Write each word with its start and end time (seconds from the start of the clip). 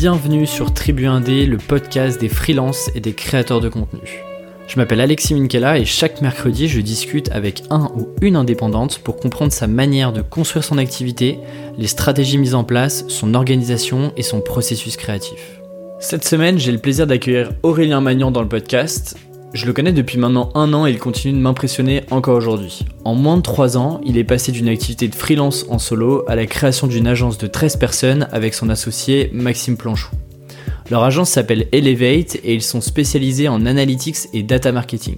Bienvenue 0.00 0.46
sur 0.46 0.72
Tribu 0.72 1.04
Indé, 1.04 1.44
le 1.44 1.58
podcast 1.58 2.18
des 2.18 2.30
freelances 2.30 2.90
et 2.94 3.00
des 3.00 3.12
créateurs 3.12 3.60
de 3.60 3.68
contenu. 3.68 4.22
Je 4.66 4.76
m'appelle 4.78 5.02
Alexis 5.02 5.34
Minkela 5.34 5.78
et 5.78 5.84
chaque 5.84 6.22
mercredi, 6.22 6.68
je 6.68 6.80
discute 6.80 7.30
avec 7.32 7.64
un 7.68 7.90
ou 7.94 8.08
une 8.22 8.36
indépendante 8.36 9.00
pour 9.00 9.18
comprendre 9.18 9.52
sa 9.52 9.66
manière 9.66 10.14
de 10.14 10.22
construire 10.22 10.64
son 10.64 10.78
activité, 10.78 11.38
les 11.76 11.86
stratégies 11.86 12.38
mises 12.38 12.54
en 12.54 12.64
place, 12.64 13.04
son 13.08 13.34
organisation 13.34 14.14
et 14.16 14.22
son 14.22 14.40
processus 14.40 14.96
créatif. 14.96 15.60
Cette 15.98 16.24
semaine, 16.24 16.58
j'ai 16.58 16.72
le 16.72 16.78
plaisir 16.78 17.06
d'accueillir 17.06 17.50
Aurélien 17.62 18.00
Magnan 18.00 18.30
dans 18.30 18.40
le 18.40 18.48
podcast. 18.48 19.18
Je 19.52 19.66
le 19.66 19.72
connais 19.72 19.92
depuis 19.92 20.16
maintenant 20.16 20.50
un 20.54 20.72
an 20.74 20.86
et 20.86 20.90
il 20.90 21.00
continue 21.00 21.34
de 21.34 21.42
m'impressionner 21.42 22.02
encore 22.12 22.36
aujourd'hui. 22.36 22.84
En 23.04 23.16
moins 23.16 23.36
de 23.36 23.42
3 23.42 23.76
ans, 23.76 24.00
il 24.04 24.16
est 24.16 24.24
passé 24.24 24.52
d'une 24.52 24.68
activité 24.68 25.08
de 25.08 25.14
freelance 25.14 25.66
en 25.68 25.80
solo 25.80 26.22
à 26.28 26.36
la 26.36 26.46
création 26.46 26.86
d'une 26.86 27.08
agence 27.08 27.36
de 27.36 27.48
13 27.48 27.76
personnes 27.76 28.28
avec 28.30 28.54
son 28.54 28.68
associé 28.68 29.28
Maxime 29.32 29.76
Planchou. 29.76 30.12
Leur 30.88 31.02
agence 31.02 31.30
s'appelle 31.30 31.66
Elevate 31.72 32.36
et 32.44 32.54
ils 32.54 32.62
sont 32.62 32.80
spécialisés 32.80 33.48
en 33.48 33.66
analytics 33.66 34.28
et 34.32 34.44
data 34.44 34.70
marketing. 34.70 35.16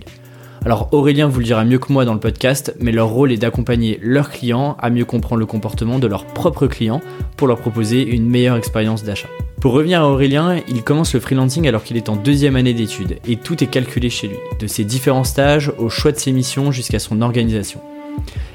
Alors 0.65 0.89
Aurélien 0.93 1.29
vous 1.29 1.41
le 1.41 1.45
dira 1.45 1.65
mieux 1.65 1.79
que 1.79 1.93
moi 1.93 2.07
dans 2.07 2.15
le 2.15 2.21
podcast, 2.21 2.75
mais 2.81 2.93
leur 2.93 3.09
rôle 3.09 3.33
est 3.33 3.37
d'accompagner 3.37 3.99
leurs 4.01 4.31
clients 4.31 4.79
à 4.81 4.89
mieux 4.89 5.05
comprendre 5.05 5.41
le 5.41 5.47
comportement 5.47 5.99
de 5.99 6.07
leurs 6.07 6.25
propres 6.25 6.69
clients 6.69 7.03
pour 7.37 7.49
leur 7.49 7.59
proposer 7.59 8.03
une 8.03 8.31
meilleure 8.31 8.57
expérience 8.57 9.05
d'achat. 9.05 9.29
Pour 9.63 9.75
revenir 9.75 10.03
à 10.03 10.09
Aurélien, 10.09 10.61
il 10.67 10.83
commence 10.83 11.15
le 11.15 11.21
freelancing 11.21 11.69
alors 11.69 11.85
qu'il 11.85 11.97
est 11.97 12.09
en 12.09 12.17
deuxième 12.17 12.57
année 12.57 12.75
d'études 12.75 13.21
et 13.29 13.37
tout 13.37 13.63
est 13.63 13.69
calculé 13.69 14.11
chez 14.11 14.27
lui, 14.27 14.37
de 14.59 14.67
ses 14.67 14.83
différents 14.83 15.23
stages 15.23 15.71
au 15.79 15.89
choix 15.89 16.11
de 16.11 16.19
ses 16.19 16.33
missions 16.33 16.73
jusqu'à 16.73 16.99
son 16.99 17.23
organisation. 17.23 17.81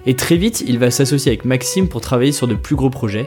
Et 0.05 0.17
très 0.17 0.35
vite, 0.35 0.65
il 0.67 0.79
va 0.79 0.91
s'associer 0.91 1.31
avec 1.31 1.45
Maxime 1.45 1.87
pour 1.87 2.01
travailler 2.01 2.33
sur 2.33 2.45
de 2.45 2.55
plus 2.55 2.75
gros 2.75 2.89
projets. 2.89 3.25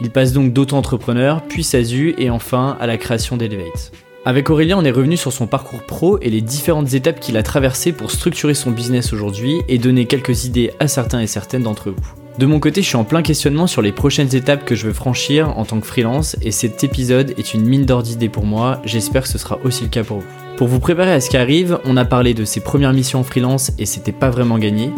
Il 0.00 0.10
passe 0.10 0.32
donc 0.32 0.52
d'auto-entrepreneur, 0.52 1.40
puis 1.42 1.62
SASU 1.62 2.16
et 2.18 2.30
enfin 2.30 2.76
à 2.80 2.88
la 2.88 2.98
création 2.98 3.36
d'Elevate. 3.36 3.92
Avec 4.24 4.50
Aurélien, 4.50 4.76
on 4.76 4.84
est 4.84 4.90
revenu 4.90 5.16
sur 5.16 5.32
son 5.32 5.46
parcours 5.46 5.84
pro 5.84 6.18
et 6.20 6.30
les 6.30 6.40
différentes 6.40 6.94
étapes 6.94 7.20
qu'il 7.20 7.36
a 7.36 7.44
traversées 7.44 7.92
pour 7.92 8.10
structurer 8.10 8.54
son 8.54 8.72
business 8.72 9.12
aujourd'hui 9.12 9.60
et 9.68 9.78
donner 9.78 10.06
quelques 10.06 10.46
idées 10.46 10.72
à 10.80 10.88
certains 10.88 11.20
et 11.20 11.28
certaines 11.28 11.62
d'entre 11.62 11.90
vous. 11.90 12.23
De 12.36 12.46
mon 12.46 12.58
côté, 12.58 12.82
je 12.82 12.88
suis 12.88 12.96
en 12.96 13.04
plein 13.04 13.22
questionnement 13.22 13.68
sur 13.68 13.80
les 13.80 13.92
prochaines 13.92 14.34
étapes 14.34 14.64
que 14.64 14.74
je 14.74 14.88
veux 14.88 14.92
franchir 14.92 15.56
en 15.56 15.64
tant 15.64 15.78
que 15.78 15.86
freelance 15.86 16.36
et 16.42 16.50
cet 16.50 16.82
épisode 16.82 17.32
est 17.38 17.54
une 17.54 17.64
mine 17.64 17.84
d'or 17.84 18.02
d'idées 18.02 18.28
pour 18.28 18.44
moi, 18.44 18.80
j'espère 18.84 19.22
que 19.22 19.28
ce 19.28 19.38
sera 19.38 19.60
aussi 19.62 19.84
le 19.84 19.88
cas 19.88 20.02
pour 20.02 20.18
vous. 20.18 20.26
Pour 20.56 20.66
vous 20.66 20.80
préparer 20.80 21.12
à 21.12 21.20
ce 21.20 21.30
qui 21.30 21.36
arrive, 21.36 21.78
on 21.84 21.96
a 21.96 22.04
parlé 22.04 22.34
de 22.34 22.44
ses 22.44 22.58
premières 22.58 22.92
missions 22.92 23.20
en 23.20 23.24
freelance 23.24 23.70
et 23.78 23.86
c'était 23.86 24.10
pas 24.10 24.30
vraiment 24.30 24.58
gagné, 24.58 24.90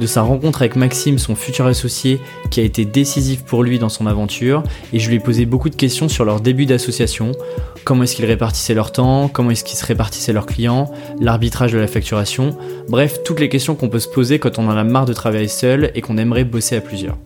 de 0.00 0.06
sa 0.06 0.22
rencontre 0.22 0.62
avec 0.62 0.74
Maxime, 0.74 1.18
son 1.18 1.36
futur 1.36 1.66
associé, 1.66 2.20
qui 2.50 2.58
a 2.58 2.64
été 2.64 2.84
décisif 2.84 3.44
pour 3.44 3.62
lui 3.62 3.78
dans 3.78 3.88
son 3.88 4.06
aventure, 4.06 4.64
et 4.92 4.98
je 4.98 5.08
lui 5.08 5.16
ai 5.16 5.20
posé 5.20 5.46
beaucoup 5.46 5.68
de 5.70 5.76
questions 5.76 6.08
sur 6.08 6.24
leur 6.24 6.40
début 6.40 6.66
d'association, 6.66 7.32
comment 7.84 8.04
est-ce 8.04 8.16
qu'ils 8.16 8.26
répartissaient 8.26 8.74
leur 8.74 8.92
temps, 8.92 9.28
comment 9.28 9.50
est-ce 9.50 9.64
qu'ils 9.64 9.78
se 9.78 9.86
répartissaient 9.86 10.32
leurs 10.32 10.46
clients, 10.46 10.90
l'arbitrage 11.20 11.72
de 11.72 11.78
la 11.78 11.86
facturation, 11.86 12.56
bref, 12.88 13.22
toutes 13.24 13.40
les 13.40 13.48
questions 13.48 13.74
qu'on 13.74 13.88
peut 13.88 14.00
se 14.00 14.08
poser 14.08 14.38
quand 14.38 14.58
on 14.58 14.68
en 14.68 14.76
a 14.76 14.84
marre 14.84 15.06
de 15.06 15.12
travailler 15.12 15.48
seul 15.48 15.90
et 15.94 16.00
qu'on 16.00 16.18
aimerait 16.18 16.44
bosser 16.44 16.76
à 16.76 16.80
plusieurs. 16.80 17.16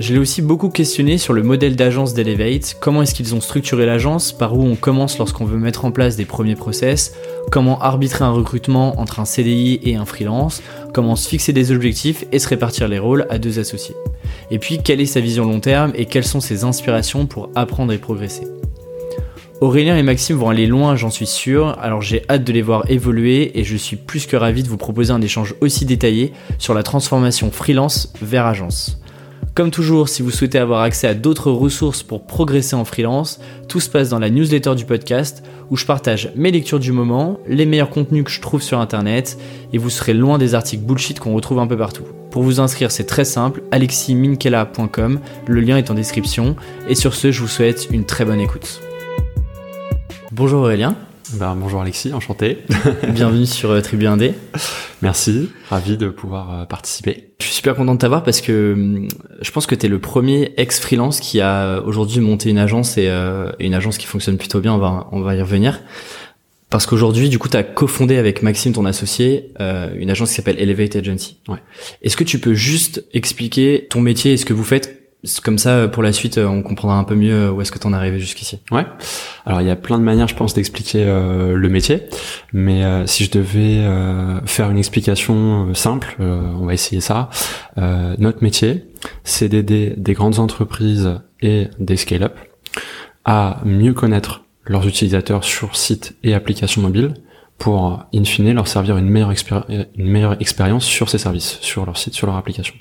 Je 0.00 0.12
l'ai 0.12 0.18
aussi 0.18 0.42
beaucoup 0.42 0.70
questionné 0.70 1.18
sur 1.18 1.34
le 1.34 1.44
modèle 1.44 1.76
d'agence 1.76 2.14
d'Elevate, 2.14 2.76
comment 2.80 3.02
est-ce 3.02 3.14
qu'ils 3.14 3.32
ont 3.36 3.40
structuré 3.40 3.86
l'agence, 3.86 4.32
par 4.32 4.58
où 4.58 4.62
on 4.62 4.74
commence 4.74 5.18
lorsqu'on 5.18 5.44
veut 5.44 5.56
mettre 5.56 5.84
en 5.84 5.92
place 5.92 6.16
des 6.16 6.24
premiers 6.24 6.56
process, 6.56 7.14
comment 7.52 7.80
arbitrer 7.80 8.24
un 8.24 8.32
recrutement 8.32 8.98
entre 9.00 9.20
un 9.20 9.24
CDI 9.24 9.78
et 9.84 9.94
un 9.94 10.04
freelance, 10.04 10.62
comment 10.92 11.14
se 11.14 11.28
fixer 11.28 11.52
des 11.52 11.70
objectifs 11.70 12.24
et 12.32 12.40
se 12.40 12.48
répartir 12.48 12.88
les 12.88 12.98
rôles 12.98 13.24
à 13.30 13.38
deux 13.38 13.60
associés? 13.60 13.94
Et 14.50 14.58
puis 14.58 14.78
quelle 14.82 15.00
est 15.00 15.06
sa 15.06 15.20
vision 15.20 15.44
long 15.44 15.60
terme 15.60 15.92
et 15.94 16.06
quelles 16.06 16.26
sont 16.26 16.40
ses 16.40 16.64
inspirations 16.64 17.26
pour 17.26 17.50
apprendre 17.54 17.92
et 17.92 17.98
progresser? 17.98 18.48
Aurélien 19.64 19.96
et 19.96 20.02
Maxime 20.02 20.36
vont 20.36 20.50
aller 20.50 20.66
loin, 20.66 20.94
j'en 20.94 21.08
suis 21.08 21.24
sûr, 21.24 21.78
alors 21.80 22.02
j'ai 22.02 22.22
hâte 22.28 22.44
de 22.44 22.52
les 22.52 22.60
voir 22.60 22.84
évoluer 22.90 23.58
et 23.58 23.64
je 23.64 23.78
suis 23.78 23.96
plus 23.96 24.26
que 24.26 24.36
ravi 24.36 24.62
de 24.62 24.68
vous 24.68 24.76
proposer 24.76 25.10
un 25.10 25.22
échange 25.22 25.54
aussi 25.62 25.86
détaillé 25.86 26.34
sur 26.58 26.74
la 26.74 26.82
transformation 26.82 27.50
freelance 27.50 28.12
vers 28.20 28.44
agence. 28.44 29.00
Comme 29.54 29.70
toujours, 29.70 30.10
si 30.10 30.20
vous 30.20 30.30
souhaitez 30.30 30.58
avoir 30.58 30.82
accès 30.82 31.06
à 31.06 31.14
d'autres 31.14 31.50
ressources 31.50 32.02
pour 32.02 32.26
progresser 32.26 32.76
en 32.76 32.84
freelance, 32.84 33.40
tout 33.66 33.80
se 33.80 33.88
passe 33.88 34.10
dans 34.10 34.18
la 34.18 34.28
newsletter 34.28 34.74
du 34.74 34.84
podcast 34.84 35.42
où 35.70 35.78
je 35.78 35.86
partage 35.86 36.30
mes 36.36 36.50
lectures 36.50 36.78
du 36.78 36.92
moment, 36.92 37.38
les 37.48 37.64
meilleurs 37.64 37.88
contenus 37.88 38.24
que 38.24 38.30
je 38.30 38.42
trouve 38.42 38.60
sur 38.60 38.80
internet 38.80 39.38
et 39.72 39.78
vous 39.78 39.88
serez 39.88 40.12
loin 40.12 40.36
des 40.36 40.54
articles 40.54 40.84
bullshit 40.84 41.20
qu'on 41.20 41.32
retrouve 41.32 41.60
un 41.60 41.66
peu 41.66 41.78
partout. 41.78 42.04
Pour 42.30 42.42
vous 42.42 42.60
inscrire, 42.60 42.90
c'est 42.90 43.04
très 43.04 43.24
simple, 43.24 43.62
aleximinkela.com, 43.70 45.20
le 45.46 45.60
lien 45.62 45.78
est 45.78 45.90
en 45.90 45.94
description 45.94 46.54
et 46.86 46.94
sur 46.94 47.14
ce, 47.14 47.32
je 47.32 47.40
vous 47.40 47.48
souhaite 47.48 47.88
une 47.90 48.04
très 48.04 48.26
bonne 48.26 48.40
écoute. 48.40 48.82
Bonjour 50.36 50.62
Aurélien. 50.62 50.96
Ben, 51.34 51.54
bonjour 51.54 51.80
Alexis, 51.80 52.12
enchanté. 52.12 52.58
Bienvenue 53.08 53.46
sur 53.46 53.70
euh, 53.70 53.80
Tribu 53.80 54.08
Indé. 54.08 54.32
Merci, 55.00 55.48
ravi 55.70 55.96
de 55.96 56.08
pouvoir 56.08 56.52
euh, 56.52 56.64
participer. 56.64 57.28
Je 57.38 57.44
suis 57.44 57.54
super 57.54 57.76
content 57.76 57.94
de 57.94 58.00
t'avoir 58.00 58.24
parce 58.24 58.40
que 58.40 58.72
hum, 58.72 59.08
je 59.40 59.50
pense 59.52 59.68
que 59.68 59.76
tu 59.76 59.86
es 59.86 59.88
le 59.88 60.00
premier 60.00 60.52
ex-freelance 60.56 61.20
qui 61.20 61.40
a 61.40 61.80
aujourd'hui 61.82 62.18
monté 62.18 62.50
une 62.50 62.58
agence 62.58 62.98
et 62.98 63.06
euh, 63.06 63.52
une 63.60 63.74
agence 63.74 63.96
qui 63.96 64.06
fonctionne 64.06 64.36
plutôt 64.36 64.58
bien, 64.58 64.74
on 64.74 64.78
va, 64.78 65.06
on 65.12 65.20
va 65.20 65.36
y 65.36 65.40
revenir. 65.40 65.82
Parce 66.68 66.86
qu'aujourd'hui, 66.86 67.28
du 67.28 67.38
coup, 67.38 67.48
tu 67.48 67.56
as 67.56 67.62
cofondé 67.62 68.16
avec 68.16 68.42
Maxime, 68.42 68.72
ton 68.72 68.86
associé, 68.86 69.52
une 69.60 70.10
agence 70.10 70.30
qui 70.30 70.34
s'appelle 70.34 70.58
Elevate 70.58 70.96
Agency. 70.96 71.36
Ouais. 71.46 71.58
Est-ce 72.02 72.16
que 72.16 72.24
tu 72.24 72.40
peux 72.40 72.54
juste 72.54 73.04
expliquer 73.12 73.86
ton 73.88 74.00
métier 74.00 74.32
et 74.32 74.36
ce 74.36 74.44
que 74.44 74.52
vous 74.52 74.64
faites 74.64 75.03
comme 75.42 75.58
ça, 75.58 75.88
pour 75.88 76.02
la 76.02 76.12
suite, 76.12 76.38
on 76.38 76.62
comprendra 76.62 76.98
un 76.98 77.04
peu 77.04 77.14
mieux 77.14 77.50
où 77.50 77.60
est-ce 77.60 77.72
que 77.72 77.78
tu 77.78 77.86
en 77.86 77.92
es 77.92 77.96
arrivé 77.96 78.18
jusqu'ici. 78.18 78.58
Ouais. 78.70 78.84
Alors, 79.46 79.60
il 79.60 79.66
y 79.66 79.70
a 79.70 79.76
plein 79.76 79.98
de 79.98 80.04
manières, 80.04 80.28
je 80.28 80.34
pense, 80.34 80.54
d'expliquer 80.54 81.04
euh, 81.06 81.54
le 81.54 81.68
métier. 81.68 82.02
Mais 82.52 82.84
euh, 82.84 83.06
si 83.06 83.24
je 83.24 83.30
devais 83.30 83.78
euh, 83.78 84.40
faire 84.46 84.70
une 84.70 84.78
explication 84.78 85.74
simple, 85.74 86.16
on 86.18 86.66
va 86.66 86.74
essayer 86.74 87.00
ça. 87.00 87.30
notre 87.76 88.42
métier, 88.42 88.86
c'est 89.24 89.48
d'aider 89.48 89.94
des 89.96 90.12
grandes 90.12 90.38
entreprises 90.38 91.20
et 91.40 91.68
des 91.78 91.96
scale-up 91.96 92.36
à 93.24 93.60
mieux 93.64 93.94
connaître 93.94 94.44
leurs 94.66 94.86
utilisateurs 94.86 95.44
sur 95.44 95.76
site 95.76 96.16
et 96.22 96.34
applications 96.34 96.82
mobiles 96.82 97.14
pour, 97.58 98.04
in 98.14 98.24
fine, 98.24 98.52
leur 98.52 98.66
servir 98.66 98.96
une 98.96 99.08
meilleure, 99.08 99.32
une 99.70 100.10
meilleure 100.10 100.40
expérience 100.40 100.84
sur 100.84 101.08
ces 101.08 101.18
services, 101.18 101.58
sur 101.60 101.86
leur 101.86 101.96
site, 101.96 102.14
sur 102.14 102.26
leur 102.26 102.36
application. 102.36 102.74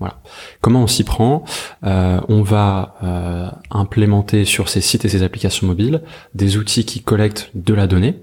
Voilà. 0.00 0.20
Comment 0.62 0.82
on 0.82 0.86
s'y 0.86 1.04
prend 1.04 1.44
euh, 1.84 2.20
On 2.28 2.42
va 2.42 2.96
euh, 3.02 3.48
implémenter 3.70 4.44
sur 4.44 4.68
ces 4.68 4.80
sites 4.80 5.04
et 5.04 5.08
ces 5.08 5.22
applications 5.22 5.66
mobiles 5.66 6.02
des 6.34 6.56
outils 6.56 6.84
qui 6.84 7.02
collectent 7.02 7.50
de 7.54 7.74
la 7.74 7.86
donnée, 7.86 8.16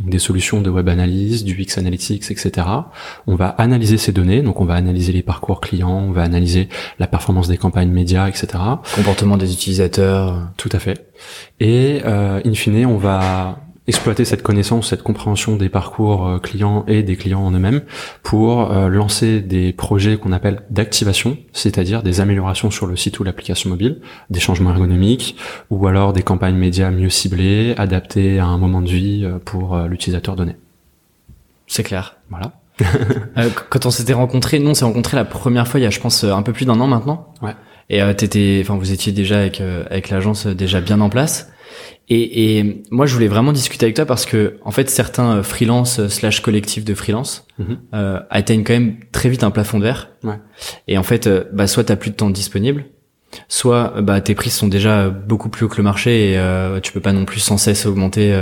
des 0.00 0.18
solutions 0.18 0.62
de 0.62 0.70
web 0.70 0.88
analyse, 0.88 1.44
du 1.44 1.60
X 1.60 1.76
Analytics, 1.76 2.30
etc. 2.30 2.66
On 3.26 3.34
va 3.34 3.48
analyser 3.48 3.98
ces 3.98 4.12
données, 4.12 4.42
donc 4.42 4.60
on 4.60 4.64
va 4.64 4.74
analyser 4.74 5.12
les 5.12 5.22
parcours 5.22 5.60
clients, 5.60 5.98
on 6.08 6.12
va 6.12 6.22
analyser 6.22 6.68
la 6.98 7.06
performance 7.06 7.48
des 7.48 7.58
campagnes 7.58 7.90
médias, 7.90 8.26
etc. 8.28 8.46
Comportement 8.94 9.36
des 9.36 9.52
utilisateurs. 9.52 10.48
Tout 10.56 10.70
à 10.72 10.78
fait. 10.78 11.10
Et 11.60 12.00
euh, 12.06 12.40
in 12.44 12.54
fine, 12.54 12.86
on 12.86 12.96
va 12.96 13.60
exploiter 13.88 14.26
cette 14.26 14.42
connaissance, 14.42 14.90
cette 14.90 15.02
compréhension 15.02 15.56
des 15.56 15.70
parcours 15.70 16.28
euh, 16.28 16.38
clients 16.38 16.84
et 16.86 17.02
des 17.02 17.16
clients 17.16 17.40
en 17.40 17.50
eux-mêmes 17.52 17.80
pour 18.22 18.70
euh, 18.70 18.88
lancer 18.88 19.40
des 19.40 19.72
projets 19.72 20.18
qu'on 20.18 20.32
appelle 20.32 20.60
d'activation, 20.68 21.38
c'est-à-dire 21.52 22.02
des 22.02 22.20
améliorations 22.20 22.70
sur 22.70 22.86
le 22.86 22.96
site 22.96 23.18
ou 23.18 23.24
l'application 23.24 23.70
mobile, 23.70 24.00
des 24.28 24.40
changements 24.40 24.70
ergonomiques 24.70 25.36
ou 25.70 25.86
alors 25.86 26.12
des 26.12 26.22
campagnes 26.22 26.56
médias 26.56 26.90
mieux 26.90 27.08
ciblées, 27.08 27.74
adaptées 27.78 28.38
à 28.38 28.44
un 28.44 28.58
moment 28.58 28.82
de 28.82 28.90
vie 28.90 29.24
euh, 29.24 29.38
pour 29.42 29.76
l'utilisateur 29.78 30.36
donné. 30.36 30.56
C'est 31.66 31.82
clair. 31.82 32.16
Voilà. 32.28 32.52
quand 33.70 33.86
on 33.86 33.90
s'était 33.90 34.12
rencontrés, 34.12 34.58
nous 34.58 34.70
on 34.70 34.74
s'est 34.74 34.84
rencontrés 34.84 35.16
la 35.16 35.24
première 35.24 35.66
fois 35.66 35.80
il 35.80 35.82
y 35.82 35.86
a 35.86 35.90
je 35.90 35.98
pense 35.98 36.22
un 36.22 36.42
peu 36.42 36.52
plus 36.52 36.66
d'un 36.66 36.78
an 36.78 36.86
maintenant. 36.86 37.32
Ouais. 37.42 37.54
Et 37.90 38.00
t'étais, 38.14 38.60
enfin 38.62 38.76
vous 38.76 38.92
étiez 38.92 39.12
déjà 39.12 39.38
avec 39.38 39.60
avec 39.60 40.10
l'agence 40.10 40.46
déjà 40.46 40.80
bien 40.80 41.00
en 41.00 41.08
place. 41.08 41.50
Et, 42.10 42.56
et, 42.58 42.82
moi, 42.90 43.04
je 43.06 43.12
voulais 43.12 43.28
vraiment 43.28 43.52
discuter 43.52 43.84
avec 43.84 43.96
toi 43.96 44.06
parce 44.06 44.24
que, 44.24 44.56
en 44.64 44.70
fait, 44.70 44.88
certains 44.88 45.36
euh, 45.36 45.42
freelance 45.42 45.98
euh, 46.00 46.08
slash 46.08 46.40
collectifs 46.40 46.84
de 46.84 46.94
freelance 46.94 47.46
Mhm. 47.58 47.78
euh, 47.94 48.20
atteignent 48.30 48.62
quand 48.64 48.72
même 48.72 48.96
très 49.12 49.28
vite 49.28 49.42
un 49.42 49.50
plafond 49.50 49.78
de 49.78 49.84
verre. 49.84 50.10
Ouais. 50.22 50.36
Et 50.86 50.96
en 50.96 51.02
fait, 51.02 51.26
euh, 51.26 51.44
bah, 51.52 51.66
soit 51.66 51.84
t'as 51.84 51.96
plus 51.96 52.10
de 52.10 52.14
temps 52.16 52.30
disponible, 52.30 52.86
soit 53.48 54.00
bah, 54.00 54.20
tes 54.22 54.34
prix 54.34 54.48
sont 54.48 54.68
déjà 54.68 55.10
beaucoup 55.10 55.48
plus 55.50 55.66
hauts 55.66 55.68
que 55.68 55.76
le 55.76 55.82
marché 55.82 56.30
et 56.32 56.38
euh, 56.38 56.80
tu 56.80 56.92
peux 56.92 57.00
pas 57.00 57.12
non 57.12 57.24
plus 57.26 57.40
sans 57.40 57.58
cesse 57.58 57.84
augmenter 57.84 58.34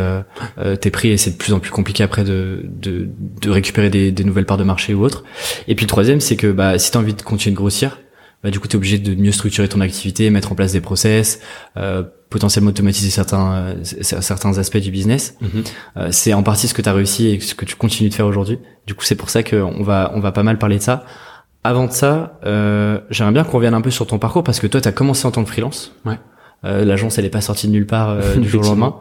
tes 0.80 0.90
prix 0.90 1.08
et 1.10 1.16
c'est 1.16 1.32
de 1.32 1.36
plus 1.36 1.52
en 1.52 1.58
plus 1.58 1.70
compliqué 1.72 2.04
après 2.04 2.22
de, 2.24 2.60
de, 2.64 3.08
de 3.40 3.50
récupérer 3.50 3.90
des, 3.90 4.12
des 4.12 4.22
nouvelles 4.24 4.46
parts 4.46 4.58
de 4.58 4.64
marché 4.64 4.94
ou 4.94 5.02
autre. 5.02 5.24
Et 5.66 5.74
puis 5.74 5.86
le 5.86 5.88
troisième, 5.88 6.20
c'est 6.20 6.36
que 6.36 6.52
bah, 6.52 6.78
si 6.78 6.92
t'as 6.92 7.00
envie 7.00 7.14
de 7.14 7.22
continuer 7.22 7.52
de 7.54 7.58
grossir, 7.58 7.98
bah, 8.46 8.52
du 8.52 8.60
coup, 8.60 8.68
tu 8.68 8.74
es 8.74 8.76
obligé 8.76 9.00
de 9.00 9.20
mieux 9.20 9.32
structurer 9.32 9.68
ton 9.68 9.80
activité, 9.80 10.30
mettre 10.30 10.52
en 10.52 10.54
place 10.54 10.70
des 10.70 10.80
process, 10.80 11.40
euh, 11.76 12.04
potentiellement 12.30 12.70
automatiser 12.70 13.10
certains 13.10 13.54
euh, 13.54 13.74
certains 13.82 14.58
aspects 14.58 14.76
du 14.76 14.92
business. 14.92 15.36
Mhm. 15.40 15.64
Euh, 15.96 16.08
c'est 16.12 16.32
en 16.32 16.44
partie 16.44 16.68
ce 16.68 16.74
que 16.74 16.80
tu 16.80 16.88
as 16.88 16.92
réussi 16.92 17.26
et 17.26 17.40
ce 17.40 17.56
que 17.56 17.64
tu 17.64 17.74
continues 17.74 18.08
de 18.08 18.14
faire 18.14 18.26
aujourd'hui. 18.26 18.60
Du 18.86 18.94
coup, 18.94 19.04
c'est 19.04 19.16
pour 19.16 19.30
ça 19.30 19.42
qu'on 19.42 19.82
va 19.82 20.12
on 20.14 20.20
va 20.20 20.30
pas 20.30 20.44
mal 20.44 20.58
parler 20.58 20.76
de 20.76 20.82
ça. 20.82 21.06
Avant 21.64 21.88
de 21.88 21.90
ça, 21.90 22.38
euh, 22.46 23.00
j'aimerais 23.10 23.32
bien 23.32 23.42
qu'on 23.42 23.56
revienne 23.56 23.74
un 23.74 23.80
peu 23.80 23.90
sur 23.90 24.06
ton 24.06 24.20
parcours 24.20 24.44
parce 24.44 24.60
que 24.60 24.68
toi, 24.68 24.80
tu 24.80 24.86
as 24.86 24.92
commencé 24.92 25.26
en 25.26 25.32
tant 25.32 25.42
que 25.42 25.50
freelance. 25.50 25.92
Ouais. 26.04 26.20
L'agence, 26.62 27.18
elle 27.18 27.24
est 27.24 27.30
pas 27.30 27.40
sortie 27.40 27.66
de 27.66 27.72
nulle 27.72 27.86
part 27.86 28.16
du 28.38 28.48
jour 28.48 28.62
au 28.62 28.66
lendemain. 28.66 28.94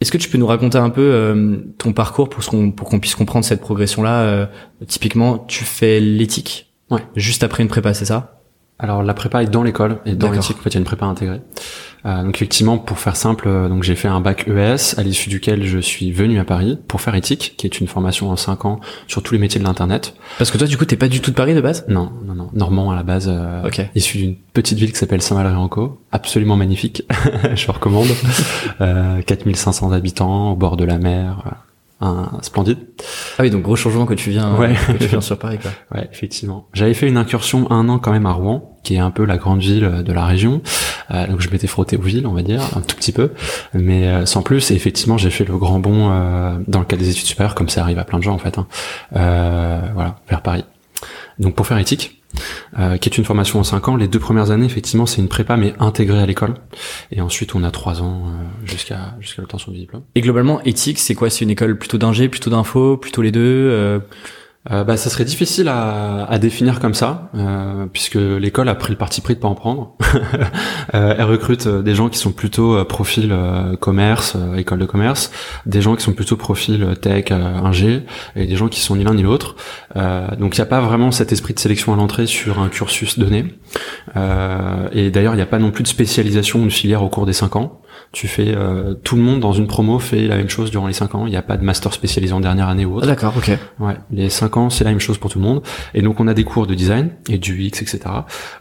Est-ce 0.00 0.10
que 0.10 0.18
tu 0.18 0.28
peux 0.28 0.38
nous 0.38 0.46
raconter 0.46 0.78
un 0.78 0.90
peu 0.90 1.72
ton 1.78 1.92
parcours 1.92 2.28
pour 2.28 2.44
qu'on 2.44 2.72
pour 2.72 2.88
qu'on 2.88 2.98
puisse 2.98 3.14
comprendre 3.14 3.44
cette 3.44 3.60
progression 3.60 4.02
là 4.02 4.48
Typiquement, 4.86 5.38
tu 5.38 5.62
fais 5.64 6.00
l'éthique 6.00 6.73
ouais. 6.90 7.00
juste 7.16 7.42
après 7.42 7.62
une 7.62 7.68
prépa, 7.68 7.94
c'est 7.94 8.04
ça? 8.04 8.40
Alors 8.78 9.04
la 9.04 9.14
prépa 9.14 9.42
est 9.42 9.46
dans 9.46 9.62
l'école 9.62 9.98
et 10.04 10.16
dans 10.16 10.32
l'éthique 10.32 10.56
en 10.58 10.62
fait 10.62 10.70
il 10.70 10.74
y 10.74 10.76
a 10.78 10.80
une 10.80 10.84
prépa 10.84 11.06
intégrée. 11.06 11.40
Euh, 12.06 12.24
donc 12.24 12.34
effectivement 12.34 12.76
pour 12.76 12.98
faire 12.98 13.14
simple, 13.14 13.46
euh, 13.46 13.68
donc 13.68 13.84
j'ai 13.84 13.94
fait 13.94 14.08
un 14.08 14.20
bac 14.20 14.48
ES 14.48 14.98
à 14.98 15.02
l'issue 15.04 15.30
duquel 15.30 15.64
je 15.64 15.78
suis 15.78 16.10
venu 16.10 16.40
à 16.40 16.44
Paris 16.44 16.76
pour 16.88 17.00
faire 17.00 17.14
éthique, 17.14 17.54
qui 17.56 17.66
est 17.68 17.80
une 17.80 17.86
formation 17.86 18.30
en 18.30 18.36
5 18.36 18.64
ans 18.64 18.80
sur 19.06 19.22
tous 19.22 19.32
les 19.32 19.38
métiers 19.40 19.60
de 19.60 19.64
l'internet. 19.64 20.14
Parce 20.38 20.50
que 20.50 20.58
toi 20.58 20.66
du 20.66 20.76
coup 20.76 20.84
t'es 20.86 20.96
pas 20.96 21.06
du 21.08 21.20
tout 21.20 21.30
de 21.30 21.36
Paris 21.36 21.54
de 21.54 21.60
base? 21.60 21.84
Non, 21.88 22.10
non, 22.26 22.34
non, 22.34 22.50
normand 22.52 22.90
à 22.90 22.96
la 22.96 23.04
base, 23.04 23.28
euh, 23.32 23.62
issu 23.94 24.18
d'une 24.18 24.36
petite 24.52 24.76
ville 24.76 24.92
qui 24.92 24.98
s'appelle 24.98 25.22
Saint-Valery-en-Caux, 25.22 26.00
absolument 26.10 26.56
magnifique, 26.56 27.04
je 27.54 27.70
recommande. 27.70 28.08
euh, 28.80 29.22
4500 29.22 29.92
habitants 29.92 30.50
au 30.50 30.56
bord 30.56 30.76
de 30.76 30.84
la 30.84 30.98
mer 30.98 31.54
un 32.00 32.38
splendide. 32.42 32.78
Ah 33.38 33.42
oui, 33.42 33.50
donc 33.50 33.62
gros 33.62 33.76
changement 33.76 34.04
que 34.06 34.14
tu 34.14 34.30
viens, 34.30 34.56
ouais. 34.56 34.74
que 34.86 34.92
tu 34.98 35.06
viens 35.06 35.20
sur 35.20 35.38
Paris, 35.38 35.58
quoi. 35.60 35.70
Ouais, 35.94 36.08
effectivement. 36.12 36.68
J'avais 36.72 36.94
fait 36.94 37.08
une 37.08 37.16
incursion 37.16 37.70
un 37.70 37.88
an 37.88 37.98
quand 37.98 38.12
même 38.12 38.26
à 38.26 38.32
Rouen, 38.32 38.78
qui 38.82 38.96
est 38.96 38.98
un 38.98 39.10
peu 39.10 39.24
la 39.24 39.36
grande 39.36 39.60
ville 39.60 40.02
de 40.04 40.12
la 40.12 40.24
région. 40.24 40.60
Euh, 41.10 41.26
donc 41.26 41.40
je 41.40 41.50
m'étais 41.50 41.66
frotté 41.66 41.96
aux 41.96 42.02
villes, 42.02 42.26
on 42.26 42.32
va 42.32 42.42
dire, 42.42 42.62
un 42.76 42.80
tout 42.80 42.96
petit 42.96 43.12
peu, 43.12 43.32
mais 43.72 44.06
euh, 44.06 44.26
sans 44.26 44.42
plus. 44.42 44.70
Et 44.70 44.74
effectivement, 44.74 45.18
j'ai 45.18 45.30
fait 45.30 45.44
le 45.44 45.56
grand 45.56 45.78
bond 45.78 46.10
euh, 46.10 46.58
dans 46.66 46.80
le 46.80 46.84
cadre 46.84 47.02
des 47.02 47.10
études 47.10 47.26
supérieures, 47.26 47.54
comme 47.54 47.68
ça 47.68 47.82
arrive 47.82 47.98
à 47.98 48.04
plein 48.04 48.18
de 48.18 48.24
gens 48.24 48.34
en 48.34 48.38
fait. 48.38 48.58
Hein. 48.58 48.66
Euh, 49.16 49.80
voilà, 49.94 50.16
vers 50.28 50.42
Paris. 50.42 50.64
Donc 51.38 51.54
pour 51.54 51.66
faire 51.66 51.78
éthique, 51.78 52.22
euh, 52.78 52.96
qui 52.96 53.08
est 53.08 53.18
une 53.18 53.24
formation 53.24 53.60
en 53.60 53.64
5 53.64 53.88
ans. 53.88 53.96
Les 53.96 54.08
deux 54.08 54.18
premières 54.18 54.50
années, 54.50 54.66
effectivement, 54.66 55.06
c'est 55.06 55.20
une 55.20 55.28
prépa, 55.28 55.56
mais 55.56 55.74
intégrée 55.78 56.20
à 56.20 56.26
l'école. 56.26 56.54
Et 57.10 57.20
ensuite, 57.20 57.54
on 57.54 57.64
a 57.64 57.70
3 57.70 58.02
ans 58.02 58.22
euh, 58.26 58.66
jusqu'à 58.66 59.14
jusqu'à 59.20 59.42
l'obtention 59.42 59.72
du 59.72 59.78
diplôme. 59.78 60.02
Et 60.14 60.20
globalement, 60.20 60.62
éthique, 60.62 60.98
c'est 60.98 61.14
quoi? 61.14 61.30
C'est 61.30 61.44
une 61.44 61.50
école 61.50 61.78
plutôt 61.78 61.98
d'ingé, 61.98 62.28
plutôt 62.28 62.50
d'info, 62.50 62.96
plutôt 62.96 63.22
les 63.22 63.32
deux 63.32 63.40
euh... 63.70 63.98
Euh, 64.70 64.82
bah, 64.82 64.96
ça 64.96 65.10
serait 65.10 65.26
difficile 65.26 65.68
à, 65.68 66.24
à 66.24 66.38
définir 66.38 66.80
comme 66.80 66.94
ça, 66.94 67.30
euh, 67.34 67.84
puisque 67.92 68.14
l'école 68.14 68.70
a 68.70 68.74
pris 68.74 68.92
le 68.92 68.96
parti 68.96 69.20
pris 69.20 69.34
de 69.34 69.40
pas 69.40 69.48
en 69.48 69.54
prendre. 69.54 69.94
euh, 70.94 71.14
elle 71.18 71.24
recrute 71.24 71.66
euh, 71.66 71.82
des 71.82 71.94
gens 71.94 72.08
qui 72.08 72.18
sont 72.18 72.32
plutôt 72.32 72.74
euh, 72.74 72.84
profil 72.84 73.30
euh, 73.30 73.76
commerce, 73.76 74.36
école 74.56 74.78
de 74.78 74.86
commerce, 74.86 75.30
des 75.66 75.82
gens 75.82 75.96
qui 75.96 76.02
sont 76.02 76.14
plutôt 76.14 76.36
profil 76.36 76.94
tech, 77.02 77.30
ingé, 77.30 78.04
et 78.36 78.46
des 78.46 78.56
gens 78.56 78.68
qui 78.68 78.80
sont 78.80 78.96
ni 78.96 79.04
l'un 79.04 79.14
ni 79.14 79.22
l'autre. 79.22 79.56
donc 79.94 80.56
il 80.56 80.60
n'y 80.60 80.62
a 80.62 80.66
pas 80.66 80.80
vraiment 80.80 81.10
cet 81.10 81.32
esprit 81.32 81.54
de 81.54 81.58
sélection 81.58 81.92
à 81.92 81.96
l'entrée 81.96 82.26
sur 82.26 82.60
un 82.60 82.68
cursus 82.68 83.18
donné. 83.18 83.54
et 84.92 85.10
d'ailleurs, 85.10 85.34
il 85.34 85.36
n'y 85.36 85.42
a 85.42 85.46
pas 85.46 85.58
non 85.58 85.70
plus 85.70 85.82
de 85.82 85.88
spécialisation 85.88 86.64
de 86.64 86.70
filière 86.70 87.02
au 87.02 87.08
cours 87.08 87.26
des 87.26 87.32
cinq 87.32 87.56
ans. 87.56 87.80
Tu 88.14 88.28
fais 88.28 88.54
euh, 88.54 88.94
tout 88.94 89.16
le 89.16 89.22
monde 89.22 89.40
dans 89.40 89.52
une 89.52 89.66
promo 89.66 89.98
fait 89.98 90.28
la 90.28 90.36
même 90.36 90.48
chose 90.48 90.70
durant 90.70 90.86
les 90.86 90.92
5 90.92 91.16
ans. 91.16 91.26
Il 91.26 91.30
n'y 91.30 91.36
a 91.36 91.42
pas 91.42 91.56
de 91.56 91.64
master 91.64 91.92
spécialisé 91.92 92.32
en 92.32 92.38
dernière 92.38 92.68
année 92.68 92.84
ou 92.84 92.94
autre. 92.94 93.04
Ah, 93.04 93.08
d'accord, 93.08 93.34
ok. 93.36 93.50
Ouais, 93.80 93.96
les 94.12 94.30
5 94.30 94.56
ans 94.56 94.70
c'est 94.70 94.84
la 94.84 94.90
même 94.90 95.00
chose 95.00 95.18
pour 95.18 95.30
tout 95.30 95.40
le 95.40 95.44
monde. 95.44 95.62
Et 95.94 96.00
donc 96.00 96.20
on 96.20 96.28
a 96.28 96.34
des 96.34 96.44
cours 96.44 96.68
de 96.68 96.74
design 96.74 97.10
et 97.28 97.38
du 97.38 97.54
UX, 97.54 97.82
etc. 97.82 97.98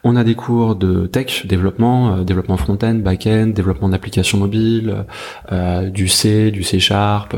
On 0.03 0.15
a 0.15 0.23
des 0.23 0.33
cours 0.33 0.75
de 0.75 1.05
tech, 1.05 1.45
développement, 1.45 2.15
euh, 2.15 2.23
développement 2.23 2.57
front-end, 2.57 2.95
back-end, 2.95 3.47
développement 3.47 3.89
d'applications 3.89 4.39
mobiles, 4.39 5.05
euh, 5.51 5.89
du 5.89 6.07
C, 6.07 6.49
du 6.49 6.63
C 6.63 6.79
Sharp, 6.79 7.35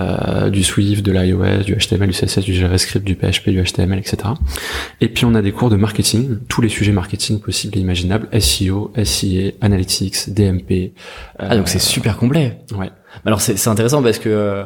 euh, 0.00 0.50
du 0.50 0.64
Swift, 0.64 1.04
de 1.06 1.12
l'iOS, 1.12 1.62
du 1.64 1.76
HTML, 1.76 2.08
du 2.08 2.14
CSS, 2.14 2.40
du 2.40 2.54
JavaScript, 2.54 3.06
du 3.06 3.14
PHP, 3.14 3.50
du 3.50 3.62
HTML, 3.62 4.00
etc. 4.00 4.16
Et 5.00 5.08
puis 5.08 5.24
on 5.26 5.34
a 5.36 5.42
des 5.42 5.52
cours 5.52 5.70
de 5.70 5.76
marketing, 5.76 6.38
tous 6.48 6.60
les 6.60 6.68
sujets 6.68 6.92
marketing 6.92 7.38
possibles 7.40 7.78
et 7.78 7.80
imaginables, 7.80 8.28
SEO, 8.40 8.92
SIA, 9.04 9.52
Analytics, 9.60 10.30
DMP. 10.34 10.92
Ah 11.52 11.56
donc 11.56 11.68
c'est 11.68 11.78
super 11.78 12.16
complet. 12.16 12.60
Ouais. 12.74 12.90
Alors 13.26 13.42
c'est 13.42 13.68
intéressant 13.68 14.02
parce 14.02 14.18
que 14.18 14.30
euh, 14.30 14.64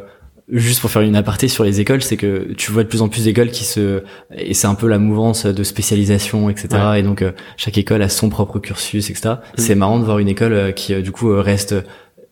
juste 0.49 0.81
pour 0.81 0.89
faire 0.89 1.03
une 1.03 1.17
aparté 1.17 1.49
sur 1.49 1.65
les 1.65 1.81
écoles, 1.81 2.01
c'est 2.01 2.17
que 2.17 2.53
tu 2.57 2.71
vois 2.71 2.85
de 2.85 2.89
plus 2.89 3.03
en 3.03 3.09
plus 3.09 3.25
d'écoles 3.25 3.51
qui 3.51 3.65
se 3.65 4.05
et 4.37 4.55
c'est 4.55 4.69
un 4.69 4.77
peu 4.77 4.87
la 4.87 4.99
mouvance 4.99 5.47
de 5.47 5.65
spécialisation, 5.65 6.49
etc. 6.49 6.69
Et 6.97 7.03
donc 7.03 7.23
euh, 7.23 7.33
chaque 7.57 7.77
école 7.77 8.03
a 8.03 8.09
son 8.09 8.29
propre 8.29 8.61
cursus, 8.61 9.11
etc. 9.11 9.31
Mm. 9.31 9.39
C'est 9.57 9.75
marrant 9.75 9.99
de 9.99 10.05
voir 10.05 10.21
une 10.21 10.29
école 10.29 10.53
euh, 10.53 10.71
qui 10.71 10.95
du 11.03 11.11
coup 11.11 11.29
reste 11.37 11.75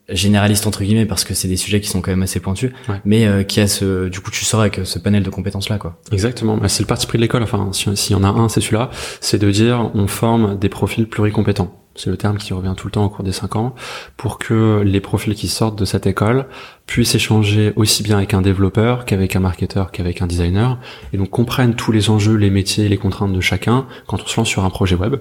généraliste 0.08 0.68
entre 0.68 0.84
guillemets 0.84 1.06
parce 1.06 1.24
que 1.24 1.34
c'est 1.34 1.48
des 1.48 1.56
sujets 1.56 1.80
qui 1.80 1.88
sont 1.88 2.00
quand 2.00 2.10
même 2.10 2.22
assez 2.22 2.38
pointus 2.38 2.72
mais 3.06 3.46
qui 3.46 3.58
a 3.60 3.66
ce 3.66 4.10
du 4.10 4.20
coup 4.20 4.30
tu 4.30 4.44
sors 4.44 4.60
avec 4.60 4.80
ce 4.84 4.98
panel 4.98 5.22
de 5.22 5.30
compétences 5.30 5.70
là 5.70 5.78
quoi 5.78 5.98
exactement 6.12 6.58
bah, 6.58 6.68
c'est 6.68 6.82
le 6.82 6.86
parti 6.86 7.06
pris 7.06 7.16
de 7.16 7.22
l'école 7.22 7.42
enfin 7.42 7.70
s'il 7.72 8.12
y 8.12 8.14
en 8.14 8.22
a 8.22 8.28
un 8.28 8.50
c'est 8.50 8.60
celui-là 8.60 8.90
c'est 9.22 9.38
de 9.38 9.50
dire 9.50 9.90
on 9.94 10.06
forme 10.06 10.58
des 10.58 10.68
profils 10.68 11.08
pluricompétents 11.08 11.83
c'est 11.96 12.10
le 12.10 12.16
terme 12.16 12.38
qui 12.38 12.52
revient 12.52 12.74
tout 12.76 12.86
le 12.86 12.92
temps 12.92 13.04
au 13.04 13.08
cours 13.08 13.24
des 13.24 13.32
cinq 13.32 13.56
ans, 13.56 13.74
pour 14.16 14.38
que 14.38 14.82
les 14.84 15.00
profils 15.00 15.34
qui 15.34 15.48
sortent 15.48 15.78
de 15.78 15.84
cette 15.84 16.06
école 16.06 16.46
puissent 16.86 17.14
échanger 17.14 17.72
aussi 17.76 18.02
bien 18.02 18.18
avec 18.18 18.34
un 18.34 18.42
développeur 18.42 19.04
qu'avec 19.04 19.36
un 19.36 19.40
marketeur 19.40 19.90
qu'avec 19.90 20.20
un 20.20 20.26
designer, 20.26 20.78
et 21.12 21.16
donc 21.16 21.30
comprennent 21.30 21.74
tous 21.74 21.92
les 21.92 22.10
enjeux, 22.10 22.34
les 22.34 22.50
métiers, 22.50 22.88
les 22.88 22.98
contraintes 22.98 23.32
de 23.32 23.40
chacun 23.40 23.86
quand 24.06 24.22
on 24.22 24.26
se 24.26 24.36
lance 24.36 24.48
sur 24.48 24.64
un 24.64 24.70
projet 24.70 24.96
web, 24.96 25.16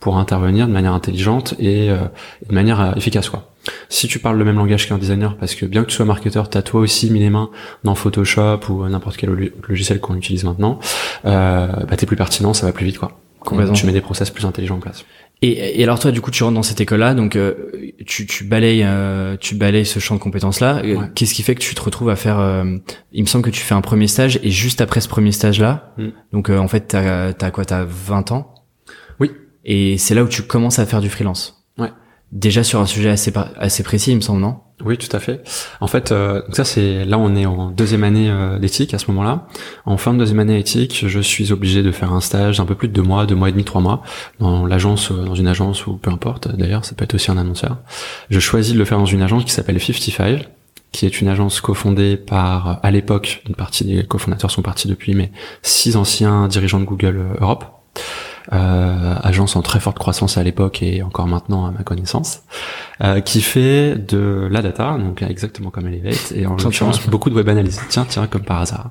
pour 0.00 0.18
intervenir 0.18 0.66
de 0.66 0.72
manière 0.72 0.92
intelligente 0.92 1.54
et, 1.58 1.90
euh, 1.90 1.96
de 2.48 2.54
manière 2.54 2.80
euh, 2.80 2.92
efficace. 2.94 3.30
Quoi. 3.30 3.50
Si 3.88 4.08
tu 4.08 4.18
parles 4.18 4.38
le 4.38 4.44
même 4.44 4.56
langage 4.56 4.86
qu'un 4.86 4.98
designer, 4.98 5.36
parce 5.36 5.54
que 5.54 5.66
bien 5.66 5.82
que 5.82 5.88
tu 5.88 5.96
sois 5.96 6.04
marketeur, 6.04 6.50
t'as 6.50 6.62
toi 6.62 6.80
aussi 6.80 7.10
mis 7.10 7.20
les 7.20 7.30
mains 7.30 7.50
dans 7.84 7.94
Photoshop 7.94 8.60
ou 8.68 8.86
n'importe 8.88 9.16
quel 9.16 9.52
logiciel 9.68 10.00
qu'on 10.00 10.14
utilise 10.14 10.44
maintenant, 10.44 10.78
euh, 11.24 11.66
bah 11.66 11.96
t'es 11.96 12.06
plus 12.06 12.16
pertinent, 12.16 12.52
ça 12.52 12.66
va 12.66 12.72
plus 12.72 12.84
vite 12.86 12.98
quoi. 12.98 13.18
Tu 13.72 13.86
mets 13.86 13.92
des 13.92 14.00
process 14.00 14.30
plus 14.30 14.44
intelligents 14.44 14.76
en 14.76 14.80
place. 14.80 15.04
Et, 15.42 15.80
et, 15.80 15.82
alors 15.82 15.98
toi, 15.98 16.12
du 16.12 16.22
coup, 16.22 16.30
tu 16.30 16.42
rentres 16.42 16.54
dans 16.54 16.62
cette 16.62 16.80
école-là, 16.80 17.14
donc 17.14 17.36
euh, 17.36 17.54
tu, 18.06 18.26
tu 18.26 18.44
balayes, 18.44 18.82
euh, 18.84 19.36
tu 19.38 19.54
balayes 19.54 19.84
ce 19.84 19.98
champ 19.98 20.14
de 20.14 20.20
compétences-là. 20.20 20.82
Euh, 20.82 21.06
qu'est-ce 21.14 21.34
qui 21.34 21.42
fait 21.42 21.54
que 21.54 21.60
tu 21.60 21.74
te 21.74 21.80
retrouves 21.82 22.08
à 22.08 22.16
faire 22.16 22.64
Il 23.12 23.22
me 23.22 23.28
semble 23.28 23.44
que 23.44 23.50
tu 23.50 23.60
fais 23.60 23.74
un 23.74 23.82
premier 23.82 24.06
stage 24.06 24.40
et 24.42 24.50
juste 24.50 24.80
après 24.80 25.00
ce 25.00 25.08
premier 25.08 25.32
stage-là, 25.32 25.92
mm. 25.98 26.08
donc 26.32 26.48
en 26.48 26.68
fait, 26.68 26.88
t'as 26.88 27.32
as 27.38 27.50
quoi 27.50 27.64
T'as 27.66 27.84
20 27.84 28.32
ans? 28.32 28.54
Oui. 29.20 29.30
Et 29.64 29.98
c'est 29.98 30.14
là 30.14 30.24
où 30.24 30.28
tu 30.28 30.42
commences 30.42 30.78
à 30.78 30.86
faire 30.86 31.00
du 31.00 31.10
freelance. 31.10 31.55
Déjà 32.32 32.64
sur 32.64 32.80
un 32.80 32.86
sujet 32.86 33.10
assez 33.10 33.82
précis, 33.82 34.10
il 34.10 34.16
me 34.16 34.20
semble, 34.20 34.40
non? 34.40 34.60
Oui, 34.84 34.98
tout 34.98 35.14
à 35.16 35.20
fait. 35.20 35.42
En 35.80 35.86
fait, 35.86 36.12
euh, 36.12 36.42
ça 36.52 36.64
c'est 36.64 37.06
là 37.06 37.18
on 37.18 37.34
est 37.34 37.46
en 37.46 37.70
deuxième 37.70 38.04
année 38.04 38.28
euh, 38.28 38.58
d'éthique 38.58 38.92
à 38.92 38.98
ce 38.98 39.06
moment-là. 39.10 39.46
En 39.86 39.96
fin 39.96 40.12
de 40.12 40.18
deuxième 40.18 40.38
année 40.38 40.58
éthique, 40.58 41.04
je 41.06 41.20
suis 41.20 41.50
obligé 41.50 41.82
de 41.82 41.90
faire 41.90 42.12
un 42.12 42.20
stage 42.20 42.58
d'un 42.58 42.66
peu 42.66 42.74
plus 42.74 42.88
de 42.88 42.92
deux 42.92 43.02
mois, 43.02 43.24
deux 43.24 43.34
mois 43.34 43.48
et 43.48 43.52
demi, 43.52 43.64
trois 43.64 43.80
mois 43.80 44.02
dans 44.38 44.66
l'agence, 44.66 45.10
euh, 45.12 45.24
dans 45.24 45.34
une 45.34 45.48
agence 45.48 45.86
ou 45.86 45.96
peu 45.96 46.10
importe. 46.10 46.54
D'ailleurs, 46.54 46.84
ça 46.84 46.94
peut 46.94 47.04
être 47.04 47.14
aussi 47.14 47.30
un 47.30 47.38
annonceur. 47.38 47.78
Je 48.28 48.38
choisis 48.38 48.74
de 48.74 48.78
le 48.78 48.84
faire 48.84 48.98
dans 48.98 49.06
une 49.06 49.22
agence 49.22 49.44
qui 49.44 49.52
s'appelle 49.52 49.80
55 49.80 50.46
qui 50.92 51.04
est 51.04 51.20
une 51.20 51.28
agence 51.28 51.60
cofondée 51.60 52.16
par, 52.16 52.80
à 52.82 52.90
l'époque, 52.90 53.42
une 53.48 53.54
partie 53.54 53.84
des 53.84 54.04
cofondateurs 54.04 54.50
sont 54.50 54.62
partis 54.62 54.88
depuis, 54.88 55.14
mais 55.14 55.30
six 55.60 55.94
anciens 55.96 56.48
dirigeants 56.48 56.80
de 56.80 56.86
Google 56.86 57.22
Europe. 57.38 57.66
Euh, 58.52 59.14
agence 59.22 59.56
en 59.56 59.62
très 59.62 59.80
forte 59.80 59.98
croissance 59.98 60.38
à 60.38 60.44
l'époque 60.44 60.80
et 60.82 61.02
encore 61.02 61.26
maintenant 61.26 61.66
à 61.66 61.72
ma 61.72 61.82
connaissance, 61.82 62.42
euh, 63.02 63.20
qui 63.20 63.40
fait 63.40 63.94
de 63.96 64.48
la 64.50 64.62
data, 64.62 64.96
donc 64.98 65.22
exactement 65.22 65.70
comme 65.70 65.86
Elevate, 65.86 66.32
et 66.34 66.46
en 66.46 66.56
l'occurrence 66.56 67.06
beaucoup 67.08 67.30
de 67.30 67.34
web 67.34 67.48
analyse. 67.48 67.80
Tiens, 67.88 68.06
tiens, 68.08 68.26
comme 68.26 68.42
par 68.42 68.60
hasard. 68.60 68.90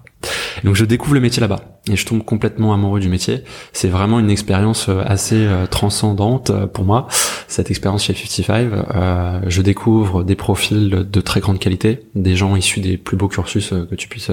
Donc 0.64 0.76
je 0.76 0.86
découvre 0.86 1.16
le 1.16 1.20
métier 1.20 1.42
là-bas 1.42 1.80
et 1.92 1.96
je 1.96 2.06
tombe 2.06 2.24
complètement 2.24 2.74
amoureux 2.74 3.00
du 3.00 3.10
métier. 3.10 3.44
C'est 3.74 3.90
vraiment 3.90 4.20
une 4.20 4.30
expérience 4.30 4.90
euh, 4.90 5.04
assez 5.06 5.48
transcendante 5.70 6.52
pour 6.68 6.86
moi. 6.86 7.08
Cette 7.48 7.70
expérience 7.70 8.04
chez 8.04 8.14
55, 8.14 8.70
euh, 8.74 9.40
je 9.48 9.62
découvre 9.62 10.24
des 10.24 10.36
profils 10.36 10.90
de 10.90 11.22
très 11.22 11.40
grande 11.40 11.58
qualité, 11.58 12.02
des 12.14 12.36
gens 12.36 12.58
issus 12.58 12.82
des 12.82 12.98
plus 12.98 13.16
beaux 13.16 13.30
cursus 13.30 13.70
que 13.70 13.96
tu 13.96 14.10
puisses 14.10 14.32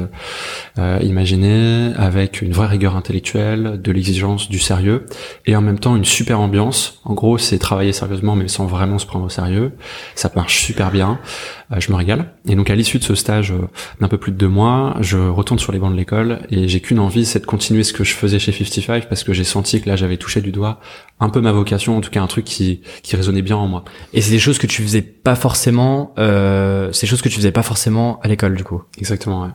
euh, 0.79 0.99
imaginer, 1.03 1.93
avec 1.97 2.43
une 2.43 2.51
vraie 2.53 2.67
rigueur 2.67 2.97
intellectuelle, 2.97 3.81
de 3.81 3.93
l'exigence, 3.93 4.49
du 4.49 4.59
sérieux, 4.59 5.07
et 5.47 5.55
en 5.55 5.61
même 5.61 5.79
temps 5.79 5.95
une 5.95 6.05
super 6.05 6.41
ambiance. 6.41 7.01
En 7.05 7.15
gros, 7.15 7.39
c'est 7.39 7.59
travailler 7.59 7.93
sérieusement 7.93 8.35
mais 8.35 8.49
sans 8.49 8.67
vraiment 8.67 8.99
se 8.99 9.07
prendre 9.07 9.27
au 9.27 9.31
sérieux. 9.31 9.62
Ça 10.15 10.31
marche 10.35 10.61
super 10.61 10.91
bien. 10.91 11.19
Euh, 11.73 11.81
je 11.81 11.91
me 11.91 11.97
régale. 11.97 12.33
Et 12.47 12.55
donc 12.55 12.71
à 12.71 12.75
l'issue 12.75 12.99
de 12.99 13.05
ce 13.05 13.15
stage 13.15 13.53
euh, 13.53 13.69
d'un 14.01 14.09
peu 14.09 14.19
plus 14.19 14.33
de 14.33 14.37
deux 14.37 14.49
mois, 14.49 14.97
je 15.01 15.19
retourne 15.19 15.59
sur 15.59 15.73
les 15.73 15.79
bancs 15.79 15.93
de 15.93 15.97
l'école 15.97 16.41
et 16.51 16.69
j'ai 16.69 16.81
qu'une 16.81 16.99
envie, 16.99 17.25
c'est 17.25 17.41
de 17.41 17.47
continuer 17.47 17.83
ce 17.83 17.93
que 17.93 18.05
je 18.05 18.15
faisais 18.15 18.39
chez 18.39 18.53
55 18.53 19.09
parce 19.09 19.25
que 19.25 19.33
j'ai 19.33 19.45
senti 19.45 19.81
que 19.81 19.89
là 19.89 19.97
j'avais 19.97 20.17
touché 20.17 20.41
du 20.41 20.53
doigt 20.53 20.81
un 21.21 21.29
peu 21.29 21.41
ma 21.41 21.53
vocation, 21.53 21.97
en 21.97 22.01
tout 22.01 22.11
cas 22.11 22.21
un 22.21 22.27
truc 22.27 22.45
qui 22.45 22.81
qui 23.03 23.15
résonnait 23.17 23.43
bien 23.43 23.57
en 23.57 23.69
moi. 23.69 23.85
Et 24.13 24.21
c'est 24.21 24.33
des 24.33 24.39
choses 24.39 24.59
que 24.59 24.67
tu 24.67 24.83
faisais 24.83 25.03
pas 25.03 25.37
forcément, 25.37 26.13
euh, 26.19 26.91
c'est 26.93 27.07
des 27.07 27.11
choses 27.11 27.23
que 27.23 27.29
tu 27.29 27.37
faisais 27.37 27.53
pas 27.53 27.63
forcément 27.63 28.19
à 28.23 28.29
l'école 28.29 28.57
du 28.57 28.65
coup. 28.65 28.83
Exactement. 28.99 29.43
Ouais. 29.43 29.51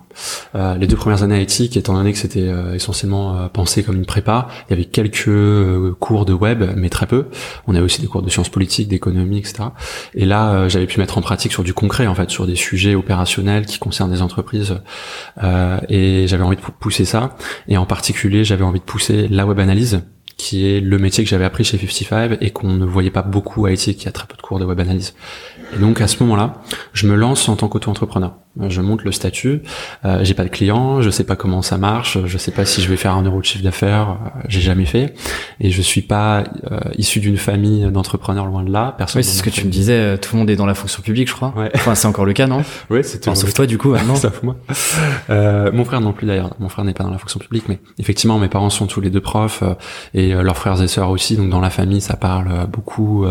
Euh, 0.56 0.78
les 0.78 0.88
deux 0.88 0.96
premières 0.96 1.24
années 1.24 1.36
à 1.36 1.42
éthique, 1.42 1.76
étant 1.76 1.94
donné 1.94 2.14
que 2.14 2.18
c'était 2.18 2.48
euh, 2.48 2.74
essentiellement 2.74 3.50
pensé 3.50 3.84
comme 3.84 3.98
une 3.98 4.06
prépa, 4.06 4.48
il 4.68 4.72
y 4.72 4.74
avait 4.74 4.86
quelques 4.86 5.94
cours 6.00 6.26
de 6.26 6.34
web, 6.34 6.64
mais 6.76 6.90
très 6.90 7.06
peu. 7.06 7.26
On 7.68 7.76
avait 7.76 7.84
aussi 7.84 8.02
des 8.02 8.08
cours 8.08 8.22
de 8.22 8.30
sciences 8.30 8.50
politiques, 8.50 8.88
d'économie, 8.88 9.40
etc. 9.40 9.70
Et 10.14 10.26
là, 10.26 10.68
j'avais 10.68 10.88
pu 10.88 11.00
mettre 11.00 11.18
en 11.18 11.22
pratique 11.22 11.52
sur 11.52 11.64
du 11.64 11.74
concret 11.74 12.08
en 12.08 12.16
fait 12.16 12.30
sur 12.30 12.48
des 12.48 12.56
sujets 12.56 12.96
opérationnels 12.96 13.66
qui 13.66 13.80
concernent 13.80 14.12
des 14.12 14.22
entreprises 14.22 14.78
euh, 15.44 15.80
et 15.90 16.28
j'avais 16.28 16.44
envie 16.44 16.58
de 16.58 16.62
pousser 16.62 17.06
ça 17.06 17.36
et 17.68 17.78
en 17.78 17.86
particulier 17.86 18.44
j'avais 18.44 18.64
envie 18.64 18.80
de 18.80 18.86
pousser 18.86 19.28
la 19.28 19.46
web 19.46 19.60
analyse 19.60 20.02
qui 20.38 20.68
est 20.68 20.80
le 20.80 21.00
métier 21.00 21.24
que 21.24 21.30
j'avais 21.30 21.46
appris 21.46 21.64
chez 21.64 21.78
55 21.78 22.38
et 22.42 22.52
qu'on 22.52 22.68
ne 22.68 22.86
voyait 22.86 23.10
pas 23.10 23.24
beaucoup 23.24 23.66
à 23.66 23.72
IT, 23.72 23.98
qui 23.98 24.08
a 24.08 24.12
très 24.12 24.28
peu 24.28 24.38
de 24.38 24.42
cours 24.42 24.60
de 24.60 24.66
web 24.66 24.80
analyse. 24.80 25.16
Et 25.76 25.80
donc 25.80 26.02
à 26.02 26.08
ce 26.08 26.22
moment-là, 26.24 26.62
je 26.94 27.08
me 27.08 27.16
lance 27.16 27.48
en 27.50 27.56
tant 27.56 27.68
qu'auto-entrepreneur. 27.68 28.34
Je 28.70 28.82
monte 28.82 29.04
le 29.04 29.12
statut, 29.12 29.62
euh, 30.04 30.24
j'ai 30.24 30.34
pas 30.34 30.44
de 30.44 30.50
clients, 30.50 31.02
je 31.04 31.12
sais 31.12 31.24
pas 31.24 31.36
comment 31.36 31.62
ça 31.62 31.78
marche, 31.78 32.18
je 32.26 32.38
sais 32.40 32.50
pas 32.50 32.66
si 32.66 32.82
je 32.82 32.90
vais 32.90 32.98
faire 32.98 33.14
un 33.14 33.22
euro 33.22 33.40
de 33.40 33.46
chiffre 33.46 33.64
d'affaires, 33.64 34.10
euh, 34.10 34.40
j'ai 34.48 34.62
jamais 34.62 34.86
fait, 34.86 35.14
et 35.60 35.70
je 35.70 35.82
suis 35.82 36.02
pas 36.02 36.44
euh, 36.72 36.80
issu 36.98 37.20
d'une 37.20 37.38
famille 37.38 37.90
d'entrepreneurs 37.92 38.46
loin 38.46 38.64
de 38.64 38.72
là. 38.72 38.96
Personne. 38.98 39.20
Oui, 39.20 39.24
c'est 39.24 39.38
ce 39.38 39.44
que 39.44 39.50
tu 39.50 39.66
me 39.66 39.72
disais. 39.72 39.94
Euh, 39.94 40.18
tout 40.18 40.36
le 40.36 40.40
monde 40.40 40.50
est 40.50 40.56
dans 40.56 40.66
la 40.66 40.74
fonction 40.74 41.02
publique, 41.02 41.28
je 41.30 41.34
crois. 41.34 41.54
Ouais. 41.56 41.72
Enfin, 41.76 41.96
c'est 41.96 42.08
encore 42.08 42.26
le 42.26 42.34
cas, 42.34 42.48
non 42.48 42.64
Oui, 42.90 43.02
c'est 43.04 43.20
tout. 43.20 43.34
sauf 43.36 43.54
toi, 43.54 43.66
du 43.66 43.78
coup, 43.78 43.90
maintenant. 43.90 44.16
sauf 44.28 44.44
moi. 44.44 44.56
Euh, 45.30 45.72
mon 45.72 45.86
frère 45.86 46.02
non 46.02 46.14
plus 46.14 46.28
d'ailleurs. 46.28 46.52
Mon 46.60 46.70
frère 46.70 46.86
n'est 46.86 46.94
pas 46.94 47.04
dans 47.04 47.12
la 47.12 47.18
fonction 47.18 47.40
publique, 47.40 47.66
mais 47.70 47.80
effectivement, 48.00 48.38
mes 48.38 48.50
parents 48.50 48.70
sont 48.70 48.88
tous 48.88 49.02
les 49.02 49.10
deux 49.10 49.22
profs 49.22 49.64
et 50.14 50.34
leurs 50.34 50.58
frères 50.58 50.82
et 50.82 50.88
sœurs 50.88 51.10
aussi. 51.10 51.36
Donc 51.38 51.50
dans 51.50 51.62
la 51.62 51.70
famille, 51.70 52.02
ça 52.02 52.16
parle 52.16 52.68
beaucoup 52.68 53.26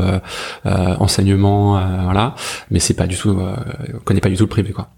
enseignement, 0.64 1.80
voilà. 2.04 2.25
Mais 2.70 2.78
c'est 2.78 2.94
pas 2.94 3.06
du 3.06 3.16
tout, 3.16 3.30
on 3.30 3.98
connaît 4.04 4.20
pas 4.20 4.28
du 4.28 4.36
tout 4.36 4.44
le 4.44 4.48
privé, 4.48 4.72
quoi. 4.72 4.90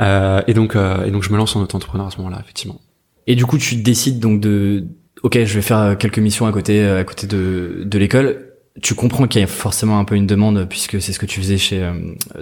Euh, 0.00 0.42
et 0.46 0.54
donc, 0.54 0.74
euh, 0.74 1.04
et 1.04 1.10
donc, 1.10 1.22
je 1.22 1.30
me 1.30 1.36
lance 1.36 1.54
en 1.56 1.60
auto-entrepreneur 1.60 2.06
à 2.06 2.10
ce 2.10 2.18
moment-là, 2.18 2.38
effectivement. 2.42 2.80
Et 3.26 3.36
du 3.36 3.46
coup, 3.46 3.58
tu 3.58 3.76
décides 3.76 4.20
donc 4.20 4.40
de, 4.40 4.86
ok, 5.22 5.44
je 5.44 5.54
vais 5.54 5.62
faire 5.62 5.96
quelques 5.98 6.18
missions 6.18 6.46
à 6.46 6.52
côté, 6.52 6.86
à 6.86 7.04
côté 7.04 7.26
de, 7.26 7.82
de 7.84 7.98
l'école. 7.98 8.46
Tu 8.80 8.94
comprends 8.94 9.26
qu'il 9.26 9.40
y 9.40 9.44
a 9.44 9.48
forcément 9.48 9.98
un 9.98 10.04
peu 10.04 10.14
une 10.14 10.26
demande 10.26 10.66
puisque 10.68 11.00
c'est 11.00 11.12
ce 11.12 11.18
que 11.18 11.26
tu 11.26 11.40
faisais 11.40 11.58
chez 11.58 11.82
euh, 11.82 11.92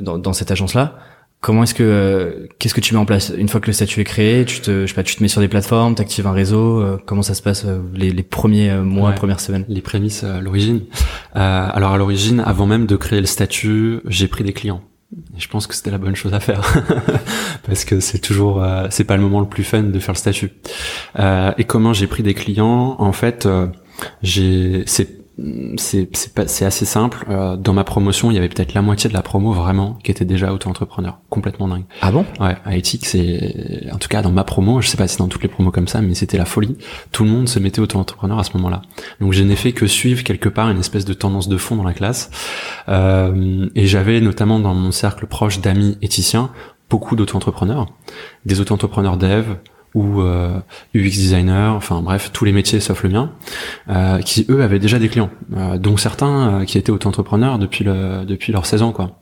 dans, 0.00 0.18
dans 0.18 0.32
cette 0.32 0.50
agence-là. 0.50 0.99
Comment 1.40 1.62
est-ce 1.62 1.75
que 1.75 2.49
qu'est-ce 2.59 2.75
que 2.75 2.81
tu 2.81 2.95
mets 2.95 3.00
en 3.00 3.05
place 3.05 3.33
une 3.37 3.49
fois 3.49 3.61
que 3.61 3.66
le 3.66 3.73
statut 3.73 4.00
est 4.00 4.05
créé? 4.05 4.45
Tu 4.45 4.61
te 4.61 4.83
je 4.83 4.87
sais 4.87 4.95
pas, 4.95 5.02
tu 5.02 5.14
te 5.14 5.23
mets 5.23 5.28
sur 5.28 5.40
des 5.40 5.49
plateformes, 5.49 5.95
t'actives 5.95 6.26
un 6.26 6.33
réseau. 6.33 6.99
comment 7.07 7.23
ça 7.23 7.35
se 7.35 7.43
passe 7.43 7.66
les, 7.95 8.11
les 8.11 8.23
premiers 8.23 8.75
mois, 8.78 9.12
premières 9.12 9.40
semaines? 9.40 9.64
Les 9.69 9.83
prémices 9.83 10.25
à 10.25 10.40
l'origine. 10.40 10.83
alors 11.35 11.93
à 11.93 11.99
l'origine, 11.99 12.40
avant 12.40 12.66
même 12.66 12.87
de 12.87 12.97
créer 12.97 13.21
le 13.21 13.26
statut, 13.26 14.00
j'ai 14.07 14.26
pris 14.26 14.43
des 14.43 14.52
clients. 14.52 14.83
Et 15.37 15.40
je 15.40 15.49
pense 15.49 15.66
que 15.66 15.75
c'était 15.75 15.90
la 15.90 15.99
bonne 15.99 16.16
chose 16.16 16.35
à 16.35 16.40
faire 16.40 16.62
parce 17.66 17.85
que 17.85 18.00
c'est 18.00 18.19
toujours 18.19 18.62
euh, 18.62 18.88
c'est 18.90 19.05
pas 19.05 19.16
le 19.16 19.23
moment 19.23 19.40
le 19.40 19.47
plus 19.47 19.64
fun 19.64 19.85
de 19.85 19.99
faire 19.99 20.14
le 20.14 20.19
statut. 20.19 20.50
Euh, 21.19 21.52
et 21.59 21.64
comment 21.64 21.93
j'ai 21.93 22.07
pris 22.07 22.23
des 22.23 22.35
clients? 22.35 22.97
En 22.99 23.12
fait, 23.12 23.47
euh, 23.47 23.69
j'ai 24.23 24.83
c'est 24.87 25.25
c'est 25.76 26.09
c'est 26.47 26.64
assez 26.64 26.85
simple. 26.87 27.26
Euh, 27.28 27.57
dans 27.57 27.75
ma 27.75 27.85
promotion, 27.85 28.31
il 28.31 28.35
y 28.35 28.38
avait 28.38 28.49
peut-être 28.49 28.73
la 28.73 28.83
moitié 28.83 29.09
de 29.09 29.14
la 29.14 29.23
promo 29.23 29.52
vraiment 29.52 29.99
qui 30.02 30.11
était 30.11 30.25
déjà 30.25 30.52
auto-entrepreneur, 30.52 31.19
complètement 31.28 31.69
dingue. 31.69 31.85
Ah 32.00 32.11
bon? 32.11 32.25
Ouais, 32.40 32.57
à 32.64 32.76
Ethic, 32.76 33.05
c'est 33.05 33.87
en 33.93 33.99
tout 33.99 34.09
cas 34.09 34.23
dans 34.23 34.33
ma 34.33 34.45
promo, 34.45 34.81
je 34.81 34.88
sais 34.88 34.97
pas 34.97 35.09
si 35.09 35.19
dans 35.19 35.28
toutes 35.28 35.43
les 35.43 35.49
promos 35.49 35.71
comme 35.71 35.88
ça, 35.88 36.00
mais 36.00 36.14
c'était 36.14 36.38
la 36.38 36.47
folie. 36.47 36.76
Tout 37.12 37.25
le 37.25 37.31
monde 37.31 37.49
se 37.49 37.59
mettait 37.59 37.81
auto-entrepreneur 37.81 38.38
à 38.38 38.45
ce 38.45 38.57
moment-là. 38.57 38.83
Donc 39.21 39.33
je 39.33 39.43
n'ai 39.43 39.57
fait 39.57 39.73
que 39.73 39.87
suivre 39.87 40.25
quelque 40.25 40.49
part 40.49 40.71
une 40.71 40.81
espèce 40.81 41.05
de 41.05 41.14
tendance 41.14 41.49
de 41.49 41.57
fond 41.59 41.76
dans 41.76 41.85
la 41.85 41.95
classe. 41.95 42.31
Euh, 42.88 43.69
et 43.75 43.87
j'avais 43.87 44.21
notamment 44.21 44.59
dans 44.59 44.75
mon 44.75 44.90
cercle 44.90 45.26
proche 45.26 45.61
d'amis 45.61 45.99
éthiciens 46.00 46.50
beaucoup 46.88 47.16
d'auto-entrepreneurs, 47.16 47.88
des 48.45 48.61
auto-entrepreneurs 48.61 49.16
dev, 49.16 49.57
ou 49.97 50.21
euh, 50.21 50.59
UX 50.95 51.09
designer, 51.09 51.75
enfin 51.75 52.03
bref, 52.03 52.31
tous 52.31 52.45
les 52.45 52.53
métiers 52.53 52.81
sauf 52.81 53.03
le 53.03 53.09
mien, 53.09 53.33
euh, 53.88 54.19
qui 54.21 54.45
eux 54.50 54.62
avaient 54.62 54.79
déjà 54.79 54.99
des 54.99 55.09
clients, 55.09 55.31
euh, 55.57 55.79
dont 55.79 55.97
certains 55.97 56.61
euh, 56.61 56.65
qui 56.67 56.76
étaient 56.76 56.93
auto-entrepreneurs 56.93 57.59
depuis 57.59 57.83
le 57.83 58.26
depuis 58.26 58.53
leurs 58.53 58.67
16 58.67 58.83
ans 58.83 58.93
quoi. 58.93 59.19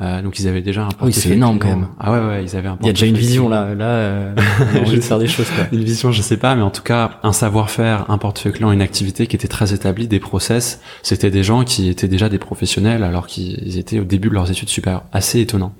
Euh, 0.00 0.22
donc 0.22 0.38
ils 0.38 0.46
avaient 0.46 0.62
déjà 0.62 0.82
un 0.82 0.88
Oui, 1.02 1.12
c'est 1.12 1.30
énorme 1.30 1.58
quand 1.58 1.68
même. 1.68 1.88
Ah 1.98 2.12
ouais 2.12 2.20
ouais, 2.20 2.44
ils 2.44 2.56
avaient 2.56 2.68
un 2.68 2.78
Il 2.80 2.86
y 2.86 2.90
a 2.90 2.92
déjà 2.92 3.06
une 3.06 3.16
vision 3.16 3.48
là, 3.48 3.74
là 3.74 3.84
euh, 3.84 4.34
envie 4.80 4.96
de 4.96 5.00
faire 5.00 5.18
des 5.18 5.26
choses 5.26 5.50
quoi. 5.50 5.64
Une 5.72 5.82
vision, 5.82 6.12
je 6.12 6.22
sais 6.22 6.36
pas, 6.36 6.54
mais 6.54 6.62
en 6.62 6.70
tout 6.70 6.82
cas, 6.82 7.18
un 7.24 7.32
savoir-faire, 7.32 8.08
un 8.08 8.16
portefeuille 8.16 8.52
client, 8.52 8.70
une 8.70 8.80
activité 8.80 9.26
qui 9.26 9.34
était 9.34 9.48
très 9.48 9.74
établie, 9.74 10.06
des 10.06 10.20
process, 10.20 10.80
c'était 11.02 11.32
des 11.32 11.42
gens 11.42 11.64
qui 11.64 11.88
étaient 11.88 12.08
déjà 12.08 12.28
des 12.28 12.38
professionnels 12.38 13.02
alors 13.02 13.26
qu'ils 13.26 13.76
étaient 13.76 13.98
au 13.98 14.04
début 14.04 14.28
de 14.28 14.34
leurs 14.34 14.52
études 14.52 14.68
supérieures, 14.68 15.04
assez 15.12 15.40
étonnant. 15.40 15.74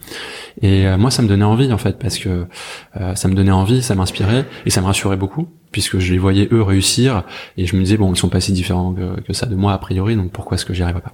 Et 0.62 0.84
moi 0.96 1.12
ça 1.12 1.22
me 1.22 1.28
donnait 1.28 1.44
envie 1.44 1.72
en 1.72 1.78
fait 1.78 1.98
parce 1.98 2.18
que 2.18 2.46
ça 3.14 3.28
me 3.28 3.34
donnait 3.34 3.52
envie, 3.52 3.82
ça 3.82 3.94
m'inspirait 3.94 4.31
et 4.66 4.70
ça 4.70 4.80
me 4.80 4.86
rassurait 4.86 5.16
beaucoup 5.16 5.48
puisque 5.72 5.98
je 5.98 6.12
les 6.12 6.18
voyais 6.18 6.48
eux 6.52 6.62
réussir 6.62 7.24
et 7.56 7.66
je 7.66 7.74
me 7.74 7.82
disais 7.82 7.96
bon 7.96 8.12
ils 8.12 8.16
sont 8.16 8.28
pas 8.28 8.40
si 8.40 8.52
différents 8.52 8.94
que, 8.94 9.32
ça 9.32 9.46
de 9.46 9.56
moi 9.56 9.72
a 9.72 9.78
priori 9.78 10.14
donc 10.14 10.30
pourquoi 10.30 10.56
est-ce 10.56 10.66
que 10.66 10.74
j'y 10.74 10.82
arriverais 10.82 11.02
pas? 11.02 11.12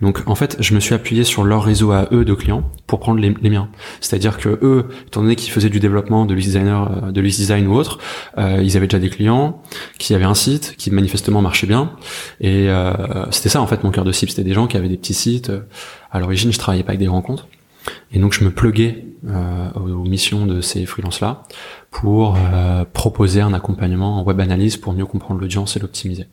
Donc 0.00 0.22
en 0.26 0.34
fait 0.34 0.56
je 0.60 0.74
me 0.74 0.80
suis 0.80 0.94
appuyé 0.94 1.24
sur 1.24 1.44
leur 1.44 1.62
réseau 1.62 1.92
à 1.92 2.08
eux 2.10 2.24
de 2.24 2.34
clients 2.34 2.64
pour 2.86 2.98
prendre 2.98 3.20
les, 3.20 3.30
miens. 3.50 3.68
C'est-à-dire 4.00 4.38
que 4.38 4.58
eux 4.62 4.86
étant 5.06 5.22
donné 5.22 5.36
qu'ils 5.36 5.52
faisaient 5.52 5.68
du 5.68 5.80
développement 5.80 6.24
de 6.24 6.34
l'UX 6.34 6.42
designer 6.42 6.90
euh, 7.04 7.12
de 7.12 7.20
l'UX 7.20 7.36
design 7.36 7.66
ou 7.66 7.74
autre 7.74 7.98
euh, 8.38 8.60
ils 8.62 8.76
avaient 8.76 8.86
déjà 8.86 8.98
des 8.98 9.10
clients 9.10 9.62
qui 9.98 10.14
avaient 10.14 10.24
un 10.24 10.34
site 10.34 10.74
qui 10.78 10.90
manifestement 10.90 11.42
marchait 11.42 11.66
bien 11.66 11.92
et 12.40 12.68
euh, 12.68 13.30
c'était 13.30 13.50
ça 13.50 13.60
en 13.60 13.66
fait 13.66 13.84
mon 13.84 13.90
cœur 13.90 14.04
de 14.04 14.12
cible. 14.12 14.30
C'était 14.30 14.44
des 14.44 14.54
gens 14.54 14.66
qui 14.66 14.76
avaient 14.76 14.88
des 14.88 14.96
petits 14.96 15.14
sites. 15.14 15.52
À 16.10 16.18
l'origine 16.18 16.52
je 16.52 16.58
travaillais 16.58 16.82
pas 16.82 16.90
avec 16.90 17.00
des 17.00 17.08
rencontres 17.08 17.46
et 18.12 18.18
donc 18.18 18.32
je 18.32 18.44
me 18.44 18.50
pluguais 18.50 19.04
euh, 19.28 19.70
aux, 19.74 20.04
missions 20.04 20.46
de 20.46 20.60
ces 20.60 20.86
freelances-là 20.86 21.42
pour 21.90 22.36
euh, 22.36 22.84
proposer 22.92 23.40
un 23.40 23.52
accompagnement 23.54 24.18
en 24.20 24.24
web 24.24 24.40
analyse 24.40 24.76
pour 24.76 24.92
mieux 24.92 25.06
comprendre 25.06 25.40
l'audience 25.40 25.76
et 25.76 25.80
l'optimiser. 25.80 26.26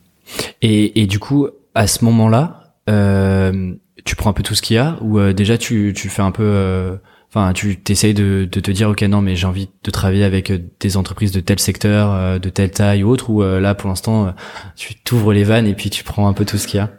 Et, 0.62 1.06
du 1.06 1.20
coup, 1.20 1.48
à 1.76 1.88
ce 1.88 2.04
moment-là, 2.06 2.74
euh, 2.90 3.74
tu 4.04 4.16
prends 4.16 4.32
un 4.32 4.34
peu 4.34 4.44
tout 4.44 4.56
ce 4.56 4.62
qu'il 4.62 4.76
y 4.76 4.80
a 4.80 4.98
ou 5.02 5.20
euh, 5.20 5.34
déjà 5.34 5.58
tu, 5.58 5.94
tu 5.96 6.10
fais 6.10 6.22
un 6.24 6.32
peu 6.32 6.98
Enfin, 7.36 7.52
tu 7.52 7.76
t'essayes 7.76 8.14
de, 8.14 8.48
de, 8.50 8.60
te 8.62 8.72
dire, 8.72 8.90
ok, 8.90 9.02
non, 9.02 9.20
mais 9.20 9.36
j'ai 9.36 9.46
envie 9.46 9.68
de 9.84 9.92
travailler 9.92 10.24
avec 10.24 10.52
euh, 10.52 10.60
des 10.80 10.96
entreprises 10.96 11.34
de 11.34 11.42
tel 11.42 11.60
secteur, 11.60 12.14
euh, 12.14 12.40
de 12.40 12.48
telle 12.48 12.72
taille 12.72 13.04
ou 13.04 13.10
autre, 13.10 13.30
ou 13.30 13.44
euh, 13.44 13.60
là, 13.60 13.76
pour 13.76 13.90
l'instant, 13.90 14.34
tu 14.78 14.96
t'ouvres 14.96 15.34
les 15.34 15.44
vannes 15.44 15.68
et 15.68 15.74
puis 15.74 15.90
tu 15.90 16.06
prends 16.06 16.30
un 16.30 16.34
peu 16.34 16.46
tout 16.46 16.58
ce 16.58 16.66
qu'il 16.66 16.78
y 16.78 16.82
a. 16.82 16.92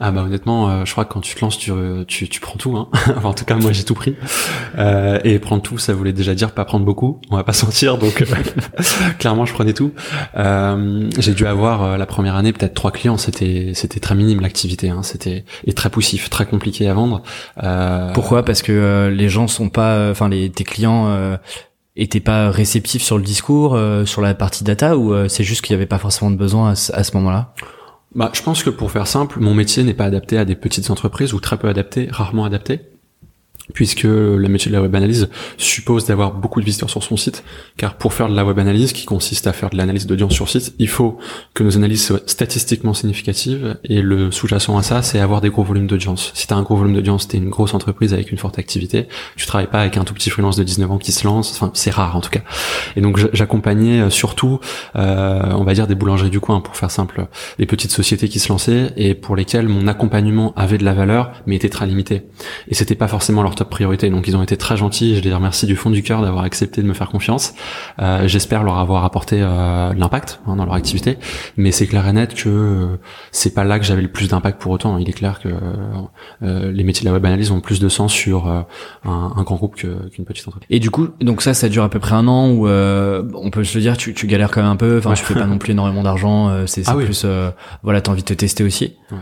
Ah 0.00 0.10
bah 0.10 0.22
honnêtement, 0.22 0.84
je 0.84 0.92
crois 0.92 1.04
que 1.04 1.12
quand 1.12 1.20
tu 1.20 1.34
te 1.34 1.40
lances, 1.40 1.56
tu, 1.58 1.70
tu, 2.08 2.28
tu 2.28 2.40
prends 2.40 2.56
tout. 2.56 2.76
Hein. 2.76 2.88
enfin, 3.16 3.28
en 3.28 3.34
tout 3.34 3.44
cas, 3.44 3.54
moi, 3.54 3.70
j'ai 3.70 3.84
tout 3.84 3.94
pris. 3.94 4.16
et 4.76 5.38
prendre 5.38 5.62
tout, 5.62 5.78
ça 5.78 5.94
voulait 5.94 6.12
déjà 6.12 6.34
dire 6.34 6.50
pas 6.50 6.64
prendre 6.64 6.84
beaucoup. 6.84 7.20
On 7.30 7.36
va 7.36 7.44
pas 7.44 7.52
sentir, 7.54 7.96
donc 7.96 8.24
clairement, 9.20 9.46
je 9.46 9.54
prenais 9.54 9.74
tout. 9.74 9.92
j'ai 10.34 11.34
dû 11.34 11.46
avoir 11.46 11.96
la 11.96 12.06
première 12.06 12.34
année 12.34 12.52
peut-être 12.52 12.74
trois 12.74 12.90
clients. 12.90 13.16
C'était 13.16 13.72
c'était 13.74 14.00
très 14.00 14.16
minime 14.16 14.40
l'activité. 14.40 14.90
Hein. 14.90 15.04
C'était 15.04 15.44
et 15.64 15.72
très 15.72 15.88
poussif, 15.88 16.30
très 16.30 16.46
compliqué 16.46 16.88
à 16.88 16.94
vendre. 16.94 17.22
Pourquoi? 18.12 18.44
Parce 18.44 18.60
que 18.60 19.08
les 19.16 19.28
gens 19.28 19.46
sont 19.46 19.68
pas 19.68 19.83
euh, 19.92 20.12
enfin 20.12 20.30
tes 20.30 20.64
clients 20.64 21.08
euh, 21.08 21.36
étaient 21.96 22.20
pas 22.20 22.50
réceptifs 22.50 23.02
sur 23.02 23.18
le 23.18 23.24
discours, 23.24 23.74
euh, 23.74 24.04
sur 24.04 24.20
la 24.20 24.34
partie 24.34 24.64
data, 24.64 24.96
ou 24.96 25.28
c'est 25.28 25.44
juste 25.44 25.62
qu'il 25.62 25.74
y 25.74 25.76
avait 25.76 25.86
pas 25.86 25.98
forcément 25.98 26.30
de 26.30 26.36
besoin 26.36 26.70
à, 26.70 27.04
ce 27.04 27.16
moment-là? 27.16 27.54
Bah, 28.14 28.30
je 28.32 28.42
pense 28.42 28.62
que 28.62 28.70
pour 28.70 28.90
faire 28.90 29.06
simple, 29.06 29.40
mon 29.40 29.54
métier 29.54 29.82
n'est 29.82 29.94
pas 29.94 30.04
adapté 30.04 30.38
à 30.38 30.44
des 30.44 30.54
petites 30.54 30.90
entreprises 30.90 31.34
ou 31.34 31.40
très 31.40 31.56
peu 31.56 31.68
adapté, 31.68 32.08
rarement 32.10 32.44
adapté 32.44 32.80
puisque 33.72 34.02
le 34.02 34.46
métier 34.48 34.70
de 34.70 34.76
la 34.76 34.82
web 34.82 34.94
analyse 34.94 35.30
suppose 35.56 36.04
d'avoir 36.04 36.32
beaucoup 36.32 36.60
de 36.60 36.66
visiteurs 36.66 36.90
sur 36.90 37.02
son 37.02 37.16
site, 37.16 37.44
car 37.76 37.96
pour 37.96 38.12
faire 38.12 38.28
de 38.28 38.36
la 38.36 38.44
web 38.44 38.58
analyse, 38.58 38.92
qui 38.92 39.06
consiste 39.06 39.46
à 39.46 39.52
faire 39.52 39.70
de 39.70 39.76
l'analyse 39.76 40.06
d'audience 40.06 40.34
sur 40.34 40.48
site, 40.48 40.74
il 40.78 40.88
faut 40.88 41.18
que 41.54 41.62
nos 41.62 41.76
analyses 41.76 42.04
soient 42.04 42.20
statistiquement 42.26 42.92
significatives, 42.92 43.78
et 43.84 44.02
le 44.02 44.30
sous-jacent 44.30 44.76
à 44.76 44.82
ça, 44.82 45.02
c'est 45.02 45.18
avoir 45.18 45.40
des 45.40 45.48
gros 45.48 45.62
volumes 45.62 45.86
d'audience. 45.86 46.30
Si 46.34 46.46
t'as 46.46 46.56
un 46.56 46.62
gros 46.62 46.76
volume 46.76 46.94
d'audience, 46.94 47.26
t'es 47.28 47.38
une 47.38 47.48
grosse 47.48 47.72
entreprise 47.72 48.12
avec 48.12 48.30
une 48.32 48.38
forte 48.38 48.58
activité, 48.58 49.08
tu 49.36 49.46
travailles 49.46 49.70
pas 49.70 49.80
avec 49.80 49.96
un 49.96 50.04
tout 50.04 50.14
petit 50.14 50.30
freelance 50.30 50.56
de 50.56 50.64
19 50.64 50.90
ans 50.90 50.98
qui 50.98 51.12
se 51.12 51.26
lance, 51.26 51.52
enfin 51.52 51.70
c'est 51.74 51.90
rare 51.90 52.16
en 52.16 52.20
tout 52.20 52.30
cas. 52.30 52.42
Et 52.96 53.00
donc 53.00 53.18
j'accompagnais 53.32 54.00
euh, 54.00 54.10
surtout, 54.10 54.60
euh, 54.96 55.40
on 55.52 55.64
va 55.64 55.72
dire 55.72 55.86
des 55.86 55.94
boulangeries 55.94 56.30
du 56.30 56.40
coin, 56.40 56.60
pour 56.60 56.76
faire 56.76 56.90
simple, 56.90 57.26
des 57.58 57.66
petites 57.66 57.92
sociétés 57.92 58.28
qui 58.28 58.40
se 58.40 58.50
lançaient, 58.50 58.92
et 58.96 59.14
pour 59.14 59.36
lesquelles 59.36 59.68
mon 59.68 59.86
accompagnement 59.86 60.52
avait 60.56 60.78
de 60.78 60.84
la 60.84 60.92
valeur, 60.92 61.32
mais 61.46 61.56
était 61.56 61.70
très 61.70 61.86
limité. 61.86 62.24
Et 62.68 62.74
c'était 62.74 62.94
pas 62.94 63.08
forcément 63.08 63.42
leur 63.44 63.54
top 63.54 63.70
priorité. 63.70 64.10
Donc 64.10 64.26
ils 64.26 64.36
ont 64.36 64.42
été 64.42 64.56
très 64.56 64.76
gentils. 64.76 65.16
Je 65.16 65.20
les 65.20 65.32
remercie 65.32 65.66
du 65.66 65.76
fond 65.76 65.90
du 65.90 66.02
cœur 66.02 66.22
d'avoir 66.22 66.44
accepté 66.44 66.82
de 66.82 66.86
me 66.86 66.94
faire 66.94 67.08
confiance. 67.08 67.54
Euh, 68.00 68.26
J'espère 68.26 68.64
leur 68.64 68.78
avoir 68.78 69.04
apporté 69.04 69.38
euh, 69.40 69.92
de 69.94 70.00
l'impact 70.00 70.40
hein, 70.46 70.56
dans 70.56 70.64
leur 70.64 70.74
activité. 70.74 71.18
Mais 71.56 71.70
c'est 71.70 71.86
clair 71.86 72.06
et 72.08 72.12
net 72.12 72.34
que 72.34 72.48
euh, 72.48 72.96
c'est 73.30 73.54
pas 73.54 73.64
là 73.64 73.78
que 73.78 73.84
j'avais 73.84 74.02
le 74.02 74.08
plus 74.08 74.28
d'impact 74.28 74.60
pour 74.60 74.72
autant. 74.72 74.98
Il 74.98 75.08
est 75.08 75.12
clair 75.12 75.40
que 75.40 75.48
euh, 76.42 76.72
les 76.72 76.84
métiers 76.84 77.04
de 77.04 77.08
la 77.08 77.12
web 77.12 77.24
analyse 77.24 77.50
ont 77.50 77.60
plus 77.60 77.80
de 77.80 77.88
sens 77.88 78.12
sur 78.12 78.48
un, 78.48 78.66
un, 79.04 79.42
grand 79.42 79.56
groupe 79.56 79.76
qu'une 79.76 80.24
petite 80.24 80.48
entreprise. 80.48 80.66
Et 80.70 80.80
du 80.80 80.90
coup, 80.90 81.08
donc 81.20 81.42
ça, 81.42 81.54
ça 81.54 81.68
dure 81.68 81.84
à 81.84 81.88
peu 81.88 82.00
près 82.00 82.14
un 82.14 82.26
an 82.26 82.50
où 82.50 82.66
on 82.66 83.50
peut 83.50 83.64
se 83.64 83.76
le 83.76 83.82
dire, 83.82 83.96
tu, 83.96 84.14
tu 84.14 84.26
galères 84.26 84.50
quand 84.50 84.62
même 84.62 84.70
un 84.70 84.76
peu. 84.76 84.98
Enfin, 84.98 85.10
ouais. 85.10 85.16
je 85.16 85.22
fais 85.22 85.34
pas 85.34 85.46
non 85.46 85.58
plus 85.58 85.72
énormément 85.72 86.02
d'argent. 86.02 86.66
c'est 86.66 86.82
ah, 86.86 86.96
oui. 86.96 87.04
plus, 87.04 87.26
voilà, 87.82 88.00
t'as 88.00 88.10
envie 88.10 88.22
de 88.22 88.26
te 88.26 88.34
tester 88.34 88.64
aussi. 88.64 88.96
Ouais. 89.12 89.18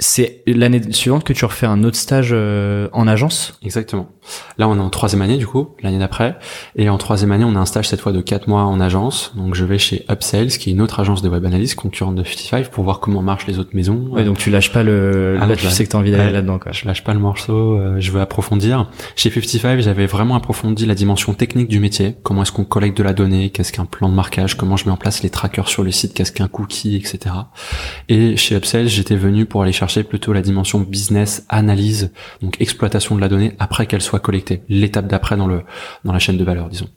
C'est 0.00 0.42
l'année 0.46 0.80
suivante 0.92 1.24
que 1.24 1.34
tu 1.34 1.44
refais 1.44 1.66
un 1.66 1.84
autre 1.84 1.98
stage 1.98 2.30
euh, 2.32 2.88
en 2.92 3.06
agence? 3.06 3.58
Exactement. 3.62 4.08
Là, 4.58 4.68
on 4.68 4.76
est 4.76 4.80
en 4.80 4.90
troisième 4.90 5.22
année 5.22 5.36
du 5.38 5.46
coup, 5.46 5.68
l'année 5.82 5.98
d'après, 5.98 6.36
et 6.76 6.88
en 6.88 6.98
troisième 6.98 7.32
année, 7.32 7.44
on 7.44 7.56
a 7.56 7.58
un 7.58 7.66
stage 7.66 7.88
cette 7.88 8.00
fois 8.00 8.12
de 8.12 8.20
quatre 8.20 8.48
mois 8.48 8.62
en 8.64 8.80
agence. 8.80 9.32
Donc, 9.36 9.54
je 9.54 9.64
vais 9.64 9.78
chez 9.78 10.04
Upsales, 10.10 10.48
qui 10.48 10.70
est 10.70 10.72
une 10.72 10.80
autre 10.82 11.00
agence 11.00 11.22
de 11.22 11.28
web 11.28 11.44
analyse 11.44 11.74
concurrente 11.74 12.14
de 12.14 12.22
55, 12.24 12.68
pour 12.68 12.84
voir 12.84 13.00
comment 13.00 13.22
marchent 13.22 13.46
les 13.46 13.58
autres 13.58 13.70
maisons. 13.74 14.08
Ouais, 14.10 14.24
donc 14.24 14.38
tu 14.38 14.50
lâches 14.50 14.72
pas 14.72 14.82
le. 14.82 15.38
Ah, 15.40 15.46
là, 15.46 15.56
tu 15.56 15.66
sais 15.66 15.84
que 15.84 15.90
t'as 15.90 15.98
envie 15.98 16.10
d'aller 16.10 16.24
Ouais. 16.26 16.32
là-dedans, 16.32 16.58
quoi. 16.58 16.72
Je 16.72 16.84
lâche 16.86 17.02
pas 17.04 17.14
le 17.14 17.20
morceau, 17.20 17.76
euh, 17.78 17.96
je 18.00 18.10
veux 18.12 18.20
approfondir. 18.20 18.88
Chez 19.16 19.30
55, 19.30 19.80
j'avais 19.80 20.06
vraiment 20.06 20.34
approfondi 20.36 20.86
la 20.86 20.94
dimension 20.94 21.34
technique 21.34 21.68
du 21.68 21.80
métier. 21.80 22.16
Comment 22.22 22.42
est-ce 22.42 22.52
qu'on 22.52 22.64
collecte 22.64 22.96
de 22.98 23.02
la 23.02 23.12
donnée, 23.12 23.50
qu'est-ce 23.50 23.72
qu'un 23.72 23.84
plan 23.86 24.08
de 24.08 24.14
marquage, 24.14 24.56
comment 24.56 24.76
je 24.76 24.84
mets 24.86 24.92
en 24.92 24.96
place 24.96 25.22
les 25.22 25.30
trackers 25.30 25.68
sur 25.68 25.82
le 25.82 25.90
site, 25.90 26.14
qu'est-ce 26.14 26.32
qu'un 26.32 26.48
cookie, 26.48 26.96
etc. 26.96 27.34
Et 28.08 28.36
chez 28.36 28.56
Upsell, 28.56 28.88
j'étais 28.88 29.16
venu 29.16 29.46
pour 29.46 29.62
aller 29.62 29.72
chercher 29.72 30.02
plutôt 30.04 30.32
la 30.32 30.42
dimension 30.42 30.80
business, 30.80 31.44
analyse, 31.48 32.12
donc 32.42 32.60
exploitation 32.60 33.14
de 33.16 33.20
la 33.20 33.28
donnée 33.28 33.52
après 33.58 33.86
qu'elle 33.86 34.02
soit 34.02 34.19
collectée, 34.20 34.62
l'étape 34.68 35.06
d'après 35.06 35.36
dans 35.36 35.46
le 35.46 35.62
dans 36.04 36.12
la 36.12 36.18
chaîne 36.18 36.36
de 36.36 36.44
valeur, 36.44 36.68
disons. 36.68 36.88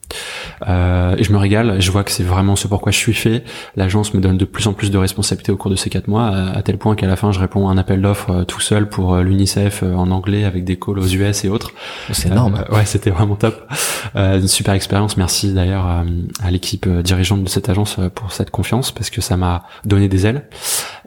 Euh, 0.67 1.15
et 1.17 1.23
je 1.23 1.31
me 1.31 1.37
régale, 1.37 1.81
je 1.81 1.91
vois 1.91 2.03
que 2.03 2.11
c'est 2.11 2.23
vraiment 2.23 2.55
ce 2.55 2.67
pourquoi 2.67 2.91
je 2.91 2.97
suis 2.97 3.13
fait. 3.13 3.43
L'agence 3.75 4.13
me 4.13 4.21
donne 4.21 4.37
de 4.37 4.45
plus 4.45 4.67
en 4.67 4.73
plus 4.73 4.91
de 4.91 4.97
responsabilités 4.97 5.51
au 5.51 5.57
cours 5.57 5.71
de 5.71 5.75
ces 5.75 5.89
quatre 5.89 6.07
mois, 6.07 6.27
à, 6.27 6.57
à 6.57 6.61
tel 6.61 6.77
point 6.77 6.95
qu'à 6.95 7.07
la 7.07 7.15
fin, 7.15 7.31
je 7.31 7.39
réponds 7.39 7.67
à 7.67 7.71
un 7.71 7.77
appel 7.77 8.01
d'offres 8.01 8.31
euh, 8.31 8.43
tout 8.43 8.61
seul 8.61 8.89
pour 8.89 9.15
euh, 9.15 9.23
l'UNICEF 9.23 9.83
en 9.83 10.11
anglais 10.11 10.43
avec 10.43 10.63
des 10.63 10.77
calls 10.77 10.99
aux 10.99 11.07
US 11.07 11.43
et 11.45 11.49
autres. 11.49 11.71
C'est 12.11 12.29
énorme. 12.29 12.63
Euh, 12.69 12.75
ouais, 12.75 12.85
c'était 12.85 13.09
vraiment 13.09 13.35
top. 13.35 13.67
Euh, 14.15 14.39
une 14.39 14.47
super 14.47 14.73
expérience. 14.73 15.17
Merci 15.17 15.53
d'ailleurs 15.53 15.85
à, 15.85 16.03
à 16.43 16.51
l'équipe 16.51 16.87
dirigeante 16.87 17.43
de 17.43 17.49
cette 17.49 17.69
agence 17.69 17.97
pour 18.15 18.31
cette 18.31 18.51
confiance 18.51 18.91
parce 18.91 19.09
que 19.09 19.21
ça 19.21 19.37
m'a 19.37 19.63
donné 19.85 20.07
des 20.07 20.25
ailes. 20.25 20.43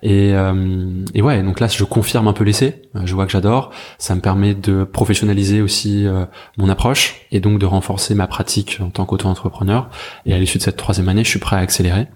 Et, 0.02 0.32
euh, 0.34 1.04
et 1.14 1.22
ouais, 1.22 1.42
donc 1.42 1.60
là, 1.60 1.68
je 1.68 1.84
confirme 1.84 2.28
un 2.28 2.32
peu 2.32 2.44
l'essai. 2.44 2.82
Je 3.04 3.14
vois 3.14 3.26
que 3.26 3.32
j'adore. 3.32 3.70
Ça 3.98 4.14
me 4.14 4.20
permet 4.20 4.54
de 4.54 4.84
professionnaliser 4.84 5.62
aussi 5.62 6.06
euh, 6.06 6.26
mon 6.58 6.68
approche 6.68 7.26
et 7.32 7.40
donc 7.40 7.58
de 7.58 7.66
renforcer 7.66 8.14
ma 8.14 8.26
pratique 8.26 8.78
en 8.80 8.90
tant 8.90 9.06
qu'auto-entrepreneur. 9.06 9.88
Et 10.26 10.34
à 10.34 10.38
l'issue 10.38 10.58
de 10.58 10.62
cette 10.62 10.76
troisième 10.76 11.08
année, 11.08 11.24
je 11.24 11.30
suis 11.30 11.38
prêt 11.38 11.56
à 11.56 11.60
accélérer. 11.60 12.08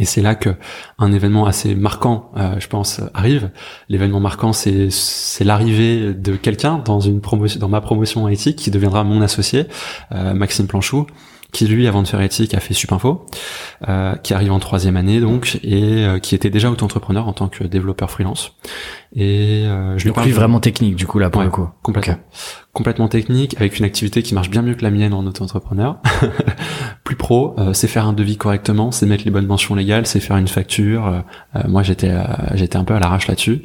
Et 0.00 0.04
c'est 0.04 0.22
là 0.22 0.36
que 0.36 0.50
un 0.98 1.12
événement 1.12 1.46
assez 1.46 1.74
marquant, 1.74 2.30
euh, 2.36 2.54
je 2.60 2.68
pense, 2.68 3.00
arrive. 3.14 3.50
L'événement 3.88 4.20
marquant, 4.20 4.52
c'est 4.52 4.90
c'est 4.90 5.44
l'arrivée 5.44 6.14
de 6.14 6.36
quelqu'un 6.36 6.78
dans 6.84 7.00
une 7.00 7.20
promotion, 7.20 7.58
dans 7.58 7.68
ma 7.68 7.80
promotion 7.80 8.28
éthique, 8.28 8.56
qui 8.56 8.70
deviendra 8.70 9.02
mon 9.02 9.20
associé, 9.20 9.66
euh, 10.12 10.34
Maxime 10.34 10.68
Planchou, 10.68 11.06
qui 11.52 11.66
lui, 11.66 11.86
avant 11.86 12.02
de 12.02 12.08
faire 12.08 12.20
éthique, 12.20 12.54
a 12.54 12.60
fait 12.60 12.74
Supinfo, 12.74 13.24
euh, 13.88 14.14
qui 14.16 14.34
arrive 14.34 14.52
en 14.52 14.58
troisième 14.58 14.96
année 14.96 15.20
donc, 15.20 15.58
et 15.62 16.04
euh, 16.04 16.18
qui 16.18 16.34
était 16.34 16.50
déjà 16.50 16.70
auto-entrepreneur 16.70 17.26
en 17.26 17.32
tant 17.32 17.48
que 17.48 17.64
développeur 17.64 18.10
freelance. 18.10 18.54
Et 19.16 19.64
euh, 19.64 19.96
je 19.96 20.04
lui 20.04 20.12
parle 20.12 20.28
vraiment 20.30 20.60
technique, 20.60 20.94
du 20.94 21.06
coup, 21.06 21.18
là, 21.18 21.30
pour 21.30 21.40
Ouais, 21.40 21.46
le 21.46 21.50
coup. 21.50 21.68
Complètement. 21.82 22.16
Complètement 22.74 23.08
technique, 23.08 23.56
avec 23.56 23.78
une 23.78 23.86
activité 23.86 24.22
qui 24.22 24.34
marche 24.34 24.50
bien 24.50 24.60
mieux 24.60 24.74
que 24.74 24.82
la 24.82 24.90
mienne 24.90 25.14
en 25.14 25.24
auto-entrepreneur. 25.24 25.96
Plus 27.04 27.16
pro, 27.16 27.54
euh, 27.58 27.72
c'est 27.72 27.88
faire 27.88 28.06
un 28.06 28.12
devis 28.12 28.36
correctement, 28.36 28.90
c'est 28.92 29.06
mettre 29.06 29.24
les 29.24 29.30
bonnes 29.30 29.46
mentions 29.46 29.74
légales, 29.74 30.06
c'est 30.06 30.20
faire 30.20 30.36
une 30.36 30.48
facture. 30.48 31.06
Euh, 31.06 31.20
euh, 31.56 31.62
moi, 31.66 31.82
j'étais 31.82 32.10
euh, 32.10 32.22
j'étais 32.54 32.76
un 32.76 32.84
peu 32.84 32.94
à 32.94 33.00
l'arrache 33.00 33.26
là-dessus. 33.26 33.62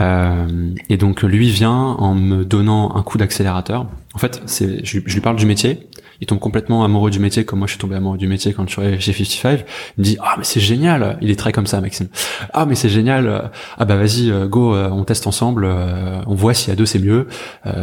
Euh, 0.00 0.46
et 0.90 0.98
donc, 0.98 1.22
lui 1.22 1.48
vient 1.48 1.72
en 1.72 2.14
me 2.14 2.44
donnant 2.44 2.94
un 2.94 3.02
coup 3.02 3.16
d'accélérateur. 3.16 3.86
En 4.12 4.18
fait, 4.18 4.42
c'est 4.44 4.84
je 4.84 5.00
lui 5.00 5.20
parle 5.20 5.36
du 5.36 5.46
métier. 5.46 5.88
Il 6.20 6.26
tombe 6.26 6.38
complètement 6.38 6.84
amoureux 6.84 7.10
du 7.10 7.18
métier, 7.18 7.44
comme 7.44 7.58
moi 7.60 7.66
je 7.66 7.72
suis 7.72 7.80
tombé 7.80 7.96
amoureux 7.96 8.18
du 8.18 8.28
métier 8.28 8.52
quand 8.52 8.68
je 8.68 8.98
suis 8.98 9.12
chez 9.12 9.24
55. 9.24 9.64
Il 9.96 10.00
me 10.00 10.04
dit 10.04 10.16
ah 10.20 10.34
mais 10.38 10.44
c'est 10.44 10.60
génial. 10.60 11.18
Il 11.20 11.30
est 11.30 11.38
très 11.38 11.52
comme 11.52 11.66
ça, 11.66 11.80
Maxime. 11.80 12.08
Ah 12.52 12.66
mais 12.66 12.74
c'est 12.74 12.88
génial. 12.88 13.50
Ah 13.78 13.84
bah 13.84 13.96
vas-y, 13.96 14.30
euh, 14.30 14.46
go, 14.46 14.74
euh, 14.74 14.88
on 14.90 15.04
teste 15.04 15.26
ensemble. 15.26 15.64
euh, 15.64 16.20
on 16.26 16.34
voit 16.34 16.54
si 16.54 16.70
à 16.70 16.76
deux 16.76 16.86
c'est 16.86 16.98
mieux. 16.98 17.28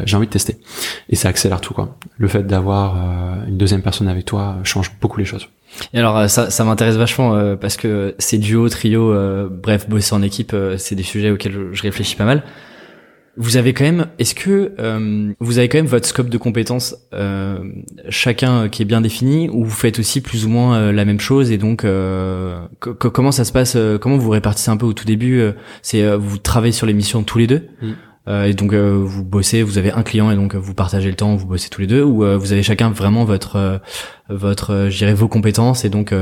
J'ai 0.06 0.18
envie 0.18 0.28
de 0.28 0.32
tester. 0.32 0.58
Et 1.10 1.16
ça 1.16 1.30
accélère 1.30 1.62
tout 1.62 1.74
quoi. 1.74 1.98
Le 2.18 2.28
fait 2.28 2.44
d'avoir 2.44 2.96
une 3.48 3.58
deuxième 3.58 3.82
personne 3.82 4.08
avec 4.08 4.26
toi 4.26 4.58
change 4.64 4.92
beaucoup 5.02 5.20
les 5.20 5.26
choses. 5.26 5.48
Et 5.94 6.00
alors 6.00 6.30
ça, 6.30 6.50
ça 6.50 6.64
m'intéresse 6.64 6.96
vachement 6.96 7.56
parce 7.58 7.78
que 7.78 8.16
ces 8.20 8.38
duos, 8.38 8.70
trios, 8.70 9.14
bref, 9.50 9.90
bosser 9.90 10.14
en 10.14 10.22
équipe, 10.22 10.56
c'est 10.78 10.96
des 10.96 11.04
sujets 11.04 11.32
auxquels 11.32 11.70
je 11.72 11.82
réfléchis 11.82 12.16
pas 12.16 12.26
mal. 12.26 12.44
Vous 13.38 13.56
avez 13.56 13.74
quand 13.74 13.86
même, 13.86 14.08
est-ce 14.20 14.36
que 14.36 14.74
euh, 14.80 15.32
vous 15.40 15.58
avez 15.58 15.70
quand 15.70 15.78
même 15.78 15.86
votre 15.86 16.06
scope 16.06 16.28
de 16.30 16.38
compétences 16.38 16.96
euh, 17.14 17.60
chacun 18.10 18.64
euh, 18.64 18.68
qui 18.68 18.82
est 18.82 18.86
bien 18.86 19.00
défini 19.00 19.48
ou 19.50 19.64
vous 19.64 19.70
faites 19.72 20.00
aussi 20.00 20.20
plus 20.20 20.46
ou 20.46 20.50
moins 20.50 20.76
euh, 20.78 20.92
la 20.92 21.06
même 21.06 21.20
chose 21.22 21.50
et 21.50 21.58
donc 21.58 21.86
euh, 21.86 22.60
co- 22.82 22.94
co- 22.94 23.10
comment 23.10 23.32
ça 23.32 23.46
se 23.46 23.54
passe, 23.54 23.76
euh, 23.78 23.98
comment 23.98 24.18
vous 24.18 24.30
répartissez 24.32 24.70
un 24.70 24.76
peu 24.78 24.86
au 24.86 24.94
tout 24.94 25.06
début 25.06 25.40
euh, 25.40 25.54
C'est 25.82 26.04
euh, 26.04 26.18
vous 26.18 26.38
travaillez 26.40 26.74
sur 26.74 26.86
les 26.88 26.94
missions 26.94 27.24
tous 27.24 27.38
les 27.38 27.48
deux 27.48 27.62
Mm. 27.82 27.92
euh, 28.28 28.44
et 28.46 28.54
donc 28.54 28.74
euh, 28.74 29.02
vous 29.02 29.24
bossez, 29.24 29.64
vous 29.64 29.78
avez 29.78 29.92
un 29.94 30.04
client 30.04 30.30
et 30.30 30.36
donc 30.36 30.54
vous 30.56 30.74
partagez 30.74 31.10
le 31.10 31.16
temps, 31.16 31.36
vous 31.38 31.48
bossez 31.48 31.70
tous 31.70 31.80
les 31.82 31.88
deux 31.88 32.04
ou 32.04 32.26
euh, 32.26 32.38
vous 32.38 32.52
avez 32.52 32.64
chacun 32.64 32.90
vraiment 32.92 33.24
votre 33.24 33.56
euh, 33.56 33.78
votre 34.30 34.88
je 34.90 34.98
dirais 34.98 35.14
vos 35.14 35.30
compétences 35.30 35.86
et 35.86 35.90
donc 35.90 36.14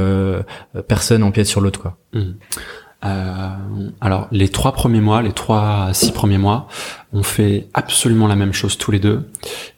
personne 0.87 1.23
empiète 1.23 1.47
sur 1.47 1.59
l'autre 1.61 1.81
quoi. 1.81 1.97
Mhm. 2.13 2.35
Euh, 3.05 3.49
alors 4.01 4.27
les 4.31 4.49
trois 4.49 4.73
premiers 4.73 4.99
mois, 4.99 5.21
les 5.21 5.31
trois 5.31 5.89
six 5.93 6.11
premiers 6.11 6.37
mois, 6.37 6.67
on 7.11 7.23
fait 7.23 7.67
absolument 7.73 8.27
la 8.27 8.35
même 8.35 8.53
chose 8.53 8.77
tous 8.77 8.91
les 8.91 8.99
deux. 8.99 9.23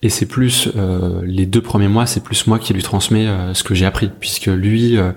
Et 0.01 0.09
c'est 0.09 0.25
plus 0.25 0.69
euh, 0.75 1.21
les 1.23 1.45
deux 1.45 1.61
premiers 1.61 1.87
mois, 1.87 2.05
c'est 2.05 2.23
plus 2.23 2.45
moi 2.47 2.59
qui 2.59 2.73
lui 2.73 2.83
transmets 2.83 3.27
euh, 3.27 3.53
ce 3.53 3.63
que 3.63 3.73
j'ai 3.73 3.85
appris, 3.85 4.09
puisque 4.19 4.47
lui 4.47 4.97
euh, 4.97 5.11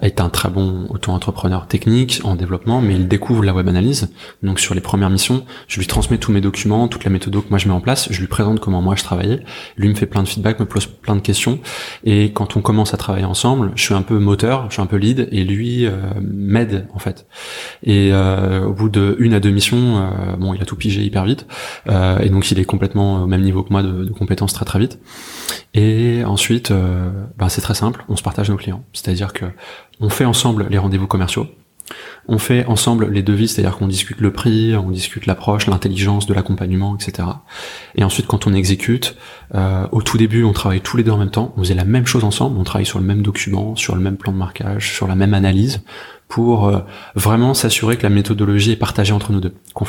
est 0.00 0.20
un 0.20 0.30
très 0.30 0.48
bon 0.48 0.86
auto-entrepreneur 0.88 1.66
technique 1.66 2.20
en 2.24 2.36
développement, 2.36 2.80
mais 2.80 2.94
il 2.94 3.06
découvre 3.06 3.44
la 3.44 3.52
web 3.52 3.68
analyse. 3.68 4.10
Donc 4.42 4.60
sur 4.60 4.74
les 4.74 4.80
premières 4.80 5.10
missions, 5.10 5.44
je 5.68 5.78
lui 5.78 5.86
transmets 5.86 6.18
tous 6.18 6.32
mes 6.32 6.40
documents, 6.40 6.88
toute 6.88 7.04
la 7.04 7.10
méthode 7.10 7.34
que 7.34 7.48
moi 7.50 7.58
je 7.58 7.68
mets 7.68 7.74
en 7.74 7.80
place, 7.80 8.08
je 8.10 8.20
lui 8.20 8.28
présente 8.28 8.60
comment 8.60 8.80
moi 8.80 8.94
je 8.96 9.02
travaillais. 9.02 9.40
Lui 9.76 9.88
me 9.88 9.94
fait 9.94 10.06
plein 10.06 10.22
de 10.22 10.28
feedback, 10.28 10.58
me 10.58 10.64
pose 10.64 10.86
plein 10.86 11.16
de 11.16 11.20
questions. 11.20 11.60
Et 12.04 12.32
quand 12.32 12.56
on 12.56 12.62
commence 12.62 12.94
à 12.94 12.96
travailler 12.96 13.26
ensemble, 13.26 13.72
je 13.74 13.82
suis 13.82 13.94
un 13.94 14.02
peu 14.02 14.18
moteur, 14.18 14.66
je 14.68 14.74
suis 14.74 14.82
un 14.82 14.86
peu 14.86 14.96
lead, 14.96 15.28
et 15.32 15.44
lui 15.44 15.86
m'aide 16.20 16.86
en 16.94 16.98
fait. 16.98 17.26
Et 17.82 18.12
au 18.12 18.72
bout 18.72 18.88
de 18.88 19.16
une 19.18 19.34
à 19.34 19.40
deux 19.40 19.50
missions, 19.50 20.08
bon, 20.38 20.54
il 20.54 20.62
a 20.62 20.64
tout 20.64 20.76
pigé 20.76 21.02
hyper 21.02 21.24
vite, 21.24 21.41
euh, 21.88 22.18
et 22.18 22.28
donc 22.28 22.50
il 22.50 22.58
est 22.58 22.64
complètement 22.64 23.22
au 23.22 23.26
même 23.26 23.42
niveau 23.42 23.62
que 23.62 23.72
moi 23.72 23.82
de, 23.82 24.10
compétences 24.10 24.52
très 24.52 24.64
très 24.64 24.78
vite. 24.78 24.98
Et 25.74 26.22
ensuite, 26.24 26.72
ben, 27.38 27.48
c'est 27.48 27.62
très 27.62 27.74
simple, 27.74 28.04
on 28.08 28.16
se 28.16 28.22
partage 28.22 28.50
nos 28.50 28.56
clients, 28.56 28.84
c'est-à-dire 28.92 29.32
que 29.32 29.46
on 30.00 30.08
fait 30.08 30.24
ensemble 30.24 30.66
les 30.70 30.78
rendez-vous 30.78 31.06
commerciaux. 31.06 31.46
On 32.28 32.38
fait 32.38 32.64
ensemble 32.66 33.10
les 33.10 33.22
devis, 33.22 33.48
c'est-à-dire 33.48 33.76
qu'on 33.76 33.88
discute 33.88 34.20
le 34.20 34.32
prix, 34.32 34.76
on 34.76 34.90
discute 34.90 35.26
l'approche, 35.26 35.66
l'intelligence 35.66 36.26
de 36.26 36.34
l'accompagnement, 36.34 36.96
etc. 36.96 37.28
Et 37.96 38.04
ensuite, 38.04 38.26
quand 38.26 38.46
on 38.46 38.54
exécute, 38.54 39.16
euh, 39.54 39.86
au 39.90 40.02
tout 40.02 40.18
début, 40.18 40.44
on 40.44 40.52
travaille 40.52 40.80
tous 40.80 40.96
les 40.96 41.02
deux 41.02 41.10
en 41.10 41.18
même 41.18 41.30
temps, 41.30 41.52
on 41.56 41.60
faisait 41.60 41.74
la 41.74 41.84
même 41.84 42.06
chose 42.06 42.24
ensemble, 42.24 42.58
on 42.58 42.64
travaille 42.64 42.86
sur 42.86 43.00
le 43.00 43.04
même 43.04 43.22
document, 43.22 43.74
sur 43.74 43.94
le 43.94 44.00
même 44.00 44.16
plan 44.16 44.32
de 44.32 44.38
marquage, 44.38 44.94
sur 44.94 45.08
la 45.08 45.16
même 45.16 45.34
analyse, 45.34 45.82
pour 46.32 46.66
euh, 46.66 46.78
vraiment 47.14 47.52
s'assurer 47.52 47.98
que 47.98 48.04
la 48.04 48.08
méthodologie 48.08 48.72
est 48.72 48.76
partagée 48.76 49.12
entre 49.12 49.32
nous 49.32 49.40
deux, 49.40 49.52
qu'on 49.74 49.84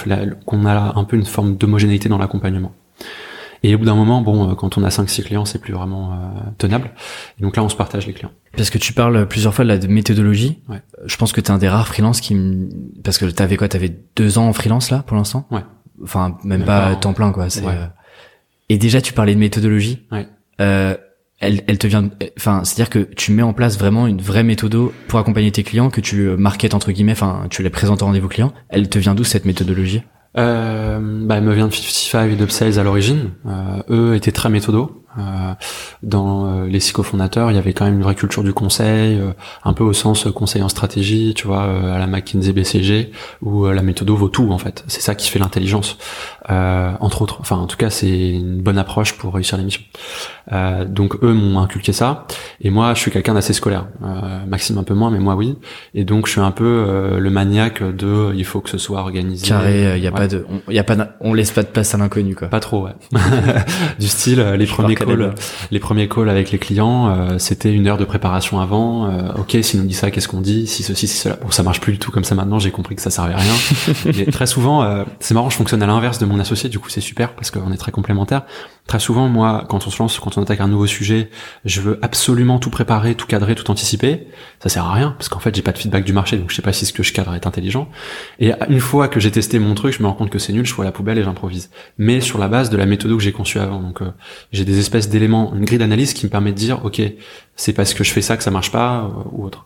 qu'on 0.46 0.66
a 0.66 0.94
un 1.00 1.04
peu 1.06 1.16
une 1.16 1.24
forme 1.24 1.56
d'homogénéité 1.56 2.10
dans 2.10 2.18
l'accompagnement. 2.18 2.74
Et 3.66 3.74
au 3.74 3.78
bout 3.78 3.86
d'un 3.86 3.96
moment, 3.96 4.20
bon, 4.22 4.52
euh, 4.52 4.54
quand 4.56 4.78
on 4.78 4.84
a 4.84 4.90
5-6 4.90 5.24
clients, 5.24 5.46
c'est 5.46 5.60
plus 5.60 5.72
vraiment 5.72 6.12
euh, 6.12 6.16
tenable. 6.58 6.92
Et 7.40 7.44
donc 7.44 7.56
là, 7.56 7.64
on 7.64 7.70
se 7.70 7.78
partage 7.78 8.08
les 8.08 8.12
clients. 8.12 8.32
Parce 8.58 8.70
que 8.70 8.78
tu 8.78 8.92
parles 8.92 9.26
plusieurs 9.26 9.54
fois 9.54 9.64
de 9.64 9.70
la 9.70 9.78
de 9.78 9.88
méthodologie. 9.88 10.60
Ouais. 10.68 10.82
Je 11.06 11.16
pense 11.16 11.32
que 11.32 11.40
t'es 11.40 11.52
un 11.52 11.60
des 11.60 11.70
rares 11.70 11.88
freelances 11.88 12.20
qui 12.20 12.36
me... 12.36 12.68
parce 13.06 13.18
que 13.18 13.24
t'avais 13.24 13.56
quoi 13.56 13.70
T'avais 13.70 13.96
deux 14.18 14.38
ans 14.38 14.50
en 14.50 14.54
freelance 14.54 14.92
là 14.92 15.02
pour 15.08 15.16
l'instant? 15.16 15.48
Ouais. 15.50 15.62
Enfin 16.04 16.38
même, 16.44 16.60
Même 16.60 16.68
pas 16.68 16.82
pas, 16.82 16.88
hein. 16.90 16.96
temps 16.96 17.14
plein 17.14 17.32
quoi. 17.32 17.46
Ouais. 17.46 17.50
euh, 17.68 17.86
Et 18.68 18.78
déjà 18.78 19.00
tu 19.00 19.14
parlais 19.14 19.34
de 19.34 19.40
méthodologie. 19.40 20.02
Ouais. 20.12 20.28
Euh, 20.60 20.98
elle, 21.44 21.62
elle 21.68 21.78
te 21.78 21.88
vient. 21.88 22.10
Enfin 22.38 22.64
c'est-à-dire 22.64 22.90
que 22.90 23.00
tu 23.00 23.32
mets 23.32 23.44
en 23.44 23.54
place 23.54 23.78
vraiment 23.78 24.08
une 24.08 24.22
vraie 24.22 24.44
méthode 24.44 24.92
pour 25.08 25.20
accompagner 25.20 25.52
tes 25.52 25.64
clients 25.64 25.90
que 25.90 26.02
tu 26.02 26.28
euh, 26.28 26.38
marketes 26.38 26.74
entre 26.74 26.92
guillemets. 26.92 27.12
Enfin 27.12 27.48
tu 27.50 27.64
les 27.64 27.70
présentes 27.70 28.02
en 28.02 28.08
rendez-vous 28.08 28.30
client. 28.30 28.54
Elle 28.70 28.90
te 28.90 28.98
vient 29.00 29.16
d'où 29.16 29.24
cette 29.24 29.46
méthodologie? 29.46 30.02
Euh, 30.38 31.00
bah, 31.26 31.36
elle 31.38 31.44
me 31.44 31.54
vient 31.54 31.68
de 31.68 31.74
55 31.74 32.32
et 32.32 32.36
d'Upsales 32.36 32.80
à 32.80 32.84
l'origine. 32.84 33.32
Euh, 33.46 33.82
eux 33.90 34.16
étaient 34.16 34.32
très 34.32 34.50
méthodos. 34.50 35.03
Euh, 35.20 35.54
dans 36.02 36.46
euh, 36.48 36.68
les 36.68 36.80
six 36.80 36.92
cofondateurs, 36.94 37.52
il 37.52 37.56
y 37.56 37.58
avait 37.58 37.74
quand 37.74 37.86
même 37.86 37.96
une 37.96 38.04
vraie 38.04 38.16
culture 38.16 38.44
du 38.44 38.54
conseil, 38.54 39.20
euh, 39.20 39.32
un 39.64 39.74
peu 39.74 39.84
au 39.84 39.94
sens 39.94 40.28
conseil 40.34 40.62
en 40.64 40.70
stratégie, 40.70 41.34
tu 41.36 41.48
vois, 41.48 41.64
à 41.64 41.98
la 42.00 42.08
McKinsey 42.08 42.52
BCG, 42.54 43.12
où 43.42 43.66
la 43.68 43.82
méthodo 43.82 44.16
vaut 44.16 44.30
tout 44.30 44.52
en 44.52 44.58
fait. 44.58 44.84
C'est 44.88 45.02
ça 45.02 45.16
qui 45.16 45.30
fait 45.30 45.40
l'intelligence, 45.40 45.98
euh, 46.50 46.92
entre 47.00 47.22
autres. 47.22 47.38
Enfin, 47.42 47.58
en 47.58 47.68
tout 47.68 47.78
cas, 47.78 47.90
c'est 47.90 48.30
une 48.32 48.62
bonne 48.62 48.78
approche 48.78 49.14
pour 49.18 49.34
réussir 49.34 49.58
l'émission. 49.58 49.82
Euh, 50.52 50.84
donc 50.86 51.16
eux 51.24 51.34
m'ont 51.34 51.60
inculqué 51.60 51.94
ça, 51.94 52.26
et 52.62 52.70
moi, 52.70 52.94
je 52.94 53.00
suis 53.00 53.12
quelqu'un 53.12 53.34
d'assez 53.34 53.54
scolaire. 53.54 53.86
Euh, 54.04 54.46
Maxime 54.46 54.78
un 54.78 54.84
peu 54.84 54.94
moins, 54.94 55.10
mais 55.12 55.20
moi 55.20 55.36
oui. 55.36 55.56
Et 55.94 56.04
donc, 56.04 56.26
je 56.28 56.32
suis 56.34 56.42
un 56.42 56.52
peu 56.52 56.66
euh, 56.66 57.20
le 57.20 57.30
maniaque 57.30 57.82
de, 57.84 58.34
il 58.36 58.44
faut 58.46 58.60
que 58.62 58.70
ce 58.70 58.78
soit 58.78 59.00
organisé. 59.00 59.48
Carré. 59.48 59.94
Il 59.98 60.04
y 60.04 60.08
a 60.08 60.12
Ouais. 60.12 60.18
pas 60.18 60.28
de. 60.28 60.46
On, 60.68 60.72
y 60.72 60.80
a 60.80 60.84
pas. 60.84 60.96
On 61.22 61.34
laisse 61.34 61.52
pas 61.52 61.64
de 61.64 61.68
place 61.68 61.96
à 61.96 61.98
l'inconnu 61.98 62.36
quoi. 62.36 62.50
Pas 62.50 62.60
trop, 62.60 62.86
ouais. 62.86 62.92
du 64.00 64.08
style, 64.08 64.42
les 64.58 64.66
premiers 64.66 64.96
calls, 65.06 65.34
les 65.72 65.80
premiers 65.80 66.08
calls 66.08 66.30
avec 66.30 66.52
les 66.52 66.58
clients, 66.58 67.10
euh, 67.10 67.38
c'était 67.38 67.72
une 67.72 67.88
heure 67.88 67.98
de 67.98 68.06
préparation 68.06 68.60
avant. 68.60 69.08
Euh, 69.08 69.34
ok, 69.38 69.58
s'il 69.62 69.80
nous 69.82 69.88
dit 69.88 69.94
ça, 69.94 70.12
qu'est-ce 70.12 70.28
qu'on 70.28 70.42
dit 70.42 70.68
Si 70.68 70.84
ceci, 70.84 71.08
si 71.08 71.18
cela. 71.18 71.38
Bon, 71.42 71.52
ça 71.52 71.64
marche 71.64 71.80
plus 71.80 71.94
du 71.94 72.00
tout 72.00 72.12
comme 72.12 72.24
ça 72.24 72.36
maintenant. 72.36 72.60
J'ai 72.60 72.72
compris 72.72 72.96
que 72.96 73.02
ça 73.02 73.10
servait 73.10 73.34
à 73.34 73.38
rien. 73.38 73.54
Mais 74.06 74.26
très 74.26 74.48
souvent, 74.48 74.84
euh, 74.84 75.04
c'est 75.20 75.34
marrant. 75.34 75.50
Je 75.50 75.56
fonctionne 75.56 75.84
à 75.84 75.88
l'inverse 75.88 76.20
de 76.20 76.26
mon 76.26 76.40
associé. 76.40 76.70
Du 76.70 76.80
coup, 76.80 76.90
c'est 76.90 77.02
super 77.02 77.34
parce 77.34 77.52
qu'on 77.52 77.72
est 77.72 77.78
très 77.78 77.92
complémentaires. 77.92 78.44
Très 78.88 79.00
souvent, 79.00 79.30
moi, 79.30 79.66
quand 79.70 79.88
on 79.88 79.90
se 79.90 79.98
lance, 80.00 80.20
quand 80.20 80.38
on 80.38 80.42
attaque 80.42 80.60
un 80.60 80.68
nouveau 80.68 80.88
sujet, 80.88 81.30
je 81.64 81.80
veux 81.80 82.00
absolument 82.02 82.60
tout 82.60 82.70
préparer, 82.70 83.16
tout 83.16 83.26
cadrer, 83.26 83.56
tout 83.56 83.72
anticiper. 83.72 84.28
Ça 84.62 84.68
sert 84.68 84.86
à 84.86 84.94
rien 84.94 85.12
parce 85.12 85.30
qu'en 85.30 85.40
fait, 85.40 85.56
j'ai 85.56 85.62
pas 85.62 85.72
de 85.72 85.78
feedback 85.78 86.04
du 86.04 86.12
marché, 86.12 86.38
donc 86.38 86.50
je 86.50 86.56
sais 86.56 86.62
pas 86.62 86.74
si 86.74 86.86
ce 86.86 86.92
que 86.92 87.02
je 87.02 87.14
cadre 87.14 87.34
est 87.34 87.48
intelligent. 87.48 87.88
Et 88.40 88.52
une 88.68 88.82
fois 88.82 89.08
que 89.08 89.22
j'ai 89.22 89.32
testé 89.32 89.58
mon 89.58 89.74
truc, 89.74 89.94
je 89.98 90.04
me 90.04 90.08
rends 90.08 90.14
compte 90.14 90.30
que 90.30 90.38
c'est 90.38 90.52
nul, 90.52 90.66
je 90.66 90.74
vois 90.74 90.84
la 90.84 90.92
poubelle 90.92 91.18
et 91.18 91.24
j'improvise. 91.24 91.70
Mais 91.98 92.20
sur 92.20 92.40
la 92.40 92.50
base 92.50 92.70
de 92.70 92.76
la 92.76 92.86
méthode 92.86 93.16
que 93.16 93.24
j'ai 93.24 93.32
conçue 93.32 93.60
avant. 93.60 93.80
Donc, 93.80 94.02
euh, 94.02 94.12
j'ai 94.52 94.66
des 94.66 94.80
espèces 94.80 95.08
d'éléments, 95.08 95.54
une 95.56 95.64
grille 95.64 95.80
d'analyse 95.80 96.14
qui 96.14 96.26
me 96.26 96.32
permet 96.32 96.52
de 96.52 96.58
dire, 96.58 96.84
ok, 96.84 97.02
c'est 97.56 97.74
parce 97.74 97.94
que 97.94 98.04
je 98.04 98.12
fais 98.12 98.22
ça 98.22 98.36
que 98.36 98.44
ça 98.44 98.52
marche 98.52 98.72
pas 98.72 99.06
euh, 99.06 99.30
ou 99.32 99.46
autre. 99.46 99.66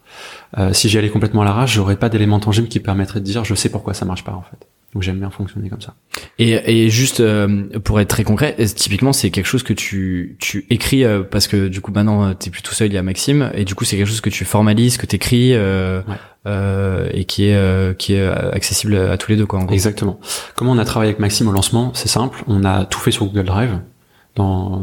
Euh, 0.59 0.73
si 0.73 0.89
j'y 0.89 0.97
allais 0.97 1.09
complètement 1.09 1.41
à 1.41 1.45
l'arrache, 1.45 1.73
j'aurais 1.73 1.97
pas 1.97 2.09
d'éléments 2.09 2.39
tangibles 2.39 2.67
qui 2.67 2.79
permettraient 2.79 3.19
de 3.19 3.25
dire, 3.25 3.43
je 3.43 3.55
sais 3.55 3.69
pourquoi 3.69 3.93
ça 3.93 4.05
marche 4.05 4.23
pas 4.23 4.33
en 4.33 4.43
fait. 4.43 4.67
Donc 4.93 5.03
j'aime 5.03 5.19
bien 5.19 5.29
fonctionner 5.29 5.69
comme 5.69 5.81
ça. 5.81 5.95
Et, 6.39 6.83
et 6.85 6.89
juste 6.89 7.19
euh, 7.19 7.67
pour 7.83 7.99
être 7.99 8.07
très 8.07 8.23
concret, 8.23 8.55
typiquement 8.73 9.11
c'est 9.11 9.31
quelque 9.31 9.45
chose 9.45 9.63
que 9.63 9.73
tu 9.73 10.37
tu 10.39 10.65
écris 10.69 11.03
euh, 11.03 11.23
parce 11.23 11.47
que 11.47 11.67
du 11.67 11.81
coup 11.81 11.91
maintenant 11.91 12.33
t'es 12.33 12.49
plus 12.49 12.61
tout 12.61 12.73
seul, 12.73 12.87
il 12.87 12.93
y 12.93 12.97
a 12.97 13.03
Maxime 13.03 13.51
et 13.53 13.65
du 13.65 13.75
coup 13.75 13.83
c'est 13.83 13.97
quelque 13.97 14.07
chose 14.07 14.21
que 14.21 14.29
tu 14.29 14.45
formalises, 14.45 14.97
que 14.97 15.05
t'écris 15.05 15.53
euh, 15.53 16.01
euh, 16.45 17.09
et 17.13 17.25
qui 17.25 17.45
est 17.45 17.97
qui 17.97 18.13
est 18.13 18.25
accessible 18.25 18.95
à 18.95 19.17
tous 19.17 19.29
les 19.29 19.37
deux 19.37 19.45
quoi. 19.45 19.59
En 19.59 19.65
gros. 19.65 19.73
Exactement. 19.73 20.19
Comment 20.55 20.71
on 20.71 20.77
a 20.77 20.85
travaillé 20.85 21.09
avec 21.09 21.19
Maxime 21.19 21.47
au 21.49 21.51
lancement 21.51 21.91
C'est 21.93 22.09
simple, 22.09 22.43
on 22.47 22.63
a 22.63 22.85
tout 22.85 22.99
fait 22.99 23.11
sur 23.11 23.25
Google 23.25 23.45
Drive 23.45 23.79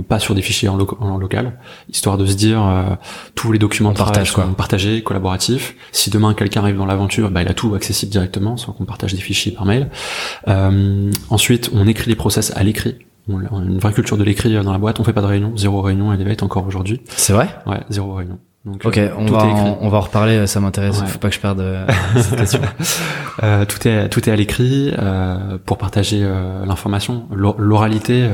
pas 0.09 0.19
sur 0.19 0.35
des 0.35 0.43
fichiers 0.43 0.69
en, 0.69 0.77
local, 0.77 1.59
histoire 1.89 2.19
de 2.19 2.27
se 2.27 2.35
dire 2.35 2.65
euh, 2.65 2.83
tous 3.35 3.53
les 3.53 3.59
documents 3.59 3.93
de 3.93 3.99
partage 3.99 4.33
sont 4.33 4.53
partagés, 4.55 5.03
collaboratifs. 5.03 5.75
Si 5.93 6.11
demain 6.11 6.35
quelqu'un 6.35 6.61
arrive 6.61 6.77
dans 6.77 6.87
l'aventure, 6.87 7.31
bah, 7.31 7.43
il 7.43 7.49
a 7.49 7.55
tout 7.55 7.75
accessible 7.75 8.13
directement, 8.13 8.57
sans 8.57 8.73
qu'on 8.73 8.85
partage 8.85 9.15
des 9.15 9.21
fichiers 9.21 9.53
par 9.53 9.65
mail. 9.65 9.89
Euh, 10.49 11.11
ensuite, 11.31 11.71
on 11.75 11.87
écrit 11.87 12.09
les 12.09 12.17
process 12.17 12.53
à 12.57 12.63
l'écrit. 12.63 12.97
On 13.29 13.39
a 13.39 13.65
une 13.65 13.79
vraie 13.79 13.93
culture 13.93 14.19
de 14.19 14.25
l'écrit 14.25 14.55
dans 14.63 14.73
la 14.73 14.79
boîte. 14.79 15.01
On 15.01 15.05
fait 15.05 15.15
pas 15.15 15.23
de 15.23 15.27
réunion, 15.27 15.57
zéro 15.57 15.81
réunion 15.81 16.11
à 16.11 16.15
Elevate 16.15 16.43
encore 16.43 16.67
aujourd'hui. 16.67 17.01
C'est 17.09 17.33
vrai? 17.33 17.49
Ouais, 17.67 17.81
zéro 17.89 18.15
réunion. 18.15 18.39
Donc, 18.65 18.81
ok, 18.83 18.97
euh, 18.97 19.11
on, 19.19 19.27
va 19.27 19.45
en, 19.45 19.79
on 19.83 19.89
va 19.91 19.99
en 19.99 20.01
reparler, 20.01 20.47
ça 20.47 20.59
m'intéresse, 20.59 21.03
faut 21.07 21.19
pas 21.19 21.29
que 21.29 21.35
je 21.35 21.41
perde 21.41 21.61
euh, 21.61 21.87
cette 22.17 22.39
question. 22.39 22.61
euh, 23.43 23.67
tout 23.67 23.87
est 23.87 24.09
tout 24.09 24.27
est 24.27 24.33
à 24.33 24.37
l'écrit 24.37 24.91
euh, 24.99 25.59
pour 25.67 25.77
partager 25.77 26.27
l'information. 26.67 27.27
L'oralité, 27.31 28.27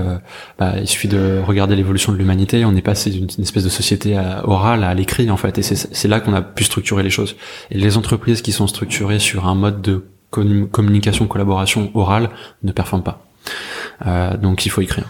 bah, 0.58 0.74
il 0.80 0.86
suffit 0.86 1.08
de 1.08 1.40
regarder 1.44 1.74
l'évolution 1.74 2.12
de 2.12 2.16
l'humanité. 2.16 2.64
On 2.64 2.76
est 2.76 2.82
passé 2.82 3.10
d'une 3.10 3.28
espèce 3.42 3.64
de 3.64 3.68
société 3.68 4.20
orale 4.44 4.84
à 4.84 4.94
l'écrit 4.94 5.30
en 5.30 5.36
fait, 5.36 5.58
et 5.58 5.62
c'est 5.62 6.08
là 6.08 6.20
qu'on 6.20 6.34
a 6.34 6.42
pu 6.42 6.62
structurer 6.62 7.02
les 7.02 7.10
choses. 7.10 7.34
Et 7.72 7.78
les 7.78 7.96
entreprises 7.96 8.40
qui 8.40 8.52
sont 8.52 8.68
structurées 8.68 9.18
sur 9.18 9.48
un 9.48 9.56
mode 9.56 9.82
de 9.82 10.04
communication, 10.30 11.26
collaboration 11.26 11.90
orale 11.94 12.30
ne 12.62 12.70
performent 12.70 13.02
pas. 13.02 14.36
donc 14.36 14.64
il 14.64 14.68
faut 14.68 14.80
écrire. 14.80 15.08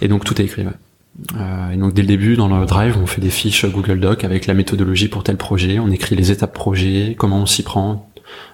Et 0.00 0.08
donc 0.08 0.24
tout 0.24 0.40
est 0.40 0.44
écrit. 0.44 0.64
Ouais. 0.64 0.72
Euh, 1.36 1.70
et 1.70 1.76
donc 1.76 1.94
dès 1.94 2.02
le 2.02 2.08
début, 2.08 2.36
dans 2.36 2.48
le 2.48 2.66
Drive, 2.66 2.96
on 3.00 3.06
fait 3.06 3.20
des 3.20 3.30
fiches 3.30 3.66
Google 3.66 4.00
Doc 4.00 4.24
avec 4.24 4.46
la 4.46 4.54
méthodologie 4.54 5.08
pour 5.08 5.22
tel 5.22 5.36
projet. 5.36 5.78
On 5.78 5.90
écrit 5.90 6.16
les 6.16 6.30
étapes 6.30 6.52
projet, 6.52 7.14
comment 7.16 7.42
on 7.42 7.46
s'y 7.46 7.62
prend, 7.62 8.10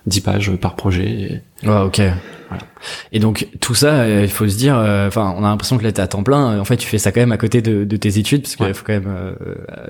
10 0.07 0.21
pages 0.21 0.57
par 0.57 0.77
projet. 0.77 1.43
Et... 1.63 1.69
ok. 1.69 2.03
Voilà. 2.49 2.65
Et 3.13 3.21
donc 3.21 3.49
tout 3.61 3.75
ça, 3.75 4.01
euh, 4.01 4.23
il 4.25 4.31
faut 4.31 4.49
se 4.49 4.57
dire, 4.57 4.77
euh, 4.77 5.09
enfin, 5.09 5.35
on 5.37 5.45
a 5.45 5.49
l'impression 5.49 5.79
que 5.79 5.85
là 5.85 5.93
t'es 5.93 6.03
à 6.03 6.09
temps 6.09 6.23
plein. 6.23 6.59
En 6.59 6.65
fait, 6.65 6.77
tu 6.77 6.89
fais 6.89 6.99
ça 6.99 7.13
quand 7.13 7.21
même 7.21 7.33
à 7.33 7.39
côté 7.39 7.63
de, 7.63 7.85
de 7.85 7.97
tes 7.97 8.19
études 8.19 8.43
parce 8.43 8.57
qu'il 8.57 8.75
faut 8.75 8.85
quand 8.85 8.93
même 8.93 9.37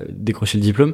décrocher 0.09 0.57
le 0.57 0.63
diplôme. 0.63 0.93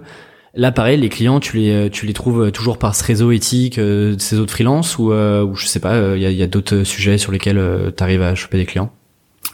Là, 0.56 0.72
pareil, 0.72 1.00
les 1.00 1.10
clients, 1.10 1.40
tu 1.40 1.58
les 1.58 1.90
tu 1.92 2.08
les 2.08 2.13
trouves 2.13 2.52
toujours 2.52 2.80
par 2.80 2.96
ce 2.96 3.04
réseau 3.04 3.32
éthique, 3.32 3.76
ces 4.18 4.40
autres 4.40 4.54
freelances 4.54 4.98
ou, 4.98 5.12
ou 5.12 5.56
je 5.56 5.68
sais 5.68 5.80
pas, 5.80 6.16
il 6.16 6.22
y 6.22 6.26
a, 6.26 6.32
y 6.32 6.42
a 6.42 6.48
d'autres 6.48 6.84
sujets 6.84 7.20
sur 7.20 7.32
lesquels 7.32 7.62
tu 7.96 8.04
arrives 8.04 8.24
à 8.24 8.34
choper 8.34 8.58
des 8.58 8.66
clients? 8.66 8.92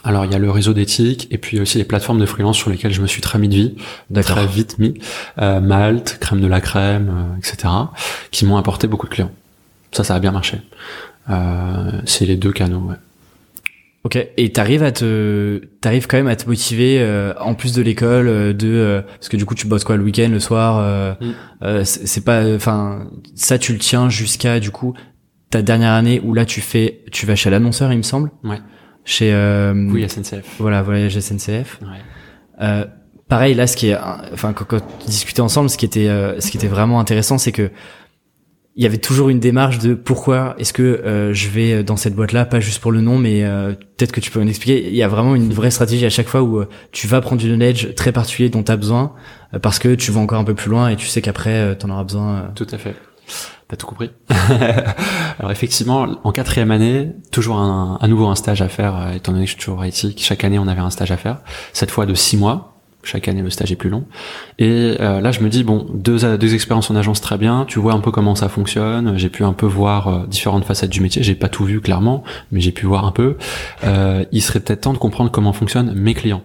Alors 0.04 0.26
il 0.26 0.32
y 0.32 0.34
a 0.34 0.38
le 0.38 0.50
réseau 0.50 0.74
d'éthique 0.74 1.26
et 1.30 1.38
puis 1.38 1.58
aussi 1.60 1.78
les 1.78 1.84
plateformes 1.84 2.20
de 2.20 2.26
freelance 2.26 2.58
sur 2.58 2.70
lesquelles 2.70 2.92
je 2.92 3.00
me 3.00 3.06
suis 3.06 3.22
très 3.22 3.38
mis 3.38 3.48
de 3.48 3.54
vie, 3.54 3.74
très 4.22 4.46
vite 4.46 4.78
mis, 4.78 4.94
euh, 5.40 5.60
Malte, 5.60 6.18
crème 6.20 6.42
de 6.42 6.46
la 6.46 6.60
crème, 6.60 7.08
euh, 7.08 7.38
etc., 7.38 7.72
qui 8.30 8.44
m'ont 8.44 8.58
apporté 8.58 8.86
beaucoup 8.86 9.06
de 9.06 9.12
clients. 9.12 9.32
Ça, 9.92 10.04
ça 10.04 10.14
a 10.14 10.20
bien 10.20 10.32
marché. 10.32 10.60
Euh, 11.30 11.90
c'est 12.04 12.26
les 12.26 12.36
deux 12.36 12.52
canaux. 12.52 12.80
Ouais. 12.80 12.96
Ok. 14.04 14.18
Et 14.36 14.52
t'arrives 14.52 14.82
à 14.82 14.92
te, 14.92 15.62
t'arrives 15.80 16.06
quand 16.06 16.18
même 16.18 16.26
à 16.26 16.36
te 16.36 16.46
motiver 16.46 16.98
euh, 17.00 17.32
en 17.40 17.54
plus 17.54 17.72
de 17.72 17.80
l'école, 17.80 18.28
euh, 18.28 18.52
de 18.52 18.68
euh, 18.68 19.00
parce 19.00 19.30
que 19.30 19.38
du 19.38 19.46
coup 19.46 19.54
tu 19.54 19.66
bosses 19.66 19.84
quoi 19.84 19.96
le 19.96 20.04
week-end, 20.04 20.28
le 20.30 20.40
soir. 20.40 21.16
Mm. 21.20 21.84
c'est 21.84 22.24
pas, 22.24 22.44
enfin 22.54 23.08
ça 23.34 23.58
tu 23.58 23.72
le 23.72 23.78
tiens 23.78 24.10
jusqu'à 24.10 24.60
du 24.60 24.70
coup 24.70 24.92
ta 25.48 25.62
dernière 25.62 25.92
année 25.92 26.20
où 26.22 26.34
là 26.34 26.44
tu 26.44 26.60
fais, 26.60 27.00
tu 27.10 27.24
vas 27.24 27.34
chez 27.34 27.48
l'annonceur 27.48 27.92
il 27.92 27.98
me 27.98 28.02
semble. 28.02 28.30
Ouais 28.44 28.60
chez 29.04 29.32
euh, 29.32 29.72
oui 29.74 30.08
SNCF. 30.08 30.56
Voilà, 30.58 30.82
Voyage 30.82 31.18
SNCF. 31.18 31.80
Ouais. 31.82 31.88
Euh, 32.60 32.84
pareil 33.28 33.54
là, 33.54 33.66
ce 33.66 33.76
qui 33.76 33.88
est, 33.88 33.96
enfin 34.32 34.52
quand, 34.52 34.64
quand 34.64 34.78
on 34.78 35.06
discutait 35.06 35.40
ensemble, 35.40 35.70
ce 35.70 35.76
qui 35.76 35.84
était, 35.84 36.08
euh, 36.08 36.40
ce 36.40 36.50
qui 36.50 36.56
était 36.56 36.68
vraiment 36.68 37.00
intéressant, 37.00 37.38
c'est 37.38 37.52
que 37.52 37.70
il 38.76 38.82
y 38.82 38.86
avait 38.86 38.98
toujours 38.98 39.28
une 39.28 39.38
démarche 39.38 39.78
de 39.78 39.94
pourquoi 39.94 40.56
est-ce 40.58 40.72
que 40.72 40.82
euh, 40.82 41.32
je 41.32 41.48
vais 41.48 41.84
dans 41.84 41.96
cette 41.96 42.16
boîte-là, 42.16 42.44
pas 42.44 42.58
juste 42.58 42.80
pour 42.80 42.90
le 42.90 43.00
nom, 43.00 43.18
mais 43.18 43.44
euh, 43.44 43.72
peut-être 43.72 44.10
que 44.10 44.18
tu 44.18 44.32
peux 44.32 44.42
m'expliquer. 44.42 44.88
Il 44.88 44.96
y 44.96 45.02
a 45.04 45.06
vraiment 45.06 45.36
une 45.36 45.52
vraie 45.52 45.70
stratégie 45.70 46.04
à 46.04 46.10
chaque 46.10 46.26
fois 46.26 46.42
où 46.42 46.64
tu 46.90 47.06
vas 47.06 47.20
prendre 47.20 47.40
du 47.40 47.46
knowledge 47.46 47.94
très 47.94 48.10
particulier 48.10 48.48
dont 48.48 48.64
tu 48.64 48.72
as 48.72 48.76
besoin 48.76 49.12
parce 49.62 49.78
que 49.78 49.94
tu 49.94 50.10
vas 50.10 50.20
encore 50.20 50.40
un 50.40 50.44
peu 50.44 50.54
plus 50.54 50.70
loin 50.70 50.88
et 50.88 50.96
tu 50.96 51.06
sais 51.06 51.22
qu'après 51.22 51.76
tu 51.78 51.86
en 51.86 51.90
auras 51.90 52.02
besoin. 52.02 52.50
Tout 52.56 52.66
à 52.72 52.78
fait. 52.78 52.96
T'as 53.68 53.76
tout 53.76 53.86
compris. 53.86 54.10
Alors 55.38 55.50
effectivement, 55.50 56.06
en 56.22 56.32
quatrième 56.32 56.70
année, 56.70 57.12
toujours 57.30 57.56
un, 57.56 57.98
à 58.00 58.08
nouveau 58.08 58.26
un 58.26 58.34
stage 58.34 58.60
à 58.60 58.68
faire, 58.68 58.94
euh, 58.96 59.12
étant 59.12 59.32
donné 59.32 59.44
que 59.44 59.50
je 59.50 59.56
suis 59.56 59.64
toujours 59.64 59.84
IT. 59.84 60.18
Chaque 60.18 60.44
année, 60.44 60.58
on 60.58 60.68
avait 60.68 60.82
un 60.82 60.90
stage 60.90 61.10
à 61.10 61.16
faire. 61.16 61.38
Cette 61.72 61.90
fois 61.90 62.06
de 62.06 62.14
six 62.14 62.36
mois. 62.36 62.72
Chaque 63.06 63.28
année, 63.28 63.42
le 63.42 63.50
stage 63.50 63.70
est 63.70 63.76
plus 63.76 63.90
long. 63.90 64.06
Et 64.58 64.96
euh, 64.98 65.20
là, 65.20 65.30
je 65.30 65.40
me 65.40 65.50
dis 65.50 65.62
bon, 65.62 65.86
deux, 65.92 66.38
deux 66.38 66.54
expériences 66.54 66.90
en 66.90 66.96
agence 66.96 67.20
très 67.20 67.36
bien. 67.36 67.66
Tu 67.68 67.78
vois 67.78 67.92
un 67.92 68.00
peu 68.00 68.10
comment 68.10 68.34
ça 68.34 68.48
fonctionne. 68.48 69.18
J'ai 69.18 69.28
pu 69.28 69.44
un 69.44 69.52
peu 69.52 69.66
voir 69.66 70.08
euh, 70.08 70.26
différentes 70.26 70.64
facettes 70.64 70.90
du 70.90 71.00
métier. 71.00 71.22
J'ai 71.22 71.34
pas 71.34 71.48
tout 71.48 71.64
vu 71.64 71.82
clairement, 71.82 72.22
mais 72.50 72.60
j'ai 72.60 72.72
pu 72.72 72.86
voir 72.86 73.04
un 73.04 73.12
peu. 73.12 73.36
il 73.82 74.42
serait 74.42 74.60
peut-être 74.60 74.82
temps 74.82 74.94
de 74.94 74.98
comprendre 74.98 75.30
comment 75.30 75.52
fonctionnent 75.52 75.92
mes 75.94 76.14
clients. 76.14 76.42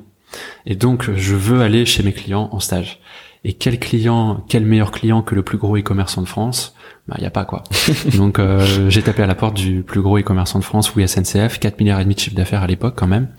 Et 0.65 0.75
donc, 0.75 1.09
je 1.15 1.35
veux 1.35 1.61
aller 1.61 1.85
chez 1.85 2.03
mes 2.03 2.13
clients 2.13 2.49
en 2.51 2.59
stage. 2.59 2.99
Et 3.45 3.53
quel 3.53 3.79
client, 3.79 4.43
quel 4.49 4.65
meilleur 4.65 4.91
client 4.91 5.21
que 5.21 5.33
le 5.33 5.43
plus 5.43 5.57
gros 5.57 5.77
e-commerçant 5.77 6.21
de 6.21 6.27
France 6.27 6.75
bah, 7.09 7.15
il 7.17 7.23
y 7.23 7.27
a 7.27 7.31
pas 7.31 7.43
quoi. 7.43 7.63
Donc 8.17 8.37
euh, 8.37 8.87
j'ai 8.89 9.01
tapé 9.01 9.23
à 9.23 9.27
la 9.27 9.33
porte 9.33 9.55
du 9.55 9.81
plus 9.81 10.01
gros 10.01 10.19
e-commerçant 10.19 10.59
de 10.59 10.63
France, 10.63 10.93
oui 10.95 11.07
SNCF, 11.07 11.57
4 11.57 11.79
milliards 11.79 11.99
et 11.99 12.03
demi 12.03 12.13
de 12.13 12.19
chiffre 12.19 12.35
d'affaires 12.35 12.61
à 12.61 12.67
l'époque 12.67 12.93
quand 12.95 13.07
même. 13.07 13.29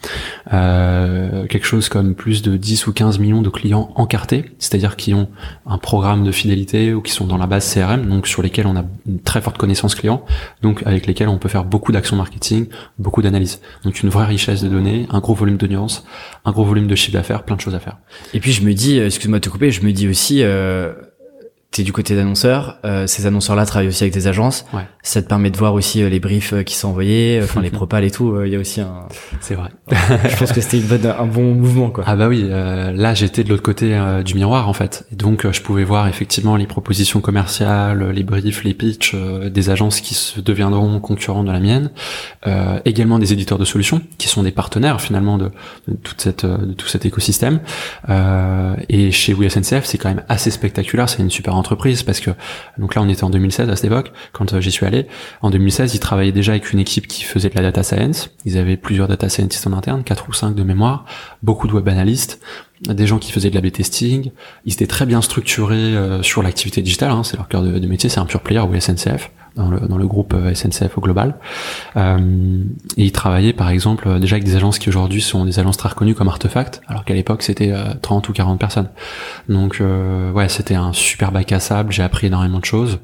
Euh, 0.52 1.46
quelque 1.46 1.66
chose 1.66 1.88
comme 1.88 2.16
plus 2.16 2.42
de 2.42 2.56
10 2.56 2.88
ou 2.88 2.92
15 2.92 3.20
millions 3.20 3.42
de 3.42 3.48
clients 3.48 3.92
encartés, 3.94 4.46
c'est-à-dire 4.58 4.96
qui 4.96 5.14
ont 5.14 5.28
un 5.66 5.78
programme 5.78 6.24
de 6.24 6.32
fidélité 6.32 6.92
ou 6.92 7.00
qui 7.00 7.12
sont 7.12 7.28
dans 7.28 7.36
la 7.36 7.46
base 7.46 7.72
CRM, 7.72 8.08
donc 8.08 8.26
sur 8.26 8.42
lesquels 8.42 8.66
on 8.66 8.76
a 8.76 8.84
une 9.06 9.20
très 9.20 9.40
forte 9.40 9.56
connaissance 9.56 9.94
client, 9.94 10.24
donc 10.62 10.82
avec 10.84 11.06
lesquels 11.06 11.28
on 11.28 11.38
peut 11.38 11.48
faire 11.48 11.64
beaucoup 11.64 11.92
d'actions 11.92 12.16
marketing, 12.16 12.66
beaucoup 12.98 13.22
d'analyses. 13.22 13.60
Donc 13.84 14.02
une 14.02 14.08
vraie 14.08 14.26
richesse 14.26 14.64
de 14.64 14.68
données, 14.68 15.06
un 15.10 15.20
gros 15.20 15.34
volume 15.34 15.58
d'audience, 15.58 16.04
un 16.44 16.50
gros 16.50 16.64
volume 16.64 16.88
de 16.88 16.96
chiffre 16.96 17.12
d'affaires, 17.12 17.44
plein 17.44 17.54
de 17.54 17.60
choses 17.60 17.76
à 17.76 17.80
faire. 17.80 17.98
Et 18.34 18.40
puis 18.40 18.50
je 18.50 18.64
me 18.64 18.74
dis, 18.74 18.98
excuse-moi 18.98 19.38
de 19.38 19.44
te 19.44 19.48
couper, 19.48 19.70
je 19.70 19.82
me 19.82 19.92
dis 19.92 20.08
aussi 20.08 20.42
euh 20.42 20.92
t'es 21.70 21.84
du 21.84 21.92
côté 21.92 22.16
d'annonceurs, 22.16 22.78
euh, 22.84 23.06
ces 23.06 23.26
annonceurs-là 23.26 23.64
travaillent 23.64 23.88
aussi 23.88 24.02
avec 24.02 24.12
des 24.12 24.26
agences. 24.26 24.64
Ouais. 24.72 24.82
Ça 25.02 25.22
te 25.22 25.28
permet 25.28 25.50
de 25.50 25.56
voir 25.56 25.72
aussi 25.74 26.02
euh, 26.02 26.08
les 26.08 26.18
briefs 26.18 26.52
euh, 26.52 26.62
qui 26.62 26.74
sont 26.74 26.88
envoyés, 26.88 27.38
euh, 27.38 27.44
enfin 27.44 27.62
les 27.62 27.70
propals 27.70 28.04
et 28.04 28.10
tout. 28.10 28.42
Il 28.44 28.52
y 28.52 28.56
a 28.56 28.58
aussi 28.58 28.80
un. 28.80 29.06
C'est 29.40 29.54
vrai. 29.54 29.70
je 29.90 30.36
pense 30.36 30.52
que 30.52 30.60
c'était 30.60 31.06
un 31.06 31.26
bon 31.26 31.54
mouvement 31.54 31.90
quoi. 31.90 32.04
Ah 32.06 32.16
bah 32.16 32.28
oui, 32.28 32.46
là 32.48 33.14
j'étais 33.14 33.44
de 33.44 33.48
l'autre 33.48 33.62
côté 33.62 33.98
du 34.24 34.34
miroir 34.34 34.68
en 34.68 34.72
fait, 34.72 35.06
et 35.12 35.16
donc 35.16 35.50
je 35.50 35.62
pouvais 35.62 35.84
voir 35.84 36.08
effectivement 36.08 36.56
les 36.56 36.66
propositions 36.66 37.20
commerciales, 37.20 38.10
les 38.10 38.22
briefs, 38.22 38.64
les 38.64 38.74
pitchs 38.74 39.14
des 39.14 39.70
agences 39.70 40.00
qui 40.00 40.14
se 40.14 40.40
deviendront 40.40 41.00
concurrents 41.00 41.44
de 41.44 41.52
la 41.52 41.60
mienne, 41.60 41.90
également 42.84 43.18
des 43.18 43.32
éditeurs 43.32 43.58
de 43.58 43.64
solutions 43.64 44.02
qui 44.18 44.28
sont 44.28 44.42
des 44.42 44.52
partenaires 44.52 45.00
finalement 45.00 45.38
de, 45.38 45.50
de 45.88 45.94
toute 45.94 46.20
cette 46.20 46.46
de 46.46 46.72
tout 46.72 46.88
cet 46.88 47.04
écosystème. 47.06 47.60
et 48.88 49.10
chez 49.10 49.34
WeSNCF 49.34 49.84
c'est 49.84 49.98
quand 49.98 50.08
même 50.08 50.24
assez 50.28 50.50
spectaculaire, 50.50 51.08
c'est 51.08 51.22
une 51.22 51.30
super 51.30 51.54
entreprise 51.60 52.02
parce 52.02 52.20
que 52.20 52.30
donc 52.78 52.94
là 52.94 53.02
on 53.02 53.08
était 53.08 53.24
en 53.24 53.30
2016 53.30 53.70
à 53.70 53.76
cette 53.76 53.84
époque 53.84 54.12
quand 54.32 54.52
euh, 54.52 54.60
j'y 54.60 54.70
suis 54.70 54.86
allé. 54.86 55.06
En 55.42 55.50
2016, 55.50 55.94
ils 55.94 56.00
travaillaient 56.00 56.32
déjà 56.32 56.52
avec 56.52 56.72
une 56.72 56.78
équipe 56.78 57.06
qui 57.06 57.22
faisait 57.22 57.48
de 57.48 57.54
la 57.54 57.62
data 57.62 57.82
science. 57.82 58.30
Ils 58.44 58.58
avaient 58.58 58.76
plusieurs 58.76 59.08
data 59.08 59.28
scientists 59.28 59.66
en 59.66 59.72
interne, 59.72 60.02
quatre 60.02 60.28
ou 60.28 60.32
cinq 60.32 60.54
de 60.54 60.62
mémoire, 60.62 61.04
beaucoup 61.42 61.68
de 61.68 61.72
web 61.72 61.88
analystes, 61.88 62.40
des 62.82 63.06
gens 63.06 63.18
qui 63.18 63.32
faisaient 63.32 63.50
de 63.50 63.54
la 63.54 63.60
B-testing. 63.60 64.30
Ils 64.64 64.72
étaient 64.72 64.86
très 64.86 65.06
bien 65.06 65.22
structurés 65.22 65.76
euh, 65.76 66.22
sur 66.22 66.42
l'activité 66.42 66.82
digitale, 66.82 67.10
hein, 67.10 67.22
c'est 67.22 67.36
leur 67.36 67.48
cœur 67.48 67.62
de, 67.62 67.86
métier, 67.86 68.08
c'est 68.08 68.20
un 68.20 68.26
pure 68.26 68.40
player 68.40 68.60
ou 68.60 68.78
SNCF. 68.78 69.30
Dans 69.56 69.98
le, 69.98 70.06
groupe 70.06 70.34
SNCF 70.54 70.98
au 70.98 71.00
global. 71.00 71.36
et 71.96 72.00
il 72.96 73.12
travaillait 73.12 73.52
par 73.52 73.70
exemple 73.70 74.18
déjà 74.18 74.36
avec 74.36 74.44
des 74.44 74.56
agences 74.56 74.78
qui 74.78 74.88
aujourd'hui 74.88 75.20
sont 75.20 75.44
des 75.44 75.58
agences 75.58 75.76
très 75.76 75.88
reconnues 75.88 76.14
comme 76.14 76.28
Artefact, 76.28 76.80
alors 76.88 77.04
qu'à 77.04 77.14
l'époque 77.14 77.42
c'était 77.42 77.72
30 78.02 78.28
ou 78.28 78.32
40 78.32 78.58
personnes. 78.58 78.88
Donc 79.48 79.82
ouais, 80.34 80.48
c'était 80.48 80.74
un 80.74 80.92
super 80.92 81.32
bac 81.32 81.52
à 81.52 81.60
sable, 81.60 81.92
j'ai 81.92 82.02
appris 82.02 82.26
énormément 82.28 82.58
de 82.58 82.64
choses 82.64 82.98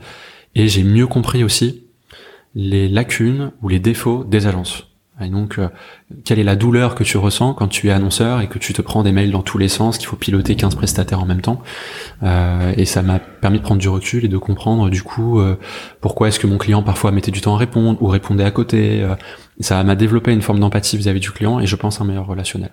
et 0.54 0.68
j'ai 0.68 0.82
mieux 0.82 1.06
compris 1.06 1.44
aussi 1.44 1.84
les 2.56 2.88
lacunes 2.88 3.52
ou 3.62 3.68
les 3.68 3.78
défauts 3.78 4.24
des 4.24 4.46
agences. 4.46 4.95
Et 5.20 5.30
donc, 5.30 5.58
euh, 5.58 5.68
quelle 6.24 6.38
est 6.38 6.44
la 6.44 6.56
douleur 6.56 6.94
que 6.94 7.02
tu 7.02 7.16
ressens 7.16 7.54
quand 7.54 7.68
tu 7.68 7.88
es 7.88 7.90
annonceur 7.90 8.42
et 8.42 8.48
que 8.48 8.58
tu 8.58 8.74
te 8.74 8.82
prends 8.82 9.02
des 9.02 9.12
mails 9.12 9.30
dans 9.30 9.42
tous 9.42 9.56
les 9.56 9.68
sens, 9.68 9.96
qu'il 9.96 10.06
faut 10.06 10.16
piloter 10.16 10.56
15 10.56 10.74
prestataires 10.74 11.22
en 11.22 11.26
même 11.26 11.40
temps 11.40 11.62
euh, 12.22 12.74
Et 12.76 12.84
ça 12.84 13.02
m'a 13.02 13.18
permis 13.18 13.58
de 13.58 13.62
prendre 13.62 13.80
du 13.80 13.88
recul 13.88 14.26
et 14.26 14.28
de 14.28 14.36
comprendre 14.36 14.90
du 14.90 15.02
coup 15.02 15.40
euh, 15.40 15.58
pourquoi 16.02 16.28
est-ce 16.28 16.38
que 16.38 16.46
mon 16.46 16.58
client 16.58 16.82
parfois 16.82 17.12
mettait 17.12 17.30
du 17.30 17.40
temps 17.40 17.54
à 17.54 17.58
répondre 17.58 18.00
ou 18.02 18.08
répondait 18.08 18.44
à 18.44 18.50
côté. 18.50 19.02
Euh, 19.02 19.14
ça 19.60 19.82
m'a 19.84 19.94
développé 19.94 20.32
une 20.32 20.42
forme 20.42 20.60
d'empathie 20.60 20.98
vis-à-vis 20.98 21.20
du 21.20 21.30
client 21.30 21.60
et 21.60 21.66
je 21.66 21.76
pense 21.76 22.00
un 22.00 22.04
meilleur 22.04 22.26
relationnel. 22.26 22.72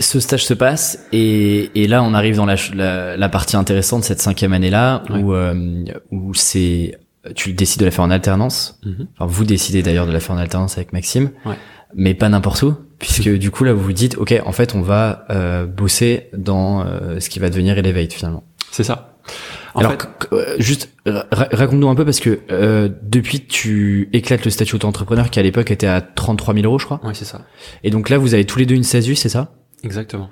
Ce 0.00 0.18
stage 0.18 0.44
se 0.44 0.54
passe 0.54 1.06
et, 1.12 1.70
et 1.80 1.86
là 1.86 2.02
on 2.02 2.14
arrive 2.14 2.34
dans 2.34 2.46
la, 2.46 2.56
la, 2.74 3.16
la 3.16 3.28
partie 3.28 3.56
intéressante 3.56 4.00
de 4.00 4.06
cette 4.06 4.20
cinquième 4.20 4.52
année-là 4.52 5.04
où, 5.10 5.32
où 6.10 6.34
c'est 6.34 6.98
tu 7.34 7.52
décides 7.52 7.80
de 7.80 7.84
la 7.84 7.90
faire 7.90 8.04
en 8.04 8.10
alternance. 8.10 8.80
Mhm. 8.84 9.06
Enfin, 9.14 9.26
vous 9.26 9.44
décidez 9.44 9.82
d'ailleurs 9.82 10.06
de 10.06 10.12
la 10.12 10.20
faire 10.20 10.34
en 10.34 10.38
alternance 10.38 10.76
avec 10.76 10.92
Maxime, 10.92 11.30
ouais. 11.46 11.56
mais 11.94 12.14
pas 12.14 12.28
n'importe 12.28 12.62
où, 12.62 12.74
puisque 12.98 13.28
du 13.28 13.50
coup 13.50 13.64
là 13.64 13.72
vous 13.72 13.82
vous 13.82 13.92
dites, 13.92 14.16
ok, 14.18 14.34
en 14.44 14.52
fait 14.52 14.74
on 14.74 14.82
va 14.82 15.24
euh, 15.30 15.66
bosser 15.66 16.28
dans 16.36 16.84
euh, 16.84 17.20
ce 17.20 17.28
qui 17.28 17.38
va 17.38 17.50
devenir 17.50 17.78
Elevate 17.78 18.12
finalement. 18.12 18.44
C'est 18.70 18.84
ça. 18.84 19.18
En 19.74 19.80
Alors, 19.80 19.92
fait... 19.92 20.08
Euh, 20.32 20.56
juste 20.58 20.90
raconte-nous 21.30 21.88
un 21.88 21.94
peu 21.94 22.04
parce 22.04 22.20
que 22.20 22.40
euh, 22.50 22.88
depuis 23.02 23.40
tu 23.46 24.08
éclates 24.12 24.44
le 24.44 24.50
statut 24.50 24.72
d'auto-entrepreneur 24.72 25.30
qui 25.30 25.38
à 25.38 25.42
l'époque 25.42 25.70
était 25.70 25.86
à 25.86 26.00
33 26.00 26.54
000 26.54 26.66
euros, 26.66 26.78
je 26.78 26.84
crois. 26.84 27.00
Ouais, 27.04 27.14
c'est 27.14 27.24
ça. 27.24 27.42
Et 27.84 27.90
donc 27.90 28.08
là, 28.08 28.18
vous 28.18 28.34
avez 28.34 28.44
tous 28.44 28.58
les 28.58 28.66
deux 28.66 28.74
une 28.74 28.82
SASU, 28.82 29.14
c'est 29.14 29.28
ça? 29.28 29.52
Exactement. 29.84 30.30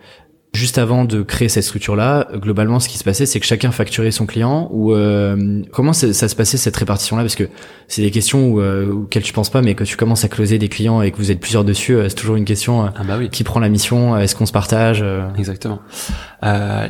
Juste 0.53 0.79
avant 0.79 1.05
de 1.05 1.23
créer 1.23 1.49
cette 1.49 1.63
structure-là, 1.63 2.27
globalement, 2.35 2.81
ce 2.81 2.89
qui 2.89 2.99
se 2.99 3.05
passait, 3.05 3.25
c'est 3.25 3.39
que 3.39 3.47
chacun 3.47 3.71
facturait 3.71 4.11
son 4.11 4.27
client. 4.27 4.69
Ou 4.73 4.93
euh, 4.93 5.63
comment 5.71 5.93
ça, 5.93 6.13
se 6.13 6.35
passait 6.35 6.57
cette 6.57 6.77
répartition-là? 6.77 7.23
Parce 7.23 7.37
que 7.37 7.49
c'est 7.87 8.03
des 8.03 8.11
questions 8.11 8.49
où, 8.49 8.61
euh, 8.61 8.91
auxquelles 8.91 9.23
tu 9.23 9.33
penses 9.33 9.49
pas, 9.49 9.63
mais 9.63 9.77
quand 9.77 9.85
tu 9.85 9.97
commences 9.97 10.25
à 10.25 10.29
closer 10.29 10.59
des 10.59 10.69
clients 10.69 11.03
et 11.03 11.13
que 11.13 11.19
vous 11.19 11.31
êtes 11.31 11.39
plusieurs 11.39 11.63
dessus, 11.63 11.95
euh, 11.95 12.09
c'est 12.09 12.17
toujours 12.17 12.35
une 12.35 12.45
question 12.45 12.83
ah 12.85 12.93
bah 13.07 13.15
oui. 13.17 13.31
qui 13.31 13.45
prend 13.45 13.61
la 13.61 13.69
mission 13.69 14.19
Est-ce 14.19 14.35
qu'on 14.35 14.47
se 14.47 14.51
partage 14.51 15.05
Exactement. 15.39 15.79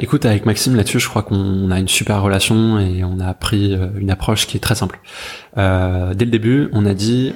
écoute, 0.01 0.25
avec 0.25 0.47
Maxime 0.47 0.75
là-dessus, 0.75 0.99
je 0.99 1.09
crois 1.11 1.23
qu'on 1.23 1.71
a 1.71 1.79
une 1.79 1.89
super 1.89 2.23
relation 2.23 2.79
et 2.79 3.05
on 3.05 3.21
a 3.21 3.35
pris 3.35 3.77
une 3.99 4.11
approche 4.11 4.47
qui 4.47 4.57
est 4.57 4.61
très 4.61 4.75
simple. 4.75 5.01
dès 5.57 6.25
le 6.25 6.31
début, 6.31 6.71
on 6.73 6.87
a 6.87 6.95
dit 6.95 7.35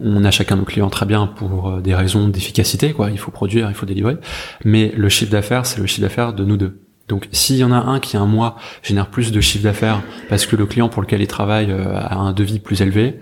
on 0.00 0.24
a 0.24 0.30
chacun 0.30 0.56
nos 0.56 0.64
clients 0.64 0.90
très 0.90 1.06
bien 1.06 1.26
pour 1.26 1.68
euh, 1.68 1.80
des 1.80 1.94
raisons 1.94 2.28
d'efficacité, 2.28 2.92
quoi. 2.92 3.10
Il 3.10 3.18
faut 3.18 3.30
produire, 3.30 3.68
il 3.68 3.74
faut 3.74 3.86
délivrer. 3.86 4.16
Mais 4.64 4.92
le 4.96 5.08
chiffre 5.08 5.30
d'affaires, 5.30 5.66
c'est 5.66 5.80
le 5.80 5.86
chiffre 5.86 6.02
d'affaires 6.02 6.32
de 6.32 6.44
nous 6.44 6.56
deux. 6.56 6.80
Donc, 7.08 7.28
s'il 7.32 7.56
y 7.56 7.64
en 7.64 7.72
a 7.72 7.78
un 7.78 8.00
qui, 8.00 8.16
un 8.16 8.26
mois, 8.26 8.56
génère 8.82 9.06
plus 9.06 9.32
de 9.32 9.40
chiffre 9.40 9.64
d'affaires 9.64 10.02
parce 10.28 10.46
que 10.46 10.56
le 10.56 10.66
client 10.66 10.88
pour 10.88 11.02
lequel 11.02 11.22
il 11.22 11.26
travaille 11.26 11.70
euh, 11.70 11.96
a 11.96 12.16
un 12.16 12.32
devis 12.32 12.58
plus 12.58 12.82
élevé, 12.82 13.20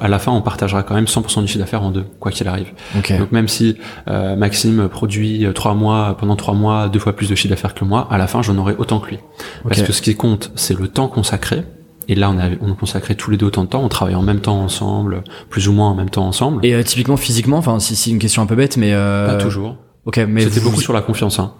à 0.00 0.08
la 0.08 0.18
fin, 0.18 0.32
on 0.32 0.40
partagera 0.40 0.82
quand 0.82 0.94
même 0.94 1.04
100% 1.04 1.42
du 1.42 1.46
chiffre 1.46 1.58
d'affaires 1.58 1.82
en 1.82 1.90
deux, 1.90 2.06
quoi 2.18 2.32
qu'il 2.32 2.48
arrive. 2.48 2.72
Donc, 3.18 3.32
même 3.32 3.48
si 3.48 3.76
euh, 4.08 4.34
Maxime 4.34 4.88
produit 4.88 5.46
trois 5.54 5.74
mois, 5.74 6.16
pendant 6.18 6.36
trois 6.36 6.54
mois, 6.54 6.88
deux 6.88 6.98
fois 6.98 7.14
plus 7.14 7.28
de 7.28 7.34
chiffre 7.34 7.50
d'affaires 7.50 7.74
que 7.74 7.84
moi, 7.84 8.08
à 8.10 8.16
la 8.16 8.26
fin, 8.26 8.40
j'en 8.40 8.56
aurai 8.56 8.74
autant 8.78 8.98
que 8.98 9.10
lui. 9.10 9.18
Parce 9.62 9.82
que 9.82 9.92
ce 9.92 10.00
qui 10.00 10.16
compte, 10.16 10.52
c'est 10.54 10.78
le 10.78 10.88
temps 10.88 11.08
consacré 11.08 11.64
et 12.08 12.14
là, 12.14 12.30
on 12.30 12.38
a, 12.38 12.50
on 12.60 12.74
consacrait 12.74 13.14
tous 13.14 13.30
les 13.30 13.36
deux 13.36 13.46
autant 13.46 13.64
de 13.64 13.68
temps. 13.68 13.82
On 13.82 13.88
travaillait 13.88 14.18
en 14.18 14.22
même 14.22 14.40
temps 14.40 14.60
ensemble, 14.60 15.24
plus 15.50 15.68
ou 15.68 15.72
moins 15.72 15.90
en 15.90 15.94
même 15.94 16.10
temps 16.10 16.26
ensemble. 16.26 16.64
Et 16.64 16.74
euh, 16.74 16.82
typiquement 16.82 17.16
physiquement, 17.16 17.58
enfin, 17.58 17.78
si 17.78 17.96
c'est 17.96 18.10
une 18.10 18.18
question 18.18 18.42
un 18.42 18.46
peu 18.46 18.56
bête, 18.56 18.76
mais 18.76 18.92
euh... 18.92 19.26
pas 19.26 19.42
toujours. 19.42 19.76
Ok, 20.06 20.18
mais 20.28 20.42
c'était 20.42 20.60
beaucoup 20.60 20.82
sur 20.82 20.92
la 20.92 21.00
confiance, 21.00 21.38
hein, 21.38 21.54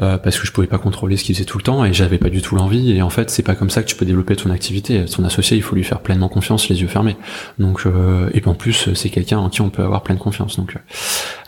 euh, 0.00 0.18
parce 0.18 0.38
que 0.38 0.46
je 0.46 0.52
pouvais 0.52 0.66
pas 0.66 0.78
contrôler 0.78 1.16
ce 1.16 1.22
qu'il 1.22 1.34
faisait 1.34 1.44
tout 1.44 1.58
le 1.58 1.62
temps 1.62 1.84
et 1.84 1.92
j'avais 1.92 2.18
pas 2.18 2.30
du 2.30 2.42
tout 2.42 2.56
l'envie. 2.56 2.92
Et 2.92 3.02
en 3.02 3.10
fait, 3.10 3.30
c'est 3.30 3.42
pas 3.42 3.54
comme 3.54 3.70
ça 3.70 3.82
que 3.82 3.86
tu 3.86 3.94
peux 3.94 4.04
développer 4.04 4.34
ton 4.34 4.50
activité. 4.50 5.04
Ton 5.04 5.24
associé, 5.24 5.56
il 5.56 5.62
faut 5.62 5.76
lui 5.76 5.84
faire 5.84 6.00
pleinement 6.00 6.28
confiance, 6.28 6.68
les 6.68 6.82
yeux 6.82 6.88
fermés. 6.88 7.16
Donc, 7.58 7.82
euh, 7.86 8.28
et 8.34 8.40
puis 8.40 8.50
en 8.50 8.54
plus, 8.54 8.92
c'est 8.94 9.10
quelqu'un 9.10 9.38
en 9.38 9.48
qui 9.48 9.60
on 9.60 9.70
peut 9.70 9.82
avoir 9.82 10.02
pleine 10.02 10.18
confiance. 10.18 10.56
Donc, 10.56 10.76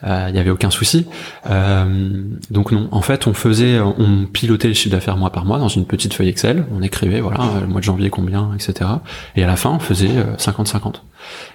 euh, 0.04 0.26
il 0.28 0.36
y 0.36 0.38
avait 0.38 0.50
aucun 0.50 0.70
souci. 0.70 1.06
Euh, 1.50 2.22
donc 2.50 2.70
non, 2.70 2.88
en 2.92 3.02
fait, 3.02 3.26
on 3.26 3.34
faisait, 3.34 3.80
on 3.80 4.26
pilotait 4.26 4.68
les 4.68 4.74
chiffres 4.74 4.94
d'affaires 4.94 5.16
mois 5.16 5.30
par 5.30 5.44
mois 5.44 5.58
dans 5.58 5.68
une 5.68 5.86
petite 5.86 6.14
feuille 6.14 6.28
Excel. 6.28 6.64
On 6.72 6.82
écrivait, 6.82 7.20
voilà, 7.20 7.40
le 7.60 7.66
mois 7.66 7.80
de 7.80 7.84
janvier 7.84 8.10
combien, 8.10 8.52
etc. 8.54 8.90
Et 9.34 9.42
à 9.42 9.46
la 9.46 9.56
fin, 9.56 9.70
on 9.70 9.78
faisait 9.80 10.24
50-50. 10.38 10.96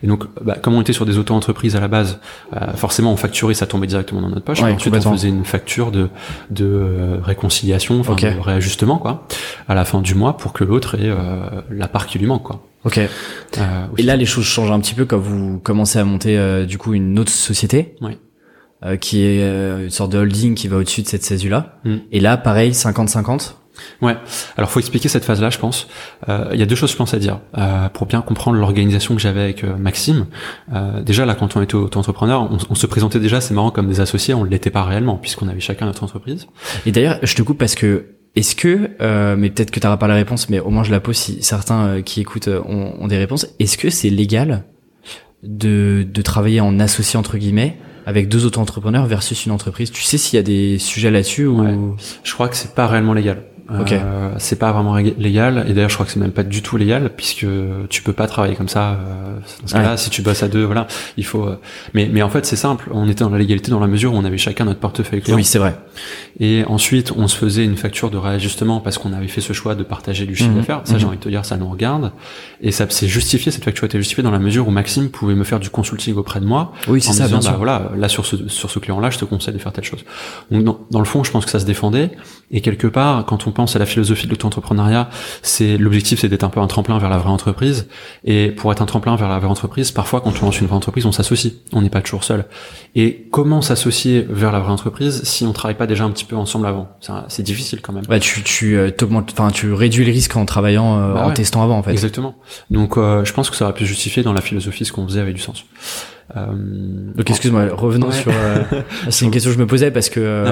Et 0.04 0.08
donc, 0.08 0.26
bah, 0.44 0.58
comme 0.62 0.74
on 0.74 0.82
était 0.82 0.92
sur 0.92 1.06
des 1.06 1.18
auto-entreprises 1.18 1.78
à 1.78 1.80
la 1.80 1.88
base, 1.88 2.20
forcément, 2.76 3.14
on 3.14 3.18
facturait, 3.18 3.54
ça 3.54 3.68
tombait 3.68 3.88
directement 3.88 4.22
dans 4.22 4.30
notre 4.30 4.44
poche 4.44 4.62
ensuite 4.62 5.06
on 5.06 5.14
faisait 5.14 5.30
une 5.30 5.46
facture 5.46 5.92
de, 5.92 6.10
de 6.50 6.81
euh, 6.82 7.20
réconciliation, 7.22 8.00
enfin 8.00 8.16
de 8.16 8.40
réajustement 8.40 8.98
quoi, 8.98 9.28
à 9.68 9.76
la 9.76 9.86
fin 9.86 10.02
du 10.02 10.16
mois 10.16 10.38
pour 10.38 10.54
que 10.54 10.64
l'autre 10.64 10.96
ait 10.96 11.10
euh, 11.10 11.62
la 11.70 11.88
part 11.88 12.08
qui 12.08 12.20
lui 12.20 12.28
manque 12.28 12.44
quoi. 12.44 12.64
Ok. 12.84 12.98
Euh, 12.98 13.86
et 13.98 14.04
là 14.04 14.16
les 14.16 14.26
choses 14.26 14.46
changent 14.46 14.72
un 14.72 14.80
petit 14.80 14.96
peu 14.96 15.06
quand 15.06 15.20
vous 15.20 15.60
commencez 15.60 16.00
à 16.00 16.04
monter 16.04 16.66
du 16.66 16.78
coup 16.78 16.94
une 16.94 17.18
autre 17.20 17.32
société. 17.32 17.96
Oui. 18.02 18.18
qui 19.00 19.24
est 19.24 19.42
une 19.84 19.90
sorte 19.90 20.12
de 20.12 20.18
holding 20.18 20.56
qui 20.56 20.68
va 20.68 20.78
au-dessus 20.78 21.04
de 21.04 21.08
cette 21.08 21.24
césule 21.24 21.52
là. 21.52 21.80
Mm. 21.84 21.96
Et 22.12 22.20
là, 22.20 22.38
pareil, 22.38 22.72
50-50 22.72 23.54
Ouais. 24.02 24.16
Alors 24.58 24.70
faut 24.70 24.80
expliquer 24.80 25.10
cette 25.10 25.26
phase-là, 25.26 25.50
je 25.50 25.58
pense. 25.58 25.88
Euh, 26.30 26.50
il 26.54 26.60
y 26.60 26.64
a 26.64 26.66
deux 26.66 26.76
choses, 26.76 26.92
je 26.92 26.96
pense, 26.96 27.14
à 27.14 27.20
dire 27.20 27.40
euh, 27.58 27.90
pour 27.90 28.08
bien 28.08 28.22
comprendre 28.22 28.58
l'organisation 28.58 29.16
que 29.16 29.22
j'avais 29.22 29.42
avec 29.42 29.64
euh, 29.64 29.76
Maxime. 29.78 30.28
déjà 31.02 31.26
là, 31.26 31.36
quand 31.36 31.56
on 31.56 31.62
était 31.62 31.76
auto-entrepreneur, 31.76 32.50
on, 32.70 32.76
se 32.76 32.88
présentait 32.88 33.20
déjà, 33.20 33.42
c'est 33.42 33.54
marrant, 33.54 33.72
comme 33.72 33.88
des 33.88 34.00
associés. 34.00 34.34
On 34.34 34.44
ne 34.44 34.50
l'était 34.50 34.70
pas 34.70 34.84
réellement 34.84 35.18
puisqu'on 35.18 35.48
avait 35.48 35.60
chacun 35.60 35.86
notre 35.86 36.04
entreprise. 36.04 36.48
Et 36.86 36.92
d'ailleurs, 36.92 37.20
je 37.24 37.36
te 37.36 37.42
coupe 37.42 37.58
parce 37.58 37.76
que 37.76 38.06
est-ce 38.36 38.56
que, 38.56 38.92
mais 39.36 39.50
peut-être 39.50 39.72
que 39.72 39.80
tu 39.80 39.86
n'auras 39.86 39.98
pas 39.98 40.08
la 40.08 40.16
réponse, 40.16 40.50
mais 40.50 40.60
au 40.60 40.70
moins 40.70 40.84
je 40.84 40.92
la 40.92 41.00
pose 41.00 41.18
si 41.18 41.44
certains 41.44 42.02
qui 42.02 42.22
écoutent 42.22 42.48
ont, 42.48 42.94
ont 43.00 43.08
des 43.08 43.18
réponses. 43.18 43.48
Est-ce 43.60 43.78
que 43.78 43.90
c'est 43.90 44.10
légal 44.10 44.64
de, 45.44 46.06
de 46.10 46.22
travailler 46.22 46.62
en 46.62 46.80
associé 46.80 47.18
entre 47.18 47.38
guillemets 47.38 47.78
avec 48.06 48.30
deux 48.30 48.46
auto-entrepreneurs 48.46 49.06
versus 49.06 49.46
une 49.46 49.52
entreprise? 49.52 49.92
Tu 49.92 50.04
sais 50.04 50.18
s'il 50.18 50.38
y 50.38 50.40
a 50.40 50.44
des 50.44 50.80
sujets 50.80 51.12
là-dessus 51.12 51.46
ou? 51.46 51.96
Je 52.24 52.34
crois 52.34 52.48
que 52.48 52.56
c'est 52.56 52.74
pas 52.74 52.88
réellement 52.88 53.14
légal. 53.14 53.44
Euh, 53.74 54.32
c'est 54.38 54.58
pas 54.58 54.72
vraiment 54.72 54.96
légal 54.96 55.66
et 55.68 55.74
d'ailleurs 55.74 55.90
je 55.90 55.96
crois 55.96 56.06
que 56.06 56.12
c'est 56.12 56.20
même 56.20 56.32
pas 56.32 56.44
du 56.44 56.62
tout 56.62 56.78
légal 56.78 57.12
puisque 57.16 57.46
tu 57.90 58.02
peux 58.04 58.14
pas 58.14 58.28
travailler 58.28 58.56
comme 58.56 58.68
ça. 58.68 58.92
Euh, 58.92 59.40
dans 59.62 59.68
ce 59.68 59.74
cas-là, 59.74 59.98
si 59.98 60.10
tu 60.10 60.22
bosses 60.22 60.44
à 60.44 60.48
deux, 60.48 60.64
voilà, 60.64 60.88
il 61.18 61.26
faut. 61.26 61.46
Euh, 61.46 61.60
mais 61.94 62.10
mais 62.12 62.22
en 62.22 62.30
fait 62.30 62.46
c'est 62.46 62.56
simple. 62.56 62.90
On 62.92 63.08
était 63.08 63.24
dans 63.24 63.30
la 63.30 63.38
légalité 63.38 63.72
dans 63.72 63.80
la 63.80 63.88
mesure 63.88 64.14
où 64.14 64.18
on 64.18 64.26
avait 64.26 64.38
chacun 64.38 64.66
notre 64.66 64.80
portefeuille 64.80 65.22
client. 65.22 65.38
Oui, 65.38 65.44
c'est 65.44 65.60
vrai. 65.60 65.76
Et 66.40 66.64
ensuite 66.68 67.14
on 67.16 67.28
se 67.28 67.36
faisait 67.36 67.64
une 67.64 67.78
facture 67.78 68.10
de 68.10 68.18
réajustement 68.18 68.80
parce 68.82 68.98
qu'on 68.98 69.14
avait 69.14 69.28
fait 69.28 69.42
ce 69.42 69.54
choix 69.54 69.76
de 69.76 69.84
partager 69.84 70.26
du 70.26 70.36
chiffre 70.36 70.50
mhm. 70.50 70.58
d'affaires. 70.58 70.82
Ça 70.86 70.98
j'ai 70.98 71.04
mhm. 71.04 71.10
envie 71.10 71.18
de 71.18 71.24
te 71.24 71.30
dire, 71.30 71.46
ça 71.46 71.58
nous 71.58 71.70
regarde 71.70 72.12
et 72.62 72.72
ça 72.72 72.86
c'est 72.90 73.08
justifié. 73.08 73.52
Cette 73.52 73.64
facture 73.64 73.86
était 73.86 74.00
justifiée 74.00 74.24
dans 74.24 74.32
la 74.32 74.40
mesure 74.40 74.68
où 74.68 74.72
Maxime 74.72 75.10
pouvait 75.10 75.36
me 75.36 75.44
faire 75.44 75.60
du 75.60 75.70
consulting 75.70 76.16
auprès 76.16 76.40
de 76.40 76.46
moi. 76.46 76.74
Oui, 76.88 77.02
c'est 77.02 77.14
ça. 77.14 77.26
Disant, 77.26 77.40
bien 77.40 77.52
bah, 77.52 77.58
voilà, 77.58 77.92
là 77.96 78.10
sur 78.10 78.26
ce 78.26 78.48
sur 78.50 78.70
ce 78.70 78.80
client-là, 78.80 79.10
je 79.10 79.18
te 79.18 79.26
conseille 79.26 79.54
de 79.54 79.60
faire 79.60 79.72
telle 79.72 79.84
chose. 79.84 80.04
Donc 80.50 80.64
dans, 80.64 80.80
dans 80.90 81.00
le 81.00 81.06
fond, 81.06 81.24
je 81.24 81.32
pense 81.32 81.46
que 81.46 81.52
ça 81.52 81.60
se 81.60 81.66
défendait 81.66 82.12
et 82.52 82.62
quelque 82.62 82.88
part 82.88 83.26
quand 83.26 83.48
on 83.48 83.52
pense 83.52 83.61
à 83.76 83.80
la 83.80 83.86
philosophie 83.86 84.26
de 84.26 84.32
l'auto-entrepreneuriat, 84.32 85.10
c'est 85.42 85.78
l'objectif, 85.78 86.20
c'est 86.20 86.30
d'être 86.30 86.44
un 86.44 86.50
peu 86.50 86.60
un 86.60 86.68
tremplin 86.68 86.98
vers 86.98 87.10
la 87.10 87.18
vraie 87.18 87.30
entreprise. 87.30 87.88
Et 88.24 88.50
pour 88.52 88.72
être 88.72 88.82
un 88.82 88.86
tremplin 88.86 89.16
vers 89.16 89.30
la 89.30 89.40
vraie 89.40 89.50
entreprise, 89.50 89.92
parfois 89.92 90.22
quand 90.22 90.34
on 90.42 90.46
lance 90.46 90.60
une 90.60 90.68
vraie 90.68 90.76
entreprise, 90.76 91.06
on 91.06 91.12
s'associe. 91.12 91.54
On 91.74 91.82
n'est 91.82 91.90
pas 91.90 92.02
toujours 92.02 92.24
seul. 92.24 92.46
Et 92.96 93.28
comment 93.32 93.62
s'associer 93.62 94.26
vers 94.30 94.52
la 94.52 94.60
vraie 94.60 94.72
entreprise 94.72 95.24
si 95.24 95.46
on 95.46 95.54
travaille 95.54 95.78
pas 95.78 95.88
déjà 95.88 96.04
un 96.04 96.12
petit 96.12 96.26
peu 96.26 96.36
ensemble 96.36 96.68
avant? 96.68 96.90
C'est 97.28 97.44
difficile 97.44 97.82
quand 97.82 97.94
même. 97.94 98.06
Bah, 98.08 98.20
tu 98.20 98.44
tu 98.44 98.78
euh, 98.78 98.92
enfin 99.32 99.50
tu 99.52 99.74
réduis 99.74 100.06
le 100.06 100.12
risque 100.12 100.36
en 100.36 100.46
travaillant, 100.46 101.00
euh, 101.00 101.14
bah 101.14 101.28
en 101.28 101.32
testant 101.32 101.64
avant 101.64 101.78
en 101.78 101.84
fait. 101.84 101.92
Exactement. 101.92 102.36
Donc 102.70 102.98
euh, 102.98 103.24
je 103.26 103.34
pense 103.34 103.50
que 103.50 103.56
ça 103.56 103.66
aurait 103.66 103.74
pu 103.74 103.86
justifier 103.86 104.24
dans 104.24 104.34
la 104.34 104.42
philosophie 104.42 104.86
ce 104.86 104.92
qu'on 104.92 105.08
faisait 105.08 105.22
avait 105.22 105.34
du 105.34 105.42
sens. 105.42 105.66
Euh, 106.36 107.12
Donc 107.16 107.30
excuse-moi, 107.30 107.68
revenons 107.72 108.12
sur. 108.12 108.32
c'est 109.10 109.26
une 109.26 109.32
question 109.32 109.52
que 109.52 109.56
je 109.56 109.62
me 109.62 109.68
posais 109.68 109.92
parce 109.92 110.10
que 110.10 110.46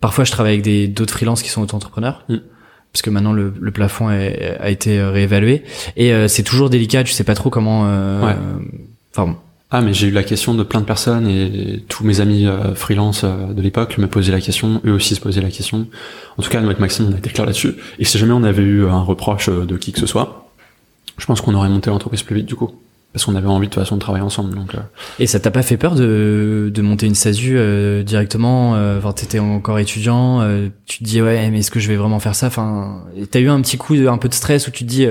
parfois 0.00 0.24
je 0.24 0.32
travaille 0.32 0.52
avec 0.52 0.64
des 0.64 0.88
d'autres 0.88 1.12
freelances 1.12 1.42
qui 1.42 1.48
sont 1.48 1.62
auto-entrepreneurs. 1.62 2.24
Mm. 2.28 2.36
Parce 2.92 3.02
que 3.02 3.10
maintenant 3.10 3.32
le, 3.32 3.54
le 3.60 3.70
plafond 3.70 4.08
a 4.08 4.70
été 4.70 5.00
réévalué. 5.02 5.62
Et 5.96 6.12
euh, 6.12 6.28
c'est 6.28 6.42
toujours 6.42 6.70
délicat 6.70 7.04
tu 7.04 7.12
sais 7.12 7.24
pas 7.24 7.34
trop 7.34 7.50
comment 7.50 7.86
euh, 7.86 8.34
enfin 9.14 9.36
ah 9.72 9.80
mais 9.80 9.94
j'ai 9.94 10.08
eu 10.08 10.10
la 10.10 10.24
question 10.24 10.54
de 10.54 10.64
plein 10.64 10.80
de 10.80 10.84
personnes 10.84 11.28
et 11.28 11.84
tous 11.88 12.02
mes 12.02 12.20
amis 12.20 12.44
euh, 12.44 12.74
freelance 12.74 13.22
euh, 13.22 13.52
de 13.52 13.62
l'époque 13.62 13.98
me 13.98 14.08
posaient 14.08 14.32
la 14.32 14.40
question. 14.40 14.80
Eux 14.84 14.92
aussi 14.92 15.14
se 15.14 15.20
posaient 15.20 15.40
la 15.40 15.50
question. 15.50 15.86
En 16.36 16.42
tout 16.42 16.50
cas 16.50 16.60
nous 16.60 16.66
avec 16.66 16.80
Maxime 16.80 17.06
on 17.08 17.14
a 17.14 17.18
été 17.18 17.30
clair 17.30 17.46
là-dessus. 17.46 17.74
Et 18.00 18.04
si 18.04 18.18
jamais 18.18 18.32
on 18.32 18.42
avait 18.42 18.62
eu 18.62 18.86
un 18.86 19.02
reproche 19.02 19.48
de 19.48 19.76
qui 19.76 19.92
que 19.92 20.00
ce 20.00 20.06
soit 20.06 20.48
je 21.18 21.26
pense 21.26 21.40
qu'on 21.40 21.54
aurait 21.54 21.68
monté 21.68 21.90
l'entreprise 21.90 22.22
plus 22.22 22.34
vite 22.34 22.46
du 22.46 22.56
coup 22.56 22.70
parce 23.12 23.24
qu'on 23.24 23.34
avait 23.34 23.48
envie 23.48 23.66
de 23.66 23.72
toute 23.72 23.82
façon 23.82 23.96
de 23.96 24.00
travailler 24.00 24.24
ensemble. 24.24 24.54
Donc, 24.54 24.74
euh. 24.74 24.78
Et 25.18 25.26
ça 25.26 25.40
t'a 25.40 25.50
pas 25.50 25.62
fait 25.62 25.76
peur 25.76 25.94
de, 25.94 26.70
de 26.72 26.82
monter 26.82 27.06
une 27.06 27.14
SASU 27.14 27.56
euh, 27.56 28.02
directement 28.02 28.76
euh, 28.76 28.98
Enfin, 28.98 29.12
t'étais 29.12 29.38
encore 29.38 29.78
étudiant, 29.78 30.46
tu 30.86 30.98
te 30.98 31.04
dis 31.04 31.20
ouais, 31.20 31.50
mais 31.50 31.60
est-ce 31.60 31.70
que 31.70 31.80
je 31.80 31.88
vais 31.88 31.96
vraiment 31.96 32.20
faire 32.20 32.34
ça? 32.34 32.46
Enfin, 32.46 33.04
t'as 33.30 33.40
eu 33.40 33.48
un 33.48 33.60
petit 33.60 33.78
coup, 33.78 33.94
un 33.94 34.18
peu 34.18 34.28
de 34.28 34.34
stress 34.34 34.68
où 34.68 34.70
tu 34.70 34.84
te 34.84 34.88
dis 34.88 35.06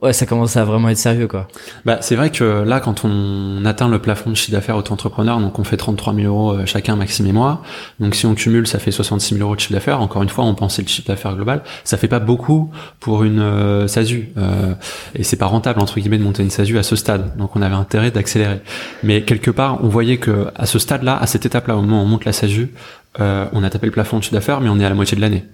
Ouais, 0.00 0.14
ça 0.14 0.24
commence 0.24 0.56
à 0.56 0.64
vraiment 0.64 0.88
être 0.88 0.98
sérieux, 0.98 1.28
quoi. 1.28 1.46
Bah, 1.84 1.98
c'est 2.00 2.16
vrai 2.16 2.30
que 2.30 2.44
là, 2.44 2.80
quand 2.80 3.04
on 3.04 3.64
atteint 3.66 3.88
le 3.88 3.98
plafond 3.98 4.30
de 4.30 4.34
chiffre 4.34 4.52
d'affaires 4.52 4.76
auto-entrepreneur, 4.76 5.38
donc 5.40 5.58
on 5.58 5.64
fait 5.64 5.76
33 5.76 6.14
000 6.14 6.26
euros 6.26 6.52
euh, 6.52 6.66
chacun, 6.66 6.96
Maxime 6.96 7.26
et 7.26 7.32
moi. 7.32 7.62
Donc 8.00 8.14
si 8.14 8.24
on 8.24 8.34
cumule, 8.34 8.66
ça 8.66 8.78
fait 8.78 8.90
66 8.90 9.34
000 9.34 9.46
euros 9.46 9.56
de 9.56 9.60
chiffre 9.60 9.74
d'affaires. 9.74 10.00
Encore 10.00 10.22
une 10.22 10.30
fois, 10.30 10.44
on 10.44 10.54
pensait 10.54 10.80
le 10.80 10.88
chiffre 10.88 11.08
d'affaires 11.08 11.34
global. 11.34 11.62
Ça 11.84 11.98
fait 11.98 12.08
pas 12.08 12.18
beaucoup 12.18 12.70
pour 12.98 13.24
une 13.24 13.40
euh, 13.40 13.86
SASU. 13.86 14.30
Euh, 14.38 14.72
et 15.14 15.22
c'est 15.22 15.36
pas 15.36 15.46
rentable, 15.46 15.80
entre 15.80 16.00
guillemets, 16.00 16.18
de 16.18 16.24
monter 16.24 16.42
une 16.42 16.50
SASU 16.50 16.78
à 16.78 16.82
ce 16.82 16.96
stade. 16.96 17.36
Donc 17.36 17.54
on 17.54 17.60
avait 17.60 17.74
intérêt 17.74 18.10
d'accélérer. 18.10 18.60
Mais 19.02 19.22
quelque 19.22 19.50
part, 19.50 19.84
on 19.84 19.88
voyait 19.88 20.16
que 20.16 20.46
à 20.54 20.64
ce 20.64 20.78
stade-là, 20.78 21.18
à 21.18 21.26
cette 21.26 21.44
étape-là, 21.44 21.76
au 21.76 21.82
moment 21.82 22.00
où 22.00 22.04
on 22.04 22.08
monte 22.08 22.24
la 22.24 22.32
SASU, 22.32 22.72
euh, 23.20 23.46
on 23.52 23.62
a 23.62 23.70
tapé 23.70 23.86
le 23.86 23.92
plafond 23.92 24.18
de 24.18 24.22
chiffre 24.22 24.34
d'affaires, 24.34 24.60
mais 24.60 24.68
on 24.68 24.78
est 24.80 24.84
à 24.84 24.88
la 24.88 24.94
moitié 24.94 25.16
de 25.16 25.20
l'année. 25.20 25.44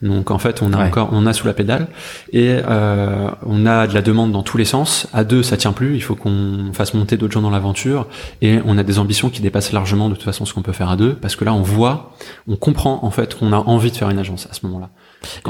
Donc 0.00 0.30
en 0.30 0.38
fait, 0.38 0.62
on 0.62 0.72
a 0.72 0.84
encore, 0.84 1.10
on 1.12 1.26
a 1.26 1.32
sous 1.32 1.46
la 1.46 1.52
pédale 1.52 1.88
et 2.32 2.58
euh, 2.66 3.30
on 3.44 3.66
a 3.66 3.86
de 3.86 3.94
la 3.94 4.02
demande 4.02 4.32
dans 4.32 4.42
tous 4.42 4.56
les 4.56 4.64
sens. 4.64 5.08
À 5.12 5.24
deux, 5.24 5.42
ça 5.42 5.56
tient 5.56 5.72
plus. 5.72 5.94
Il 5.94 6.02
faut 6.02 6.14
qu'on 6.14 6.70
fasse 6.72 6.94
monter 6.94 7.16
d'autres 7.16 7.32
gens 7.34 7.42
dans 7.42 7.50
l'aventure 7.50 8.08
et 8.40 8.58
on 8.64 8.78
a 8.78 8.82
des 8.82 8.98
ambitions 8.98 9.30
qui 9.30 9.42
dépassent 9.42 9.72
largement 9.72 10.08
de 10.08 10.14
toute 10.14 10.24
façon 10.24 10.44
ce 10.44 10.54
qu'on 10.54 10.62
peut 10.62 10.72
faire 10.72 10.90
à 10.90 10.96
deux, 10.96 11.14
parce 11.14 11.36
que 11.36 11.44
là, 11.44 11.52
on 11.52 11.62
voit, 11.62 12.14
on 12.48 12.56
comprend 12.56 13.00
en 13.02 13.10
fait 13.10 13.38
qu'on 13.38 13.52
a 13.52 13.58
envie 13.58 13.90
de 13.90 13.96
faire 13.96 14.10
une 14.10 14.18
agence 14.18 14.48
à 14.50 14.54
ce 14.54 14.66
moment-là. 14.66 14.90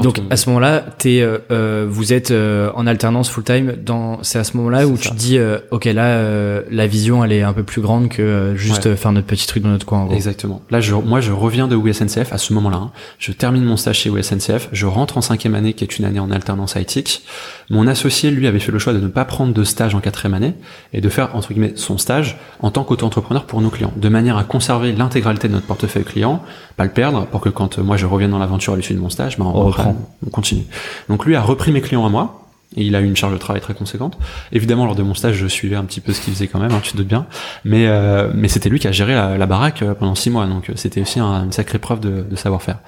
Donc 0.01 0.21
à 0.29 0.37
ce 0.37 0.49
moment-là, 0.49 0.83
t'es, 0.97 1.21
euh, 1.21 1.39
euh, 1.51 1.85
vous 1.89 2.13
êtes 2.13 2.31
euh, 2.31 2.71
en 2.75 2.87
alternance 2.87 3.29
full 3.29 3.43
time. 3.43 3.73
Dans, 3.83 4.21
c'est 4.23 4.39
à 4.39 4.43
ce 4.43 4.57
moment-là 4.57 4.87
où 4.87 4.97
tu 4.97 5.09
te 5.09 5.15
dis, 5.15 5.39
ok, 5.71 5.85
là, 5.85 6.61
la 6.69 6.87
vision, 6.87 7.23
elle 7.23 7.31
est 7.31 7.43
un 7.43 7.53
peu 7.53 7.63
plus 7.63 7.81
grande 7.81 8.09
que 8.09 8.53
juste 8.55 8.95
faire 8.95 9.11
notre 9.11 9.27
petit 9.27 9.47
truc 9.47 9.63
dans 9.63 9.69
notre 9.69 9.85
coin. 9.85 9.99
En 9.99 10.05
gros. 10.05 10.15
Exactement. 10.15 10.61
Là, 10.69 10.81
je, 10.81 10.93
moi, 10.95 11.21
je 11.21 11.31
reviens 11.31 11.67
de 11.67 11.75
WSNCF 11.75 12.31
à 12.31 12.37
ce 12.37 12.53
moment-là. 12.53 12.77
Hein. 12.77 12.91
Je 13.19 13.31
termine 13.31 13.63
mon 13.63 13.77
stage 13.77 13.99
chez 13.99 14.09
WSNCF. 14.09 14.69
Je 14.71 14.85
rentre 14.85 15.17
en 15.17 15.21
cinquième 15.21 15.55
année, 15.55 15.73
qui 15.73 15.83
est 15.83 15.97
une 15.97 16.05
année 16.05 16.19
en 16.19 16.31
alternance 16.31 16.75
IT. 16.75 17.21
Mon 17.69 17.87
associé, 17.87 18.31
lui, 18.31 18.47
avait 18.47 18.59
fait 18.59 18.71
le 18.71 18.79
choix 18.79 18.93
de 18.93 18.99
ne 18.99 19.07
pas 19.07 19.25
prendre 19.25 19.53
de 19.53 19.63
stage 19.63 19.95
en 19.95 19.99
quatrième 19.99 20.33
année 20.33 20.53
et 20.93 21.01
de 21.01 21.09
faire 21.09 21.35
entre 21.35 21.53
guillemets 21.53 21.73
son 21.75 21.97
stage 21.97 22.37
en 22.59 22.71
tant 22.71 22.83
qu'auto-entrepreneur 22.83 23.45
pour 23.45 23.61
nos 23.61 23.69
clients, 23.69 23.93
de 23.95 24.09
manière 24.09 24.37
à 24.37 24.43
conserver 24.43 24.91
l'intégralité 24.91 25.47
de 25.47 25.53
notre 25.53 25.65
portefeuille 25.65 26.03
client, 26.03 26.41
pas 26.77 26.83
le 26.83 26.91
perdre, 26.91 27.25
pour 27.25 27.41
que 27.41 27.49
quand 27.49 27.77
moi 27.79 27.97
je 27.97 28.05
revienne 28.05 28.31
dans 28.31 28.39
l'aventure 28.39 28.73
à 28.73 28.77
l'issue 28.77 28.93
de 28.93 28.99
mon 28.99 29.09
stage, 29.09 29.37
ben, 29.37 29.45
on, 29.45 29.62
reprend, 29.63 29.95
on 30.25 30.29
continue. 30.29 30.65
Donc 31.09 31.25
lui 31.25 31.35
a 31.35 31.41
repris 31.41 31.71
mes 31.71 31.81
clients 31.81 32.05
à 32.05 32.09
moi, 32.09 32.43
et 32.75 32.83
il 32.83 32.95
a 32.95 33.01
eu 33.01 33.05
une 33.05 33.15
charge 33.15 33.33
de 33.33 33.37
travail 33.37 33.61
très 33.61 33.73
conséquente. 33.73 34.17
Évidemment, 34.51 34.85
lors 34.85 34.95
de 34.95 35.03
mon 35.03 35.13
stage, 35.13 35.35
je 35.35 35.47
suivais 35.47 35.75
un 35.75 35.83
petit 35.83 36.01
peu 36.01 36.11
ce 36.13 36.21
qu'il 36.21 36.33
faisait 36.33 36.47
quand 36.47 36.59
même, 36.59 36.71
hein, 36.71 36.79
tu 36.81 36.91
te 36.91 36.97
doutes 36.97 37.07
bien. 37.07 37.27
Mais 37.65 37.87
euh, 37.87 38.31
mais 38.33 38.47
c'était 38.47 38.69
lui 38.69 38.79
qui 38.79 38.87
a 38.87 38.91
géré 38.91 39.13
la, 39.13 39.45
baraque 39.45 39.81
euh, 39.81 39.93
pendant 39.93 40.15
six 40.15 40.29
mois, 40.29 40.45
donc 40.47 40.69
euh, 40.69 40.73
c'était 40.75 41.01
aussi 41.01 41.19
une 41.19 41.51
sacrée 41.51 41.79
preuve 41.79 41.99
de, 41.99 42.23
de 42.23 42.35
savoir-faire. 42.35 42.79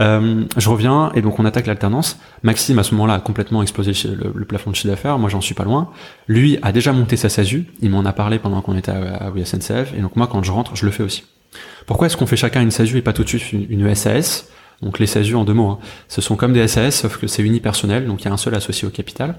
Euh, 0.00 0.44
je 0.56 0.68
reviens 0.68 1.12
et 1.14 1.22
donc 1.22 1.38
on 1.38 1.44
attaque 1.44 1.66
l'alternance. 1.66 2.18
Maxime 2.42 2.78
à 2.78 2.82
ce 2.82 2.94
moment-là 2.94 3.14
a 3.14 3.20
complètement 3.20 3.62
explosé 3.62 3.92
le, 4.08 4.44
plafond 4.44 4.70
de 4.70 4.76
chiffre 4.76 4.88
d'affaires. 4.88 5.18
Moi, 5.18 5.30
j'en 5.30 5.40
suis 5.40 5.54
pas 5.54 5.64
loin. 5.64 5.90
Lui 6.28 6.58
a 6.62 6.72
déjà 6.72 6.92
monté 6.92 7.16
sa 7.16 7.28
SASU. 7.28 7.66
Il 7.80 7.90
m'en 7.90 8.04
a 8.04 8.12
parlé 8.12 8.38
pendant 8.38 8.60
qu'on 8.60 8.76
était 8.76 8.92
à, 8.92 9.26
à 9.26 9.32
Et 9.96 10.00
donc 10.00 10.16
moi, 10.16 10.26
quand 10.26 10.42
je 10.42 10.52
rentre, 10.52 10.76
je 10.76 10.84
le 10.84 10.90
fais 10.90 11.02
aussi. 11.02 11.24
Pourquoi 11.86 12.06
est-ce 12.06 12.16
qu'on 12.16 12.26
fait 12.26 12.36
chacun 12.36 12.60
une 12.62 12.70
SASU 12.70 12.98
et 12.98 13.02
pas 13.02 13.12
tout 13.12 13.24
de 13.24 13.28
suite 13.28 13.52
une, 13.52 13.66
une 13.70 13.94
SAS 13.94 14.48
donc 14.84 14.98
les 14.98 15.06
SASU 15.06 15.34
en 15.34 15.44
deux 15.44 15.54
mots, 15.54 15.70
hein. 15.70 15.78
ce 16.08 16.20
sont 16.20 16.36
comme 16.36 16.52
des 16.52 16.68
SAS 16.68 17.00
sauf 17.00 17.16
que 17.16 17.26
c'est 17.26 17.42
unipersonnel, 17.42 18.06
donc 18.06 18.22
il 18.22 18.24
y 18.26 18.28
a 18.28 18.32
un 18.32 18.36
seul 18.36 18.54
associé 18.54 18.86
au 18.86 18.90
capital. 18.90 19.36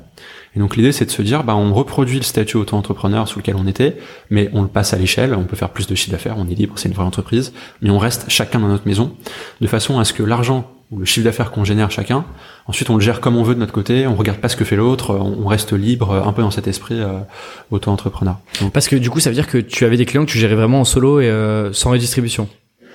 Et 0.55 0.59
donc 0.59 0.75
l'idée 0.75 0.91
c'est 0.91 1.05
de 1.05 1.11
se 1.11 1.21
dire, 1.21 1.43
bah 1.43 1.55
on 1.55 1.73
reproduit 1.73 2.17
le 2.17 2.23
statut 2.23 2.57
auto-entrepreneur 2.57 3.27
sous 3.27 3.39
lequel 3.39 3.55
on 3.55 3.67
était, 3.67 3.97
mais 4.29 4.49
on 4.53 4.63
le 4.63 4.67
passe 4.67 4.93
à 4.93 4.97
l'échelle, 4.97 5.33
on 5.35 5.43
peut 5.43 5.55
faire 5.55 5.69
plus 5.69 5.87
de 5.87 5.95
chiffre 5.95 6.11
d'affaires, 6.11 6.35
on 6.37 6.47
est 6.49 6.55
libre, 6.55 6.73
c'est 6.77 6.89
une 6.89 6.95
vraie 6.95 7.05
entreprise, 7.05 7.53
mais 7.81 7.89
on 7.91 7.99
reste 7.99 8.25
chacun 8.27 8.59
dans 8.59 8.67
notre 8.67 8.87
maison, 8.87 9.15
de 9.61 9.67
façon 9.67 9.99
à 9.99 10.05
ce 10.05 10.13
que 10.13 10.23
l'argent 10.23 10.71
ou 10.91 10.99
le 10.99 11.05
chiffre 11.05 11.25
d'affaires 11.25 11.51
qu'on 11.51 11.63
génère 11.63 11.91
chacun, 11.91 12.25
ensuite 12.67 12.89
on 12.89 12.95
le 12.95 13.01
gère 13.01 13.19
comme 13.19 13.37
on 13.37 13.43
veut 13.43 13.55
de 13.55 13.59
notre 13.59 13.73
côté, 13.73 14.07
on 14.07 14.15
regarde 14.15 14.39
pas 14.39 14.49
ce 14.49 14.55
que 14.55 14.65
fait 14.65 14.75
l'autre, 14.75 15.15
on 15.15 15.47
reste 15.47 15.73
libre, 15.73 16.13
un 16.13 16.31
peu 16.31 16.41
dans 16.41 16.51
cet 16.51 16.67
esprit 16.67 16.99
euh, 16.99 17.19
auto-entrepreneur. 17.71 18.37
Parce 18.73 18.87
que 18.87 18.95
du 18.95 19.09
coup 19.09 19.19
ça 19.19 19.29
veut 19.29 19.35
dire 19.35 19.47
que 19.47 19.57
tu 19.57 19.85
avais 19.85 19.97
des 19.97 20.05
clients 20.05 20.25
que 20.25 20.31
tu 20.31 20.37
gérais 20.37 20.55
vraiment 20.55 20.81
en 20.81 20.85
solo 20.85 21.19
et 21.19 21.29
euh, 21.29 21.73
sans 21.73 21.91
redistribution 21.91 22.47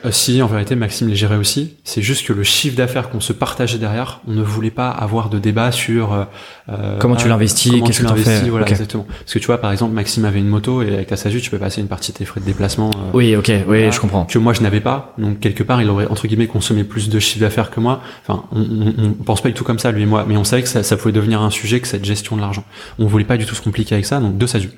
euh, 0.04 0.10
si, 0.10 0.40
en 0.40 0.46
vérité, 0.46 0.74
Maxime 0.74 1.08
les 1.08 1.16
gérait 1.16 1.36
aussi. 1.36 1.74
C'est 1.84 2.00
juste 2.00 2.26
que 2.26 2.32
le 2.32 2.42
chiffre 2.42 2.76
d'affaires 2.76 3.10
qu'on 3.10 3.20
se 3.20 3.32
partageait 3.32 3.78
derrière, 3.78 4.20
on 4.26 4.32
ne 4.32 4.42
voulait 4.42 4.70
pas 4.70 4.90
avoir 4.90 5.28
de 5.28 5.38
débat 5.38 5.72
sur 5.72 6.12
euh, 6.12 6.24
euh 6.70 6.98
comment 6.98 7.16
tu 7.16 7.28
l'investis, 7.28 7.72
qu'est-ce 7.84 8.00
que 8.00 8.06
tu 8.06 8.12
investis, 8.12 8.48
voilà, 8.48 8.66
exactement. 8.66 9.06
Parce 9.06 9.34
que 9.34 9.38
tu 9.38 9.46
vois, 9.46 9.58
par 9.58 9.72
exemple, 9.72 9.92
Maxime 9.92 10.24
avait 10.24 10.38
une 10.38 10.48
moto 10.48 10.82
et 10.82 10.94
avec 10.94 11.08
ta 11.08 11.16
SASU, 11.16 11.40
tu 11.40 11.50
peux 11.50 11.58
passer 11.58 11.80
une 11.80 11.88
partie 11.88 12.12
de 12.12 12.16
tes 12.16 12.24
frais 12.24 12.40
de 12.40 12.46
déplacement. 12.46 12.90
Euh, 12.90 13.10
oui, 13.12 13.36
ok, 13.36 13.52
oui, 13.68 13.92
je 13.92 14.00
comprends. 14.00 14.24
Que 14.24 14.38
moi 14.38 14.54
je 14.54 14.62
n'avais 14.62 14.80
pas, 14.80 15.14
donc 15.18 15.40
quelque 15.40 15.62
part, 15.62 15.82
il 15.82 15.90
aurait 15.90 16.06
entre 16.06 16.26
guillemets 16.26 16.46
consommé 16.46 16.84
plus 16.84 17.10
de 17.10 17.18
chiffre 17.18 17.40
d'affaires 17.40 17.70
que 17.70 17.80
moi. 17.80 18.00
Enfin, 18.26 18.44
on, 18.52 18.60
on, 18.60 18.94
on, 19.04 19.24
pense 19.24 19.42
pas 19.42 19.48
du 19.48 19.54
tout 19.54 19.64
comme 19.64 19.78
ça 19.78 19.92
lui 19.92 20.02
et 20.02 20.06
moi, 20.06 20.24
mais 20.26 20.36
on 20.36 20.44
savait 20.44 20.62
que 20.62 20.68
ça, 20.68 20.82
ça 20.82 20.96
pouvait 20.96 21.12
devenir 21.12 21.42
un 21.42 21.50
sujet, 21.50 21.80
que 21.80 21.88
cette 21.88 22.04
gestion 22.04 22.36
de 22.36 22.40
l'argent. 22.40 22.64
On 22.98 23.06
voulait 23.06 23.24
pas 23.24 23.36
du 23.36 23.44
tout 23.44 23.54
se 23.54 23.62
compliquer 23.62 23.94
avec 23.94 24.06
ça, 24.06 24.20
donc 24.20 24.38
deux 24.38 24.46
SASU. 24.46 24.70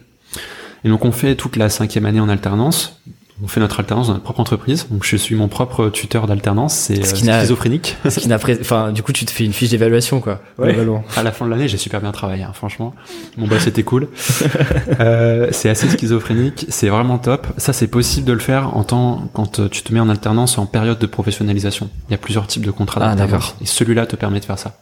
Et 0.84 0.88
donc 0.88 1.04
on 1.04 1.12
fait 1.12 1.36
toute 1.36 1.54
la 1.54 1.68
cinquième 1.68 2.06
année 2.06 2.18
en 2.18 2.28
alternance 2.28 3.00
on 3.42 3.48
fait 3.48 3.60
notre 3.60 3.80
alternance 3.80 4.08
dans 4.08 4.14
notre 4.14 4.24
propre 4.24 4.40
entreprise. 4.40 4.86
Donc 4.90 5.04
je 5.04 5.16
suis 5.16 5.34
mon 5.34 5.48
propre 5.48 5.88
tuteur 5.88 6.26
d'alternance, 6.26 6.74
c'est 6.74 7.02
ce 7.02 7.14
euh, 7.14 7.40
schizophrénique. 7.40 7.96
Ce 8.08 8.20
qui 8.20 8.28
n'a 8.28 8.38
enfin 8.60 8.92
du 8.92 9.02
coup 9.02 9.12
tu 9.12 9.24
te 9.24 9.30
fais 9.30 9.44
une 9.44 9.52
fiche 9.52 9.70
d'évaluation 9.70 10.20
quoi. 10.20 10.40
Ouais. 10.58 10.76
À 11.16 11.22
la 11.22 11.32
fin 11.32 11.46
de 11.46 11.50
l'année, 11.50 11.68
j'ai 11.68 11.78
super 11.78 12.00
bien 12.00 12.12
travaillé, 12.12 12.42
hein, 12.42 12.52
franchement. 12.52 12.94
Mon 13.36 13.46
boss 13.46 13.66
était 13.66 13.82
cool. 13.82 14.08
euh, 15.00 15.48
c'est 15.50 15.68
assez 15.68 15.88
schizophrénique, 15.88 16.66
c'est 16.68 16.88
vraiment 16.88 17.18
top. 17.18 17.46
Ça 17.56 17.72
c'est 17.72 17.88
possible 17.88 18.26
de 18.26 18.32
le 18.32 18.38
faire 18.38 18.76
en 18.76 18.84
temps 18.84 19.28
quand 19.32 19.60
euh, 19.60 19.68
tu 19.68 19.82
te 19.82 19.92
mets 19.92 20.00
en 20.00 20.08
alternance 20.08 20.58
en 20.58 20.66
période 20.66 20.98
de 20.98 21.06
professionnalisation. 21.06 21.88
Il 22.08 22.12
y 22.12 22.14
a 22.14 22.18
plusieurs 22.18 22.46
types 22.46 22.64
de 22.64 22.70
contrats 22.70 23.00
ah, 23.02 23.14
d'alternance 23.14 23.56
et 23.60 23.66
celui-là 23.66 24.06
te 24.06 24.16
permet 24.16 24.40
de 24.40 24.44
faire 24.44 24.58
ça. 24.58 24.78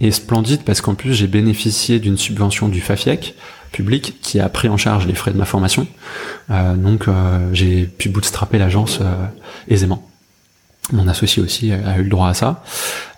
Et 0.00 0.10
splendide 0.12 0.62
parce 0.64 0.80
qu'en 0.80 0.94
plus 0.94 1.14
j'ai 1.14 1.26
bénéficié 1.26 1.98
d'une 1.98 2.16
subvention 2.16 2.68
du 2.68 2.80
FAFIEC 2.80 3.34
public 3.72 4.16
qui 4.22 4.40
a 4.40 4.48
pris 4.48 4.68
en 4.68 4.76
charge 4.76 5.06
les 5.06 5.14
frais 5.14 5.32
de 5.32 5.36
ma 5.36 5.44
formation. 5.44 5.86
Euh, 6.50 6.74
donc 6.74 7.08
euh, 7.08 7.48
j'ai 7.52 7.84
pu 7.84 8.08
bootstrapper 8.08 8.58
l'agence 8.58 8.98
euh, 9.00 9.26
aisément. 9.68 10.08
Mon 10.92 11.06
associé 11.06 11.42
aussi 11.42 11.70
a 11.70 11.98
eu 11.98 12.04
le 12.04 12.08
droit 12.08 12.28
à 12.28 12.34
ça. 12.34 12.64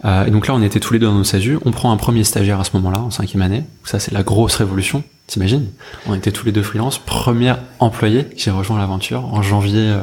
et 0.04 0.30
donc 0.32 0.48
là, 0.48 0.54
on 0.54 0.62
était 0.62 0.80
tous 0.80 0.92
les 0.92 0.98
deux 0.98 1.06
dans 1.06 1.14
nos 1.14 1.22
SASU. 1.22 1.56
On 1.64 1.70
prend 1.70 1.92
un 1.92 1.96
premier 1.96 2.24
stagiaire 2.24 2.58
à 2.58 2.64
ce 2.64 2.70
moment-là, 2.74 2.98
en 2.98 3.12
cinquième 3.12 3.42
année. 3.42 3.62
Ça, 3.84 4.00
c'est 4.00 4.10
la 4.10 4.24
grosse 4.24 4.56
révolution. 4.56 5.04
T'imagines? 5.28 5.68
On 6.08 6.14
était 6.14 6.32
tous 6.32 6.44
les 6.44 6.50
deux 6.50 6.64
freelance. 6.64 6.98
Premier 6.98 7.54
employé, 7.78 8.26
j'ai 8.36 8.50
rejoint 8.50 8.76
l'aventure 8.76 9.24
en 9.32 9.40
janvier 9.42 9.96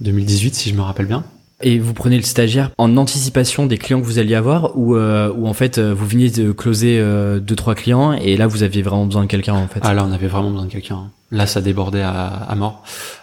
2018, 0.00 0.54
si 0.54 0.70
je 0.70 0.76
me 0.76 0.82
rappelle 0.82 1.06
bien. 1.06 1.24
Et 1.62 1.78
vous 1.78 1.92
prenez 1.92 2.16
le 2.16 2.22
stagiaire 2.22 2.70
en 2.78 2.96
anticipation 2.96 3.66
des 3.66 3.76
clients 3.76 4.00
que 4.00 4.06
vous 4.06 4.18
alliez 4.18 4.34
avoir 4.34 4.78
ou, 4.78 4.96
euh, 4.96 5.30
ou 5.36 5.46
en 5.46 5.52
fait 5.52 5.76
euh, 5.76 5.92
vous 5.92 6.06
veniez 6.06 6.30
de 6.30 6.52
closer 6.52 6.98
euh, 6.98 7.38
deux 7.38 7.54
trois 7.54 7.74
clients 7.74 8.12
et 8.14 8.38
là 8.38 8.46
vous 8.46 8.62
aviez 8.62 8.80
vraiment 8.80 9.04
besoin 9.04 9.24
de 9.24 9.26
quelqu'un 9.28 9.52
en 9.52 9.68
fait? 9.68 9.80
Ah 9.82 9.92
là 9.92 10.06
on 10.08 10.12
avait 10.12 10.26
vraiment 10.26 10.50
besoin 10.50 10.64
de 10.64 10.72
quelqu'un. 10.72 11.10
Là 11.30 11.46
ça 11.46 11.60
débordait 11.60 12.00
à, 12.00 12.26
à 12.26 12.54
mort. 12.54 12.82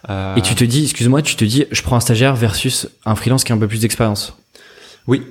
Euh... 0.09 0.35
Et 0.35 0.41
tu 0.41 0.53
te 0.53 0.63
dis, 0.63 0.83
excuse-moi, 0.83 1.23
tu 1.23 1.35
te 1.35 1.45
dis, 1.45 1.65
je 1.71 1.81
prends 1.81 1.95
un 1.95 1.99
stagiaire 1.99 2.35
versus 2.35 2.87
un 3.05 3.15
freelance 3.15 3.43
qui 3.43 3.53
a 3.53 3.55
un 3.55 3.57
peu 3.57 3.67
plus 3.67 3.81
d'expérience. 3.81 4.37
Oui. 5.07 5.23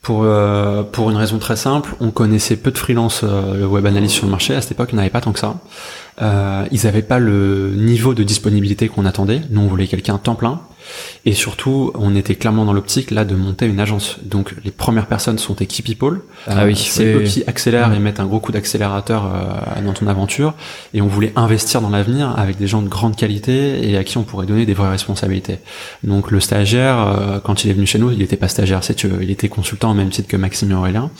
Pour 0.00 0.22
euh, 0.24 0.82
pour 0.82 1.10
une 1.10 1.16
raison 1.16 1.38
très 1.38 1.56
simple, 1.56 1.94
on 2.00 2.10
connaissait 2.10 2.56
peu 2.56 2.70
de 2.70 2.78
freelance 2.78 3.24
le 3.24 3.66
web 3.66 3.84
analyse 3.84 4.10
sur 4.10 4.24
le 4.24 4.30
marché 4.30 4.54
à 4.54 4.62
cette 4.62 4.72
époque, 4.72 4.88
il 4.92 4.94
n'y 4.94 5.00
en 5.00 5.02
avait 5.02 5.10
pas 5.10 5.20
tant 5.20 5.32
que 5.32 5.38
ça. 5.38 5.60
ils 6.72 6.84
n'avaient 6.84 7.02
pas 7.02 7.18
le 7.18 7.74
niveau 7.76 8.14
de 8.14 8.22
disponibilité 8.22 8.88
qu'on 8.88 9.04
attendait. 9.04 9.42
Nous 9.50 9.60
on 9.60 9.68
voulait 9.68 9.86
quelqu'un 9.86 10.16
temps 10.16 10.34
plein 10.34 10.62
et 11.24 11.32
surtout, 11.32 11.92
on 11.94 12.16
était 12.16 12.34
clairement 12.34 12.64
dans 12.64 12.72
l'optique 12.72 13.10
là 13.10 13.24
de 13.24 13.34
monter 13.34 13.66
une 13.66 13.80
agence. 13.80 14.16
Donc 14.24 14.54
les 14.64 14.70
premières 14.70 15.06
personnes 15.06 15.38
sont 15.38 15.54
tes 15.54 15.66
key 15.66 15.82
people. 15.82 16.20
Ah 16.46 16.64
oui, 16.64 16.76
c'est 16.76 17.14
eux 17.14 17.22
qui 17.22 17.44
accélèrent 17.46 17.92
et 17.92 17.98
mettent 17.98 18.20
un 18.20 18.26
gros 18.26 18.40
coup 18.40 18.52
d'accélérateur 18.52 19.26
euh, 19.26 19.82
dans 19.82 19.92
ton 19.92 20.06
aventure. 20.06 20.54
Et 20.94 21.00
on 21.00 21.06
voulait 21.06 21.32
investir 21.36 21.80
dans 21.80 21.90
l'avenir 21.90 22.34
avec 22.36 22.58
des 22.58 22.66
gens 22.66 22.82
de 22.82 22.88
grande 22.88 23.16
qualité 23.16 23.88
et 23.88 23.96
à 23.96 24.04
qui 24.04 24.18
on 24.18 24.24
pourrait 24.24 24.46
donner 24.46 24.66
des 24.66 24.74
vraies 24.74 24.90
responsabilités. 24.90 25.58
Donc 26.02 26.30
le 26.30 26.40
stagiaire, 26.40 26.98
euh, 26.98 27.38
quand 27.38 27.64
il 27.64 27.70
est 27.70 27.74
venu 27.74 27.86
chez 27.86 27.98
nous, 27.98 28.10
il 28.10 28.18
n'était 28.18 28.36
pas 28.36 28.48
stagiaire, 28.48 28.82
c'est 28.82 29.02
il 29.04 29.30
était 29.30 29.48
consultant 29.48 29.90
au 29.92 29.94
même 29.94 30.10
titre 30.10 30.28
que 30.28 30.36
Maxime 30.36 30.70
et 30.70 30.74
Aurélien, 30.74 31.10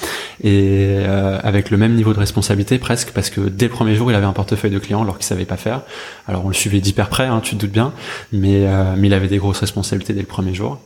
et 0.43 0.99
euh, 0.99 1.39
avec 1.43 1.71
le 1.71 1.77
même 1.77 1.95
niveau 1.95 2.13
de 2.13 2.19
responsabilité 2.19 2.79
presque, 2.79 3.11
parce 3.13 3.31
que 3.31 3.41
dès 3.41 3.67
le 3.67 3.73
premier 3.73 3.95
jour, 3.95 4.11
il 4.11 4.15
avait 4.15 4.27
un 4.27 4.33
portefeuille 4.33 4.71
de 4.71 4.79
clients 4.79 5.03
alors 5.03 5.17
qu'il 5.17 5.27
savait 5.27 5.45
pas 5.45 5.57
faire. 5.57 5.83
Alors 6.29 6.45
on 6.45 6.49
le 6.49 6.55
suivait 6.55 6.81
d'hyper 6.81 7.09
près, 7.09 7.27
hein, 7.27 7.41
tu 7.43 7.57
te 7.57 7.61
doutes 7.61 7.73
bien, 7.73 7.93
mais 8.33 8.67
mais 8.97 9.09
il 9.09 9.15
avait 9.15 9.29
des 9.29 9.39
grosses 9.53 9.61
responsabilités 9.61 10.15
dès 10.15 10.21
le 10.21 10.27
premier 10.27 10.55
jour. 10.55 10.81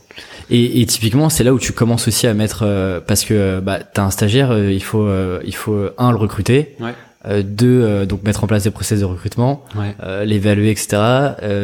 Et, 0.50 0.80
et 0.80 0.86
typiquement, 0.86 1.28
c'est 1.28 1.44
là 1.44 1.54
où 1.54 1.58
tu 1.58 1.72
commences 1.72 2.08
aussi 2.08 2.26
à 2.26 2.34
mettre, 2.34 2.62
euh, 2.62 3.00
parce 3.00 3.24
que 3.24 3.60
bah, 3.60 3.78
t'as 3.80 4.02
un 4.02 4.10
stagiaire, 4.10 4.50
euh, 4.50 4.72
il 4.72 4.82
faut, 4.82 5.02
euh, 5.02 5.40
il 5.44 5.54
faut 5.54 5.88
un 5.98 6.10
le 6.10 6.16
recruter, 6.16 6.76
ouais. 6.80 7.42
deux 7.42 8.06
donc 8.06 8.22
mettre 8.24 8.44
en 8.44 8.46
place 8.46 8.64
des 8.64 8.70
process 8.70 9.00
de 9.00 9.04
recrutement, 9.04 9.64
ouais. 9.76 10.24
l'évaluer, 10.24 10.70
etc. 10.70 10.98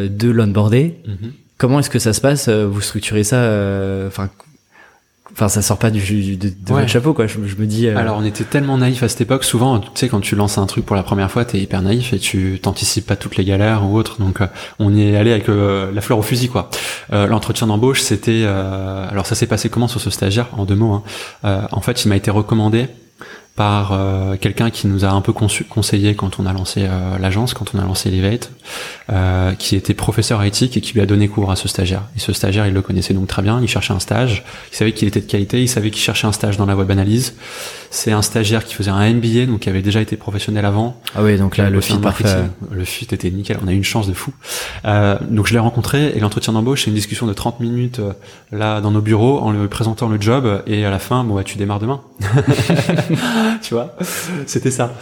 deux 0.08 0.32
l'onboarder. 0.32 0.98
Mm 1.06 1.28
Comment 1.58 1.78
est-ce 1.78 1.90
que 1.90 2.00
ça 2.00 2.12
se 2.12 2.20
passe 2.20 2.48
Vous 2.48 2.80
structurez 2.80 3.22
ça 3.22 3.38
Enfin, 4.08 4.28
Enfin, 5.32 5.48
ça 5.48 5.62
sort 5.62 5.78
pas 5.78 5.90
du, 5.90 6.36
de, 6.36 6.48
de 6.48 6.86
chapeau, 6.86 7.14
quoi. 7.14 7.26
Je, 7.26 7.38
me 7.38 7.66
dis. 7.66 7.86
Euh, 7.86 7.96
Alors, 7.96 8.18
on 8.18 8.24
était 8.24 8.44
tellement 8.44 8.76
naïf 8.76 9.02
à 9.02 9.08
cette 9.08 9.22
époque. 9.22 9.44
Souvent, 9.44 9.78
tu 9.78 9.88
sais, 9.94 10.08
quand 10.08 10.20
tu 10.20 10.36
lances 10.36 10.58
un 10.58 10.66
truc 10.66 10.84
pour 10.84 10.94
la 10.94 11.02
première 11.02 11.30
fois, 11.30 11.44
t'es 11.44 11.58
hyper 11.58 11.80
naïf 11.80 12.12
et 12.12 12.18
tu 12.18 12.58
t'anticipes 12.60 13.06
pas 13.06 13.16
toutes 13.16 13.36
les 13.36 13.44
galères 13.44 13.84
ou 13.84 13.96
autres. 13.96 14.20
Donc, 14.20 14.40
euh, 14.40 14.46
on 14.78 14.94
y 14.94 15.02
est 15.02 15.16
allé 15.16 15.32
avec 15.32 15.48
euh, 15.48 15.90
la 15.92 16.00
fleur 16.02 16.18
au 16.18 16.22
fusil, 16.22 16.48
quoi. 16.48 16.70
L'entretien 17.10 17.66
d'embauche, 17.66 18.00
c'était. 18.00 18.44
alors, 18.44 19.26
ça 19.26 19.34
s'est 19.34 19.46
passé 19.46 19.68
comment 19.68 19.88
sur 19.88 20.00
ce 20.00 20.10
stagiaire? 20.10 20.48
En 20.52 20.64
deux 20.64 20.74
mots. 20.74 21.02
Hein. 21.44 21.66
en 21.72 21.80
fait, 21.80 22.04
il 22.04 22.08
m'a 22.08 22.16
été 22.16 22.30
recommandé 22.30 22.88
par 23.54 23.92
euh, 23.92 24.36
quelqu'un 24.40 24.70
qui 24.70 24.86
nous 24.86 25.04
a 25.04 25.10
un 25.10 25.20
peu 25.20 25.32
conseillé 25.32 26.14
quand 26.14 26.40
on 26.40 26.46
a 26.46 26.54
lancé 26.54 26.86
euh, 26.88 27.18
l'agence, 27.18 27.52
quand 27.52 27.74
on 27.74 27.78
a 27.78 27.84
lancé 27.84 28.08
Elevate, 28.08 28.50
euh, 29.10 29.52
qui 29.52 29.76
était 29.76 29.92
professeur 29.92 30.42
éthique 30.42 30.78
et 30.78 30.80
qui 30.80 30.94
lui 30.94 31.02
a 31.02 31.06
donné 31.06 31.28
cours 31.28 31.50
à 31.50 31.56
ce 31.56 31.68
stagiaire. 31.68 32.04
Et 32.16 32.18
ce 32.18 32.32
stagiaire, 32.32 32.66
il 32.66 32.72
le 32.72 32.80
connaissait 32.80 33.12
donc 33.12 33.28
très 33.28 33.42
bien, 33.42 33.60
il 33.60 33.68
cherchait 33.68 33.92
un 33.92 34.00
stage, 34.00 34.42
il 34.72 34.76
savait 34.76 34.92
qu'il 34.92 35.06
était 35.06 35.20
de 35.20 35.26
qualité, 35.26 35.60
il 35.60 35.68
savait 35.68 35.90
qu'il 35.90 36.00
cherchait 36.00 36.26
un 36.26 36.32
stage 36.32 36.56
dans 36.56 36.64
la 36.64 36.76
web 36.76 36.90
analyse. 36.90 37.34
C'est 37.90 38.12
un 38.12 38.22
stagiaire 38.22 38.64
qui 38.64 38.74
faisait 38.74 38.90
un 38.90 39.12
MBA, 39.12 39.44
donc 39.44 39.60
qui 39.60 39.68
avait 39.68 39.82
déjà 39.82 40.00
été 40.00 40.16
professionnel 40.16 40.64
avant. 40.64 40.98
Ah 41.14 41.22
oui, 41.22 41.36
donc 41.36 41.58
là, 41.58 41.68
le 41.68 41.80
fit 41.82 41.98
parfait. 41.98 42.44
Le 42.70 42.84
fit 42.86 43.06
était 43.12 43.30
nickel, 43.30 43.58
on 43.62 43.68
a 43.68 43.72
eu 43.72 43.76
une 43.76 43.84
chance 43.84 44.06
de 44.08 44.14
fou. 44.14 44.32
donc 44.84 45.46
je 45.46 45.52
l'ai 45.52 45.58
rencontré 45.58 46.12
et 46.14 46.20
l'entretien 46.20 46.54
d'embauche, 46.54 46.84
c'est 46.84 46.90
une 46.90 46.96
discussion 46.96 47.26
de 47.26 47.34
30 47.34 47.60
minutes 47.60 48.00
là 48.50 48.80
dans 48.80 48.92
nos 48.92 49.02
bureaux 49.02 49.40
en 49.40 49.50
lui 49.52 49.68
présentant 49.68 50.08
le 50.08 50.18
job 50.18 50.62
et 50.66 50.86
à 50.86 50.90
la 50.90 50.98
fin, 50.98 51.22
bon 51.22 51.34
bah 51.34 51.44
tu 51.44 51.58
démarres 51.58 51.80
demain. 51.80 52.00
tu 53.62 53.74
vois, 53.74 53.94
c'était 54.46 54.70
ça. 54.70 54.92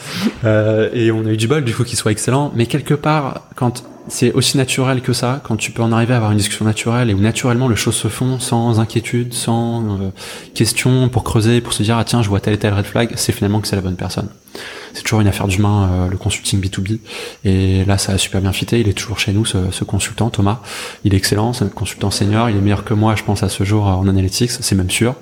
Euh, 0.45 0.91
et 0.93 1.11
on 1.11 1.27
a 1.27 1.31
eu 1.31 1.37
du 1.37 1.49
bol 1.49 1.65
du 1.65 1.75
coup 1.75 1.85
qu'il 1.85 1.99
soit 1.99 2.13
excellent, 2.13 2.53
mais 2.55 2.67
quelque 2.67 2.95
part, 2.95 3.43
quand 3.55 3.85
c'est 4.09 4.33
aussi 4.33 4.57
naturel 4.57 5.03
que 5.03 5.13
ça, 5.13 5.41
quand 5.45 5.57
tu 5.57 5.71
peux 5.71 5.83
en 5.83 5.93
arriver 5.93 6.15
à 6.15 6.17
avoir 6.17 6.33
une 6.33 6.39
discussion 6.39 6.65
naturelle 6.65 7.11
et 7.11 7.15
où 7.15 7.21
naturellement 7.21 7.69
les 7.69 7.77
choses 7.77 7.97
se 7.97 8.09
font 8.09 8.39
sans 8.39 8.81
inquiétude, 8.81 9.35
sans 9.35 9.83
euh, 9.83 10.11
question 10.55 11.09
pour 11.09 11.25
creuser, 11.25 11.61
pour 11.61 11.73
se 11.73 11.83
dire 11.83 11.97
ah 11.97 12.05
tiens 12.05 12.23
je 12.23 12.29
vois 12.29 12.41
tel 12.41 12.55
et 12.55 12.59
tel 12.59 12.75
red 12.75 12.87
flag, 12.87 13.13
c'est 13.17 13.33
finalement 13.33 13.61
que 13.61 13.69
c'est 13.69 13.77
la 13.77 13.83
bonne 13.83 13.97
personne 13.97 14.29
c'est 14.93 15.03
toujours 15.03 15.21
une 15.21 15.29
affaire 15.29 15.47
d'humain, 15.47 15.89
euh, 15.93 16.09
le 16.09 16.17
consulting 16.17 16.61
B2B. 16.61 16.99
Et 17.45 17.85
là, 17.85 17.99
ça 17.99 18.13
a 18.13 18.19
super 18.19 18.41
bien 18.41 18.53
fité. 18.53 18.81
Il 18.81 18.89
est 18.89 18.93
toujours 18.93 19.19
chez 19.19 19.33
nous, 19.33 19.45
ce, 19.45 19.85
consultant, 19.85 20.31
Thomas. 20.31 20.61
Il 21.05 21.15
est 21.15 21.17
excellent, 21.17 21.53
c'est 21.53 21.65
un 21.65 21.69
consultant 21.69 22.11
senior. 22.11 22.51
Il 22.51 22.57
est 22.57 22.61
meilleur 22.61 22.85
que 22.85 22.95
moi, 22.95 23.15
je 23.15 23.23
pense, 23.23 23.43
à 23.43 23.49
ce 23.49 23.65
jour 23.65 23.87
en 23.87 24.09
analytics, 24.09 24.51
c'est 24.51 24.75
même 24.75 24.91
sûr. 24.91 25.15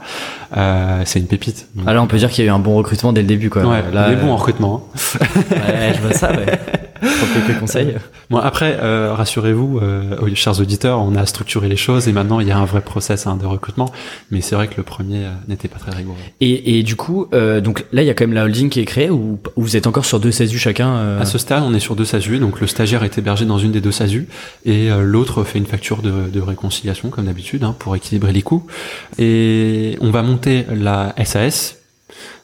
Euh, 0.56 1.02
c'est 1.04 1.18
une 1.18 1.26
pépite. 1.26 1.68
Alors, 1.86 2.02
ah, 2.02 2.04
on 2.04 2.06
peut 2.06 2.18
dire 2.18 2.30
qu'il 2.30 2.44
y 2.44 2.48
a 2.48 2.50
eu 2.50 2.54
un 2.54 2.58
bon 2.58 2.76
recrutement 2.76 3.12
dès 3.12 3.20
le 3.20 3.26
début, 3.26 3.50
quoi. 3.50 3.64
Ouais, 3.64 3.84
là, 3.92 4.08
il 4.08 4.14
est 4.14 4.16
bon 4.16 4.32
en 4.32 4.36
recrutement. 4.36 4.88
Hein. 4.94 5.26
ouais, 5.50 5.92
je 5.94 6.00
vois 6.00 6.12
ça, 6.12 6.32
ouais. 6.32 6.58
quelques 7.46 7.58
conseils. 7.60 7.94
Bon 8.30 8.38
après, 8.38 8.67
euh, 8.80 9.14
rassurez-vous, 9.14 9.78
euh, 9.78 10.34
chers 10.34 10.60
auditeurs, 10.60 11.00
on 11.00 11.14
a 11.14 11.26
structuré 11.26 11.68
les 11.68 11.76
choses 11.76 12.08
et 12.08 12.12
maintenant 12.12 12.40
il 12.40 12.48
y 12.48 12.50
a 12.50 12.58
un 12.58 12.64
vrai 12.64 12.80
process 12.80 13.26
hein, 13.26 13.36
de 13.36 13.46
recrutement. 13.46 13.92
Mais 14.30 14.40
c'est 14.40 14.54
vrai 14.54 14.68
que 14.68 14.74
le 14.76 14.82
premier 14.82 15.24
euh, 15.24 15.30
n'était 15.48 15.68
pas 15.68 15.78
très 15.78 15.92
rigoureux. 15.92 16.18
Et, 16.40 16.78
et 16.78 16.82
du 16.82 16.96
coup, 16.96 17.26
euh, 17.32 17.60
donc 17.60 17.84
là 17.92 18.02
il 18.02 18.06
y 18.06 18.10
a 18.10 18.14
quand 18.14 18.24
même 18.24 18.34
la 18.34 18.44
holding 18.44 18.70
qui 18.70 18.80
est 18.80 18.84
créée 18.84 19.10
ou, 19.10 19.38
vous 19.56 19.76
êtes 19.76 19.86
encore 19.86 20.04
sur 20.04 20.20
deux 20.20 20.30
SASU 20.30 20.58
chacun 20.58 21.18
À 21.18 21.24
ce 21.24 21.38
stade, 21.38 21.62
on 21.64 21.74
est 21.74 21.80
sur 21.80 21.96
deux 21.96 22.04
SASU. 22.04 22.38
Donc 22.38 22.60
le 22.60 22.66
stagiaire 22.66 23.04
est 23.04 23.18
hébergé 23.18 23.44
dans 23.44 23.58
une 23.58 23.72
des 23.72 23.80
deux 23.80 23.92
SASU 23.92 24.28
et 24.64 24.88
l'autre 25.00 25.44
fait 25.44 25.58
une 25.58 25.66
facture 25.66 26.02
de, 26.02 26.28
de 26.32 26.40
réconciliation 26.40 27.10
comme 27.10 27.26
d'habitude 27.26 27.64
hein, 27.64 27.74
pour 27.78 27.96
équilibrer 27.96 28.32
les 28.32 28.42
coûts. 28.42 28.66
Et 29.18 29.96
on 30.00 30.10
va 30.10 30.22
monter 30.22 30.66
la 30.74 31.14
SAS. 31.24 31.76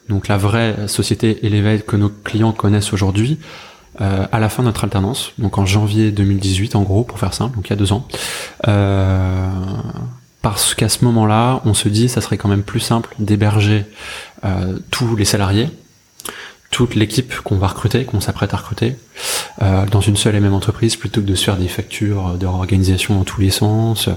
Donc 0.09 0.27
la 0.27 0.37
vraie 0.37 0.87
société 0.87 1.45
Elevate 1.45 1.85
que 1.85 1.95
nos 1.95 2.09
clients 2.09 2.51
connaissent 2.51 2.93
aujourd'hui, 2.93 3.39
euh, 4.01 4.25
à 4.31 4.39
la 4.39 4.49
fin 4.49 4.63
de 4.63 4.67
notre 4.67 4.83
alternance, 4.83 5.31
donc 5.37 5.57
en 5.57 5.65
janvier 5.65 6.11
2018 6.11 6.75
en 6.75 6.83
gros, 6.83 7.03
pour 7.03 7.19
faire 7.19 7.33
simple, 7.33 7.55
donc 7.55 7.67
il 7.67 7.69
y 7.71 7.73
a 7.73 7.77
deux 7.77 7.93
ans. 7.93 8.07
Euh, 8.67 9.49
parce 10.41 10.75
qu'à 10.75 10.89
ce 10.89 11.03
moment-là, 11.05 11.61
on 11.65 11.73
se 11.73 11.89
dit 11.89 12.07
ça 12.07 12.21
serait 12.21 12.37
quand 12.37 12.49
même 12.49 12.61
plus 12.61 12.79
simple 12.79 13.15
d'héberger 13.17 13.85
euh, 14.43 14.77
tous 14.91 15.15
les 15.15 15.25
salariés, 15.25 15.69
toute 16.69 16.93
l'équipe 16.93 17.33
qu'on 17.39 17.55
va 17.55 17.67
recruter, 17.67 18.05
qu'on 18.05 18.21
s'apprête 18.21 18.53
à 18.53 18.57
recruter, 18.57 18.95
euh, 19.61 19.85
dans 19.87 20.01
une 20.01 20.17
seule 20.17 20.35
et 20.35 20.39
même 20.39 20.53
entreprise, 20.53 20.97
plutôt 20.97 21.21
que 21.21 21.25
de 21.25 21.33
se 21.33 21.45
faire 21.45 21.57
des 21.57 21.67
factures 21.67 22.37
de 22.37 22.45
réorganisation 22.45 23.15
dans 23.15 23.23
tous 23.23 23.41
les 23.41 23.49
sens. 23.49 24.09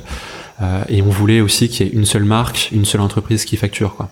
Euh, 0.61 0.83
et 0.89 1.01
on 1.01 1.09
voulait 1.09 1.41
aussi 1.41 1.69
qu'il 1.69 1.87
y 1.87 1.89
ait 1.89 1.93
une 1.93 2.05
seule 2.05 2.25
marque, 2.25 2.71
une 2.73 2.85
seule 2.85 3.01
entreprise 3.01 3.45
qui 3.45 3.57
facture, 3.57 3.95
quoi 3.95 4.11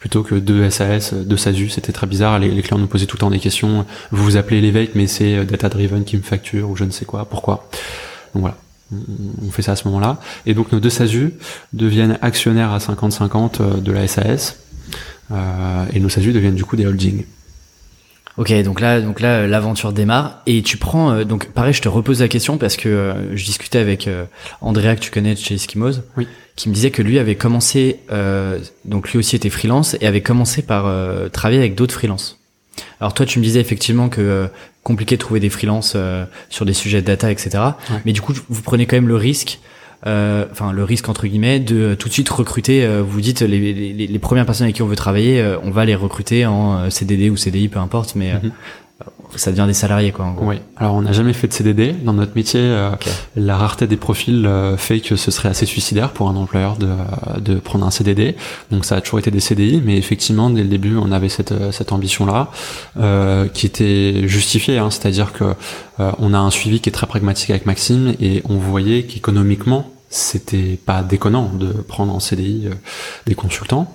plutôt 0.00 0.24
que 0.24 0.34
deux 0.34 0.68
SAS, 0.70 1.14
deux 1.14 1.36
SASU. 1.36 1.68
C'était 1.68 1.92
très 1.92 2.08
bizarre. 2.08 2.40
Les, 2.40 2.62
clients 2.62 2.78
nous 2.78 2.88
posaient 2.88 3.06
tout 3.06 3.16
le 3.16 3.20
temps 3.20 3.30
des 3.30 3.38
questions. 3.38 3.86
Vous 4.10 4.24
vous 4.24 4.36
appelez 4.36 4.58
Elevate, 4.58 4.96
mais 4.96 5.06
c'est 5.06 5.36
euh, 5.36 5.44
Data 5.44 5.68
Driven 5.68 6.04
qui 6.04 6.16
me 6.16 6.22
facture 6.22 6.70
ou 6.70 6.76
je 6.76 6.84
ne 6.84 6.90
sais 6.90 7.04
quoi. 7.04 7.26
Pourquoi? 7.26 7.68
Donc 8.34 8.40
voilà. 8.40 8.56
On 8.92 9.50
fait 9.52 9.62
ça 9.62 9.72
à 9.72 9.76
ce 9.76 9.86
moment-là. 9.86 10.18
Et 10.46 10.54
donc 10.54 10.72
nos 10.72 10.80
deux 10.80 10.90
SASU 10.90 11.34
deviennent 11.72 12.18
actionnaires 12.22 12.72
à 12.72 12.78
50-50 12.78 13.60
euh, 13.60 13.74
de 13.76 13.92
la 13.92 14.08
SAS. 14.08 14.56
Euh, 15.30 15.84
et 15.92 16.00
nos 16.00 16.08
SASU 16.08 16.32
deviennent 16.32 16.56
du 16.56 16.64
coup 16.64 16.74
des 16.74 16.86
holdings. 16.86 17.24
Ok, 18.40 18.52
donc 18.62 18.80
là, 18.80 19.02
donc 19.02 19.20
là, 19.20 19.46
l'aventure 19.46 19.92
démarre 19.92 20.40
et 20.46 20.62
tu 20.62 20.76
prends. 20.76 21.12
Euh, 21.12 21.24
donc 21.24 21.50
pareil, 21.50 21.74
je 21.74 21.82
te 21.82 21.88
repose 21.88 22.20
la 22.20 22.28
question 22.28 22.58
parce 22.58 22.76
que 22.76 22.88
euh, 22.88 23.36
je 23.36 23.44
discutais 23.44 23.78
avec 23.78 24.08
euh, 24.08 24.24
Andrea 24.60 24.94
que 24.94 25.00
tu 25.00 25.10
connais 25.10 25.34
de 25.34 25.38
chez 25.38 25.56
Eskimos, 25.56 26.00
oui. 26.16 26.26
Qui 26.62 26.68
me 26.68 26.74
disait 26.74 26.90
que 26.90 27.02
lui 27.02 27.18
avait 27.18 27.36
commencé, 27.36 28.00
donc 28.84 29.10
lui 29.10 29.18
aussi 29.18 29.36
était 29.36 29.50
freelance 29.50 29.96
et 30.00 30.06
avait 30.06 30.20
commencé 30.20 30.62
par 30.62 30.92
travailler 31.30 31.60
avec 31.60 31.74
d'autres 31.74 31.94
freelances. 31.94 32.38
Alors 33.00 33.14
toi, 33.14 33.26
tu 33.26 33.38
me 33.38 33.44
disais 33.44 33.60
effectivement 33.60 34.08
que 34.08 34.48
compliqué 34.82 35.16
de 35.16 35.20
trouver 35.20 35.40
des 35.40 35.50
freelances 35.50 35.96
sur 36.48 36.64
des 36.64 36.72
sujets 36.72 37.02
de 37.02 37.06
data, 37.06 37.30
etc. 37.30 37.62
Mais 38.04 38.12
du 38.12 38.20
coup, 38.20 38.34
vous 38.48 38.62
prenez 38.62 38.86
quand 38.86 38.96
même 38.96 39.08
le 39.08 39.16
risque 39.16 39.60
euh, 40.06 40.46
enfin 40.50 40.72
le 40.72 40.82
risque 40.82 41.10
entre 41.10 41.26
guillemets 41.26 41.60
de 41.60 41.94
tout 41.94 42.08
de 42.08 42.12
suite 42.12 42.28
recruter. 42.30 42.84
Euh, 42.84 43.02
vous 43.02 43.20
dites 43.20 43.42
les, 43.42 43.74
les, 43.74 44.06
les, 44.06 44.18
premières 44.18 44.46
personnes 44.46 44.64
avec 44.64 44.76
qui 44.76 44.82
on 44.82 44.86
veut 44.86 44.96
travailler, 44.96 45.42
euh, 45.42 45.58
on 45.62 45.70
va 45.70 45.84
les 45.84 45.94
recruter 45.94 46.46
en 46.46 46.88
CDD 46.88 47.28
ou 47.28 47.36
CDI, 47.36 47.68
peu 47.68 47.80
importe, 47.80 48.14
mais 48.14 48.32
mhm 48.34 48.52
ça 49.36 49.50
devient 49.50 49.66
des 49.66 49.74
salariés 49.74 50.12
quoi. 50.12 50.24
En 50.24 50.32
gros. 50.32 50.46
Oui. 50.46 50.56
Alors 50.76 50.94
on 50.94 51.02
n'a 51.02 51.12
jamais 51.12 51.32
fait 51.32 51.46
de 51.46 51.52
CDD 51.52 51.92
dans 51.92 52.12
notre 52.12 52.34
métier. 52.34 52.60
Euh, 52.60 52.90
la 53.36 53.56
rareté 53.56 53.86
des 53.86 53.96
profils 53.96 54.44
euh, 54.46 54.76
fait 54.76 55.00
que 55.00 55.16
ce 55.16 55.30
serait 55.30 55.48
assez 55.48 55.66
suicidaire 55.66 56.10
pour 56.10 56.28
un 56.28 56.36
employeur 56.36 56.76
de, 56.76 56.88
de 57.40 57.54
prendre 57.58 57.86
un 57.86 57.90
CDD. 57.90 58.36
Donc 58.70 58.84
ça 58.84 58.96
a 58.96 59.00
toujours 59.00 59.18
été 59.18 59.30
des 59.30 59.40
CDI, 59.40 59.82
mais 59.84 59.96
effectivement 59.96 60.50
dès 60.50 60.62
le 60.62 60.68
début 60.68 60.96
on 60.96 61.12
avait 61.12 61.28
cette, 61.28 61.54
cette 61.72 61.92
ambition 61.92 62.26
là 62.26 62.50
euh, 62.98 63.46
qui 63.48 63.66
était 63.66 64.26
justifiée. 64.26 64.78
Hein, 64.78 64.90
C'est-à-dire 64.90 65.32
que 65.32 65.44
on 66.18 66.32
a 66.32 66.38
un 66.38 66.50
suivi 66.50 66.80
qui 66.80 66.88
est 66.88 66.92
très 66.92 67.06
pragmatique 67.06 67.50
avec 67.50 67.66
Maxime 67.66 68.14
et 68.20 68.42
on 68.48 68.56
voyait 68.56 69.02
qu'économiquement 69.02 69.90
c'était 70.10 70.78
pas 70.84 71.02
déconnant 71.02 71.50
de 71.54 71.68
prendre 71.68 72.12
en 72.12 72.20
CDI 72.20 72.66
euh, 72.66 72.74
des 73.26 73.34
consultants. 73.34 73.94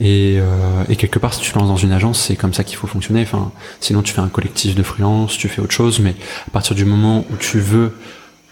Et, 0.00 0.38
euh, 0.38 0.84
et, 0.88 0.96
quelque 0.96 1.18
part 1.18 1.32
si 1.32 1.40
tu 1.40 1.54
lances 1.54 1.68
dans 1.68 1.76
une 1.76 1.92
agence 1.92 2.20
c'est 2.20 2.36
comme 2.36 2.52
ça 2.52 2.64
qu'il 2.64 2.76
faut 2.76 2.86
fonctionner. 2.86 3.22
Enfin 3.22 3.52
sinon 3.80 4.02
tu 4.02 4.12
fais 4.12 4.20
un 4.20 4.28
collectif 4.28 4.74
de 4.74 4.82
freelance 4.82 5.38
tu 5.38 5.48
fais 5.48 5.62
autre 5.62 5.72
chose 5.72 6.00
mais 6.00 6.14
à 6.48 6.50
partir 6.50 6.74
du 6.74 6.84
moment 6.84 7.24
où 7.30 7.36
tu 7.36 7.60
veux 7.60 7.92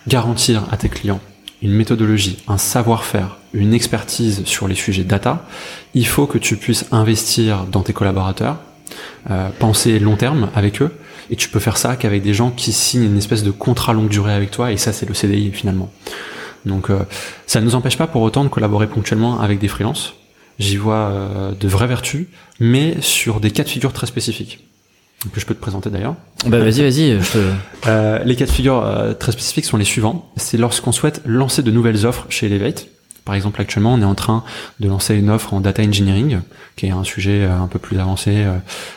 garantir 0.06 0.64
à 0.70 0.76
tes 0.76 0.88
clients 0.88 1.20
une 1.62 1.72
méthodologie 1.72 2.38
un 2.48 2.56
savoir-faire 2.56 3.36
une 3.52 3.74
expertise 3.74 4.44
sur 4.44 4.66
les 4.66 4.74
sujets 4.74 5.04
data 5.04 5.46
il 5.94 6.06
faut 6.06 6.26
que 6.26 6.38
tu 6.38 6.56
puisses 6.56 6.86
investir 6.92 7.66
dans 7.66 7.82
tes 7.82 7.92
collaborateurs 7.92 8.58
euh, 9.30 9.50
penser 9.58 9.98
long 9.98 10.16
terme 10.16 10.48
avec 10.54 10.80
eux. 10.80 10.90
Et 11.30 11.36
tu 11.36 11.48
peux 11.48 11.60
faire 11.60 11.76
ça 11.76 11.96
qu'avec 11.96 12.22
des 12.22 12.34
gens 12.34 12.50
qui 12.50 12.72
signent 12.72 13.04
une 13.04 13.18
espèce 13.18 13.44
de 13.44 13.50
contrat 13.50 13.92
longue 13.92 14.08
durée 14.08 14.32
avec 14.32 14.50
toi. 14.50 14.72
Et 14.72 14.76
ça 14.76 14.92
c'est 14.92 15.06
le 15.06 15.14
CDI 15.14 15.52
finalement 15.52 15.90
donc 16.66 16.90
euh, 16.90 17.00
ça 17.46 17.60
ne 17.60 17.64
nous 17.64 17.74
empêche 17.74 17.96
pas 17.96 18.06
pour 18.06 18.22
autant 18.22 18.44
de 18.44 18.48
collaborer 18.48 18.86
ponctuellement 18.86 19.40
avec 19.40 19.58
des 19.58 19.68
freelances. 19.68 20.14
J'y 20.58 20.76
vois 20.76 20.94
euh, 20.94 21.52
de 21.52 21.68
vraies 21.68 21.86
vertus, 21.86 22.26
mais 22.58 22.96
sur 23.00 23.40
des 23.40 23.50
cas 23.50 23.64
de 23.64 23.68
figure 23.68 23.92
très 23.92 24.06
spécifiques 24.06 24.66
que 25.34 25.38
je 25.38 25.44
peux 25.44 25.54
te 25.54 25.60
présenter 25.60 25.90
d'ailleurs. 25.90 26.14
Bah 26.46 26.58
vas-y, 26.60 26.82
vas-y. 26.82 27.18
Euh, 27.86 28.18
les 28.24 28.36
cas 28.36 28.44
de 28.44 28.50
figure 28.50 28.86
très 29.18 29.32
spécifiques 29.32 29.64
sont 29.64 29.78
les 29.78 29.86
suivants. 29.86 30.30
C'est 30.36 30.58
lorsqu'on 30.58 30.92
souhaite 30.92 31.22
lancer 31.24 31.62
de 31.62 31.70
nouvelles 31.70 32.04
offres 32.04 32.26
chez 32.28 32.44
Elevate. 32.44 32.88
Par 33.30 33.36
exemple, 33.36 33.60
actuellement, 33.60 33.94
on 33.94 34.02
est 34.02 34.04
en 34.04 34.16
train 34.16 34.42
de 34.80 34.88
lancer 34.88 35.14
une 35.14 35.30
offre 35.30 35.54
en 35.54 35.60
data 35.60 35.84
engineering, 35.84 36.40
qui 36.74 36.86
est 36.86 36.90
un 36.90 37.04
sujet 37.04 37.44
un 37.44 37.68
peu 37.68 37.78
plus 37.78 37.96
avancé, 38.00 38.44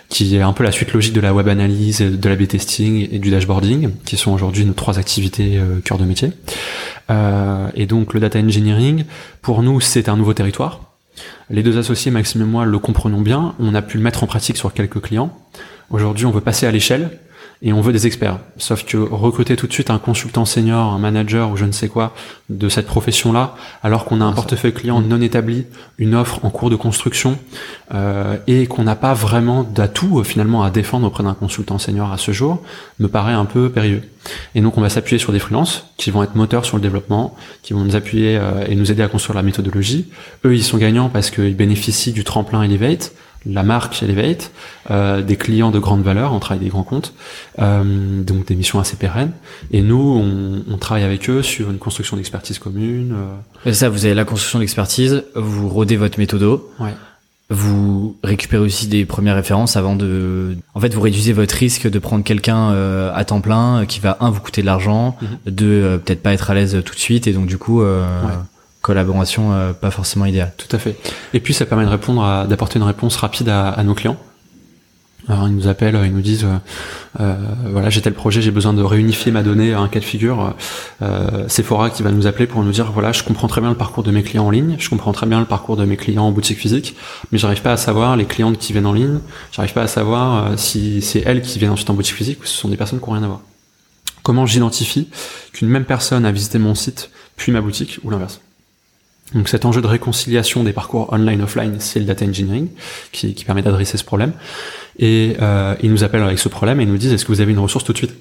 qui 0.09 0.35
est 0.35 0.41
un 0.41 0.53
peu 0.53 0.63
la 0.63 0.71
suite 0.71 0.91
logique 0.91 1.13
de 1.13 1.21
la 1.21 1.35
web 1.35 1.47
analyse, 1.47 1.99
de 1.99 2.29
la 2.29 2.35
B-testing 2.35 3.09
et 3.11 3.19
du 3.19 3.29
dashboarding, 3.29 3.91
qui 4.05 4.17
sont 4.17 4.31
aujourd'hui 4.31 4.65
nos 4.65 4.73
trois 4.73 4.97
activités 4.97 5.61
cœur 5.85 5.99
de 5.99 6.05
métier. 6.05 6.31
Euh, 7.11 7.67
et 7.75 7.85
donc 7.85 8.15
le 8.15 8.19
data 8.19 8.39
engineering, 8.39 9.05
pour 9.43 9.61
nous, 9.61 9.79
c'est 9.79 10.09
un 10.09 10.17
nouveau 10.17 10.33
territoire. 10.33 10.81
Les 11.51 11.61
deux 11.61 11.77
associés, 11.77 12.09
Maxime 12.09 12.41
et 12.41 12.45
moi, 12.45 12.65
le 12.65 12.79
comprenons 12.79 13.21
bien. 13.21 13.53
On 13.59 13.75
a 13.75 13.83
pu 13.83 13.97
le 13.97 14.03
mettre 14.03 14.23
en 14.23 14.25
pratique 14.25 14.57
sur 14.57 14.73
quelques 14.73 14.99
clients. 14.99 15.37
Aujourd'hui, 15.91 16.25
on 16.25 16.31
veut 16.31 16.41
passer 16.41 16.65
à 16.65 16.71
l'échelle 16.71 17.19
et 17.65 17.71
on 17.71 17.79
veut 17.79 17.93
des 17.93 18.05
experts. 18.05 18.39
Sauf 18.57 18.83
que 18.83 18.97
recruter 18.97 19.55
tout 19.55 19.67
de 19.67 19.73
suite 19.73 19.89
un 19.89 19.97
consultant 19.97 20.43
senior, 20.43 20.91
un 20.91 20.99
manager 20.99 21.49
ou 21.49 21.55
je 21.55 21.63
ne 21.63 21.71
sais 21.71 21.87
quoi 21.87 22.13
de 22.49 22.67
cette 22.67 22.85
profession-là, 22.85 23.55
alors 23.83 24.03
qu'on 24.03 24.19
a 24.19 24.25
un 24.25 24.33
portefeuille 24.33 24.73
client 24.73 24.99
non 24.99 25.21
établi, 25.21 25.65
une 25.97 26.13
offre 26.13 26.43
en 26.43 26.49
cours 26.49 26.69
de 26.69 26.75
construction, 26.75 27.39
euh, 27.93 28.35
et 28.47 28.67
qu'on 28.67 28.83
n'a 28.83 28.97
pas 28.97 29.13
vraiment 29.13 29.63
d'atout 29.63 30.19
euh, 30.19 30.23
finalement 30.23 30.63
à 30.63 30.71
défendre 30.71 31.07
auprès 31.07 31.23
d'un 31.23 31.33
consultant 31.33 31.79
senior 31.79 32.11
à 32.11 32.17
ce 32.17 32.33
jour, 32.33 32.61
me 32.99 33.07
paraît 33.07 33.33
un 33.33 33.45
peu 33.45 33.69
périlleux. 33.69 34.03
Et 34.55 34.61
donc 34.61 34.77
on 34.77 34.81
va 34.81 34.89
s'appuyer 34.89 35.17
sur 35.17 35.31
des 35.31 35.39
freelances 35.39 35.87
qui 35.95 36.11
vont 36.11 36.21
être 36.21 36.35
moteurs 36.35 36.65
sur 36.65 36.75
le 36.75 36.83
développement, 36.83 37.33
qui 37.61 37.71
vont 37.71 37.85
nous 37.85 37.95
appuyer 37.95 38.37
euh, 38.37 38.65
et 38.67 38.75
nous 38.75 38.91
aider 38.91 39.03
à 39.03 39.07
construire 39.07 39.37
la 39.37 39.43
méthodologie. 39.43 40.09
Eux, 40.43 40.53
ils 40.53 40.63
sont 40.63 40.77
gagnants 40.77 41.07
parce 41.07 41.31
qu'ils 41.31 41.55
bénéficient 41.55 42.11
du 42.11 42.25
tremplin 42.25 42.61
Elevate 42.61 43.13
la 43.45 43.63
marque 43.63 44.01
Elevate, 44.03 44.51
euh, 44.91 45.21
des 45.21 45.35
clients 45.35 45.71
de 45.71 45.79
grande 45.79 46.01
valeur, 46.01 46.33
on 46.33 46.39
travaille 46.39 46.63
des 46.63 46.69
grands 46.69 46.83
comptes, 46.83 47.13
euh, 47.59 48.23
donc 48.23 48.45
des 48.47 48.55
missions 48.55 48.79
assez 48.79 48.95
pérennes. 48.95 49.31
Et 49.71 49.81
nous, 49.81 50.63
on, 50.69 50.77
travaille 50.77 51.03
avec 51.03 51.29
eux 51.29 51.41
sur 51.41 51.69
une 51.71 51.77
construction 51.77 52.17
d'expertise 52.17 52.59
commune. 52.59 53.15
Euh. 53.65 53.71
ça, 53.73 53.89
vous 53.89 54.05
avez 54.05 54.13
la 54.13 54.25
construction 54.25 54.59
d'expertise, 54.59 55.23
vous 55.35 55.69
rodez 55.69 55.95
votre 55.97 56.19
méthodo. 56.19 56.69
Ouais. 56.79 56.93
vous 57.49 58.17
récupérez 58.23 58.63
aussi 58.63 58.87
des 58.87 59.05
premières 59.05 59.35
références 59.35 59.75
avant 59.77 59.95
de. 59.95 60.57
En 60.73 60.79
fait, 60.79 60.93
vous 60.93 61.01
réduisez 61.01 61.33
votre 61.33 61.55
risque 61.55 61.87
de 61.89 61.99
prendre 61.99 62.23
quelqu'un 62.23 62.71
euh, 62.71 63.11
à 63.13 63.25
temps 63.25 63.41
plein 63.41 63.81
euh, 63.81 63.85
qui 63.85 63.99
va 63.99 64.17
un 64.21 64.29
vous 64.31 64.39
coûter 64.41 64.61
de 64.61 64.65
l'argent, 64.65 65.17
Mhm. 65.21 65.53
de 65.53 65.65
euh, 65.67 65.97
peut-être 65.97 66.23
pas 66.23 66.33
être 66.33 66.49
à 66.49 66.53
l'aise 66.53 66.81
tout 66.85 66.95
de 66.95 66.99
suite 66.99 67.27
et 67.27 67.33
donc 67.33 67.45
du 67.45 67.57
coup 67.57 67.81
euh, 67.81 68.03
Ouais. 68.25 68.33
Collaboration 68.83 69.53
euh, 69.53 69.73
pas 69.73 69.89
forcément 69.89 70.25
idéale. 70.25 70.53
Tout 70.57 70.73
à 70.75 70.77
fait. 70.77 70.95
Et 71.33 71.39
puis 71.39 71.55
ça 71.55 71.65
permet 71.65 71.85
de 71.85 71.89
répondre, 71.89 72.45
d'apporter 72.47 72.77
une 72.77 72.85
réponse 72.85 73.15
rapide 73.15 73.49
à, 73.49 73.81
nos 73.83 73.95
clients. 73.95 74.17
Alors 75.29 75.47
ils 75.47 75.55
nous 75.55 75.69
appellent, 75.69 75.97
ils 76.03 76.11
nous 76.11 76.21
disent, 76.21 76.43
euh, 76.43 76.57
euh, 77.21 77.35
voilà 77.71 77.89
j'ai 77.89 78.01
tel 78.01 78.13
projet, 78.13 78.41
j'ai 78.41 78.51
besoin 78.51 78.73
de 78.73 78.83
réunifier 78.83 79.31
ma 79.31 79.41
donnée 79.41 79.73
à 79.73 79.79
un 79.79 79.87
cas 79.87 80.01
de 80.01 80.05
figure. 80.05 80.53
Euh, 81.01 81.47
Sephora 81.47 81.89
qui 81.89 82.03
va 82.03 82.11
nous 82.11 82.27
appeler 82.27 82.45
pour 82.45 82.61
nous 82.61 82.71
dire, 82.71 82.91
voilà 82.91 83.13
je 83.13 83.23
comprends 83.23 83.47
très 83.47 83.61
bien 83.61 83.69
le 83.69 83.77
parcours 83.77 84.03
de 84.03 84.11
mes 84.11 84.21
clients 84.21 84.47
en 84.47 84.51
ligne, 84.51 84.75
je 84.79 84.89
comprends 84.89 85.13
très 85.13 85.25
bien 85.25 85.39
le 85.39 85.45
parcours 85.45 85.77
de 85.77 85.85
mes 85.85 85.95
clients 85.95 86.25
en 86.25 86.31
boutique 86.31 86.57
physique, 86.57 86.97
mais 87.31 87.37
j'arrive 87.37 87.61
pas 87.61 87.71
à 87.71 87.77
savoir 87.77 88.17
les 88.17 88.25
clientes 88.25 88.57
qui 88.57 88.73
viennent 88.73 88.85
en 88.85 88.91
ligne, 88.91 89.19
j'arrive 89.53 89.71
pas 89.71 89.83
à 89.83 89.87
savoir 89.87 90.59
si 90.59 91.01
c'est 91.01 91.23
elles 91.25 91.41
qui 91.41 91.57
viennent 91.57 91.71
ensuite 91.71 91.89
en 91.89 91.93
boutique 91.93 92.15
physique 92.15 92.43
ou 92.43 92.45
ce 92.45 92.57
sont 92.57 92.67
des 92.67 92.77
personnes 92.77 92.99
qui 92.99 93.05
n'ont 93.05 93.13
rien 93.13 93.23
à 93.23 93.27
voir. 93.27 93.41
Comment 94.23 94.45
j'identifie 94.45 95.07
qu'une 95.53 95.69
même 95.69 95.85
personne 95.85 96.25
a 96.25 96.33
visité 96.33 96.59
mon 96.59 96.75
site 96.75 97.11
puis 97.37 97.53
ma 97.53 97.61
boutique 97.61 97.99
ou 98.03 98.09
l'inverse? 98.09 98.42
Donc 99.33 99.49
cet 99.49 99.65
enjeu 99.65 99.81
de 99.81 99.87
réconciliation 99.87 100.63
des 100.63 100.73
parcours 100.73 101.11
online-offline, 101.11 101.75
c'est 101.79 101.99
le 101.99 102.05
data 102.05 102.25
engineering 102.25 102.67
qui, 103.11 103.33
qui 103.33 103.45
permet 103.45 103.61
d'adresser 103.61 103.97
ce 103.97 104.03
problème. 104.03 104.33
Et 104.99 105.35
euh, 105.41 105.75
ils 105.81 105.89
nous 105.89 106.03
appellent 106.03 106.21
avec 106.21 106.39
ce 106.39 106.49
problème 106.49 106.79
et 106.79 106.83
ils 106.83 106.89
nous 106.89 106.97
disent 106.97 107.13
est-ce 107.13 107.25
que 107.25 107.31
vous 107.31 107.41
avez 107.41 107.51
une 107.51 107.59
ressource 107.59 107.83
tout 107.83 107.93
de 107.93 107.97
suite? 107.97 108.13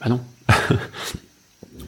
Bah 0.00 0.08
non. 0.08 0.20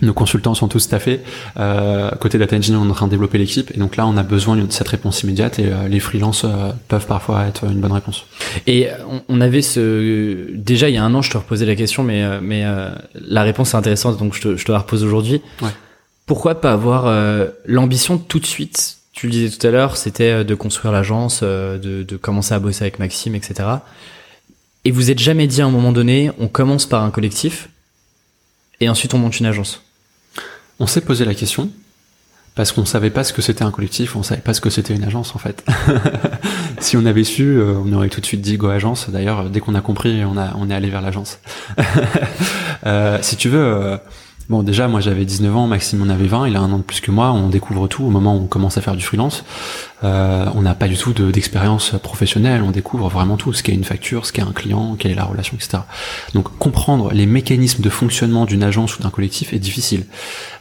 Nos 0.02 0.12
consultants 0.12 0.54
sont 0.54 0.66
tous 0.66 0.80
staffés. 0.80 1.20
Euh, 1.58 2.10
côté 2.20 2.36
data 2.36 2.56
engineering, 2.56 2.84
on 2.84 2.88
est 2.88 2.90
en 2.90 2.94
train 2.94 3.06
de 3.06 3.12
développer 3.12 3.38
l'équipe 3.38 3.70
et 3.72 3.78
donc 3.78 3.96
là, 3.96 4.04
on 4.04 4.16
a 4.16 4.24
besoin 4.24 4.56
de 4.56 4.70
cette 4.72 4.88
réponse 4.88 5.22
immédiate 5.22 5.60
et 5.60 5.66
euh, 5.66 5.86
les 5.86 6.00
freelances 6.00 6.44
euh, 6.44 6.72
peuvent 6.88 7.06
parfois 7.06 7.46
être 7.46 7.64
une 7.64 7.80
bonne 7.80 7.92
réponse. 7.92 8.26
Et 8.66 8.88
on, 9.08 9.22
on 9.28 9.40
avait 9.40 9.62
ce 9.62 10.48
déjà 10.54 10.88
il 10.88 10.96
y 10.96 10.98
a 10.98 11.04
un 11.04 11.14
an, 11.14 11.22
je 11.22 11.30
te 11.30 11.38
reposais 11.38 11.66
la 11.66 11.76
question, 11.76 12.02
mais 12.02 12.24
euh, 12.24 12.40
mais 12.42 12.64
euh, 12.64 12.90
la 13.14 13.42
réponse 13.44 13.74
est 13.74 13.76
intéressante, 13.76 14.18
donc 14.18 14.34
je 14.34 14.40
te, 14.40 14.56
je 14.56 14.64
te 14.64 14.72
la 14.72 14.78
repose 14.78 15.04
aujourd'hui. 15.04 15.40
Ouais. 15.60 15.70
Pourquoi 16.26 16.60
pas 16.60 16.72
avoir 16.72 17.06
euh, 17.06 17.48
l'ambition 17.66 18.18
tout 18.18 18.38
de 18.38 18.46
suite? 18.46 18.98
Tu 19.12 19.26
le 19.26 19.32
disais 19.32 19.56
tout 19.56 19.66
à 19.66 19.70
l'heure, 19.70 19.96
c'était 19.96 20.30
euh, 20.30 20.44
de 20.44 20.54
construire 20.54 20.92
l'agence, 20.92 21.40
euh, 21.42 21.78
de, 21.78 22.16
commencer 22.16 22.54
à 22.54 22.58
bosser 22.58 22.82
avec 22.82 22.98
Maxime, 22.98 23.34
etc. 23.34 23.68
Et 24.84 24.90
vous 24.90 25.10
êtes 25.10 25.18
jamais 25.18 25.46
dit 25.46 25.62
à 25.62 25.66
un 25.66 25.70
moment 25.70 25.92
donné, 25.92 26.30
on 26.38 26.48
commence 26.48 26.86
par 26.86 27.02
un 27.02 27.10
collectif 27.10 27.68
et 28.80 28.88
ensuite 28.88 29.14
on 29.14 29.18
monte 29.18 29.38
une 29.40 29.46
agence. 29.46 29.82
On 30.78 30.86
s'est 30.86 31.00
posé 31.00 31.24
la 31.24 31.34
question 31.34 31.70
parce 32.54 32.70
qu'on 32.72 32.84
savait 32.84 33.10
pas 33.10 33.24
ce 33.24 33.32
que 33.32 33.42
c'était 33.42 33.62
un 33.62 33.70
collectif, 33.70 34.14
on 34.14 34.22
savait 34.22 34.40
pas 34.40 34.54
ce 34.54 34.60
que 34.60 34.70
c'était 34.70 34.94
une 34.94 35.04
agence 35.04 35.34
en 35.34 35.38
fait. 35.38 35.64
si 36.80 36.96
on 36.96 37.06
avait 37.06 37.24
su, 37.24 37.60
on 37.60 37.92
aurait 37.92 38.08
tout 38.10 38.20
de 38.20 38.26
suite 38.26 38.42
dit 38.42 38.56
go 38.56 38.68
agence. 38.68 39.08
D'ailleurs, 39.08 39.50
dès 39.50 39.60
qu'on 39.60 39.74
a 39.74 39.80
compris, 39.80 40.24
on 40.24 40.36
on 40.36 40.70
est 40.70 40.74
allé 40.74 40.88
vers 40.88 41.02
l'agence. 41.02 41.40
Si 43.22 43.36
tu 43.36 43.48
veux, 43.48 44.00
bon 44.52 44.62
déjà 44.62 44.86
moi 44.86 45.00
j'avais 45.00 45.24
19 45.24 45.56
ans, 45.56 45.66
Maxime 45.66 46.02
en 46.02 46.10
avait 46.10 46.26
20, 46.26 46.46
il 46.46 46.56
a 46.56 46.60
un 46.60 46.70
an 46.72 46.76
de 46.76 46.82
plus 46.82 47.00
que 47.00 47.10
moi, 47.10 47.32
on 47.32 47.48
découvre 47.48 47.88
tout 47.88 48.04
au 48.04 48.10
moment 48.10 48.36
où 48.36 48.42
on 48.42 48.46
commence 48.46 48.76
à 48.76 48.82
faire 48.82 48.94
du 48.94 49.02
freelance. 49.02 49.44
Euh, 50.04 50.44
on 50.54 50.60
n'a 50.60 50.74
pas 50.74 50.88
du 50.88 50.96
tout 50.96 51.14
de- 51.14 51.30
d'expérience 51.30 51.92
professionnelle, 52.02 52.62
on 52.62 52.70
découvre 52.70 53.08
vraiment 53.08 53.38
tout, 53.38 53.54
ce 53.54 53.62
qu'est 53.62 53.72
une 53.72 53.82
facture, 53.84 54.26
ce 54.26 54.32
qu'est 54.32 54.42
un 54.42 54.52
client, 54.52 54.94
quelle 54.98 55.10
est 55.12 55.16
la 55.16 55.24
relation, 55.24 55.56
etc. 55.56 55.82
Donc 56.34 56.56
comprendre 56.58 57.12
les 57.12 57.24
mécanismes 57.24 57.82
de 57.82 57.88
fonctionnement 57.88 58.44
d'une 58.44 58.62
agence 58.62 58.98
ou 58.98 59.02
d'un 59.02 59.10
collectif 59.10 59.54
est 59.54 59.58
difficile. 59.58 60.04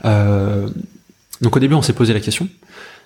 Euh, 0.06 0.70
donc 1.42 1.58
au 1.58 1.60
début 1.60 1.76
on 1.76 1.82
s'est 1.82 1.94
posé 1.94 2.14
la 2.14 2.22
question, 2.22 2.48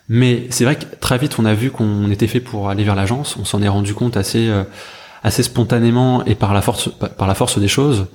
mais 0.08 0.46
c'est 0.52 0.66
vrai 0.66 0.76
que 0.76 0.86
très 1.02 1.18
vite 1.18 1.40
on 1.40 1.46
a 1.46 1.56
vu 1.56 1.72
qu'on 1.72 2.12
était 2.12 2.28
fait 2.28 2.42
pour 2.42 2.70
aller 2.70 2.84
vers 2.84 2.96
l'agence, 2.96 3.38
on 3.40 3.46
s'en 3.46 3.64
est 3.64 3.68
rendu 3.68 3.96
compte 3.96 4.18
assez 4.18 4.50
euh, 4.50 4.64
assez 5.24 5.42
spontanément 5.42 6.24
et 6.26 6.36
par 6.36 6.54
la 6.54 6.62
force 6.62 6.90
par 7.18 7.28
la 7.28 7.34
force 7.34 7.58
des 7.58 7.68
choses 7.68 8.06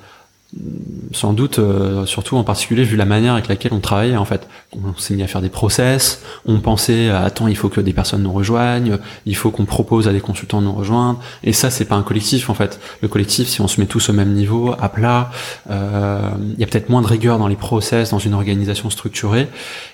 sans 1.13 1.33
doute, 1.33 1.59
euh, 1.59 2.07
surtout 2.07 2.37
en 2.37 2.43
particulier 2.43 2.83
vu 2.83 2.97
la 2.97 3.05
manière 3.05 3.35
avec 3.35 3.47
laquelle 3.49 3.73
on 3.73 3.79
travaillait 3.81 4.17
en 4.17 4.25
fait. 4.25 4.49
On 4.73 4.99
s'est 4.99 5.15
mis 5.15 5.23
à 5.23 5.27
faire 5.27 5.41
des 5.41 5.49
process, 5.49 6.23
on 6.45 6.61
pensait 6.61 7.09
attends 7.11 7.47
il 7.47 7.57
faut 7.57 7.69
que 7.69 7.81
des 7.81 7.93
personnes 7.93 8.23
nous 8.23 8.33
rejoignent, 8.33 8.99
il 9.27 9.37
faut 9.37 9.51
qu'on 9.51 9.65
propose 9.65 10.09
à 10.09 10.13
des 10.13 10.21
consultants 10.21 10.61
de 10.61 10.67
nous 10.67 10.73
rejoindre. 10.73 11.21
Et 11.45 11.53
ça 11.53 11.71
c'est 11.71 11.85
pas 11.85 11.95
un 11.95 12.03
collectif 12.03 12.51
en 12.51 12.55
fait. 12.55 12.81
Le 13.01 13.09
collectif 13.09 13.49
si 13.49 13.61
on 13.61 13.69
se 13.69 13.81
met 13.81 13.87
tous 13.87 14.09
au 14.09 14.13
même 14.13 14.33
niveau, 14.33 14.75
à 14.81 14.89
plat, 14.89 15.31
euh, 15.71 16.21
il 16.55 16.59
y 16.61 16.65
a 16.65 16.67
peut-être 16.67 16.89
moins 16.89 17.03
de 17.03 17.07
rigueur 17.07 17.39
dans 17.39 17.49
les 17.49 17.57
process, 17.57 18.11
dans 18.11 18.19
une 18.19 18.35
organisation 18.35 18.91
structurée. 18.91 19.49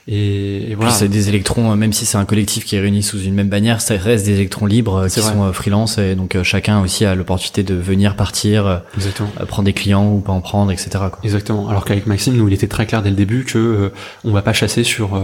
Et, 0.09 0.71
et 0.71 0.75
voilà. 0.75 0.93
C'est 0.93 1.09
des 1.09 1.29
électrons, 1.29 1.75
même 1.77 1.93
si 1.93 2.07
c'est 2.07 2.17
un 2.17 2.25
collectif 2.25 2.65
qui 2.65 2.77
est 2.77 2.81
réuni 2.81 3.03
sous 3.03 3.21
une 3.21 3.35
même 3.35 3.49
bannière, 3.49 3.81
ça 3.81 3.97
reste 3.97 4.25
des 4.25 4.35
électrons 4.35 4.67
libres 4.67 4.97
euh, 4.97 5.09
qui 5.09 5.21
vrai. 5.21 5.33
sont 5.33 5.43
euh, 5.45 5.53
freelance 5.53 5.99
et 5.99 6.15
donc 6.15 6.41
chacun 6.43 6.81
aussi 6.81 7.05
a 7.05 7.15
l'opportunité 7.15 7.63
de 7.63 7.75
venir, 7.75 8.17
partir, 8.17 8.83
Exactement. 8.97 9.29
prendre 9.49 9.67
des 9.67 9.73
clients 9.73 10.11
ou 10.13 10.21
pas 10.21 10.33
en 10.33 10.41
etc. 10.71 11.05
Exactement. 11.23 11.69
Alors 11.69 11.85
qu'avec 11.85 12.07
Maxime, 12.07 12.37
nous, 12.37 12.49
il 12.49 12.55
était 12.55 12.69
très 12.69 12.87
clair 12.87 13.03
dès 13.03 13.11
le 13.11 13.17
début 13.17 13.45
que 13.45 13.59
euh, 13.59 13.93
on 14.25 14.33
va 14.33 14.43
pas 14.43 14.53
chasser 14.53 14.85
sur, 14.85 15.15
euh, 15.15 15.21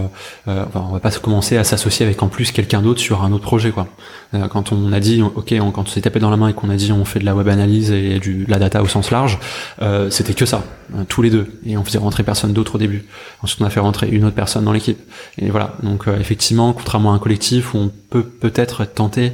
euh, 0.47 0.63
enfin, 0.67 0.85
on 0.89 0.93
va 0.93 0.99
pas 0.99 1.11
commencer 1.11 1.57
à 1.57 1.63
s'associer 1.63 2.05
avec 2.05 2.21
en 2.21 2.27
plus 2.27 2.51
quelqu'un 2.51 2.81
d'autre 2.81 2.99
sur 2.99 3.23
un 3.23 3.31
autre 3.31 3.43
projet. 3.43 3.73
Euh, 4.33 4.47
quand 4.47 4.71
on 4.71 4.91
a 4.91 4.99
dit, 4.99 5.21
ok, 5.21 5.53
quand 5.73 5.77
on 5.77 5.85
s'est 5.85 6.01
tapé 6.01 6.19
dans 6.19 6.29
la 6.29 6.37
main 6.37 6.49
et 6.49 6.53
qu'on 6.53 6.69
a 6.69 6.75
dit 6.75 6.91
on 6.91 7.05
fait 7.05 7.19
de 7.19 7.25
la 7.25 7.35
web 7.35 7.47
analyse 7.47 7.91
et 7.91 8.19
du 8.19 8.45
de 8.45 8.51
la 8.51 8.59
data 8.59 8.81
au 8.81 8.87
sens 8.87 9.11
large, 9.11 9.39
euh, 9.81 10.09
c'était 10.09 10.33
que 10.33 10.45
ça, 10.45 10.63
tous 11.07 11.21
les 11.21 11.29
deux, 11.29 11.47
et 11.65 11.77
on 11.77 11.83
faisait 11.83 11.99
rentrer 11.99 12.23
personne 12.23 12.53
d'autre 12.53 12.75
au 12.75 12.77
début. 12.77 13.05
Ensuite, 13.41 13.61
on 13.61 13.65
a 13.65 13.69
fait 13.69 13.79
rentrer 13.79 14.09
une 14.09 14.25
autre 14.25 14.35
personne 14.35 14.65
dans 14.65 14.73
l'équipe. 14.73 14.99
Et 15.37 15.49
voilà. 15.49 15.75
Donc, 15.83 16.07
effectivement, 16.19 16.73
contrairement 16.73 17.13
à 17.13 17.15
un 17.15 17.19
collectif 17.19 17.73
on 17.75 17.91
peut 18.09 18.23
peut-être 18.23 18.81
être 18.81 18.93
tenté 18.93 19.33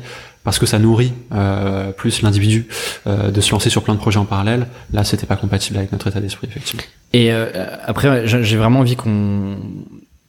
parce 0.50 0.58
que 0.58 0.66
ça 0.66 0.80
nourrit 0.80 1.14
euh, 1.32 1.92
plus 1.92 2.24
l'individu 2.24 2.66
euh, 3.06 3.30
de 3.30 3.40
se 3.40 3.52
lancer 3.52 3.70
sur 3.70 3.84
plein 3.84 3.94
de 3.94 4.00
projets 4.00 4.18
en 4.18 4.26
parallèle. 4.26 4.66
Là, 4.92 5.04
c'était 5.04 5.28
pas 5.28 5.36
compatible 5.36 5.78
avec 5.78 5.92
notre 5.92 6.08
état 6.08 6.20
d'esprit, 6.20 6.48
effectivement. 6.50 6.82
Et 7.14 7.32
euh, 7.32 7.68
après, 7.86 8.26
j'ai 8.26 8.58
vraiment 8.58 8.80
envie 8.80 8.96
qu'on... 8.96 9.58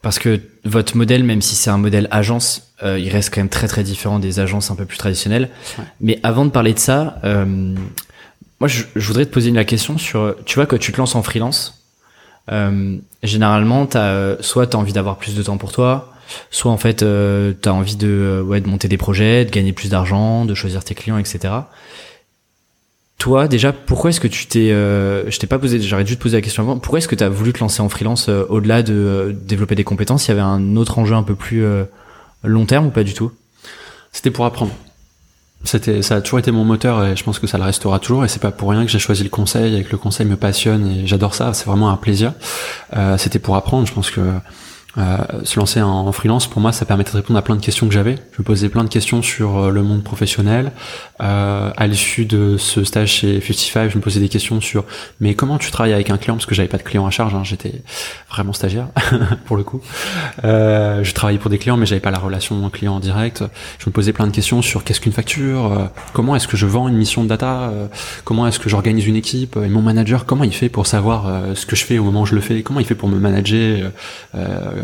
Parce 0.02 0.18
que 0.18 0.38
votre 0.66 0.94
modèle, 0.94 1.24
même 1.24 1.40
si 1.40 1.54
c'est 1.54 1.70
un 1.70 1.78
modèle 1.78 2.06
agence, 2.10 2.74
il 2.82 3.08
reste 3.08 3.32
quand 3.32 3.40
même 3.40 3.48
très 3.48 3.66
très 3.66 3.82
différent 3.82 4.18
des 4.18 4.40
agences 4.40 4.70
un 4.70 4.74
peu 4.74 4.84
plus 4.84 4.98
traditionnelles. 4.98 5.48
Ouais. 5.78 5.84
Mais 6.02 6.20
avant 6.22 6.44
de 6.44 6.50
parler 6.50 6.74
de 6.74 6.78
ça, 6.78 7.18
moi 7.22 8.68
je, 8.68 8.82
je 8.94 9.06
voudrais 9.06 9.24
te 9.24 9.32
poser 9.32 9.48
une 9.48 9.64
question 9.64 9.96
sur... 9.96 10.36
Tu 10.44 10.56
vois, 10.56 10.66
quand 10.66 10.78
tu 10.78 10.92
te 10.92 10.98
lances 10.98 11.14
en 11.14 11.22
freelance, 11.22 11.82
généralement, 13.22 13.88
euh, 13.94 14.36
soit 14.40 14.66
tu 14.66 14.76
as 14.76 14.78
envie 14.78 14.92
d'avoir 14.92 15.16
plus 15.16 15.34
de 15.34 15.42
temps 15.42 15.56
pour 15.56 15.72
toi, 15.72 16.12
soit 16.50 16.70
en 16.70 16.76
fait 16.76 17.02
euh, 17.02 17.52
tu 17.60 17.68
as 17.68 17.74
envie 17.74 17.96
de, 17.96 18.08
euh, 18.08 18.42
ouais, 18.42 18.60
de 18.60 18.68
monter 18.68 18.88
des 18.88 18.96
projets, 18.96 19.44
de 19.44 19.50
gagner 19.50 19.72
plus 19.72 19.90
d'argent, 19.90 20.44
de 20.44 20.54
choisir 20.54 20.84
tes 20.84 20.94
clients, 20.94 21.18
etc. 21.18 21.54
Toi, 23.18 23.48
déjà, 23.48 23.72
pourquoi 23.72 24.10
est-ce 24.10 24.20
que 24.20 24.28
tu 24.28 24.46
t'es, 24.46 24.70
euh, 24.70 25.30
je 25.30 25.38
t'ai 25.38 25.46
pas 25.46 25.58
posé, 25.58 25.80
j'aurais 25.80 26.04
dû 26.04 26.16
te 26.16 26.22
poser 26.22 26.38
la 26.38 26.40
question 26.40 26.62
avant. 26.62 26.78
Pourquoi 26.78 26.98
est-ce 26.98 27.08
que 27.08 27.14
tu 27.14 27.24
as 27.24 27.28
voulu 27.28 27.52
te 27.52 27.60
lancer 27.60 27.82
en 27.82 27.88
freelance 27.90 28.28
euh, 28.30 28.44
au-delà 28.48 28.82
de 28.82 29.36
développer 29.44 29.74
des 29.74 29.84
compétences? 29.84 30.26
Il 30.26 30.30
y 30.30 30.32
avait 30.32 30.40
un 30.40 30.76
autre 30.76 30.98
enjeu 30.98 31.14
un 31.14 31.22
peu 31.22 31.34
plus 31.34 31.62
long 32.42 32.64
terme 32.64 32.86
ou 32.86 32.90
pas 32.90 33.04
du 33.04 33.12
tout? 33.12 33.32
C'était 34.12 34.30
pour 34.30 34.46
apprendre. 34.46 34.72
C'était, 35.62 36.00
ça 36.00 36.16
a 36.16 36.20
toujours 36.22 36.38
été 36.38 36.50
mon 36.50 36.64
moteur 36.64 37.04
et 37.04 37.16
je 37.16 37.22
pense 37.22 37.38
que 37.38 37.46
ça 37.46 37.58
le 37.58 37.64
restera 37.64 37.98
toujours. 37.98 38.24
Et 38.24 38.28
c'est 38.28 38.40
pas 38.40 38.50
pour 38.50 38.70
rien 38.70 38.84
que 38.84 38.90
j'ai 38.90 38.98
choisi 38.98 39.22
le 39.22 39.28
conseil 39.28 39.76
et 39.76 39.84
que 39.84 39.92
le 39.92 39.98
conseil 39.98 40.26
me 40.26 40.36
passionne 40.36 40.86
et 40.86 41.06
j'adore 41.06 41.34
ça. 41.34 41.52
C'est 41.52 41.66
vraiment 41.66 41.90
un 41.90 41.96
plaisir. 41.96 42.32
Euh, 42.96 43.18
c'était 43.18 43.38
pour 43.38 43.56
apprendre. 43.56 43.86
Je 43.86 43.92
pense 43.92 44.10
que 44.10 44.20
euh, 44.98 45.18
se 45.44 45.58
lancer 45.58 45.80
en, 45.80 46.10
freelance 46.12 46.48
pour 46.48 46.60
moi, 46.60 46.72
ça 46.72 46.84
permettait 46.84 47.12
de 47.12 47.16
répondre 47.16 47.38
à 47.38 47.42
plein 47.42 47.54
de 47.54 47.60
questions 47.60 47.86
que 47.86 47.94
j'avais. 47.94 48.16
Je 48.32 48.40
me 48.40 48.44
posais 48.44 48.68
plein 48.68 48.82
de 48.82 48.88
questions 48.88 49.22
sur 49.22 49.58
euh, 49.58 49.70
le 49.70 49.82
monde 49.82 50.02
professionnel. 50.02 50.72
Euh, 51.22 51.70
à 51.76 51.86
l'issue 51.86 52.24
de 52.24 52.56
ce 52.56 52.82
stage 52.82 53.12
chez 53.12 53.40
55, 53.40 53.90
je 53.90 53.96
me 53.96 54.02
posais 54.02 54.20
des 54.20 54.28
questions 54.28 54.60
sur 54.60 54.84
mais 55.20 55.34
comment 55.34 55.58
tu 55.58 55.70
travailles 55.70 55.92
avec 55.92 56.10
un 56.10 56.16
client? 56.16 56.34
Parce 56.34 56.46
que 56.46 56.54
j'avais 56.54 56.68
pas 56.68 56.78
de 56.78 56.82
client 56.82 57.06
à 57.06 57.10
charge. 57.10 57.34
hein, 57.34 57.42
J'étais 57.44 57.82
vraiment 58.28 58.52
stagiaire 58.52 58.88
pour 59.44 59.56
le 59.56 59.62
coup. 59.62 59.80
Euh, 60.44 61.04
je 61.04 61.14
travaillais 61.14 61.38
pour 61.38 61.50
des 61.50 61.58
clients, 61.58 61.76
mais 61.76 61.86
j'avais 61.86 62.00
pas 62.00 62.10
la 62.10 62.18
relation 62.18 62.68
client 62.70 62.96
en 62.96 63.00
direct. 63.00 63.44
Je 63.78 63.86
me 63.86 63.92
posais 63.92 64.12
plein 64.12 64.26
de 64.26 64.32
questions 64.32 64.62
sur 64.62 64.82
qu'est-ce 64.82 65.00
qu'une 65.00 65.12
facture, 65.12 65.72
euh, 65.72 65.86
comment 66.12 66.34
est-ce 66.34 66.48
que 66.48 66.56
je 66.56 66.66
vends 66.66 66.88
une 66.88 66.96
mission 66.96 67.22
de 67.22 67.28
data, 67.28 67.72
comment 68.24 68.46
est-ce 68.46 68.58
que 68.58 68.68
j'organise 68.68 69.06
une 69.06 69.16
équipe, 69.16 69.56
et 69.56 69.68
mon 69.68 69.82
manager, 69.82 70.26
comment 70.26 70.44
il 70.44 70.52
fait 70.52 70.68
pour 70.68 70.86
savoir 70.86 71.54
ce 71.54 71.66
que 71.66 71.76
je 71.76 71.84
fais 71.84 71.98
au 71.98 72.04
moment 72.04 72.22
où 72.22 72.26
je 72.26 72.34
le 72.34 72.40
fais, 72.40 72.62
comment 72.62 72.80
il 72.80 72.86
fait 72.86 72.94
pour 72.94 73.08
me 73.08 73.18
manager, 73.18 73.90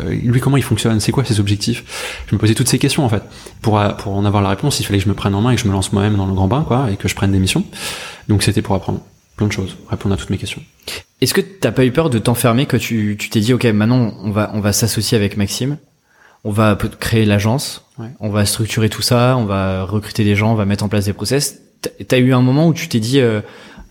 lui 0.05 0.39
comment 0.39 0.57
il 0.57 0.63
fonctionne, 0.63 0.99
c'est 0.99 1.11
quoi 1.11 1.23
ses 1.25 1.39
objectifs? 1.39 1.83
Je 2.27 2.35
me 2.35 2.39
posais 2.39 2.53
toutes 2.53 2.67
ces 2.69 2.79
questions 2.79 3.05
en 3.05 3.09
fait. 3.09 3.23
Pour, 3.61 3.79
euh, 3.79 3.89
pour 3.89 4.13
en 4.15 4.25
avoir 4.25 4.41
la 4.43 4.49
réponse, 4.49 4.79
il 4.79 4.83
fallait 4.85 4.99
que 4.99 5.03
je 5.05 5.09
me 5.09 5.13
prenne 5.15 5.35
en 5.35 5.41
main 5.41 5.51
et 5.51 5.55
que 5.55 5.61
je 5.61 5.67
me 5.67 5.73
lance 5.73 5.91
moi-même 5.93 6.15
dans 6.15 6.25
le 6.25 6.33
grand 6.33 6.47
bain, 6.47 6.63
quoi, 6.67 6.89
et 6.91 6.97
que 6.97 7.07
je 7.07 7.15
prenne 7.15 7.31
des 7.31 7.39
missions. 7.39 7.63
Donc 8.27 8.43
c'était 8.43 8.61
pour 8.61 8.75
apprendre 8.75 9.01
plein 9.35 9.47
de 9.47 9.51
choses, 9.51 9.77
répondre 9.89 10.15
à 10.15 10.17
toutes 10.17 10.29
mes 10.31 10.37
questions. 10.37 10.61
Est-ce 11.21 11.33
que 11.33 11.41
t'as 11.41 11.71
pas 11.71 11.85
eu 11.85 11.91
peur 11.91 12.09
de 12.09 12.17
t'enfermer 12.19 12.65
que 12.65 12.77
tu 12.77 13.15
tu 13.19 13.29
t'es 13.29 13.39
dit 13.39 13.53
ok 13.53 13.65
maintenant 13.65 14.13
on 14.23 14.31
va 14.31 14.51
on 14.53 14.59
va 14.59 14.73
s'associer 14.73 15.15
avec 15.17 15.37
Maxime, 15.37 15.77
on 16.43 16.51
va 16.51 16.77
créer 16.99 17.25
l'agence, 17.25 17.83
Ouais. 17.99 18.09
on 18.19 18.29
va 18.29 18.45
structurer 18.45 18.89
tout 18.89 19.01
ça, 19.01 19.35
on 19.37 19.45
va 19.45 19.83
recruter 19.83 20.23
des 20.23 20.35
gens, 20.35 20.51
on 20.51 20.55
va 20.55 20.65
mettre 20.65 20.83
en 20.83 20.87
place 20.89 21.05
des 21.05 21.13
process. 21.13 21.59
T'as- 21.81 21.89
T'as 22.07 22.17
eu 22.19 22.33
un 22.33 22.41
moment 22.41 22.67
où 22.67 22.73
tu 22.73 22.87
t'es 22.87 22.99
dit 22.99 23.19
euh, 23.19 23.41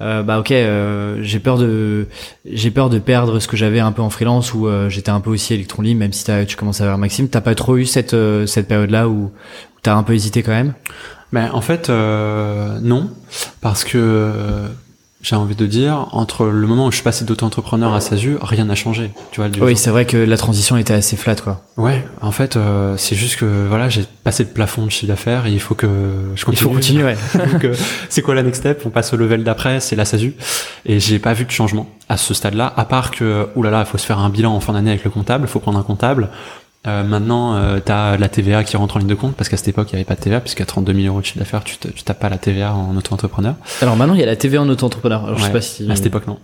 euh, 0.01 0.23
bah 0.23 0.39
ok 0.41 0.51
euh, 0.53 1.19
j'ai 1.23 1.39
peur 1.39 1.57
de 1.59 2.07
j'ai 2.45 2.71
peur 2.71 2.91
de 2.91 2.99
perdre 2.99 3.39
ce 3.39 3.49
que 3.49 3.57
j'avais 3.57 3.81
un 3.81 3.93
peu 3.93 4.03
en 4.03 4.11
freelance 4.11 4.53
où 4.53 4.67
euh, 4.69 4.89
j'étais 4.91 5.11
un 5.11 5.21
peu 5.21 5.31
aussi 5.31 5.55
électron 5.55 5.83
libre 5.83 6.01
même 6.01 6.13
si 6.13 6.25
t'as- 6.25 6.45
tu 6.45 6.57
commences 6.57 6.81
à 6.81 6.85
voir 6.85 6.99
Maxime. 6.99 7.29
T'as 7.29 7.41
pas 7.41 7.55
trop 7.55 7.77
eu 7.79 7.87
cette 7.87 8.13
euh, 8.15 8.47
cette 8.47 8.69
période 8.69 8.91
là 8.91 9.09
où, 9.09 9.31
t'as 9.83 9.95
un 9.95 10.03
peu 10.03 10.15
hésité 10.15 10.43
quand 10.43 10.53
même? 10.53 10.75
Ben 11.33 11.51
en 11.53 11.61
fait 11.61 11.89
euh, 11.91 12.79
non, 12.83 13.11
parce 13.61 13.85
que 13.85 13.99
j'ai 15.27 15.35
envie 15.35 15.57
de 15.57 15.67
dire, 15.67 16.07
entre 16.13 16.47
le 16.47 16.67
moment 16.69 16.87
où 16.87 16.93
je 16.93 16.97
suis 16.99 17.03
passé 17.03 17.25
d'auto-entrepreneur 17.25 17.93
à 17.93 18.01
SASU, 18.01 18.37
rien 18.41 18.67
n'a 18.67 18.77
changé. 18.77 19.11
Tu 19.33 19.41
vois, 19.41 19.51
oui, 19.61 19.77
c'est 19.77 19.91
vrai 19.91 20.05
que 20.05 20.17
la 20.17 20.37
transition 20.37 20.77
était 20.77 20.95
assez 20.95 21.17
flat, 21.17 21.35
quoi. 21.35 21.63
Ouais, 21.77 22.07
en 22.21 22.31
fait, 22.31 22.55
euh, 22.55 22.97
c'est 22.97 23.17
juste 23.17 23.35
que 23.35 23.67
voilà, 23.67 23.89
j'ai 23.89 24.05
passé 24.23 24.45
le 24.45 24.51
plafond 24.51 24.87
de 24.87 24.91
chiffre 24.93 25.09
d'affaires 25.09 25.47
et 25.47 25.51
il 25.51 25.59
faut 25.59 25.75
que 25.75 25.89
je 26.37 26.45
continue. 26.45 26.61
Il 26.61 26.63
faut 26.63 26.71
continuer, 26.71 27.03
ouais. 27.03 27.17
Donc, 27.35 27.67
c'est 28.09 28.23
quoi 28.23 28.37
la 28.37 28.45
next 28.45 28.61
step? 28.61 28.83
On 28.87 28.91
passe 28.91 29.13
au 29.15 29.17
level 29.17 29.43
d'après, 29.43 29.81
c'est 29.81 29.97
la 29.97 30.05
SASU. 30.05 30.35
Et 30.85 31.01
j'ai 31.01 31.19
pas 31.19 31.33
vu 31.33 31.45
de 31.45 31.51
changement 31.51 31.89
à 32.09 32.17
ce 32.19 32.33
stade-là, 32.33 32.73
à 32.77 32.85
part 32.85 33.11
que, 33.11 33.49
oulala, 33.57 33.81
il 33.81 33.87
faut 33.87 33.99
se 33.99 34.07
faire 34.07 34.21
un 34.21 34.31
bilan 34.31 34.55
en 34.55 34.61
fin 34.61 34.75
d'année 34.75 34.91
avec 34.91 35.03
le 35.03 35.11
comptable, 35.11 35.47
il 35.49 35.51
faut 35.51 35.59
prendre 35.59 35.79
un 35.81 35.83
comptable. 35.83 36.29
Euh, 36.87 37.03
maintenant, 37.03 37.57
euh, 37.57 37.79
tu 37.85 37.93
as 37.93 38.17
la 38.17 38.29
TVA 38.29 38.65
qui 38.65 38.77
rentre 38.77 38.97
en 38.97 38.99
ligne 38.99 39.09
de 39.09 39.15
compte 39.15 39.35
parce 39.35 39.49
qu'à 39.49 39.57
cette 39.57 39.69
époque, 39.69 39.89
il 39.91 39.95
n'y 39.95 40.01
avait 40.01 40.05
pas 40.05 40.15
de 40.15 40.21
TVA 40.21 40.41
puisqu'à 40.41 40.65
32 40.65 40.95
000 40.95 41.07
euros 41.07 41.21
de 41.21 41.27
chiffre 41.27 41.39
d'affaires, 41.39 41.65
tu, 41.65 41.77
tu 41.79 42.03
tapes 42.03 42.21
pas 42.21 42.29
la 42.29 42.39
TVA 42.39 42.75
en 42.75 42.97
auto-entrepreneur. 42.97 43.55
Alors 43.83 43.97
maintenant, 43.97 44.15
il 44.15 44.21
y 44.21 44.23
a 44.23 44.27
la 44.27 44.37
TVA 44.37 44.63
en 44.63 44.69
auto-entrepreneur. 44.69 45.25
Alors 45.25 45.39
je 45.39 45.45
sais 45.45 45.53
pas 45.53 45.61
si 45.61 45.91
à 45.91 45.97
cette 45.97 46.07
époque 46.07 46.27
non. 46.27 46.39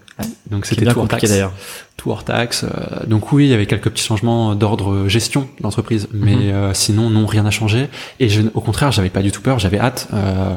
Donc 0.50 0.66
c'était 0.66 0.84
tout 0.84 0.98
hors 0.98 1.08
taxe. 1.08 1.28
d'ailleurs. 1.28 1.52
Tout 1.96 2.10
hors 2.10 2.24
taxe. 2.24 2.64
Euh, 2.64 3.06
donc 3.06 3.32
oui, 3.32 3.46
il 3.46 3.50
y 3.50 3.54
avait 3.54 3.66
quelques 3.66 3.90
petits 3.90 4.04
changements 4.04 4.54
d'ordre 4.54 5.08
gestion 5.08 5.48
d'entreprise, 5.60 6.08
mais 6.12 6.34
mhm. 6.34 6.42
euh, 6.42 6.74
sinon 6.74 7.10
non, 7.10 7.26
rien 7.26 7.42
n'a 7.42 7.50
changé. 7.50 7.88
Et 8.20 8.28
je, 8.28 8.42
au 8.54 8.60
contraire, 8.60 8.92
j'avais 8.92 9.10
pas 9.10 9.22
du 9.22 9.32
tout 9.32 9.42
peur, 9.42 9.58
j'avais 9.58 9.78
hâte. 9.78 10.08
Euh, 10.12 10.54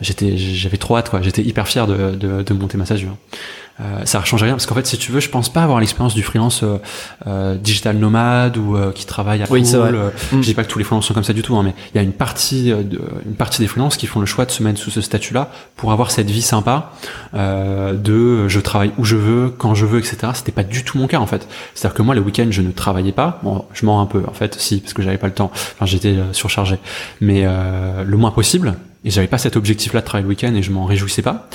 j'étais, 0.00 0.36
j'avais 0.36 0.76
trop 0.76 0.96
hâte 0.96 1.10
quoi. 1.10 1.22
J'étais 1.22 1.42
hyper 1.42 1.68
fier 1.68 1.86
de, 1.86 2.14
de, 2.14 2.42
de 2.42 2.54
monter 2.54 2.78
ma 2.78 2.86
SASU. 2.86 3.08
Euh, 3.80 4.04
ça 4.04 4.18
ne 4.18 4.24
change 4.24 4.42
rien 4.42 4.54
parce 4.54 4.66
qu'en 4.66 4.74
fait 4.74 4.86
si 4.86 4.98
tu 4.98 5.12
veux 5.12 5.20
je 5.20 5.28
pense 5.28 5.52
pas 5.52 5.62
avoir 5.62 5.78
l'expérience 5.78 6.12
du 6.12 6.24
freelance 6.24 6.64
euh, 6.64 6.78
euh 7.28 7.54
digital 7.54 7.96
nomade 7.96 8.56
ou 8.56 8.76
euh, 8.76 8.90
qui 8.90 9.06
travaille 9.06 9.40
à 9.40 9.46
oui, 9.50 9.62
vrai. 9.62 9.92
Mm. 9.92 10.10
je 10.32 10.38
dis 10.40 10.54
pas 10.54 10.64
que 10.64 10.68
tous 10.68 10.80
les 10.80 10.84
freelances 10.84 11.06
sont 11.06 11.14
comme 11.14 11.22
ça 11.22 11.32
du 11.32 11.42
tout 11.42 11.56
hein, 11.56 11.62
mais 11.62 11.74
il 11.94 11.96
y 11.96 12.00
a 12.00 12.02
une 12.02 12.12
partie 12.12 12.70
de, 12.70 13.00
une 13.24 13.34
partie 13.36 13.62
des 13.62 13.68
freelances 13.68 13.96
qui 13.96 14.08
font 14.08 14.18
le 14.18 14.26
choix 14.26 14.46
de 14.46 14.50
se 14.50 14.64
mettre 14.64 14.80
sous 14.80 14.90
ce 14.90 15.00
statut 15.00 15.32
là 15.32 15.50
pour 15.76 15.92
avoir 15.92 16.10
cette 16.10 16.28
vie 16.28 16.42
sympa 16.42 16.90
de 17.34 18.48
je 18.48 18.60
travaille 18.60 18.90
où 18.98 19.04
je 19.04 19.16
veux 19.16 19.50
quand 19.50 19.74
je 19.74 19.86
veux 19.86 20.00
etc 20.00 20.32
c'était 20.34 20.52
pas 20.52 20.64
du 20.64 20.82
tout 20.82 20.98
mon 20.98 21.06
cas 21.06 21.18
en 21.18 21.26
fait. 21.26 21.46
C'est 21.74 21.86
à 21.86 21.90
dire 21.90 21.96
que 21.96 22.02
moi 22.02 22.14
le 22.14 22.20
week-end 22.20 22.48
je 22.50 22.62
ne 22.62 22.72
travaillais 22.72 23.12
pas. 23.12 23.38
Bon 23.42 23.64
je 23.72 23.86
mens 23.86 24.00
un 24.00 24.06
peu 24.06 24.22
en 24.26 24.32
fait 24.32 24.56
si 24.58 24.80
parce 24.80 24.92
que 24.92 25.02
j'avais 25.02 25.18
pas 25.18 25.28
le 25.28 25.34
temps. 25.34 25.50
Enfin 25.52 25.86
j'étais 25.86 26.16
surchargé. 26.32 26.78
Mais 27.20 27.44
le 27.44 28.16
moins 28.16 28.30
possible 28.30 28.74
et 29.08 29.10
j'avais 29.10 29.26
pas 29.26 29.38
cet 29.38 29.56
objectif-là 29.56 30.00
de 30.00 30.04
travailler 30.04 30.24
le 30.24 30.28
week-end 30.28 30.54
et 30.54 30.62
je 30.62 30.70
m'en 30.70 30.84
réjouissais 30.84 31.22
pas. 31.22 31.48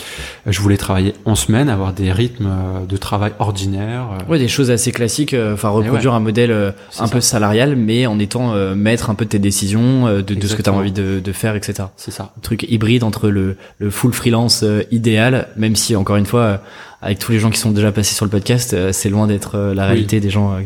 Je 0.48 0.60
voulais 0.60 0.76
travailler 0.76 1.14
en 1.24 1.36
semaine, 1.36 1.70
avoir 1.70 1.94
des 1.94 2.12
rythmes 2.12 2.48
euh, 2.48 2.86
de 2.88 2.98
travail 2.98 3.34
ordinaires. 3.38 4.08
Euh. 4.12 4.32
Ouais, 4.32 4.40
des 4.40 4.48
choses 4.48 4.72
assez 4.72 4.92
classiques. 4.92 5.36
Euh, 5.36 5.54
enfin, 5.54 5.70
reproduire 5.70 6.16
un 6.16 6.20
modèle 6.20 6.74
un 6.98 7.08
peu 7.08 7.22
salarial, 7.22 7.76
mais 7.76 8.08
en 8.08 8.18
étant 8.18 8.56
maître 8.74 9.12
un 9.12 9.14
peu 9.16 9.26
de 9.26 9.30
tes 9.30 9.40
décisions, 9.40 10.08
de, 10.08 10.22
de, 10.22 10.48
ce 10.48 10.56
que 10.56 10.64
tu 10.64 10.70
as 10.72 10.74
envie 10.74 10.92
de, 10.92 11.22
de 11.24 11.32
faire, 11.32 11.56
etc. 11.56 11.90
C'est 11.96 12.10
ça. 12.10 12.34
Un 12.36 12.42
truc 12.42 12.66
hybride 12.68 13.04
entre 13.04 13.30
le, 13.30 13.56
le 13.78 13.92
full 13.92 14.14
freelance 14.14 14.66
idéal, 14.90 15.50
même 15.56 15.76
si 15.76 15.96
encore 15.96 16.16
une 16.16 16.26
fois, 16.26 16.62
avec 17.04 17.20
tous 17.20 17.32
les 17.32 17.38
gens 17.38 17.52
qui 17.52 17.60
sont 17.60 17.70
déjà 17.70 17.92
passés 17.92 18.16
sur 18.16 18.26
le 18.26 18.32
podcast, 18.32 18.76
c'est 18.92 19.10
loin 19.10 19.28
d'être 19.28 19.60
la 19.60 19.86
réalité 19.86 20.20
des 20.20 20.32
gens 20.32 20.58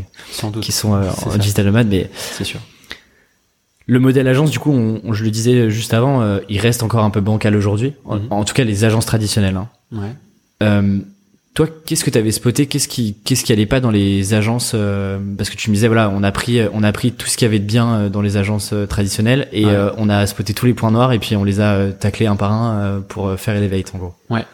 qui 0.61 0.71
sont 0.71 0.93
en 0.93 1.38
digital 1.38 1.65
nomade, 1.65 1.88
mais 1.89 2.09
c'est 2.15 2.45
sûr. 2.45 2.61
Le 3.88 3.99
modèle 3.99 4.27
agence, 4.27 4.51
du 4.51 4.59
coup, 4.59 4.71
on, 4.71 5.13
je 5.13 5.23
le 5.23 5.31
disais 5.31 5.69
juste 5.69 5.93
avant, 5.93 6.21
euh, 6.21 6.39
il 6.49 6.59
reste 6.59 6.83
encore 6.83 7.05
un 7.05 7.09
peu 7.09 7.21
bancal 7.21 7.55
aujourd'hui. 7.55 7.93
En, 8.03 8.17
mhm. 8.17 8.45
tout 8.45 8.53
cas, 8.53 8.65
les 8.65 8.83
agences 8.83 9.05
traditionnelles. 9.05 9.55
Hein. 9.55 9.69
Ouais. 9.93 10.11
Euh, 10.61 10.99
toi, 11.53 11.67
qu'est-ce 11.85 12.03
que 12.03 12.09
tu 12.09 12.17
avais 12.17 12.33
spoté? 12.33 12.65
Qu'est-ce 12.65 12.89
qui, 12.89 13.15
qu'est-ce 13.23 13.45
qui 13.45 13.53
allait 13.53 13.65
pas 13.65 13.79
dans 13.79 13.89
les 13.89 14.33
agences 14.33 14.73
euh, 14.75 15.19
Parce 15.38 15.49
que 15.49 15.55
tu 15.55 15.69
me 15.69 15.75
disais, 15.75 15.88
voilà, 15.88 16.11
on 16.13 16.21
a 16.21 16.33
pris, 16.33 16.59
on 16.73 16.83
a 16.83 16.91
pris 16.91 17.13
tout 17.13 17.27
ce 17.27 17.38
qu'il 17.38 17.45
y 17.45 17.49
avait 17.49 17.59
de 17.59 17.65
bien 17.65 18.09
dans 18.09 18.21
les 18.21 18.35
agences 18.35 18.73
traditionnelles 18.89 19.47
et 19.53 19.65
on 19.97 20.09
a 20.09 20.27
spoté 20.27 20.53
tous 20.53 20.65
les 20.65 20.73
points 20.73 20.91
noirs 20.91 21.13
et 21.13 21.19
puis 21.19 21.38
on 21.38 21.45
les 21.45 21.61
a 21.61 21.91
taclés 21.91 22.27
un 22.27 22.35
par 22.35 22.51
un 22.51 23.01
pour 23.07 23.39
faire 23.39 23.55
Elevate, 23.55 23.95
en 23.95 23.99
gros. 23.99 24.13
Ouais. 24.29 24.45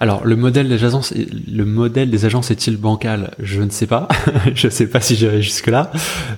Alors 0.00 0.24
le 0.24 0.36
modèle 0.36 0.68
des 0.68 0.84
agences, 0.84 1.12
le 1.14 1.64
modèle 1.64 2.10
des 2.10 2.24
agences 2.24 2.50
est-il 2.50 2.76
bancal? 2.76 3.32
Je 3.38 3.62
ne 3.62 3.70
sais 3.70 3.86
pas. 3.86 4.08
je 4.54 4.66
ne 4.66 4.72
sais 4.72 4.86
pas 4.86 5.00
si 5.00 5.16
j'irai 5.16 5.42
jusque 5.42 5.68
là. 5.68 5.90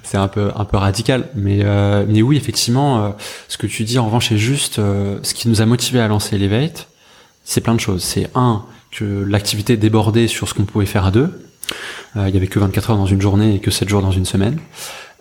C'est 0.02 0.18
un 0.18 0.28
peu 0.28 0.50
un 0.54 0.64
peu 0.64 0.76
radical, 0.76 1.28
mais 1.34 1.60
euh, 1.62 2.04
mais 2.08 2.22
oui 2.22 2.36
effectivement, 2.36 3.04
euh, 3.04 3.10
ce 3.48 3.58
que 3.58 3.66
tu 3.66 3.84
dis 3.84 3.98
en 3.98 4.06
revanche 4.06 4.32
est 4.32 4.38
juste. 4.38 4.78
Euh, 4.78 5.18
ce 5.22 5.34
qui 5.34 5.48
nous 5.48 5.62
a 5.62 5.66
motivé 5.66 6.00
à 6.00 6.08
lancer 6.08 6.36
Elevate, 6.36 6.88
c'est 7.44 7.60
plein 7.60 7.74
de 7.74 7.80
choses. 7.80 8.02
C'est 8.02 8.28
un 8.34 8.64
que 8.92 9.04
l'activité 9.04 9.76
débordait 9.76 10.28
sur 10.28 10.48
ce 10.48 10.54
qu'on 10.54 10.64
pouvait 10.64 10.86
faire 10.86 11.04
à 11.04 11.10
deux. 11.10 11.30
Il 12.14 12.32
y 12.32 12.36
avait 12.38 12.46
que 12.46 12.58
24 12.58 12.92
heures 12.92 12.96
dans 12.96 13.04
une 13.04 13.20
journée 13.20 13.56
et 13.56 13.58
que 13.58 13.70
7 13.70 13.90
jours 13.90 14.00
dans 14.00 14.10
une 14.10 14.24
semaine. 14.24 14.58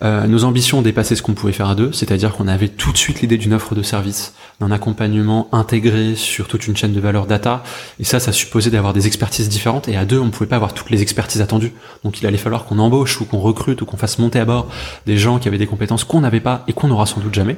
Euh, 0.03 0.27
nos 0.27 0.43
ambitions 0.43 0.81
dépassaient 0.81 1.15
ce 1.15 1.21
qu'on 1.21 1.33
pouvait 1.33 1.53
faire 1.53 1.69
à 1.69 1.75
deux, 1.75 1.91
c'est-à-dire 1.93 2.33
qu'on 2.33 2.47
avait 2.47 2.67
tout 2.67 2.91
de 2.91 2.97
suite 2.97 3.21
l'idée 3.21 3.37
d'une 3.37 3.53
offre 3.53 3.75
de 3.75 3.81
service, 3.81 4.33
d'un 4.59 4.71
accompagnement 4.71 5.47
intégré 5.53 6.15
sur 6.15 6.47
toute 6.47 6.67
une 6.67 6.75
chaîne 6.75 6.93
de 6.93 6.99
valeur 6.99 7.27
data, 7.27 7.63
et 7.99 8.03
ça, 8.03 8.19
ça 8.19 8.33
supposait 8.33 8.69
d'avoir 8.71 8.91
des 8.91 9.07
expertises 9.07 9.47
différentes, 9.47 9.87
et 9.87 9.95
à 9.95 10.03
deux, 10.03 10.19
on 10.19 10.25
ne 10.25 10.31
pouvait 10.31 10.49
pas 10.49 10.57
avoir 10.57 10.73
toutes 10.73 10.89
les 10.89 11.01
expertises 11.01 11.41
attendues. 11.41 11.71
Donc 12.03 12.21
il 12.21 12.27
allait 12.27 12.37
falloir 12.37 12.65
qu'on 12.65 12.79
embauche 12.79 13.21
ou 13.21 13.25
qu'on 13.25 13.39
recrute 13.39 13.81
ou 13.81 13.85
qu'on 13.85 13.97
fasse 13.97 14.19
monter 14.19 14.39
à 14.39 14.45
bord 14.45 14.67
des 15.05 15.17
gens 15.17 15.39
qui 15.39 15.47
avaient 15.47 15.57
des 15.57 15.67
compétences 15.67 16.03
qu'on 16.03 16.21
n'avait 16.21 16.41
pas 16.41 16.63
et 16.67 16.73
qu'on 16.73 16.87
n'aura 16.87 17.05
sans 17.05 17.21
doute 17.21 17.33
jamais. 17.33 17.57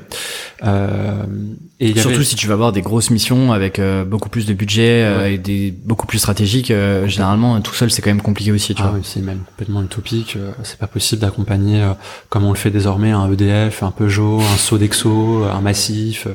Euh, 0.64 1.24
et 1.80 1.98
Surtout 1.98 2.24
si 2.24 2.36
tu 2.36 2.48
vas 2.48 2.54
avoir 2.54 2.72
des 2.72 2.82
grosses 2.82 3.10
missions 3.10 3.52
avec 3.52 3.80
euh, 3.80 4.04
beaucoup 4.04 4.30
plus 4.30 4.46
de 4.46 4.54
budget 4.54 5.04
euh, 5.04 5.32
et 5.32 5.38
des 5.38 5.72
beaucoup 5.72 6.08
plus 6.08 6.20
stratégiques, 6.20 6.72
généralement 7.06 7.60
tout 7.62 7.74
seul 7.74 7.90
c'est 7.92 8.02
quand 8.02 8.10
même 8.10 8.22
compliqué 8.22 8.52
aussi. 8.52 8.76
Tu 8.76 8.82
ah 8.84 8.92
Oui, 8.94 9.02
c'est 9.04 9.22
même 9.22 9.42
complètement 9.50 9.82
utopique. 9.82 10.38
c'est 10.64 10.78
pas 10.78 10.88
possible 10.88 11.22
d'accompagner 11.22 11.84
comme 12.30 12.44
on 12.44 12.52
le 12.52 12.58
fait 12.58 12.72
désormais, 12.72 13.12
un 13.12 13.32
EDF, 13.32 13.84
un 13.84 13.92
Peugeot, 13.92 14.42
un 14.42 14.58
Sodexo, 14.58 15.44
un 15.46 15.62
Massif, 15.62 16.28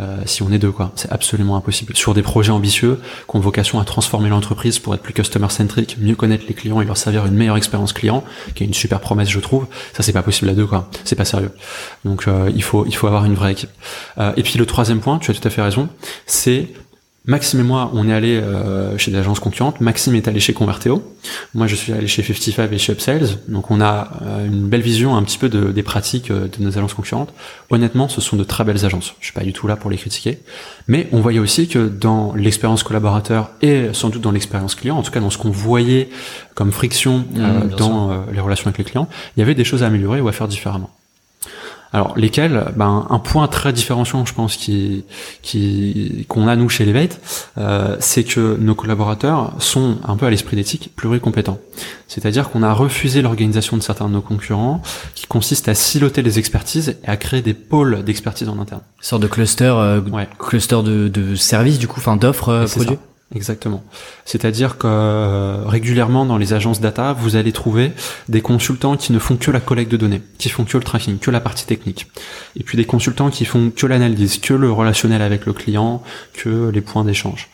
euh, 0.00 0.18
si 0.24 0.42
on 0.42 0.50
est 0.50 0.58
deux, 0.58 0.72
quoi. 0.72 0.90
C'est 0.96 1.12
absolument 1.12 1.56
impossible. 1.56 1.94
Sur 1.96 2.14
des 2.14 2.22
projets 2.22 2.50
ambitieux 2.50 3.00
qui 3.28 3.36
ont 3.36 3.40
vocation 3.40 3.78
à 3.78 3.84
transformer 3.84 4.28
l'entreprise 4.28 4.78
pour 4.78 4.94
être 4.94 5.02
plus 5.02 5.14
customer-centric, 5.14 5.98
mieux 6.00 6.16
connaître 6.16 6.44
les 6.48 6.54
clients 6.54 6.80
et 6.80 6.84
leur 6.84 6.96
servir 6.96 7.26
une 7.26 7.34
meilleure 7.34 7.56
expérience 7.56 7.92
client, 7.92 8.24
qui 8.54 8.64
est 8.64 8.66
une 8.66 8.74
super 8.74 9.00
promesse, 9.00 9.28
je 9.28 9.40
trouve, 9.40 9.66
ça 9.92 10.02
c'est 10.02 10.12
pas 10.12 10.22
possible 10.22 10.50
à 10.50 10.54
deux, 10.54 10.66
quoi. 10.66 10.88
C'est 11.04 11.16
pas 11.16 11.24
sérieux. 11.24 11.52
Donc 12.04 12.26
euh, 12.26 12.50
il 12.54 12.62
faut 12.62 12.86
il 12.86 12.94
faut 12.94 13.06
avoir 13.06 13.24
une 13.24 13.34
vraie 13.34 13.52
équipe. 13.52 13.70
Euh, 14.18 14.32
et 14.36 14.42
puis 14.42 14.58
le 14.58 14.66
troisième 14.66 15.00
point, 15.00 15.18
tu 15.18 15.30
as 15.30 15.34
tout 15.34 15.46
à 15.46 15.50
fait 15.50 15.62
raison, 15.62 15.88
c'est 16.26 16.68
Maxime 17.26 17.60
et 17.60 17.62
moi, 17.62 17.90
on 17.94 18.06
est 18.06 18.12
allé 18.12 18.36
euh, 18.36 18.98
chez 18.98 19.10
des 19.10 19.16
agences 19.16 19.40
concurrentes. 19.40 19.80
Maxime 19.80 20.14
est 20.14 20.28
allé 20.28 20.40
chez 20.40 20.52
Converteo. 20.52 21.02
Moi, 21.54 21.66
je 21.66 21.74
suis 21.74 21.90
allé 21.94 22.06
chez 22.06 22.22
55 22.22 22.70
et 22.70 22.76
chez 22.76 22.92
Upsales. 22.92 23.38
Donc, 23.48 23.70
on 23.70 23.80
a 23.80 24.10
euh, 24.20 24.46
une 24.46 24.68
belle 24.68 24.82
vision 24.82 25.16
un 25.16 25.22
petit 25.22 25.38
peu 25.38 25.48
de, 25.48 25.72
des 25.72 25.82
pratiques 25.82 26.30
euh, 26.30 26.48
de 26.48 26.62
nos 26.62 26.76
agences 26.76 26.92
concurrentes. 26.92 27.32
Honnêtement, 27.70 28.08
ce 28.08 28.20
sont 28.20 28.36
de 28.36 28.44
très 28.44 28.64
belles 28.64 28.84
agences. 28.84 29.14
Je 29.20 29.24
suis 29.26 29.32
pas 29.32 29.42
du 29.42 29.54
tout 29.54 29.66
là 29.66 29.76
pour 29.76 29.90
les 29.90 29.96
critiquer. 29.96 30.40
Mais 30.86 31.08
on 31.12 31.20
voyait 31.22 31.38
aussi 31.38 31.66
que 31.66 31.88
dans 31.88 32.34
l'expérience 32.34 32.82
collaborateur 32.82 33.52
et 33.62 33.94
sans 33.94 34.10
doute 34.10 34.20
dans 34.20 34.32
l'expérience 34.32 34.74
client, 34.74 34.98
en 34.98 35.02
tout 35.02 35.10
cas 35.10 35.20
dans 35.20 35.30
ce 35.30 35.38
qu'on 35.38 35.50
voyait 35.50 36.10
comme 36.54 36.72
friction 36.72 37.24
mmh, 37.32 37.76
dans 37.78 38.26
les 38.30 38.40
relations 38.40 38.66
avec 38.66 38.76
les 38.76 38.84
clients, 38.84 39.08
il 39.36 39.40
y 39.40 39.42
avait 39.42 39.54
des 39.54 39.64
choses 39.64 39.82
à 39.82 39.86
améliorer 39.86 40.20
ou 40.20 40.28
à 40.28 40.32
faire 40.32 40.46
différemment. 40.46 40.90
Alors 41.94 42.18
lesquels? 42.18 42.72
Ben, 42.76 43.06
Un 43.08 43.20
point 43.20 43.46
très 43.46 43.72
différenciant, 43.72 44.26
je 44.26 44.34
pense, 44.34 44.56
qui 44.56 45.04
qui 45.42 46.26
qu'on 46.28 46.48
a 46.48 46.56
nous 46.56 46.68
chez 46.68 46.84
Levate, 46.84 47.20
euh, 47.56 47.96
c'est 48.00 48.24
que 48.24 48.56
nos 48.60 48.74
collaborateurs 48.74 49.52
sont 49.60 49.98
un 50.04 50.16
peu 50.16 50.26
à 50.26 50.30
l'esprit 50.30 50.56
d'éthique 50.56 50.90
pluricompétents. 50.96 51.60
C'est-à-dire 52.08 52.50
qu'on 52.50 52.64
a 52.64 52.72
refusé 52.72 53.22
l'organisation 53.22 53.76
de 53.76 53.82
certains 53.82 54.08
de 54.08 54.12
nos 54.12 54.20
concurrents, 54.20 54.82
qui 55.14 55.26
consiste 55.26 55.68
à 55.68 55.74
siloter 55.74 56.22
les 56.22 56.40
expertises 56.40 56.96
et 57.04 57.08
à 57.08 57.16
créer 57.16 57.42
des 57.42 57.54
pôles 57.54 58.02
d'expertise 58.02 58.48
en 58.48 58.58
interne. 58.58 58.82
Une 58.98 59.04
sorte 59.04 59.22
de 59.22 59.28
cluster, 59.28 59.72
euh, 59.76 60.00
cluster 60.36 60.82
de, 60.82 61.06
de 61.06 61.36
services 61.36 61.78
du 61.78 61.86
coup, 61.86 62.00
enfin 62.00 62.16
d'offres 62.16 62.48
euh, 62.48 62.66
produits? 62.66 62.98
Exactement. 63.34 63.82
C'est-à-dire 64.24 64.78
que 64.78 64.86
euh, 64.86 65.62
régulièrement 65.66 66.24
dans 66.24 66.38
les 66.38 66.52
agences 66.52 66.80
data, 66.80 67.12
vous 67.12 67.34
allez 67.34 67.52
trouver 67.52 67.92
des 68.28 68.40
consultants 68.40 68.96
qui 68.96 69.12
ne 69.12 69.18
font 69.18 69.36
que 69.36 69.50
la 69.50 69.60
collecte 69.60 69.90
de 69.90 69.96
données, 69.96 70.22
qui 70.38 70.48
font 70.48 70.64
que 70.64 70.76
le 70.76 70.84
tracking, 70.84 71.18
que 71.18 71.30
la 71.32 71.40
partie 71.40 71.66
technique. 71.66 72.06
Et 72.56 72.62
puis 72.62 72.76
des 72.76 72.84
consultants 72.84 73.30
qui 73.30 73.44
font 73.44 73.70
que 73.74 73.86
l'analyse, 73.86 74.38
que 74.38 74.54
le 74.54 74.70
relationnel 74.70 75.20
avec 75.20 75.46
le 75.46 75.52
client, 75.52 76.02
que 76.32 76.68
les 76.68 76.80
points 76.80 77.04
d'échange. 77.04 77.48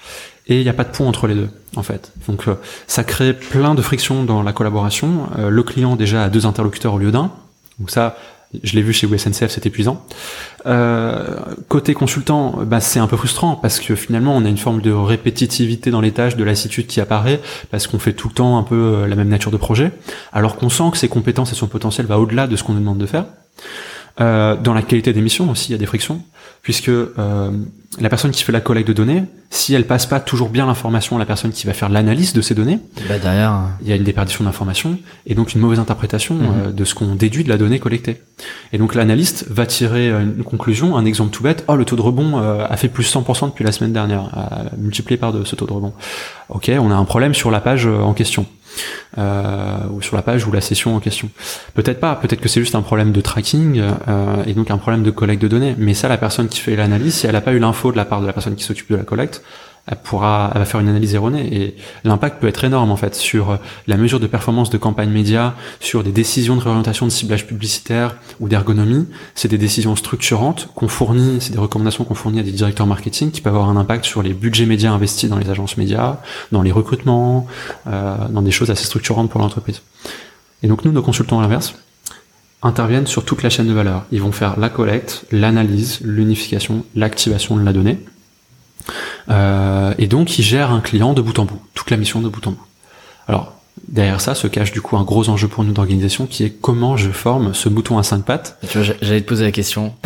Et 0.49 0.59
il 0.59 0.63
n'y 0.63 0.69
a 0.69 0.75
pas 0.75 0.85
de 0.85 0.91
pont 0.91 1.09
entre 1.09 1.27
les 1.27 1.35
deux, 1.35 1.49
en 1.77 1.83
fait. 1.83 2.13
Donc 2.29 2.47
euh, 2.49 2.57
ça 2.87 3.05
crée 3.05 3.33
plein 3.33 3.75
de 3.75 3.83
frictions 3.83 4.25
dans 4.25 4.43
la 4.43 4.53
collaboration. 4.53 5.29
Euh, 5.39 5.49
le 5.49 5.63
client 5.63 5.97
déjà 5.97 6.25
a 6.25 6.29
deux 6.29 6.45
interlocuteurs 6.45 6.95
au 6.95 6.99
lieu 6.99 7.13
d'un. 7.13 7.31
Donc 7.79 7.91
ça, 7.91 8.17
je 8.63 8.75
l'ai 8.75 8.83
vu 8.83 8.93
chez 8.93 9.07
WSNCF, 9.07 9.49
c'est 9.49 9.67
épuisant. 9.67 10.05
Euh, 10.67 11.37
côté 11.69 11.95
consultant, 11.95 12.59
bah, 12.67 12.81
c'est 12.81 12.99
un 12.99 13.07
peu 13.07 13.17
frustrant 13.17 13.55
parce 13.55 13.79
que 13.79 13.95
finalement, 13.95 14.37
on 14.37 14.45
a 14.45 14.49
une 14.49 14.59
forme 14.59 14.81
de 14.81 14.91
répétitivité 14.91 15.91
dans 15.91 16.01
les 16.01 16.13
tâches, 16.13 16.37
de 16.37 16.43
lassitude 16.43 16.87
qui 16.87 17.01
apparaît 17.01 17.41
parce 17.71 17.87
qu'on 17.87 17.99
fait 17.99 18.13
tout 18.13 18.29
le 18.29 18.35
temps 18.35 18.59
un 18.59 18.63
peu 18.65 18.75
euh, 18.75 19.07
la 19.07 19.15
même 19.15 19.29
nature 19.29 19.53
de 19.53 19.57
projet, 19.57 19.93
alors 20.33 20.57
qu'on 20.57 20.69
sent 20.69 20.91
que 20.93 20.99
ses 20.99 21.09
compétences 21.09 21.53
et 21.53 21.55
son 21.55 21.69
potentiel 21.69 22.07
va 22.07 22.19
au-delà 22.19 22.47
de 22.49 22.57
ce 22.57 22.65
qu'on 22.65 22.73
nous 22.73 22.81
demande 22.81 22.99
de 22.99 23.07
faire. 23.07 23.27
Euh, 24.21 24.57
dans 24.57 24.75
la 24.75 24.83
qualité 24.83 25.13
des 25.13 25.21
missions 25.23 25.51
aussi, 25.51 25.69
il 25.71 25.73
y 25.73 25.75
a 25.75 25.79
des 25.79 25.87
frictions, 25.87 26.23
puisque 26.63 26.89
euh, 26.89 27.51
la 27.99 28.09
personne 28.09 28.31
qui 28.31 28.45
fait 28.45 28.53
la 28.53 28.61
collecte 28.61 28.87
de 28.89 28.93
données, 28.93 29.25
si 29.49 29.75
elle 29.75 29.87
passe 29.87 30.07
pas 30.07 30.21
toujours 30.21 30.49
bien 30.51 30.67
l'information 30.67 31.17
à 31.17 31.19
la 31.19 31.25
personne 31.27 31.51
qui 31.51 31.67
va 31.67 31.73
faire 31.73 31.89
l'analyse 31.89 32.33
de 32.33 32.41
ces 32.41 32.55
données, 32.55 32.79
bah 33.09 33.19
derrière, 33.19 33.63
il 33.83 33.89
y 33.89 33.93
a 33.93 33.97
une 33.97 34.05
déperdition 34.05 34.45
d'information 34.45 34.99
et 35.27 35.35
donc 35.35 35.55
une 35.55 35.61
mauvaise 35.61 35.79
interprétation 35.81 36.35
Mhm. 36.37 36.47
euh, 36.67 36.71
de 36.71 36.85
ce 36.85 36.95
qu'on 36.95 37.15
déduit 37.15 37.45
de 37.45 37.49
la 37.49 37.57
donnée 37.57 37.79
collectée. 37.79 38.21
Et 38.73 38.79
donc 38.79 38.95
l'analyste 38.95 39.47
va 39.49 39.67
tirer 39.67 40.11
une 40.11 40.45
conclusion, 40.45 40.97
un 40.97 41.05
exemple 41.05 41.31
tout 41.31 41.43
bête, 41.43 41.65
oh 41.67 41.77
le 41.77 41.85
taux 41.85 41.97
de 41.97 42.03
rebond 42.03 42.39
euh, 42.39 42.65
a 42.69 42.77
fait 42.77 42.89
plus 42.89 43.05
100% 43.13 43.47
depuis 43.49 43.65
la 43.65 43.73
semaine 43.73 43.93
dernière, 43.93 44.25
a 44.35 44.77
multiplié 44.77 45.17
par 45.17 45.33
deux 45.33 45.45
ce 45.45 45.57
taux 45.57 45.67
de 45.67 45.73
rebond. 45.73 45.93
Ok, 46.49 46.71
on 46.79 46.91
a 46.91 46.95
un 46.95 47.05
problème 47.05 47.35
sur 47.35 47.51
la 47.51 47.61
page 47.61 47.87
en 47.87 48.13
question. 48.13 48.47
Euh, 49.19 49.79
ou 49.91 50.03
sur 50.03 50.15
la 50.15 50.23
page 50.23 50.47
ou 50.47 50.53
la 50.53 50.61
session 50.61 50.95
en 50.95 51.01
question. 51.01 51.31
Peut-être 51.75 51.99
pas, 51.99 52.15
peut-être 52.15 52.41
que 52.41 52.49
c'est 52.49 52.61
juste 52.61 52.77
un 52.77 52.83
problème 52.83 53.11
de 53.11 53.21
tracking 53.21 53.81
euh, 53.81 54.45
et 54.47 54.55
donc 54.55 54.71
un 54.71 54.79
problème 54.79 55.03
de 55.03 55.11
collecte 55.11 55.43
de 55.43 55.49
données. 55.49 55.75
Mais 55.79 55.95
ça, 55.95 56.09
la 56.09 56.17
personne 56.17 56.49
qui 56.49 56.61
fait 56.61 56.77
l'analyse, 56.77 57.15
si 57.15 57.27
elle 57.27 57.33
n'a 57.33 57.41
pas 57.41 57.53
eu 57.53 57.59
l'info 57.59 57.91
de 57.91 57.97
la 57.97 58.05
part 58.05 58.21
de 58.21 58.27
la 58.27 58.33
personne 58.33 58.55
qui 58.55 58.63
s'occupe 58.63 58.91
de 58.91 58.97
la 58.97 59.03
collecte, 59.03 59.43
elle 59.87 59.97
pourra, 59.97 60.51
elle 60.55 60.61
va 60.61 60.65
faire 60.65 60.81
une 60.81 60.89
analyse 60.89 61.15
erronée 61.15 61.49
et 61.53 61.77
l'impact 62.05 62.41
peut 62.41 62.49
être 62.49 62.63
énorme 62.65 62.91
en 62.91 62.97
fait 62.97 63.15
sur 63.15 63.51
euh, 63.51 63.57
la 63.87 63.97
mesure 63.97 64.21
de 64.21 64.27
performance 64.27 64.71
de 64.71 64.79
campagne 64.79 65.11
média, 65.11 65.55
sur 65.81 66.05
des 66.05 66.13
décisions 66.13 66.57
de 66.57 66.61
réorientation 66.61 67.07
de 67.07 67.11
ciblage 67.11 67.47
publicitaire 67.47 68.17
ou 68.39 68.49
d'ergonomie. 68.49 69.07
C'est 69.35 69.49
des 69.49 69.59
décisions 69.59 69.97
structurantes 69.97 70.69
qu'on 70.75 70.89
fournit, 70.89 71.39
c'est 71.41 71.53
des 71.53 71.59
recommandations 71.59 72.05
qu'on 72.05 72.15
fournit 72.15 72.41
à 72.41 72.43
des 72.43 72.53
directeurs 72.53 72.87
marketing 72.87 73.31
qui 73.31 73.41
peuvent 73.41 73.55
avoir 73.55 73.69
un 73.69 73.77
impact 73.77 74.05
sur 74.05 74.23
les 74.23 74.33
budgets 74.33 74.67
médias 74.67 74.93
investis 74.93 75.29
dans 75.29 75.39
les 75.39 75.51
agences 75.51 75.77
médias, 75.77 76.19
dans 76.53 76.63
les 76.63 76.73
recrutements, 76.73 77.47
euh, 77.87 78.17
dans 78.29 78.43
des 78.43 78.51
choses 78.51 78.71
assez 78.71 78.85
structurantes 78.85 79.31
pour 79.31 79.41
l'entreprise. 79.41 79.83
Et 80.63 80.69
donc 80.69 80.85
nous, 80.85 80.93
nos 80.93 81.03
consultants 81.03 81.39
à 81.39 81.43
l'inverse, 81.43 81.75
interviennent 82.63 83.07
sur 83.07 83.25
toute 83.25 83.43
la 83.43 83.51
chaîne 83.51 83.67
de 83.67 83.73
valeur. 83.73 84.05
Ils 84.13 84.21
vont 84.21 84.33
faire 84.33 84.59
la 84.59 84.69
collecte, 84.69 85.25
l'analyse, 85.33 86.01
l'unification, 86.03 86.85
l'activation 86.95 87.57
de 87.57 87.65
la 87.65 87.73
donnée. 87.73 87.99
Euh, 89.31 89.95
et 89.99 90.07
donc, 90.07 90.39
ils 90.39 90.43
gèrent 90.43 90.71
un 90.71 90.81
client 90.81 91.13
de 91.13 91.23
bout 91.23 91.39
en 91.39 91.45
bout, 91.45 91.61
toute 91.75 91.91
la 91.91 91.97
mission 91.97 92.21
de 92.21 92.29
bout 92.29 92.47
en 92.47 92.53
bout. 92.53 92.67
Alors, 93.29 93.55
derrière 93.89 94.21
ça 94.21 94.35
se 94.35 94.47
cache 94.47 94.73
du 94.73 94.81
coup 94.81 94.97
un 94.97 95.05
gros 95.05 95.29
enjeu 95.29 95.49
pour 95.49 95.65
nous 95.65 95.73
d'organisation 95.73 96.27
qui 96.27 96.45
est 96.45 96.51
comment 96.51 96.97
je 96.97 97.11
forme 97.11 97.55
ce 97.55 97.69
bouton 97.69 97.99
à 97.99 98.03
cinq 98.03 98.25
pattes. 98.25 98.59
tu 98.69 98.79
vois, 98.79 98.95
j'allais 99.01 99.21
te 99.21 99.29
poser 99.29 99.45
la 99.45 99.53
question. 99.53 99.95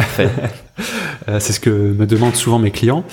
Euh, 1.28 1.38
c'est 1.40 1.54
ce 1.54 1.60
que 1.60 1.70
me 1.70 2.04
demandent 2.04 2.34
souvent 2.34 2.58
mes 2.58 2.72
clients, 2.72 3.04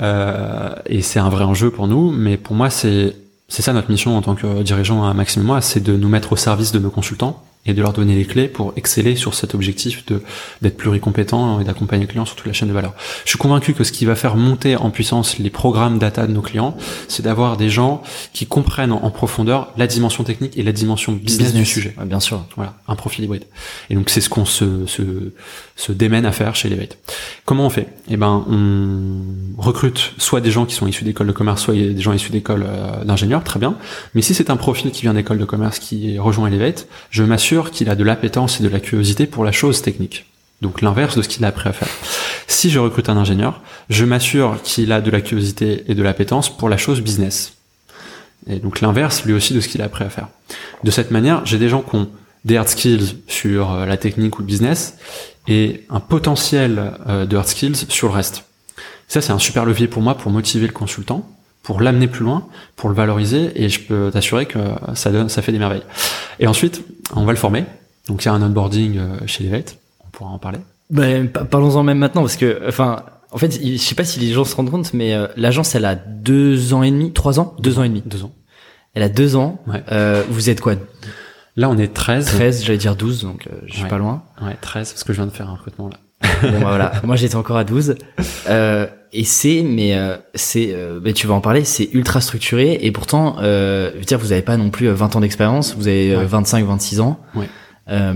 euh, 0.00 0.74
et 0.86 1.02
c'est 1.02 1.20
un 1.20 1.28
vrai 1.28 1.44
enjeu 1.44 1.70
pour 1.70 1.86
nous. 1.86 2.10
Mais 2.10 2.36
pour 2.36 2.56
moi, 2.56 2.68
c'est 2.70 3.14
c'est 3.46 3.62
ça 3.62 3.72
notre 3.72 3.90
mission 3.90 4.16
en 4.16 4.22
tant 4.22 4.34
que 4.34 4.62
dirigeant 4.62 5.04
à 5.04 5.12
Maxime 5.12 5.42
et 5.42 5.44
moi, 5.44 5.60
c'est 5.60 5.80
de 5.80 5.96
nous 5.96 6.08
mettre 6.08 6.32
au 6.32 6.36
service 6.36 6.72
de 6.72 6.78
nos 6.78 6.90
consultants 6.90 7.44
et 7.66 7.74
de 7.74 7.82
leur 7.82 7.92
donner 7.92 8.16
les 8.16 8.24
clés 8.24 8.48
pour 8.48 8.72
exceller 8.76 9.16
sur 9.16 9.34
cet 9.34 9.54
objectif 9.54 10.06
de 10.06 10.22
d'être 10.62 10.78
pluricompétent 10.78 11.60
et 11.60 11.64
d'accompagner 11.64 12.04
le 12.04 12.08
client 12.08 12.24
sur 12.24 12.34
toute 12.34 12.46
la 12.46 12.54
chaîne 12.54 12.68
de 12.68 12.72
valeur. 12.72 12.94
Je 13.24 13.30
suis 13.30 13.38
convaincu 13.38 13.74
que 13.74 13.84
ce 13.84 13.92
qui 13.92 14.06
va 14.06 14.14
faire 14.14 14.36
monter 14.36 14.76
en 14.76 14.90
puissance 14.90 15.38
les 15.38 15.50
programmes 15.50 15.98
data 15.98 16.26
de 16.26 16.32
nos 16.32 16.40
clients, 16.40 16.74
c'est 17.08 17.22
d'avoir 17.22 17.58
des 17.58 17.68
gens 17.68 18.02
qui 18.32 18.46
comprennent 18.46 18.92
en 18.92 19.10
profondeur 19.10 19.72
la 19.76 19.86
dimension 19.86 20.24
technique 20.24 20.56
et 20.56 20.62
la 20.62 20.72
dimension 20.72 21.12
business, 21.12 21.52
du 21.52 21.66
sujet. 21.66 21.94
Ouais, 21.98 22.06
bien 22.06 22.20
sûr. 22.20 22.42
Voilà, 22.56 22.76
un 22.88 22.94
profil 22.94 23.24
hybride. 23.24 23.44
Et 23.90 23.94
donc 23.94 24.08
c'est 24.08 24.22
ce 24.22 24.30
qu'on 24.30 24.46
se, 24.46 24.86
se, 24.86 25.02
se 25.76 25.92
démène 25.92 26.24
à 26.24 26.32
faire 26.32 26.54
chez 26.54 26.68
Elevate. 26.68 26.96
Comment 27.44 27.66
on 27.66 27.70
fait? 27.70 27.88
Eh 28.08 28.16
ben, 28.16 28.44
on 28.48 29.60
recrute 29.60 30.14
soit 30.16 30.40
des 30.40 30.50
gens 30.50 30.64
qui 30.64 30.74
sont 30.74 30.86
issus 30.86 31.04
d'écoles 31.04 31.26
de 31.26 31.32
commerce, 31.32 31.62
soit 31.62 31.74
des 31.74 32.00
gens 32.00 32.14
issus 32.14 32.32
d'écoles 32.32 32.64
euh, 32.66 33.04
d'ingénieurs, 33.04 33.44
très 33.44 33.60
bien. 33.60 33.76
Mais 34.14 34.22
si 34.22 34.32
c'est 34.32 34.48
un 34.48 34.56
profil 34.56 34.92
qui 34.92 35.02
vient 35.02 35.12
d'école 35.14 35.38
de 35.38 35.44
commerce 35.44 35.78
qui 35.78 36.18
rejoint 36.18 36.48
Elevate, 36.48 36.88
je 37.10 37.22
m'assure 37.22 37.49
qu'il 37.70 37.90
a 37.90 37.96
de 37.96 38.04
l'appétence 38.04 38.60
et 38.60 38.62
de 38.62 38.68
la 38.68 38.80
curiosité 38.80 39.26
pour 39.26 39.44
la 39.44 39.52
chose 39.52 39.82
technique. 39.82 40.26
Donc 40.62 40.82
l'inverse 40.82 41.16
de 41.16 41.22
ce 41.22 41.28
qu'il 41.28 41.44
a 41.44 41.48
appris 41.48 41.68
à 41.68 41.72
faire. 41.72 41.88
Si 42.46 42.70
je 42.70 42.78
recrute 42.78 43.08
un 43.08 43.16
ingénieur, 43.16 43.60
je 43.88 44.04
m'assure 44.04 44.60
qu'il 44.62 44.92
a 44.92 45.00
de 45.00 45.10
la 45.10 45.20
curiosité 45.20 45.84
et 45.88 45.94
de 45.94 46.02
l'appétence 46.02 46.54
pour 46.54 46.68
la 46.68 46.76
chose 46.76 47.00
business. 47.00 47.54
Et 48.46 48.56
donc 48.56 48.80
l'inverse 48.80 49.24
lui 49.24 49.32
aussi 49.32 49.54
de 49.54 49.60
ce 49.60 49.68
qu'il 49.68 49.82
a 49.82 49.86
appris 49.86 50.04
à 50.04 50.10
faire. 50.10 50.28
De 50.84 50.90
cette 50.90 51.10
manière, 51.10 51.44
j'ai 51.44 51.58
des 51.58 51.68
gens 51.68 51.82
qui 51.82 51.96
ont 51.96 52.08
des 52.44 52.56
hard 52.56 52.68
skills 52.68 53.16
sur 53.26 53.72
euh, 53.72 53.86
la 53.86 53.96
technique 53.96 54.38
ou 54.38 54.42
le 54.42 54.46
business 54.46 54.96
et 55.46 55.84
un 55.90 56.00
potentiel 56.00 56.92
euh, 57.06 57.26
de 57.26 57.36
hard 57.36 57.48
skills 57.48 57.86
sur 57.88 58.08
le 58.08 58.14
reste. 58.14 58.44
Ça, 59.08 59.20
c'est 59.20 59.32
un 59.32 59.38
super 59.38 59.64
levier 59.64 59.88
pour 59.88 60.02
moi 60.02 60.16
pour 60.16 60.30
motiver 60.30 60.66
le 60.66 60.72
consultant, 60.72 61.28
pour 61.62 61.80
l'amener 61.80 62.06
plus 62.08 62.24
loin, 62.24 62.46
pour 62.76 62.88
le 62.88 62.94
valoriser 62.94 63.52
et 63.54 63.68
je 63.68 63.80
peux 63.80 64.10
t'assurer 64.12 64.46
que 64.46 64.58
ça 64.94 65.10
donne, 65.12 65.28
ça 65.28 65.42
fait 65.42 65.52
des 65.52 65.58
merveilles. 65.58 65.82
Et 66.38 66.46
ensuite, 66.46 66.84
on 67.14 67.24
va 67.24 67.32
le 67.32 67.38
former. 67.38 67.64
Donc 68.08 68.24
il 68.24 68.26
y 68.26 68.28
a 68.28 68.32
un 68.32 68.42
onboarding 68.42 68.98
euh, 68.98 69.16
chez 69.26 69.44
Levette, 69.44 69.78
on 70.06 70.10
pourra 70.10 70.30
en 70.30 70.38
parler. 70.38 70.58
Ben, 70.90 71.28
parlons-en 71.28 71.82
même 71.82 71.98
maintenant 71.98 72.22
parce 72.22 72.36
que, 72.36 72.62
enfin, 72.66 73.04
en 73.30 73.38
fait, 73.38 73.60
je 73.64 73.76
sais 73.76 73.94
pas 73.94 74.04
si 74.04 74.18
les 74.18 74.32
gens 74.32 74.44
se 74.44 74.56
rendent 74.56 74.70
compte, 74.70 74.92
mais 74.94 75.14
euh, 75.14 75.28
l'agence, 75.36 75.74
elle 75.76 75.84
a 75.84 75.94
deux 75.94 76.72
ans 76.74 76.82
et 76.82 76.90
demi, 76.90 77.12
trois 77.12 77.38
ans, 77.38 77.54
deux 77.60 77.78
ans 77.78 77.84
et 77.84 77.88
demi. 77.88 78.02
Deux 78.04 78.24
ans. 78.24 78.32
Elle 78.94 79.04
a 79.04 79.08
deux 79.08 79.36
ans. 79.36 79.60
Ouais. 79.68 79.84
Euh, 79.92 80.24
vous 80.30 80.50
êtes 80.50 80.60
quoi? 80.60 80.74
Là, 81.56 81.68
on 81.68 81.78
est 81.78 81.92
13. 81.94 82.24
13, 82.26 82.64
j'allais 82.64 82.78
dire 82.78 82.96
12, 82.96 83.22
donc 83.22 83.46
euh, 83.46 83.56
je 83.66 83.74
suis 83.74 83.82
Ouais. 83.84 83.88
pas 83.88 83.98
loin. 83.98 84.24
Ouais, 84.42 84.56
13, 84.60 84.90
parce 84.92 85.04
que 85.04 85.12
je 85.12 85.18
viens 85.18 85.26
de 85.26 85.32
faire 85.32 85.48
un 85.48 85.52
recrutement 85.54 85.88
là. 85.88 85.96
Bon, 86.42 86.50
bah, 86.52 86.58
voilà. 86.62 86.92
Moi, 87.04 87.14
j'étais 87.16 87.36
encore 87.36 87.56
à 87.56 87.64
12. 87.64 87.94
Euh, 88.48 88.86
et 89.12 89.24
c'est, 89.24 89.62
mais 89.62 89.94
euh, 89.96 90.16
c'est, 90.34 90.70
euh, 90.72 91.00
tu 91.12 91.26
vas 91.26 91.34
en 91.34 91.40
parler, 91.40 91.64
c'est 91.64 91.88
ultra 91.92 92.20
structuré. 92.20 92.78
Et 92.82 92.92
pourtant, 92.92 93.36
euh, 93.40 93.90
je 93.94 93.98
veux 93.98 94.04
dire, 94.04 94.18
vous 94.18 94.32
avez 94.32 94.42
pas 94.42 94.56
non 94.56 94.70
plus 94.70 94.86
euh, 94.88 94.94
20 94.94 95.16
ans 95.16 95.20
d'expérience, 95.20 95.74
vous 95.76 95.88
avez 95.88 96.12
euh, 96.14 96.18
Ouais. 96.20 96.26
25, 96.26 96.64
26 96.66 97.00
ans. 97.00 97.18
Ouais. 97.34 97.48
Euh, 97.90 98.14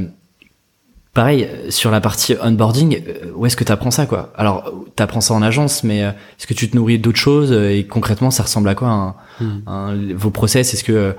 pareil, 1.13 1.49
sur 1.69 1.91
la 1.91 2.01
partie 2.01 2.35
onboarding, 2.43 3.01
où 3.37 3.47
est-ce 3.47 3.57
que 3.57 3.65
tu 3.65 3.71
apprends 3.73 3.91
ça, 3.93 4.07
quoi? 4.07 4.33
Alors, 4.37 4.73
tu 4.97 5.03
apprends 5.03 5.21
ça 5.21 5.35
en 5.35 5.43
agence, 5.43 5.85
mais 5.85 6.03
euh, 6.03 6.11
est-ce 6.11 6.47
que 6.47 6.55
tu 6.55 6.69
te 6.69 6.77
nourris 6.77 6.99
d'autres 6.99 7.19
choses 7.19 7.53
Et 7.53 7.87
concrètement, 7.87 8.31
ça 8.31 8.43
ressemble 8.43 8.69
à 8.69 8.75
quoi 8.75 8.89
un, 8.89 9.15
Hmm. 9.41 9.61
un- 9.67 10.15
vos 10.15 10.31
process? 10.31 10.75
Est-ce 10.75 10.85
que, 10.85 11.17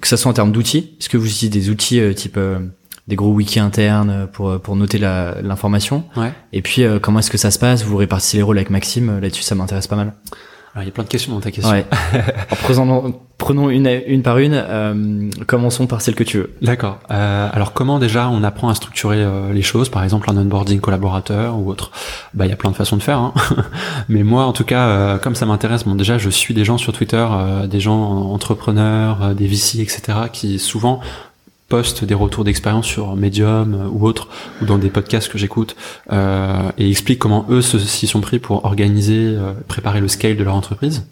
que 0.00 0.06
ça 0.08 0.18
soit 0.18 0.30
en 0.30 0.34
termes 0.34 0.52
d'outils, 0.52 0.92
est-ce 1.00 1.08
que 1.08 1.16
vous 1.16 1.26
utilisez 1.26 1.48
des 1.48 1.70
outils 1.70 1.98
euh, 2.00 2.12
type 2.12 2.36
euh, 2.36 2.58
des 3.08 3.16
gros 3.16 3.30
wikis 3.32 3.60
internes 3.60 4.10
euh, 4.10 4.26
pour 4.26 4.60
pour 4.60 4.76
noter 4.76 4.98
l'information 4.98 6.04
Ouais. 6.16 6.32
et 6.52 6.62
puis, 6.62 6.84
euh, 6.84 6.98
comment 6.98 7.18
est-ce 7.18 7.30
que 7.30 7.38
ça 7.38 7.50
se 7.50 7.58
passe? 7.58 7.84
Vous 7.84 7.96
répartissez 7.96 8.38
les 8.38 8.42
rôles 8.42 8.58
avec 8.58 8.70
Maxime 8.70 9.08
euh, 9.10 9.20
Là-dessus, 9.20 9.42
ça 9.42 9.54
m'intéresse 9.54 9.86
pas 9.86 9.96
mal. 9.96 10.12
Alors, 10.74 10.82
il 10.82 10.86
y 10.86 10.88
a 10.88 10.92
plein 10.92 11.04
de 11.04 11.08
questions 11.08 11.32
dans 11.32 11.40
ta 11.40 11.52
question. 11.52 11.72
Ouais. 11.72 11.86
Alors, 12.12 12.58
prenons, 12.64 13.14
prenons 13.38 13.70
une, 13.70 13.88
une 14.08 14.22
par 14.22 14.38
une. 14.38 14.54
Euh, 14.54 15.30
commençons 15.46 15.86
par 15.86 16.00
celle 16.00 16.16
que 16.16 16.24
tu 16.24 16.38
veux. 16.38 16.52
D'accord. 16.62 16.98
Euh, 17.12 17.48
alors 17.52 17.74
comment 17.74 18.00
déjà 18.00 18.28
on 18.28 18.42
apprend 18.42 18.70
à 18.70 18.74
structurer 18.74 19.18
euh, 19.22 19.52
les 19.52 19.62
choses, 19.62 19.88
par 19.88 20.02
exemple 20.02 20.28
un 20.30 20.36
onboarding 20.36 20.80
collaborateur 20.80 21.56
ou 21.56 21.70
autre 21.70 21.92
Bah 22.32 22.44
il 22.46 22.48
y 22.48 22.52
a 22.52 22.56
plein 22.56 22.70
de 22.70 22.76
façons 22.76 22.96
de 22.96 23.02
faire. 23.04 23.18
Hein. 23.18 23.34
Mais 24.08 24.24
moi 24.24 24.46
en 24.46 24.52
tout 24.52 24.64
cas, 24.64 24.86
euh, 24.86 25.18
comme 25.18 25.36
ça 25.36 25.46
m'intéresse, 25.46 25.84
bon 25.84 25.94
déjà 25.94 26.18
je 26.18 26.28
suis 26.28 26.54
des 26.54 26.64
gens 26.64 26.76
sur 26.76 26.92
Twitter, 26.92 27.24
euh, 27.30 27.68
des 27.68 27.78
gens 27.78 28.00
entrepreneurs, 28.32 29.22
euh, 29.22 29.34
des 29.34 29.46
VC, 29.46 29.78
etc. 29.80 30.02
qui 30.32 30.58
souvent 30.58 31.00
postent 31.74 32.04
des 32.04 32.14
retours 32.14 32.44
d'expérience 32.44 32.86
sur 32.86 33.16
Medium 33.16 33.74
euh, 33.74 33.88
ou 33.90 34.06
autre 34.06 34.28
ou 34.62 34.64
dans 34.64 34.78
des 34.78 34.90
podcasts 34.90 35.28
que 35.28 35.38
j'écoute 35.38 35.74
euh, 36.12 36.70
et 36.78 36.88
expliquent 36.88 37.18
comment 37.18 37.46
eux 37.48 37.62
s'y 37.62 38.06
sont 38.06 38.20
pris 38.20 38.38
pour 38.38 38.64
organiser, 38.64 39.18
euh, 39.18 39.54
préparer 39.66 40.00
le 40.00 40.06
scale 40.06 40.36
de 40.36 40.44
leur 40.44 40.54
entreprise. 40.54 41.04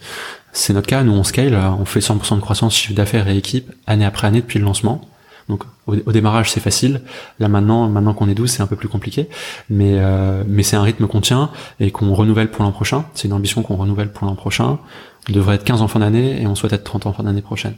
C'est 0.53 0.73
notre 0.73 0.87
cas, 0.87 1.03
nous 1.03 1.15
on 1.15 1.25
scale, 1.25 1.57
on 1.81 1.85
fait 1.85 1.99
100% 1.99 2.37
de 2.37 2.41
croissance 2.41 2.77
chiffre 2.77 2.95
d'affaires 2.95 3.27
et 3.27 3.37
équipe 3.37 3.73
année 3.89 4.05
après 4.05 4.29
année 4.29 4.41
depuis 4.41 4.61
le 4.61 4.65
lancement. 4.65 5.01
Donc 5.49 5.65
au, 5.89 5.97
au 5.97 6.13
démarrage 6.13 6.53
c'est 6.53 6.61
facile, 6.61 7.01
là 7.41 7.49
maintenant 7.49 7.89
maintenant 7.89 8.15
qu'on 8.15 8.29
est 8.29 8.35
12 8.37 8.49
c'est 8.49 8.63
un 8.63 8.69
peu 8.69 8.77
plus 8.77 8.89
compliqué, 8.89 9.29
mais 9.69 9.95
euh, 9.97 10.45
mais 10.47 10.63
c'est 10.63 10.77
un 10.77 10.83
rythme 10.83 11.09
qu'on 11.09 11.23
tient 11.23 11.51
et 11.81 11.91
qu'on 11.91 12.15
renouvelle 12.15 12.53
pour 12.53 12.63
l'an 12.63 12.71
prochain. 12.71 13.05
C'est 13.15 13.27
une 13.27 13.35
ambition 13.35 13.63
qu'on 13.63 13.75
renouvelle 13.75 14.13
pour 14.13 14.29
l'an 14.29 14.37
prochain. 14.37 14.79
On 15.29 15.33
devrait 15.33 15.57
être 15.57 15.65
15 15.65 15.83
en 15.83 15.89
fin 15.89 15.99
d'année 15.99 16.41
et 16.41 16.47
on 16.47 16.55
souhaite 16.55 16.73
être 16.73 16.85
30 16.85 17.07
en 17.07 17.13
fin 17.13 17.25
d'année 17.25 17.43
prochaine. 17.43 17.75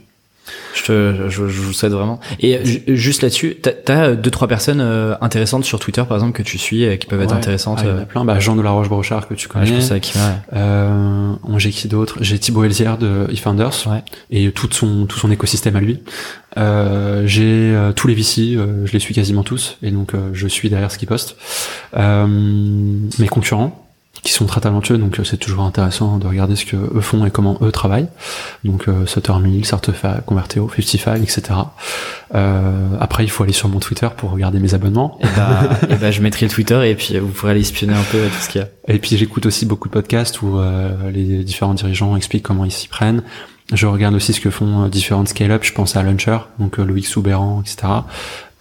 Je, 0.75 0.83
te, 0.83 1.15
je, 1.29 1.47
je 1.47 1.61
vous 1.61 1.73
souhaite 1.73 1.91
vraiment. 1.91 2.19
Et 2.39 2.57
euh, 2.57 2.63
ju- 2.63 2.83
juste 2.87 3.23
là-dessus, 3.23 3.57
t'as- 3.61 3.71
t'as 3.71 4.11
deux 4.13 4.29
trois 4.29 4.47
personnes 4.47 4.79
euh, 4.81 5.15
intéressantes 5.21 5.65
sur 5.65 5.79
Twitter 5.79 6.03
par 6.07 6.17
exemple 6.17 6.33
que 6.33 6.43
tu 6.43 6.57
suis 6.57 6.85
euh, 6.85 6.97
qui 6.97 7.07
peuvent 7.07 7.21
être 7.21 7.31
Ouais. 7.31 7.37
intéressantes. 7.37 7.79
Ah, 7.81 7.85
il 7.85 7.89
y 7.89 7.91
en 7.91 7.95
euh, 7.97 8.01
a 8.03 8.05
plein. 8.05 8.25
Bah, 8.25 8.39
Jean 8.39 8.55
de 8.55 8.61
la 8.61 8.69
Roche-Brochard 8.71 9.27
que 9.27 9.33
tu 9.33 9.47
ouais, 9.47 9.53
connais. 9.53 9.65
je 9.65 9.73
pense 9.73 9.91
à 9.91 9.99
qui 9.99 10.17
ouais. 10.17 10.23
Euh, 10.53 11.33
j'ai 11.57 11.71
qui 11.71 11.87
d'autre? 11.87 12.17
J'ai 12.21 12.37
Thibaut 12.37 12.63
Elzière 12.63 12.97
de 12.97 13.27
eFounders 13.31 13.87
Ouais. 13.87 14.03
et 14.29 14.51
tout 14.51 14.69
son 14.71 15.05
tout 15.07 15.17
son 15.17 15.31
écosystème 15.31 15.75
à 15.75 15.79
lui. 15.79 15.99
Euh, 16.57 17.23
j'ai 17.25 17.43
euh, 17.73 17.91
tous 17.91 18.07
les 18.07 18.13
VC, 18.13 18.55
euh, 18.55 18.85
je 18.85 18.93
les 18.93 18.99
suis 18.99 19.13
quasiment 19.13 19.43
tous 19.43 19.77
et 19.83 19.91
donc 19.91 20.13
euh, 20.13 20.29
je 20.33 20.47
suis 20.47 20.69
derrière 20.69 20.91
ce 20.91 20.97
qu'ils 20.97 21.07
postent. 21.07 21.35
Euh, 21.97 22.27
mes 23.19 23.27
concurrents 23.27 23.84
qui 24.23 24.31
sont 24.31 24.45
très 24.45 24.61
talentueux 24.61 24.97
donc 24.97 25.19
euh, 25.19 25.23
c'est 25.23 25.37
toujours 25.37 25.63
intéressant 25.63 26.17
de 26.17 26.27
regarder 26.27 26.55
ce 26.55 26.65
que 26.65 26.75
eux 26.75 27.01
font 27.01 27.25
et 27.25 27.31
comment 27.31 27.57
eux 27.61 27.71
travaillent. 27.71 28.07
Donc 28.63 28.87
euh, 28.87 29.05
Sutter 29.05 29.33
Converteo, 30.25 30.69
55, 30.69 31.21
etc. 31.21 31.43
Euh, 32.33 32.89
après 32.99 33.23
il 33.23 33.29
faut 33.29 33.43
aller 33.43 33.53
sur 33.53 33.69
mon 33.69 33.79
Twitter 33.79 34.07
pour 34.15 34.31
regarder 34.31 34.59
mes 34.59 34.73
abonnements. 34.73 35.17
Et 35.21 35.27
bah, 35.35 35.69
et 35.89 35.95
bah, 35.95 36.11
je 36.11 36.21
mettrai 36.21 36.47
le 36.47 36.51
Twitter 36.51 36.89
et 36.89 36.95
puis 36.95 37.15
euh, 37.15 37.21
vous 37.21 37.29
pourrez 37.29 37.51
aller 37.51 37.61
espionner 37.61 37.93
un 37.93 38.03
peu 38.03 38.17
euh, 38.17 38.27
tout 38.27 38.41
ce 38.41 38.49
qu'il 38.49 38.61
y 38.61 38.63
a. 38.63 38.67
Et 38.87 38.99
puis 38.99 39.17
j'écoute 39.17 39.45
aussi 39.45 39.65
beaucoup 39.65 39.87
de 39.87 39.93
podcasts 39.93 40.41
où 40.41 40.57
euh, 40.57 41.11
les 41.11 41.43
différents 41.43 41.73
dirigeants 41.73 42.15
expliquent 42.15 42.43
comment 42.43 42.65
ils 42.65 42.71
s'y 42.71 42.87
prennent. 42.87 43.23
Je 43.73 43.87
regarde 43.87 44.13
aussi 44.13 44.33
ce 44.33 44.41
que 44.41 44.51
font 44.51 44.87
différentes 44.87 45.27
scale-up. 45.27 45.63
Je 45.63 45.73
pense 45.73 45.95
à 45.95 46.03
Launcher, 46.03 46.37
donc 46.59 46.77
Loïc 46.77 47.07
Soubéran, 47.07 47.61
etc. 47.61 47.87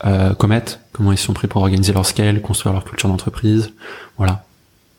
Euh, 0.07 0.35
Comet, 0.35 0.65
comment 0.93 1.13
ils 1.13 1.19
se 1.19 1.25
sont 1.25 1.33
pris 1.33 1.47
pour 1.47 1.63
organiser 1.63 1.93
leur 1.93 2.05
scale, 2.05 2.41
construire 2.43 2.73
leur 2.73 2.85
culture 2.85 3.09
d'entreprise. 3.09 3.73
Voilà. 4.19 4.45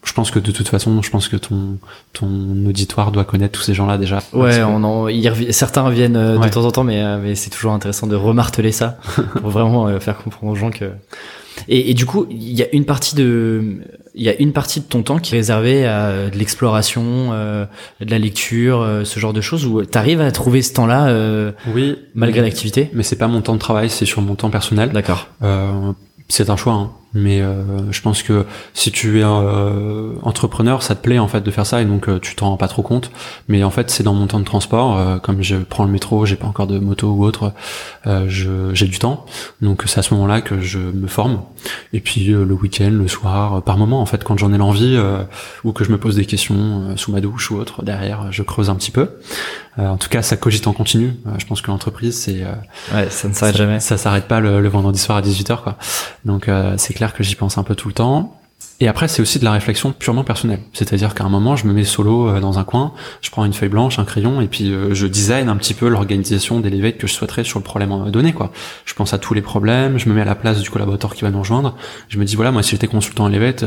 Je 0.06 0.14
pense 0.14 0.32
que 0.32 0.40
de 0.40 0.52
toute 0.52 0.68
façon, 0.70 1.02
je 1.02 1.10
pense 1.10 1.28
que 1.28 1.36
ton 1.36 1.78
ton 2.14 2.30
auditoire 2.68 3.12
doit 3.12 3.26
connaître 3.26 3.58
tous 3.58 3.64
ces 3.64 3.74
gens-là 3.74 3.98
déjà. 3.98 4.20
Ouais, 4.34 4.62
on 4.64 4.84
en, 4.84 5.08
certains 5.50 5.82
reviennent 5.82 6.16
euh, 6.16 6.38
de 6.38 6.50
temps 6.50 6.66
en 6.66 6.72
temps, 6.72 6.84
mais, 6.84 7.02
euh, 7.02 7.18
mais 7.22 7.36
c'est 7.36 7.50
toujours 7.50 7.74
intéressant 7.74 8.08
de 8.08 8.16
remarteler 8.16 8.72
ça 8.72 8.98
pour 9.42 9.50
vraiment 9.50 9.88
euh, 9.88 10.00
faire 10.00 10.18
comprendre 10.18 10.54
aux 10.54 10.56
gens 10.56 10.70
que. 10.70 10.92
Et, 11.68 11.92
et 11.92 11.94
du 11.94 12.06
coup, 12.06 12.28
il 12.30 12.54
y 12.54 12.62
a 12.64 12.68
une 12.74 12.86
partie 12.86 13.16
de, 13.16 13.78
il 14.14 14.24
y 14.24 14.30
a 14.30 14.36
une 14.40 14.52
partie 14.52 14.82
de 14.82 14.86
ton 14.86 15.04
temps 15.04 15.20
qui 15.20 15.34
est 15.34 15.38
réservée 15.38 15.86
à 15.86 16.30
de 16.30 16.38
l'exploration, 16.38 17.32
de 17.32 17.68
la 18.12 18.20
lecture, 18.20 18.86
ce 19.06 19.20
genre 19.22 19.32
de 19.32 19.40
choses 19.40 19.66
où 19.66 19.84
tu 19.86 19.98
arrives 19.98 20.20
à 20.20 20.30
trouver 20.34 20.62
ce 20.62 20.74
temps-là. 20.74 21.54
Oui, 21.74 21.98
malgré 22.14 22.42
l'activité? 22.42 22.90
Mais 22.94 23.04
c'est 23.04 23.16
pas 23.16 23.28
mon 23.30 23.42
temps 23.42 23.54
de 23.54 23.60
travail, 23.60 23.90
c'est 23.90 24.06
sur 24.06 24.22
mon 24.22 24.36
temps 24.36 24.50
personnel. 24.50 24.92
D'accord. 24.92 25.30
Euh, 25.44 25.94
c'est 26.28 26.50
un 26.50 26.58
choix, 26.58 26.74
hein. 26.74 26.92
Mais 27.16 27.42
euh, 27.42 27.64
je 27.92 28.02
pense 28.02 28.22
que 28.22 28.46
si 28.74 28.92
tu 28.92 29.20
es 29.20 29.24
euh, 29.24 30.12
entrepreneur, 30.22 30.84
ça 30.84 30.96
te 30.96 31.02
plaît 31.02 31.18
en 31.18 31.28
fait 31.28 31.42
de 31.42 31.50
faire 31.50 31.66
ça 31.66 31.82
et 31.82 31.86
donc 31.86 32.10
euh, 32.10 32.20
tu 32.20 32.36
t'en 32.36 32.50
rends 32.50 32.58
pas 32.58 32.68
trop 32.68 32.82
compte. 32.82 33.10
Mais 33.48 33.64
en 33.64 33.72
fait, 33.72 33.90
c'est 33.90 34.04
dans 34.04 34.14
mon 34.14 34.28
temps 34.28 34.40
de 34.40 34.46
transport, 34.46 35.22
comme 35.22 35.42
je 35.42 35.56
prends 35.56 35.86
le 35.86 35.92
métro, 35.92 36.26
j'ai 36.26 36.36
pas 36.36 36.48
encore 36.48 36.68
de 36.68 36.78
moto 36.78 37.08
ou 37.08 37.24
autre, 37.24 37.54
j'ai 38.28 38.88
du 38.88 39.00
temps, 39.00 39.26
donc 39.62 39.84
c'est 39.86 40.00
à 40.00 40.04
ce 40.04 40.14
moment-là 40.14 40.42
que 40.42 40.60
je 40.60 40.80
me 40.80 41.08
forme. 41.08 41.42
Et 41.94 42.02
puis 42.02 42.26
le 42.26 42.54
week-end, 42.54 42.92
le 42.92 43.08
soir, 43.08 43.62
par 43.64 43.78
moment 43.78 44.02
en 44.02 44.06
fait, 44.06 44.24
quand 44.24 44.38
j'en 44.38 44.52
ai 44.54 44.58
l'envie 44.58 45.00
ou 45.64 45.72
que 45.72 45.84
je 45.84 45.92
me 45.92 45.98
pose 45.98 46.16
des 46.16 46.26
questions 46.26 46.98
sous 46.98 47.12
ma 47.12 47.22
douche 47.22 47.50
ou 47.52 47.58
autre, 47.58 47.84
derrière, 47.84 48.32
je 48.32 48.44
creuse 48.44 48.70
un 48.70 48.76
petit 48.76 48.92
peu. 48.92 49.10
en 49.78 49.98
tout 49.98 50.10
cas, 50.10 50.22
ça 50.22 50.36
cogite 50.36 50.68
en 50.68 50.74
continu. 50.74 51.14
je 51.38 51.46
pense 51.46 51.62
que 51.62 51.72
l'entreprise, 51.72 52.18
c'est 52.18 52.44
ouais, 52.94 53.10
ça 53.10 53.30
ne 53.30 53.34
s'arrête 53.34 53.56
jamais. 53.56 53.80
Ça 53.80 53.98
s'arrête 53.98 54.28
pas 54.28 54.40
le, 54.42 54.62
le 54.62 54.70
vendredi 54.70 55.00
soir 55.00 55.18
à 55.18 55.22
18h 55.22 55.62
quoi. 55.62 55.78
Donc 56.26 56.50
euh, 56.50 56.74
c'est 56.78 56.94
clair 56.94 57.05
que 57.14 57.24
j'y 57.24 57.36
pense 57.36 57.58
un 57.58 57.64
peu 57.64 57.76
tout 57.76 57.88
le 57.88 57.94
temps. 57.94 58.40
Et 58.82 58.90
après, 58.90 59.08
c'est 59.08 59.22
aussi 59.22 59.40
de 59.40 59.46
la 59.46 59.54
réflexion 59.54 59.94
purement 59.94 60.26
personnelle. 60.26 60.60
C'est-à-dire 60.74 61.14
qu'à 61.14 61.24
un 61.24 61.30
moment, 61.30 61.56
je 61.56 61.66
me 61.66 61.72
mets 61.72 61.86
solo 61.86 62.28
euh, 62.28 62.40
dans 62.42 62.60
un 62.60 62.66
coin, 62.66 62.94
je 63.22 63.30
prends 63.30 63.46
une 63.46 63.54
feuille 63.54 63.70
blanche, 63.70 64.00
un 64.00 64.06
crayon, 64.06 64.42
et 64.42 64.48
puis 64.48 64.70
euh, 64.72 64.94
je 64.94 65.08
design 65.08 65.48
un 65.48 65.56
petit 65.56 65.74
peu 65.74 65.88
l'organisation 65.88 66.60
des 66.60 66.70
l'évêque 66.70 66.98
que 66.98 67.08
je 67.08 67.14
souhaiterais 67.14 67.46
sur 67.46 67.58
le 67.58 67.64
problème 67.64 68.12
donné. 68.12 68.34
Quoi. 68.34 68.52
Je 68.84 68.94
pense 68.94 69.14
à 69.14 69.18
tous 69.18 69.34
les 69.34 69.42
problèmes, 69.42 69.98
je 69.98 70.10
me 70.10 70.14
mets 70.14 70.22
à 70.22 70.26
la 70.26 70.36
place 70.36 70.60
du 70.60 70.70
collaborateur 70.70 71.16
qui 71.16 71.22
va 71.22 71.32
nous 71.32 71.40
rejoindre. 71.40 71.76
Je 72.10 72.18
me 72.18 72.26
dis, 72.26 72.36
voilà, 72.36 72.52
moi, 72.52 72.64
si 72.64 72.72
j'étais 72.72 72.88
consultant 72.88 73.26
à 73.26 73.30
l'évêque, 73.30 73.64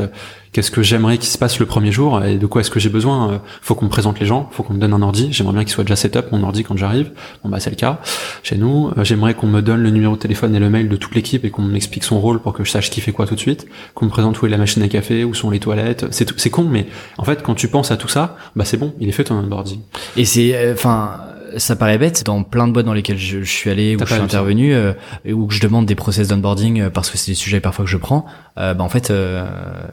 qu'est-ce 0.51 0.71
que 0.71 0.81
j'aimerais 0.81 1.17
qu'il 1.17 1.29
se 1.29 1.37
passe 1.37 1.59
le 1.59 1.65
premier 1.65 1.91
jour 1.91 2.23
et 2.23 2.37
de 2.37 2.45
quoi 2.45 2.61
est-ce 2.61 2.71
que 2.71 2.79
j'ai 2.79 2.89
besoin 2.89 3.31
euh, 3.31 3.37
Faut 3.61 3.75
qu'on 3.75 3.85
me 3.85 3.89
présente 3.89 4.19
les 4.19 4.25
gens, 4.25 4.49
faut 4.51 4.63
qu'on 4.63 4.73
me 4.73 4.79
donne 4.79 4.93
un 4.93 5.01
ordi. 5.01 5.29
J'aimerais 5.31 5.53
bien 5.53 5.63
qu'il 5.63 5.71
soit 5.71 5.83
déjà 5.83 5.95
setup 5.95 6.31
mon 6.31 6.43
ordi 6.43 6.63
quand 6.63 6.77
j'arrive. 6.77 7.11
Bon 7.43 7.49
bah 7.49 7.59
c'est 7.59 7.69
le 7.69 7.75
cas 7.75 7.99
chez 8.43 8.57
nous. 8.57 8.91
Euh, 8.97 9.03
j'aimerais 9.03 9.33
qu'on 9.33 9.47
me 9.47 9.61
donne 9.61 9.81
le 9.81 9.89
numéro 9.89 10.15
de 10.15 10.19
téléphone 10.19 10.55
et 10.55 10.59
le 10.59 10.69
mail 10.69 10.89
de 10.89 10.95
toute 10.95 11.15
l'équipe 11.15 11.45
et 11.45 11.49
qu'on 11.49 11.61
m'explique 11.61 12.03
son 12.03 12.19
rôle 12.19 12.39
pour 12.39 12.53
que 12.53 12.63
je 12.63 12.71
sache 12.71 12.89
qui 12.89 13.01
fait 13.01 13.11
quoi 13.11 13.25
tout 13.25 13.35
de 13.35 13.39
suite. 13.39 13.67
Qu'on 13.93 14.05
me 14.05 14.11
présente 14.11 14.41
où 14.41 14.45
est 14.45 14.49
la 14.49 14.57
machine 14.57 14.81
à 14.81 14.87
café, 14.87 15.23
où 15.23 15.33
sont 15.33 15.49
les 15.49 15.59
toilettes. 15.59 16.05
C'est 16.11 16.29
c'est 16.39 16.49
con, 16.49 16.63
mais 16.63 16.87
en 17.17 17.23
fait 17.23 17.43
quand 17.43 17.55
tu 17.55 17.67
penses 17.67 17.91
à 17.91 17.97
tout 17.97 18.07
ça, 18.07 18.37
bah 18.55 18.65
c'est 18.65 18.77
bon, 18.77 18.93
il 18.99 19.09
est 19.09 19.13
fait 19.13 19.25
ton 19.25 19.35
onboarding. 19.35 19.79
Et 20.17 20.25
c'est 20.25 20.55
euh, 20.55 20.73
enfin 20.73 21.11
ça 21.57 21.75
paraît 21.75 21.97
bête, 21.97 22.23
dans 22.25 22.43
plein 22.43 22.67
de 22.67 22.73
boîtes 22.73 22.85
dans 22.85 22.93
lesquelles 22.93 23.17
je, 23.17 23.43
suis 23.43 23.69
allé, 23.69 23.95
où 23.95 23.99
je 23.99 24.13
suis 24.13 24.21
intervenu, 24.21 24.73
euh, 24.73 24.93
ou 25.27 25.47
que 25.47 25.53
je 25.53 25.61
demande 25.61 25.85
des 25.85 25.95
process 25.95 26.27
d'onboarding 26.27 26.81
euh, 26.81 26.89
parce 26.89 27.09
que 27.09 27.17
c'est 27.17 27.31
des 27.31 27.35
sujets 27.35 27.59
parfois 27.59 27.85
que 27.85 27.91
je 27.91 27.97
prends, 27.97 28.25
euh, 28.57 28.73
bah 28.73 28.83
en 28.83 28.89
fait, 28.89 29.09
il 29.09 29.15
euh, 29.15 29.45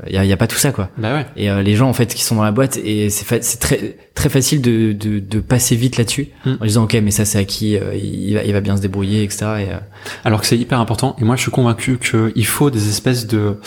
y, 0.08 0.16
a, 0.16 0.24
y, 0.24 0.32
a, 0.32 0.36
pas 0.36 0.46
tout 0.46 0.56
ça 0.56 0.72
quoi. 0.72 0.90
Bah 0.98 1.14
ouais. 1.14 1.26
Et 1.36 1.50
les 1.62 1.76
gens 1.76 1.88
en 1.88 1.92
fait 1.92 2.14
qui 2.14 2.22
sont 2.22 2.36
dans 2.36 2.44
la 2.44 2.52
boîte, 2.52 2.78
et 2.78 3.10
c'est 3.10 3.42
c'est 3.42 3.58
très 3.58 3.96
très 4.14 4.28
facile 4.28 4.62
de, 4.62 4.92
de, 4.92 5.18
de 5.18 5.40
passer 5.40 5.76
vite 5.76 5.98
là-dessus 5.98 6.28
hmm. 6.44 6.54
en 6.60 6.64
disant 6.64 6.84
ok 6.84 6.94
mais 7.02 7.10
ça 7.10 7.24
c'est 7.24 7.38
à 7.38 7.44
qui 7.44 7.72
il 7.74 8.34
va 8.34 8.42
il 8.44 8.52
va 8.52 8.60
bien 8.60 8.76
se 8.76 8.82
débrouiller 8.82 9.22
etc. 9.22 9.46
Et, 9.60 9.66
Alors 10.24 10.40
que 10.40 10.46
c'est 10.46 10.58
hyper 10.58 10.80
important. 10.80 11.16
Et 11.20 11.24
moi 11.24 11.36
je 11.36 11.42
suis 11.42 11.50
convaincu 11.50 11.98
qu'il 11.98 12.46
faut 12.46 12.70
des 12.70 12.88
espèces 12.88 13.26
de 13.26 13.58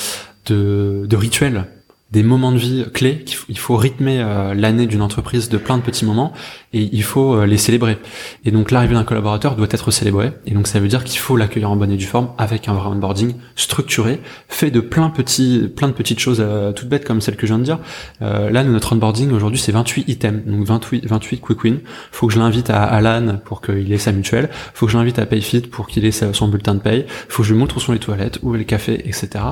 de, 0.48 1.06
de 1.08 1.16
rituels 1.16 1.66
des 2.12 2.24
moments 2.24 2.51
de 2.51 2.57
vie 2.57 2.86
clés 2.91 3.24
qu'il 3.24 3.57
faut, 3.57 3.76
rythmer 3.76 4.20
euh, 4.20 4.55
l'année 4.55 4.88
d'une 4.88 5.03
entreprise 5.03 5.47
de 5.47 5.57
plein 5.57 5.78
de 5.78 5.84
petits 5.84 6.05
moments 6.05 6.34
et 6.74 6.89
il 6.91 7.03
faut 7.03 7.36
euh, 7.36 7.45
les 7.45 7.57
célébrer. 7.57 7.99
Et 8.45 8.51
donc 8.51 8.72
l'arrivée 8.72 8.95
d'un 8.95 9.03
collaborateur 9.03 9.55
doit 9.55 9.68
être 9.70 9.91
célébrée 9.91 10.34
et 10.47 10.51
donc 10.51 10.68
ça 10.68 10.80
veut 10.80 10.88
dire 10.88 11.03
qu'il 11.03 11.20
faut 11.20 11.38
l'accueillir 11.38 11.70
en 11.70 11.76
bonne 11.76 11.91
et 11.91 11.97
due 11.97 12.07
forme 12.07 12.30
avec 12.39 12.68
un 12.68 12.74
vrai 12.74 12.88
onboarding 12.88 13.36
structuré, 13.55 14.22
fait 14.47 14.72
de 14.72 14.80
plein 14.80 15.12
petits 15.12 15.70
plein 15.76 15.88
de 15.88 15.93
petites 15.93 16.20
choses 16.20 16.39
euh, 16.39 16.72
toutes 16.72 16.89
bêtes 16.89 17.05
comme 17.05 17.22
celle 17.22 17.36
que 17.36 17.45
je 17.45 17.53
viens 17.53 17.60
de 17.60 17.64
dire. 17.64 17.80
là 18.22 18.64
notre 18.64 18.93
onboarding 18.93 19.32
aujourd'hui 19.32 19.60
c'est 19.60 19.72
28 19.72 20.05
items, 20.07 20.45
donc 20.45 20.66
28 20.66 21.05
28 21.05 21.39
quick 21.41 21.64
wins. 21.64 21.80
Faut 22.12 22.28
que 22.28 22.34
je 22.34 22.39
l'invite 22.39 22.72
à 22.72 22.84
Alan 22.84 23.38
pour 23.45 23.62
qu'il 23.62 23.91
ait 23.93 23.97
sa 23.99 24.12
mutuelle, 24.12 24.49
faut 24.74 24.88
que 24.88 24.91
je 24.91 24.97
l'invite 24.97 25.20
à 25.20 25.28
Payfit 25.28 25.62
pour 25.62 25.88
qu'il 25.88 26.05
ait 26.05 26.12
son 26.12 26.47
bulletin 26.47 26.74
de 26.74 26.80
paye, 26.80 27.05
faut 27.28 27.43
que 27.43 27.47
je 27.47 27.53
lui 27.53 27.60
montre 27.60 27.78
où 27.78 27.80
sont 27.80 27.91
les 27.91 27.99
toilettes, 27.99 28.39
où 28.41 28.55
est 28.55 28.57
le 28.57 28.64
café, 28.64 29.07
etc. 29.07 29.43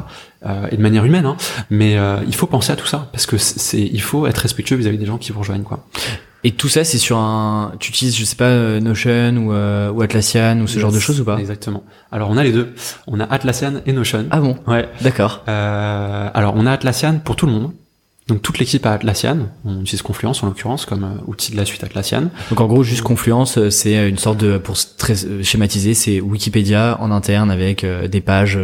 et 0.71 0.77
de 0.77 0.81
manière 0.81 1.05
humaine, 1.05 1.25
hein. 1.25 1.37
mais 1.69 1.97
il 2.27 2.35
faut 2.35 2.46
penser 2.47 2.71
à 2.71 2.75
tout 2.75 2.87
ça 2.87 3.09
parce 3.11 3.25
que 3.25 3.37
c'est 3.37 3.79
il 3.81 4.01
faut 4.01 4.27
être 4.27 4.37
respectueux 4.39 4.75
vis-à-vis 4.75 4.97
des 4.97 5.05
gens 5.05 5.17
qui 5.17 5.31
vous 5.31 5.39
rejoignent 5.39 5.63
quoi. 5.63 5.85
Et 6.43 6.51
tout 6.51 6.69
ça, 6.69 6.83
c'est 6.83 6.99
sur 6.99 7.17
un. 7.17 7.73
Tu 7.79 7.89
utilises, 7.89 8.15
je 8.15 8.23
sais 8.23 8.35
pas, 8.35 8.45
euh, 8.45 8.79
Notion 8.79 9.35
ou, 9.37 9.53
euh, 9.53 9.91
ou 9.91 10.01
Atlassian 10.01 10.59
ou 10.61 10.67
ce 10.67 10.79
genre 10.79 10.91
de 10.91 10.99
choses 10.99 11.19
ou 11.19 11.25
pas? 11.25 11.37
Exactement. 11.37 11.83
Alors 12.11 12.29
on 12.29 12.37
a 12.37 12.43
les 12.43 12.51
deux. 12.51 12.73
On 13.07 13.19
a 13.19 13.25
Atlassian 13.25 13.81
et 13.85 13.91
Notion. 13.91 14.27
Ah 14.29 14.39
bon? 14.39 14.55
Ouais. 14.67 14.87
D'accord. 15.01 15.43
Euh, 15.47 16.29
alors 16.33 16.53
on 16.55 16.65
a 16.65 16.71
Atlassian 16.71 17.19
pour 17.19 17.35
tout 17.35 17.47
le 17.47 17.51
monde. 17.51 17.71
Donc 18.27 18.41
toute 18.41 18.59
l'équipe 18.59 18.85
à 18.85 18.93
Atlassian, 18.93 19.47
on 19.63 19.81
utilise 19.81 20.01
Confluence 20.01 20.43
en 20.43 20.47
l'occurrence 20.47 20.85
comme 20.85 21.03
euh, 21.03 21.21
outil 21.27 21.51
de 21.51 21.57
la 21.57 21.65
suite 21.65 21.83
Atlassian. 21.83 22.29
Donc 22.49 22.59
en 22.59 22.67
gros 22.67 22.83
juste 22.83 23.01
Confluence, 23.01 23.57
euh, 23.57 23.69
c'est 23.69 24.09
une 24.09 24.17
sorte 24.17 24.37
de 24.37 24.57
pour 24.57 24.75
très 24.97 25.15
schématiser, 25.43 25.93
c'est 25.93 26.19
Wikipédia 26.19 26.97
en 26.99 27.11
interne 27.11 27.49
avec 27.49 27.85
des 27.85 28.21
pages 28.21 28.59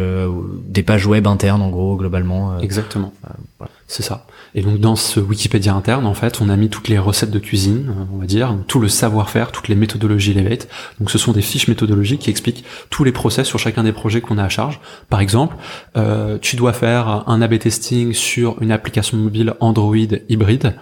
des 0.66 0.82
pages 0.82 1.06
web 1.06 1.26
internes 1.26 1.62
en 1.62 1.70
gros 1.70 1.96
globalement. 1.96 2.58
Exactement. 2.58 3.12
Voilà. 3.58 3.72
C'est 3.96 4.02
ça. 4.02 4.26
Et 4.56 4.62
donc 4.62 4.80
dans 4.80 4.96
ce 4.96 5.20
Wikipédia 5.20 5.72
interne, 5.72 6.04
en 6.04 6.14
fait, 6.14 6.40
on 6.40 6.48
a 6.48 6.56
mis 6.56 6.68
toutes 6.68 6.88
les 6.88 6.98
recettes 6.98 7.30
de 7.30 7.38
cuisine, 7.38 7.90
euh, 7.90 8.04
on 8.12 8.18
va 8.18 8.26
dire, 8.26 8.56
tout 8.66 8.80
le 8.80 8.88
savoir-faire, 8.88 9.52
toutes 9.52 9.68
les 9.68 9.76
méthodologies 9.76 10.32
Elevate. 10.32 10.66
Donc 10.98 11.12
ce 11.12 11.16
sont 11.16 11.30
des 11.30 11.42
fiches 11.42 11.68
méthodologiques 11.68 12.22
qui 12.22 12.30
expliquent 12.30 12.64
tous 12.90 13.04
les 13.04 13.12
process 13.12 13.46
sur 13.46 13.60
chacun 13.60 13.84
des 13.84 13.92
projets 13.92 14.20
qu'on 14.20 14.36
a 14.36 14.42
à 14.42 14.48
charge. 14.48 14.80
Par 15.10 15.20
exemple, 15.20 15.54
euh, 15.96 16.38
tu 16.42 16.56
dois 16.56 16.72
faire 16.72 17.22
un 17.28 17.40
A/B 17.40 17.60
testing 17.60 18.14
sur 18.14 18.60
une 18.60 18.72
application 18.72 19.16
mobile 19.16 19.54
Android 19.60 19.94
hybride. 20.28 20.74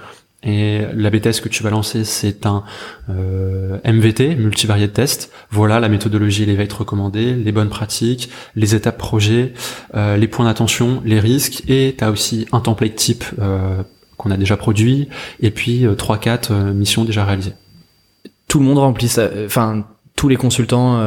Et 0.44 0.80
l'AB 0.94 1.20
test 1.20 1.40
que 1.40 1.48
tu 1.48 1.62
vas 1.62 1.70
lancer, 1.70 2.04
c'est 2.04 2.46
un 2.46 2.64
euh, 3.10 3.78
MVT, 3.84 4.34
multivariate 4.34 4.92
test. 4.92 5.30
Voilà 5.50 5.78
la 5.78 5.88
méthodologie 5.88 6.46
les 6.46 6.60
être 6.60 6.80
recommandée, 6.80 7.34
les 7.34 7.52
bonnes 7.52 7.68
pratiques, 7.68 8.28
les 8.56 8.74
étapes 8.74 8.98
projet, 8.98 9.52
euh, 9.94 10.16
les 10.16 10.26
points 10.26 10.46
d'attention, 10.46 11.00
les 11.04 11.20
risques. 11.20 11.62
Et 11.68 11.94
tu 11.96 12.02
as 12.02 12.10
aussi 12.10 12.46
un 12.50 12.60
template 12.60 12.96
type 12.96 13.24
euh, 13.38 13.82
qu'on 14.16 14.30
a 14.32 14.36
déjà 14.36 14.56
produit, 14.56 15.08
et 15.40 15.50
puis 15.50 15.84
3-4 15.84 16.72
missions 16.72 17.04
déjà 17.04 17.24
réalisées. 17.24 17.54
Tout 18.48 18.58
le 18.58 18.64
monde 18.64 18.78
remplit 18.78 19.08
ça, 19.08 19.28
enfin 19.46 19.84
tous 20.14 20.28
les 20.28 20.36
consultants 20.36 21.00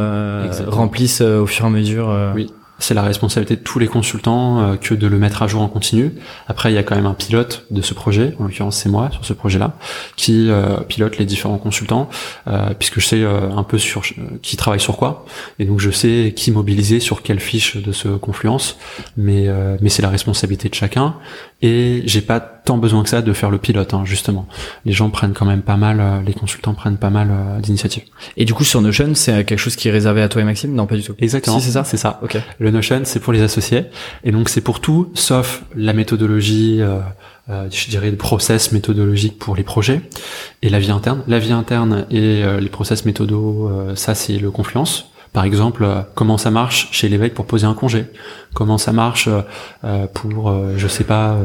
remplissent 0.68 1.22
au 1.22 1.46
fur 1.46 1.66
et 1.66 1.68
à 1.68 1.72
mesure. 1.72 2.32
Oui 2.36 2.50
c'est 2.80 2.94
la 2.94 3.02
responsabilité 3.02 3.56
de 3.56 3.62
tous 3.62 3.80
les 3.80 3.88
consultants 3.88 4.60
euh, 4.60 4.76
que 4.76 4.94
de 4.94 5.08
le 5.08 5.18
mettre 5.18 5.42
à 5.42 5.48
jour 5.48 5.62
en 5.62 5.68
continu. 5.68 6.14
Après, 6.48 6.72
il 6.72 6.76
y 6.76 6.78
a 6.78 6.84
quand 6.84 6.96
même 6.96 7.06
un 7.06 7.14
pilote 7.14 7.66
de 7.72 7.82
ce 7.82 7.94
projet, 7.94 8.36
en 8.40 8.44
l'occurrence 8.44 8.78
c'est 8.78 8.90
moi 8.90 9.10
sur 9.12 9.26
ce 9.26 9.34
projet-là, 9.34 9.78
qui 10.16 10.50
euh, 10.50 10.78
pilote 10.82 11.18
les 11.18 11.26
différents 11.26 11.58
consultants, 11.58 12.10
euh, 12.48 12.74
puisque 12.78 13.00
je 13.00 13.06
sais 13.06 13.24
un 13.26 13.64
peu 13.64 13.78
sur 13.78 14.04
qui 14.42 14.58
travaille 14.58 14.80
sur 14.80 14.98
quoi, 14.98 15.26
et 15.60 15.66
donc 15.66 15.80
je 15.80 15.90
sais 15.90 16.34
qui 16.36 16.52
mobiliser 16.52 17.00
sur 17.00 17.22
quelle 17.22 17.40
fiche 17.40 17.78
de 17.78 17.92
ce 17.92 18.10
confluence. 18.10 18.78
Mais 19.18 19.48
mais 19.82 19.90
c'est 19.90 20.02
la 20.02 20.10
responsabilité 20.10 20.70
de 20.70 20.74
chacun, 20.74 21.16
et 21.62 22.04
j'ai 22.06 22.22
pas 22.22 22.55
tant 22.66 22.78
besoin 22.78 23.04
que 23.04 23.10
ça 23.10 23.22
de 23.22 23.34
faire 23.34 23.50
le 23.50 23.58
pilote, 23.58 23.94
hein, 23.94 24.04
justement. 24.06 24.48
Les 24.86 24.92
gens 24.92 25.10
prennent 25.10 25.34
quand 25.34 25.46
même 25.46 25.62
pas 25.62 25.78
mal, 25.78 26.24
les 26.26 26.34
consultants 26.34 26.74
prennent 26.74 26.98
pas 26.98 27.10
mal 27.10 27.30
d'initiatives. 27.62 28.04
Et 28.38 28.46
du 28.46 28.54
coup 28.54 28.64
sur 28.64 28.82
Notion, 28.82 29.16
c'est 29.16 29.46
quelque 29.46 29.60
chose 29.60 29.76
qui 29.76 29.88
est 29.88 29.92
réservé 29.92 30.22
à 30.22 30.30
toi 30.30 30.42
et 30.42 30.46
Maxime? 30.46 30.74
Non, 30.74 30.86
pas 30.86 30.96
du 30.96 31.04
tout. 31.04 31.16
Exactement. 31.20 31.60
c'est 31.60 31.72
ça? 31.72 31.84
C'est 31.84 31.98
ça. 31.98 32.20
Ok. 32.24 32.38
Le 32.60 32.72
Notion, 32.72 33.02
c'est 33.04 33.20
pour 33.20 33.34
les 33.34 33.42
associés. 33.42 33.86
Et 34.24 34.32
donc, 34.32 34.50
c'est 34.50 34.62
pour 34.62 34.80
tout, 34.80 35.12
sauf 35.14 35.64
la 35.76 35.94
méthodologie, 35.94 36.82
euh, 36.82 37.00
euh, 37.50 37.68
je 37.72 37.90
dirais 37.90 38.12
le 38.12 38.18
process 38.18 38.72
méthodologique 38.72 39.38
pour 39.40 39.56
les 39.56 39.64
projets 39.64 40.02
et 40.62 40.70
la 40.70 40.80
vie 40.80 40.92
interne. 40.92 41.22
La 41.28 41.40
vie 41.40 41.52
interne 41.52 42.06
et 42.10 42.44
euh, 42.44 42.60
les 42.60 42.70
process 42.70 43.06
méthodos, 43.06 43.96
ça, 43.96 44.16
c'est 44.16 44.38
le 44.38 44.52
Confluence. 44.52 45.12
Par 45.36 45.44
exemple, 45.44 45.84
euh, 45.84 46.02
comment 46.14 46.38
ça 46.38 46.50
marche 46.50 46.88
chez 46.94 47.10
l'évêque 47.10 47.34
pour 47.34 47.46
poser 47.46 47.68
un 47.68 47.74
congé? 47.74 48.06
Comment 48.54 48.78
ça 48.78 48.94
marche 48.94 49.28
euh, 49.84 50.08
pour, 50.14 50.50
euh, 50.50 50.76
je 50.78 50.88
sais 50.88 51.04
pas, 51.04 51.38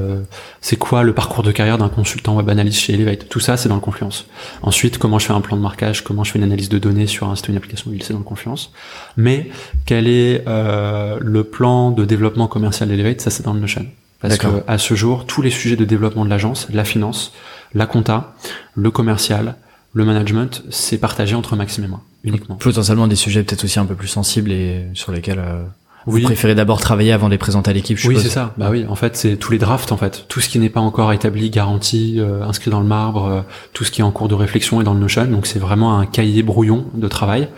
c'est 0.60 0.76
quoi 0.76 1.02
le 1.02 1.12
parcours 1.12 1.42
de 1.42 1.50
carrière 1.50 1.76
d'un 1.76 1.88
consultant 1.88 2.36
web 2.36 2.48
analyst 2.48 2.78
chez 2.78 2.96
l'évêque? 2.96 3.28
Tout 3.28 3.40
ça, 3.40 3.56
c'est 3.56 3.68
dans 3.68 3.74
le 3.74 3.80
Confluence. 3.80 4.26
Ensuite, 4.62 4.98
comment 4.98 5.18
je 5.18 5.26
fais 5.26 5.32
un 5.32 5.40
plan 5.40 5.56
de 5.56 5.62
marquage? 5.62 6.04
Comment 6.04 6.22
je 6.22 6.30
fais 6.30 6.38
une 6.38 6.44
analyse 6.44 6.68
de 6.68 6.78
données 6.78 7.08
sur 7.08 7.28
un 7.28 7.34
site 7.34 7.48
une 7.48 7.56
application 7.56 7.90
mobile 7.90 8.04
C'est 8.04 8.12
dans 8.12 8.20
le 8.20 8.24
Confluence. 8.24 8.72
Mais 9.16 9.50
quel 9.86 10.06
est 10.06 10.44
le 10.46 11.42
plan 11.42 11.90
de 11.90 12.04
développement 12.04 12.46
commercial 12.46 12.88
d'Elevate 12.88 13.20
Ça, 13.20 13.30
c'est 13.30 13.42
dans 13.42 13.54
le 13.54 13.60
Notion. 13.60 13.86
Parce 14.20 14.38
que 14.38 14.46
à 14.68 14.78
ce 14.78 14.94
jour, 14.94 15.26
tous 15.26 15.42
les 15.42 15.50
sujets 15.50 15.74
de 15.74 15.84
développement 15.84 16.24
de 16.24 16.30
l'agence, 16.30 16.68
la 16.72 16.84
finance, 16.84 17.32
la 17.74 17.86
compta, 17.86 18.34
le 18.76 18.92
commercial, 18.92 19.56
le 19.92 20.04
management, 20.04 20.62
c'est 20.70 20.98
partagé 20.98 21.34
entre 21.34 21.56
Maxime 21.56 21.84
et 21.84 21.88
moi, 21.88 22.02
uniquement. 22.24 22.56
Potentiellement 22.56 23.08
des 23.08 23.16
sujets 23.16 23.42
peut-être 23.42 23.64
aussi 23.64 23.78
un 23.78 23.86
peu 23.86 23.94
plus 23.94 24.08
sensibles 24.08 24.52
et 24.52 24.86
sur 24.94 25.12
lesquels 25.12 25.40
euh, 25.40 25.64
Vous 26.06 26.20
préférez 26.20 26.54
d'abord 26.54 26.80
travailler 26.80 27.12
avant 27.12 27.26
de 27.26 27.32
les 27.32 27.38
présenter 27.38 27.70
à 27.70 27.74
l'équipe, 27.74 27.98
Oui, 28.04 28.16
c'est 28.20 28.28
ça. 28.28 28.54
Bah 28.56 28.68
oui, 28.70 28.86
en 28.88 28.94
fait, 28.94 29.16
c'est 29.16 29.36
tous 29.36 29.52
les 29.52 29.58
drafts, 29.58 29.92
en 29.92 29.96
fait. 29.96 30.24
Tout 30.28 30.40
ce 30.40 30.48
qui 30.48 30.58
n'est 30.58 30.70
pas 30.70 30.80
encore 30.80 31.12
établi, 31.12 31.50
garanti, 31.50 32.16
euh, 32.18 32.42
inscrit 32.42 32.70
dans 32.70 32.80
le 32.80 32.86
marbre, 32.86 33.24
euh, 33.26 33.40
tout 33.72 33.84
ce 33.84 33.90
qui 33.90 34.00
est 34.00 34.04
en 34.04 34.10
cours 34.10 34.28
de 34.28 34.34
réflexion 34.34 34.80
et 34.80 34.84
dans 34.84 34.94
le 34.94 35.00
Notion. 35.00 35.26
Donc, 35.26 35.46
c'est 35.46 35.58
vraiment 35.58 35.98
un 35.98 36.06
cahier 36.06 36.42
brouillon 36.42 36.86
de 36.94 37.08
travail. 37.08 37.48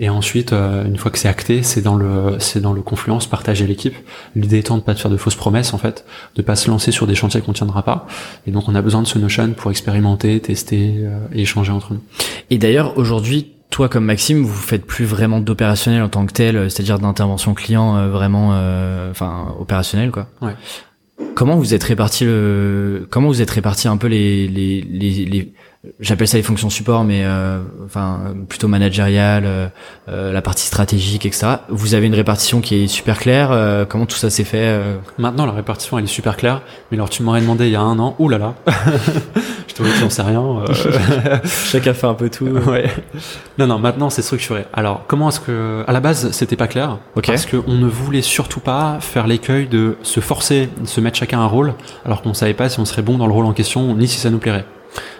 Et 0.00 0.08
ensuite, 0.08 0.52
euh, 0.52 0.84
une 0.84 0.96
fois 0.96 1.10
que 1.10 1.18
c'est 1.18 1.28
acté, 1.28 1.62
c'est 1.62 1.80
dans 1.80 1.94
le, 1.94 2.36
c'est 2.38 2.60
dans 2.60 2.72
le 2.72 2.82
confluence, 2.82 3.26
partager 3.26 3.66
l'équipe. 3.66 3.94
L'idée 4.34 4.58
étant 4.58 4.78
de 4.78 4.82
pas 4.82 4.94
de 4.94 4.98
faire 4.98 5.10
de 5.10 5.16
fausses 5.16 5.36
promesses, 5.36 5.72
en 5.72 5.78
fait, 5.78 6.04
de 6.34 6.42
pas 6.42 6.56
se 6.56 6.68
lancer 6.68 6.90
sur 6.90 7.06
des 7.06 7.14
chantiers 7.14 7.40
qu'on 7.40 7.52
tiendra 7.52 7.82
pas. 7.82 8.06
Et 8.46 8.50
donc, 8.50 8.68
on 8.68 8.74
a 8.74 8.82
besoin 8.82 9.02
de 9.02 9.06
ce 9.06 9.18
Notion 9.18 9.52
pour 9.52 9.70
expérimenter, 9.70 10.40
tester 10.40 11.06
et 11.32 11.42
échanger 11.42 11.70
entre 11.70 11.92
nous. 11.92 12.00
Et 12.50 12.58
d'ailleurs, 12.58 12.98
aujourd'hui, 12.98 13.52
toi 13.72 13.88
comme 13.88 14.04
Maxime, 14.04 14.44
vous 14.44 14.54
faites 14.54 14.86
plus 14.86 15.06
vraiment 15.06 15.40
d'opérationnel 15.40 16.02
en 16.02 16.08
tant 16.08 16.24
que 16.26 16.32
tel, 16.32 16.70
c'est-à-dire 16.70 16.98
d'intervention 17.00 17.54
client 17.54 17.96
euh, 17.96 18.08
vraiment, 18.10 18.50
euh, 18.52 19.10
enfin 19.10 19.56
opérationnel 19.58 20.12
quoi. 20.12 20.28
Ouais. 20.42 20.54
Comment 21.34 21.56
vous 21.56 21.72
êtes 21.74 21.82
réparti 21.82 22.24
le, 22.24 23.08
comment 23.10 23.28
vous 23.28 23.40
êtes 23.40 23.50
réparti 23.50 23.88
un 23.88 23.96
peu 23.96 24.06
les 24.08 24.46
les 24.46 24.82
les, 24.82 25.24
les 25.24 25.52
j'appelle 25.98 26.28
ça 26.28 26.36
les 26.36 26.42
fonctions 26.42 26.70
support, 26.70 27.02
mais 27.04 27.24
euh, 27.24 27.60
enfin 27.84 28.34
plutôt 28.48 28.68
managériales, 28.68 29.44
euh, 29.46 29.68
euh, 30.08 30.32
la 30.32 30.40
partie 30.40 30.64
stratégique, 30.64 31.26
etc. 31.26 31.56
Vous 31.68 31.94
avez 31.94 32.06
une 32.06 32.14
répartition 32.14 32.60
qui 32.60 32.84
est 32.84 32.86
super 32.86 33.18
claire. 33.18 33.86
comment 33.88 34.06
tout 34.06 34.16
ça 34.16 34.30
s'est 34.30 34.44
fait 34.44 34.80
Maintenant, 35.18 35.46
la 35.46 35.52
répartition 35.52 35.98
elle 35.98 36.04
est 36.04 36.08
super 36.08 36.36
claire. 36.36 36.62
Mais 36.90 36.96
alors, 36.96 37.10
tu 37.10 37.22
m'aurais 37.22 37.40
demandé 37.40 37.66
il 37.66 37.72
y 37.72 37.76
a 37.76 37.80
un 37.80 37.98
an, 37.98 38.14
ouh 38.18 38.28
là 38.28 38.38
là, 38.38 38.54
je 39.68 39.74
te 39.74 39.82
que 39.82 39.88
j'en 40.00 40.10
sais 40.10 40.22
rien. 40.22 40.42
Chacun 41.44 41.94
fait 41.94 42.06
un 42.06 42.14
peu 42.14 42.30
tout. 42.30 42.46
ouais. 42.66 42.88
Non, 43.58 43.66
non. 43.66 43.78
Maintenant, 43.78 44.10
c'est 44.10 44.22
structuré. 44.22 44.66
Alors, 44.72 45.04
comment 45.08 45.30
est-ce 45.30 45.40
que, 45.40 45.84
à 45.86 45.92
la 45.92 46.00
base, 46.00 46.30
c'était 46.30 46.56
pas 46.56 46.68
clair 46.68 46.98
okay. 47.16 47.32
Parce 47.32 47.46
qu'on 47.46 47.72
ne 47.72 47.86
voulait 47.86 48.22
surtout 48.22 48.60
pas 48.60 48.98
faire 49.00 49.26
l'écueil 49.26 49.66
de 49.66 49.96
se 50.02 50.20
forcer, 50.20 50.68
de 50.80 50.86
se 50.86 51.00
mettre 51.00 51.18
chacun 51.18 51.40
un 51.40 51.46
rôle, 51.46 51.74
alors 52.04 52.22
qu'on 52.22 52.34
savait 52.34 52.54
pas 52.54 52.68
si 52.68 52.78
on 52.78 52.84
serait 52.84 53.02
bon 53.02 53.18
dans 53.18 53.26
le 53.26 53.32
rôle 53.32 53.46
en 53.46 53.52
question, 53.52 53.94
ni 53.96 54.06
si 54.06 54.18
ça 54.18 54.30
nous 54.30 54.38
plairait. 54.38 54.64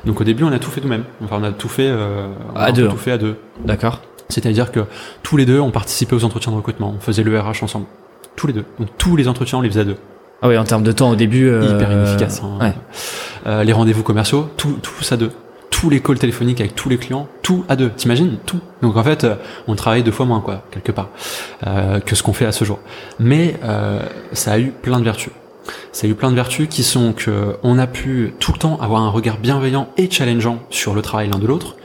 Donc 0.05 0.20
au 0.20 0.25
début, 0.25 0.45
on 0.45 0.53
a 0.53 0.59
tout 0.59 0.70
fait 0.70 0.81
nous-mêmes. 0.81 1.05
Enfin, 1.25 1.39
on 1.41 1.45
a 1.45 1.53
tout 1.53 1.68
fait 1.68 1.89
euh, 1.89 2.27
à 2.55 2.73
deux. 2.73 2.89
Tout 2.89 2.97
fait 2.97 3.12
à 3.12 3.18
deux. 3.18 3.37
D'accord. 3.64 4.01
C'est-à-dire 4.29 4.73
que 4.73 4.81
tous 5.23 5.37
les 5.37 5.47
deux, 5.47 5.61
on 5.61 5.70
participait 5.70 6.14
aux 6.14 6.25
entretiens 6.25 6.53
de 6.53 6.57
recrutement. 6.57 6.95
On 6.97 7.01
faisait 7.01 7.23
le 7.23 7.39
RH 7.39 7.62
ensemble. 7.62 7.87
Tous 8.37 8.47
les 8.47 8.53
deux. 8.53 8.64
Donc 8.79 8.89
tous 8.99 9.16
les 9.16 9.29
entretiens, 9.29 9.59
on 9.59 9.62
les 9.62 9.68
faisait 9.68 9.81
à 9.81 9.85
deux. 9.85 9.97
Ah 10.41 10.49
oui, 10.49 10.59
en 10.59 10.64
termes 10.64 10.83
de 10.83 10.93
temps 10.93 11.11
au 11.11 11.16
début. 11.16 11.49
Euh... 11.49 11.77
Hyper 11.77 11.93
inefficace. 11.93 12.43
Hein. 12.43 12.59
Ouais. 12.61 12.75
Euh, 13.47 13.64
les 13.64 13.73
rendez-vous 13.73 14.03
commerciaux, 14.03 14.49
tout, 14.57 14.79
tout 14.83 14.93
à 15.11 15.16
deux. 15.16 15.31
Tous 15.70 15.91
les 15.91 16.01
calls 16.01 16.18
téléphoniques 16.18 16.61
avec 16.61 16.75
tous 16.75 16.89
les 16.89 16.97
clients, 16.97 17.29
tout 17.43 17.64
à 17.68 17.77
deux. 17.77 17.91
T'imagines? 17.91 18.39
Tout. 18.47 18.61
Donc 18.83 18.97
en 18.97 19.03
fait, 19.03 19.25
euh, 19.25 19.35
on 19.66 19.75
travaille 19.75 20.03
deux 20.03 20.12
fois 20.12 20.27
moins, 20.27 20.41
quoi, 20.41 20.62
quelque 20.70 20.93
part, 20.93 21.09
euh, 21.66 22.01
que 22.01 22.14
ce 22.14 22.23
qu'on 22.23 22.33
fait 22.33 22.47
à 22.47 22.53
ce 22.53 22.64
jour. 22.64 22.79
Mais 23.18 23.57
euh, 23.64 24.01
ça 24.33 24.53
a 24.53 24.59
eu 24.59 24.70
plein 24.70 24.99
de 24.99 25.05
vertus. 25.05 25.33
Ça 25.93 26.07
a 26.07 26.11
eu 26.11 26.15
plein 26.15 26.31
de 26.31 26.37
vertus 26.37 26.69
qui 26.69 26.83
sont 26.83 27.13
que 27.13 27.57
on 27.63 27.79
a 27.79 27.87
pu 27.87 28.35
tout 28.39 28.53
le 28.53 28.59
temps 28.59 28.79
avoir 28.81 29.03
un 29.03 29.11
regard 29.11 29.39
bienveillant 29.39 29.89
et 29.97 30.11
challengeant 30.11 30.61
sur 30.71 30.95
le 30.95 31.03
travail 31.03 31.31
l'un 31.31 31.39
de 31.39 31.47
l'autre. 31.47 31.77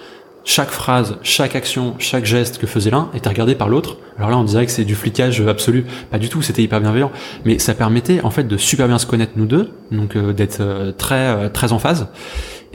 Chaque 0.50 0.70
phrase, 0.70 1.18
chaque 1.24 1.58
action, 1.58 1.96
chaque 2.00 2.24
geste 2.24 2.58
que 2.58 2.68
faisait 2.68 2.90
l'un 2.90 3.10
était 3.14 3.28
regardé 3.28 3.54
par 3.54 3.68
l'autre. 3.68 3.98
Alors 4.18 4.30
là, 4.30 4.38
on 4.38 4.46
dirait 4.46 4.66
que 4.66 4.72
c'est 4.72 4.86
du 4.86 4.96
flicage 4.96 5.42
absolu. 5.42 5.86
Pas 6.10 6.20
du 6.20 6.30
tout, 6.30 6.42
c'était 6.42 6.64
hyper 6.64 6.80
bienveillant. 6.80 7.12
Mais 7.44 7.60
ça 7.60 7.74
permettait 7.74 8.22
en 8.24 8.30
fait 8.30 8.46
de 8.46 8.56
super 8.56 8.88
bien 8.88 8.98
se 8.98 9.06
connaître 9.06 9.34
nous 9.36 9.46
deux, 9.46 9.72
donc 9.92 10.16
euh, 10.16 10.32
d'être 10.32 10.62
euh, 10.62 10.94
très 10.94 11.16
euh, 11.16 11.50
très 11.50 11.74
en 11.74 11.80
phase 11.80 12.08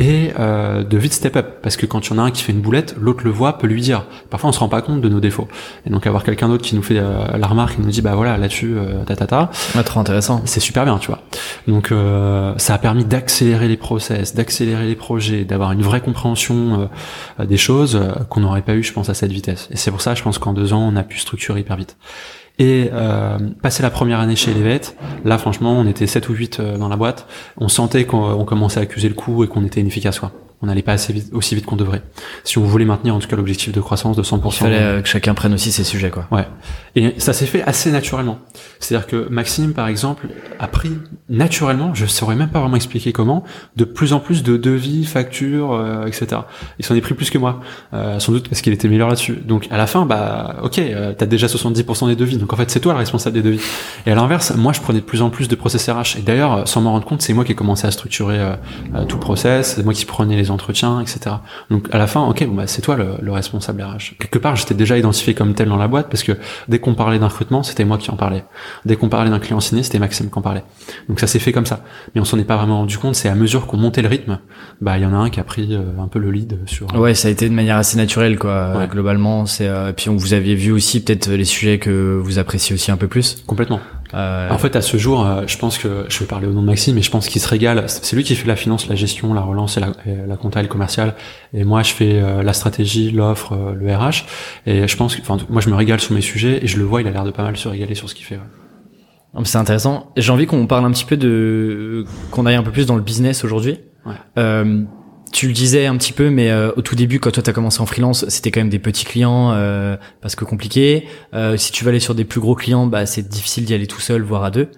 et 0.02 0.32
euh, 0.38 0.82
de 0.82 0.98
vite 0.98 1.12
step 1.12 1.36
up. 1.36 1.46
Parce 1.62 1.76
que 1.76 1.86
quand 1.86 2.08
il 2.08 2.10
y 2.10 2.14
en 2.14 2.18
a 2.18 2.22
un 2.22 2.30
qui 2.32 2.42
fait 2.42 2.52
une 2.52 2.60
boulette 2.60 2.96
l'autre 2.98 3.22
le 3.24 3.30
voit 3.30 3.56
peut 3.56 3.68
lui 3.68 3.80
dire. 3.80 4.04
Parfois 4.30 4.50
on 4.50 4.52
se 4.52 4.58
rend 4.58 4.68
pas 4.68 4.82
compte 4.82 5.00
de 5.00 5.08
nos 5.08 5.20
défauts. 5.20 5.46
Et 5.86 5.90
donc 5.90 6.06
avoir 6.06 6.24
quelqu'un 6.24 6.48
d'autre 6.48 6.64
qui 6.64 6.74
nous 6.74 6.82
fait 6.82 6.98
euh, 6.98 7.38
la 7.38 7.46
remarque 7.46 7.76
qui 7.76 7.82
nous 7.82 7.88
dit 7.88 8.02
bah 8.02 8.14
voilà 8.16 8.36
là-dessus 8.36 8.74
euh, 8.76 9.04
ta 9.04 9.14
ta 9.14 9.48
trop 9.84 10.00
intéressant. 10.00 10.42
C'est 10.44 10.60
super 10.60 10.84
bien 10.84 10.98
tu 10.98 11.06
vois. 11.06 11.20
Donc 11.68 11.92
euh, 11.92 12.52
ça 12.56 12.74
a 12.74 12.78
permis 12.78 13.04
d'accélérer 13.04 13.68
les 13.68 13.76
process 13.76 14.34
d'accélérer 14.34 14.86
les 14.86 14.96
projets 14.96 15.44
d'avoir 15.44 15.70
une 15.72 15.82
vraie 15.82 16.00
compréhension 16.00 16.88
euh, 17.38 17.46
des 17.46 17.56
choses 17.56 17.94
euh, 17.94 18.10
qu'on 18.28 18.40
n'aurait 18.40 18.62
pas 18.62 18.74
eu 18.74 18.82
je 18.82 18.92
pense 18.92 19.08
à 19.08 19.14
cette 19.14 19.32
vitesse. 19.32 19.68
Et 19.70 19.76
c'est 19.76 19.92
pour 19.92 20.00
ça 20.00 20.16
je 20.16 20.22
pense 20.22 20.38
qu'en 20.38 20.52
deux 20.52 20.72
ans 20.72 20.82
on 20.92 20.96
a 20.96 21.04
pu 21.04 21.18
structurer 21.18 21.60
hyper 21.60 21.76
vite 21.76 21.96
et 22.58 22.90
euh, 22.92 23.38
passer 23.62 23.82
la 23.82 23.90
première 23.90 24.20
année 24.20 24.36
chez 24.36 24.50
Elevate, 24.50 24.96
là 25.24 25.38
franchement 25.38 25.72
on 25.72 25.86
était 25.86 26.06
7 26.06 26.28
ou 26.28 26.34
8 26.34 26.60
euh, 26.60 26.78
dans 26.78 26.88
la 26.88 26.96
boîte, 26.96 27.26
on 27.56 27.68
sentait 27.68 28.04
qu'on 28.04 28.44
commençait 28.44 28.80
à 28.80 28.82
accuser 28.82 29.08
le 29.08 29.14
coup 29.14 29.42
et 29.44 29.48
qu'on 29.48 29.64
était 29.64 29.80
inefficace 29.80 30.20
quoi 30.20 30.32
on 30.62 30.66
n'allait 30.66 30.82
pas 30.82 30.92
assez 30.92 31.12
vite, 31.12 31.28
aussi 31.32 31.54
vite 31.54 31.66
qu'on 31.66 31.76
devrait. 31.76 32.02
Si 32.44 32.58
on 32.58 32.62
voulait 32.62 32.84
maintenir 32.84 33.14
en 33.14 33.18
tout 33.18 33.28
cas 33.28 33.36
l'objectif 33.36 33.72
de 33.72 33.80
croissance 33.80 34.16
de 34.16 34.22
100%. 34.22 34.40
Il 34.44 34.52
fallait 34.52 34.76
euh, 34.80 35.02
que 35.02 35.08
chacun 35.08 35.34
prenne 35.34 35.52
aussi 35.54 35.72
ses 35.72 35.84
sujets, 35.84 36.10
quoi. 36.10 36.26
Ouais. 36.30 36.46
Et 36.94 37.14
ça 37.18 37.32
s'est 37.32 37.46
fait 37.46 37.62
assez 37.62 37.90
naturellement. 37.90 38.38
C'est-à-dire 38.78 39.06
que 39.06 39.28
Maxime, 39.28 39.72
par 39.72 39.88
exemple, 39.88 40.28
a 40.58 40.68
pris 40.68 40.92
naturellement, 41.28 41.94
je 41.94 42.06
saurais 42.06 42.36
même 42.36 42.50
pas 42.50 42.60
vraiment 42.60 42.76
expliquer 42.76 43.12
comment, 43.12 43.44
de 43.76 43.84
plus 43.84 44.12
en 44.12 44.20
plus 44.20 44.42
de 44.42 44.56
devis, 44.56 45.04
factures, 45.04 45.72
euh, 45.72 46.06
etc. 46.06 46.42
Il 46.78 46.84
s'en 46.84 46.94
est 46.94 47.00
pris 47.00 47.14
plus 47.14 47.30
que 47.30 47.38
moi, 47.38 47.60
euh, 47.92 48.18
sans 48.18 48.32
doute 48.32 48.48
parce 48.48 48.60
qu'il 48.60 48.72
était 48.72 48.88
meilleur 48.88 49.08
là-dessus. 49.08 49.38
Donc 49.44 49.66
à 49.70 49.76
la 49.76 49.86
fin, 49.86 50.06
bah 50.06 50.56
ok, 50.62 50.78
euh, 50.78 51.12
t'as 51.16 51.26
déjà 51.26 51.48
70% 51.48 52.06
des 52.06 52.16
devis, 52.16 52.36
donc 52.36 52.52
en 52.52 52.56
fait 52.56 52.70
c'est 52.70 52.80
toi 52.80 52.92
le 52.92 52.98
responsable 52.98 53.34
des 53.34 53.42
devis. 53.42 53.60
Et 54.06 54.12
à 54.12 54.14
l'inverse, 54.14 54.54
moi 54.54 54.72
je 54.72 54.80
prenais 54.80 55.00
de 55.00 55.04
plus 55.04 55.22
en 55.22 55.30
plus 55.30 55.48
de 55.48 55.54
process 55.54 55.88
RH. 55.88 56.18
Et 56.18 56.22
d'ailleurs, 56.22 56.68
sans 56.68 56.80
m'en 56.82 56.92
rendre 56.92 57.06
compte, 57.06 57.22
c'est 57.22 57.32
moi 57.32 57.44
qui 57.44 57.52
ai 57.52 57.54
commencé 57.54 57.86
à 57.86 57.90
structurer 57.90 58.38
euh, 58.38 59.04
tout 59.08 59.16
le 59.16 59.20
process, 59.20 59.74
c'est 59.76 59.84
moi 59.84 59.94
qui 59.94 60.04
prenais 60.04 60.36
les 60.36 60.50
entretiens, 60.52 61.00
etc. 61.00 61.36
Donc 61.70 61.88
à 61.92 61.98
la 61.98 62.06
fin, 62.06 62.20
ok, 62.22 62.46
bon 62.46 62.54
bah 62.54 62.66
c'est 62.66 62.82
toi 62.82 62.96
le, 62.96 63.16
le, 63.20 63.32
responsable 63.32 63.82
RH. 63.82 64.16
Quelque 64.18 64.38
part, 64.38 64.56
j'étais 64.56 64.74
déjà 64.74 64.96
identifié 64.96 65.34
comme 65.34 65.54
tel 65.54 65.68
dans 65.68 65.76
la 65.76 65.88
boîte 65.88 66.08
parce 66.08 66.22
que 66.22 66.32
dès 66.68 66.78
qu'on 66.78 66.94
parlait 66.94 67.18
d'un 67.18 67.28
recrutement, 67.28 67.62
c'était 67.62 67.84
moi 67.84 67.98
qui 67.98 68.10
en 68.10 68.16
parlais. 68.16 68.44
Dès 68.84 68.96
qu'on 68.96 69.08
parlait 69.08 69.30
d'un 69.30 69.38
client 69.38 69.60
signé, 69.60 69.82
c'était 69.82 69.98
Maxime 69.98 70.30
qui 70.30 70.38
en 70.38 70.42
parlait. 70.42 70.64
Donc 71.08 71.20
ça 71.20 71.26
s'est 71.26 71.38
fait 71.38 71.52
comme 71.52 71.66
ça. 71.66 71.80
Mais 72.14 72.20
on 72.20 72.24
s'en 72.24 72.38
est 72.38 72.44
pas 72.44 72.56
vraiment 72.56 72.78
rendu 72.78 72.98
compte. 72.98 73.14
C'est 73.14 73.28
à 73.28 73.34
mesure 73.34 73.66
qu'on 73.66 73.76
montait 73.76 74.02
le 74.02 74.08
rythme, 74.08 74.38
bah 74.80 74.98
il 74.98 75.02
y 75.02 75.06
en 75.06 75.12
a 75.12 75.16
un 75.16 75.30
qui 75.30 75.40
a 75.40 75.44
pris 75.44 75.74
euh, 75.74 75.82
un 76.00 76.08
peu 76.08 76.18
le 76.18 76.30
lead 76.30 76.58
sur. 76.66 76.94
Ouais, 76.94 77.14
ça 77.14 77.28
a 77.28 77.30
été 77.30 77.48
de 77.48 77.54
manière 77.54 77.76
assez 77.76 77.96
naturelle 77.96 78.38
quoi. 78.38 78.76
Ouais. 78.76 78.88
Globalement, 78.88 79.46
c'est. 79.46 79.68
Euh, 79.68 79.90
et 79.90 79.92
puis 79.92 80.08
on 80.08 80.16
vous 80.16 80.34
aviez 80.34 80.54
vu 80.54 80.72
aussi 80.72 81.02
peut-être 81.02 81.30
les 81.30 81.44
sujets 81.44 81.78
que 81.78 82.20
vous 82.22 82.38
appréciez 82.38 82.74
aussi 82.74 82.90
un 82.90 82.96
peu 82.96 83.08
plus. 83.08 83.42
Complètement. 83.46 83.80
Euh... 84.14 84.50
En 84.50 84.58
fait, 84.58 84.76
à 84.76 84.82
ce 84.82 84.96
jour, 84.96 85.26
euh, 85.26 85.42
je 85.46 85.56
pense 85.58 85.78
que 85.78 86.06
je 86.08 86.18
vais 86.18 86.26
parler 86.26 86.46
au 86.46 86.52
nom 86.52 86.60
de 86.60 86.66
Maxime, 86.66 86.94
mais 86.94 87.02
je 87.02 87.10
pense 87.10 87.28
qu'il 87.28 87.40
se 87.40 87.48
régale. 87.48 87.84
C'est 87.86 88.16
lui 88.16 88.24
qui 88.24 88.34
fait 88.34 88.46
la 88.46 88.56
finance, 88.56 88.88
la 88.88 88.94
gestion, 88.94 89.32
la 89.34 89.40
relance 89.40 89.76
et 89.76 89.80
la, 89.80 89.88
et 90.06 90.26
la 90.26 90.36
compta 90.36 90.60
et 90.60 90.62
le 90.62 90.68
commercial. 90.68 91.14
Et 91.54 91.64
moi, 91.64 91.82
je 91.82 91.92
fais 91.92 92.20
euh, 92.20 92.42
la 92.42 92.52
stratégie, 92.52 93.10
l'offre, 93.10 93.74
le 93.74 93.94
RH. 93.94 94.24
Et 94.66 94.86
je 94.86 94.96
pense 94.96 95.16
que, 95.16 95.22
enfin, 95.22 95.38
moi, 95.48 95.60
je 95.60 95.70
me 95.70 95.74
régale 95.74 96.00
sur 96.00 96.14
mes 96.14 96.20
sujets 96.20 96.62
et 96.62 96.66
je 96.66 96.78
le 96.78 96.84
vois, 96.84 97.00
il 97.00 97.08
a 97.08 97.10
l'air 97.10 97.24
de 97.24 97.30
pas 97.30 97.42
mal 97.42 97.56
se 97.56 97.68
régaler 97.68 97.94
sur 97.94 98.08
ce 98.08 98.14
qu'il 98.14 98.26
fait. 98.26 98.36
Ouais. 98.36 99.42
C'est 99.44 99.58
intéressant. 99.58 100.12
J'ai 100.16 100.30
envie 100.30 100.46
qu'on 100.46 100.66
parle 100.66 100.84
un 100.84 100.90
petit 100.90 101.04
peu 101.04 101.16
de, 101.16 102.04
qu'on 102.30 102.46
aille 102.46 102.54
un 102.54 102.62
peu 102.62 102.70
plus 102.70 102.86
dans 102.86 102.96
le 102.96 103.02
business 103.02 103.44
aujourd'hui. 103.44 103.78
Ouais. 104.04 104.12
Euh, 104.38 104.82
tu 105.32 105.48
le 105.48 105.52
disais 105.52 105.86
un 105.86 105.96
petit 105.96 106.12
peu, 106.12 106.30
mais 106.30 106.50
euh, 106.50 106.70
au 106.76 106.82
tout 106.82 106.94
début, 106.94 107.18
quand 107.18 107.30
toi 107.30 107.42
t'as 107.42 107.52
commencé 107.52 107.80
en 107.80 107.86
freelance, 107.86 108.28
c'était 108.28 108.50
quand 108.50 108.60
même 108.60 108.68
des 108.68 108.78
petits 108.78 109.04
clients 109.04 109.52
euh, 109.52 109.96
parce 110.20 110.36
que 110.36 110.44
compliqué. 110.44 111.06
Euh, 111.34 111.56
si 111.56 111.72
tu 111.72 111.84
veux 111.84 111.90
aller 111.90 112.00
sur 112.00 112.14
des 112.14 112.24
plus 112.24 112.40
gros 112.40 112.54
clients, 112.54 112.86
bah 112.86 113.06
c'est 113.06 113.28
difficile 113.28 113.64
d'y 113.64 113.74
aller 113.74 113.86
tout 113.86 114.00
seul, 114.00 114.22
voire 114.22 114.44
à 114.44 114.50
deux. 114.50 114.68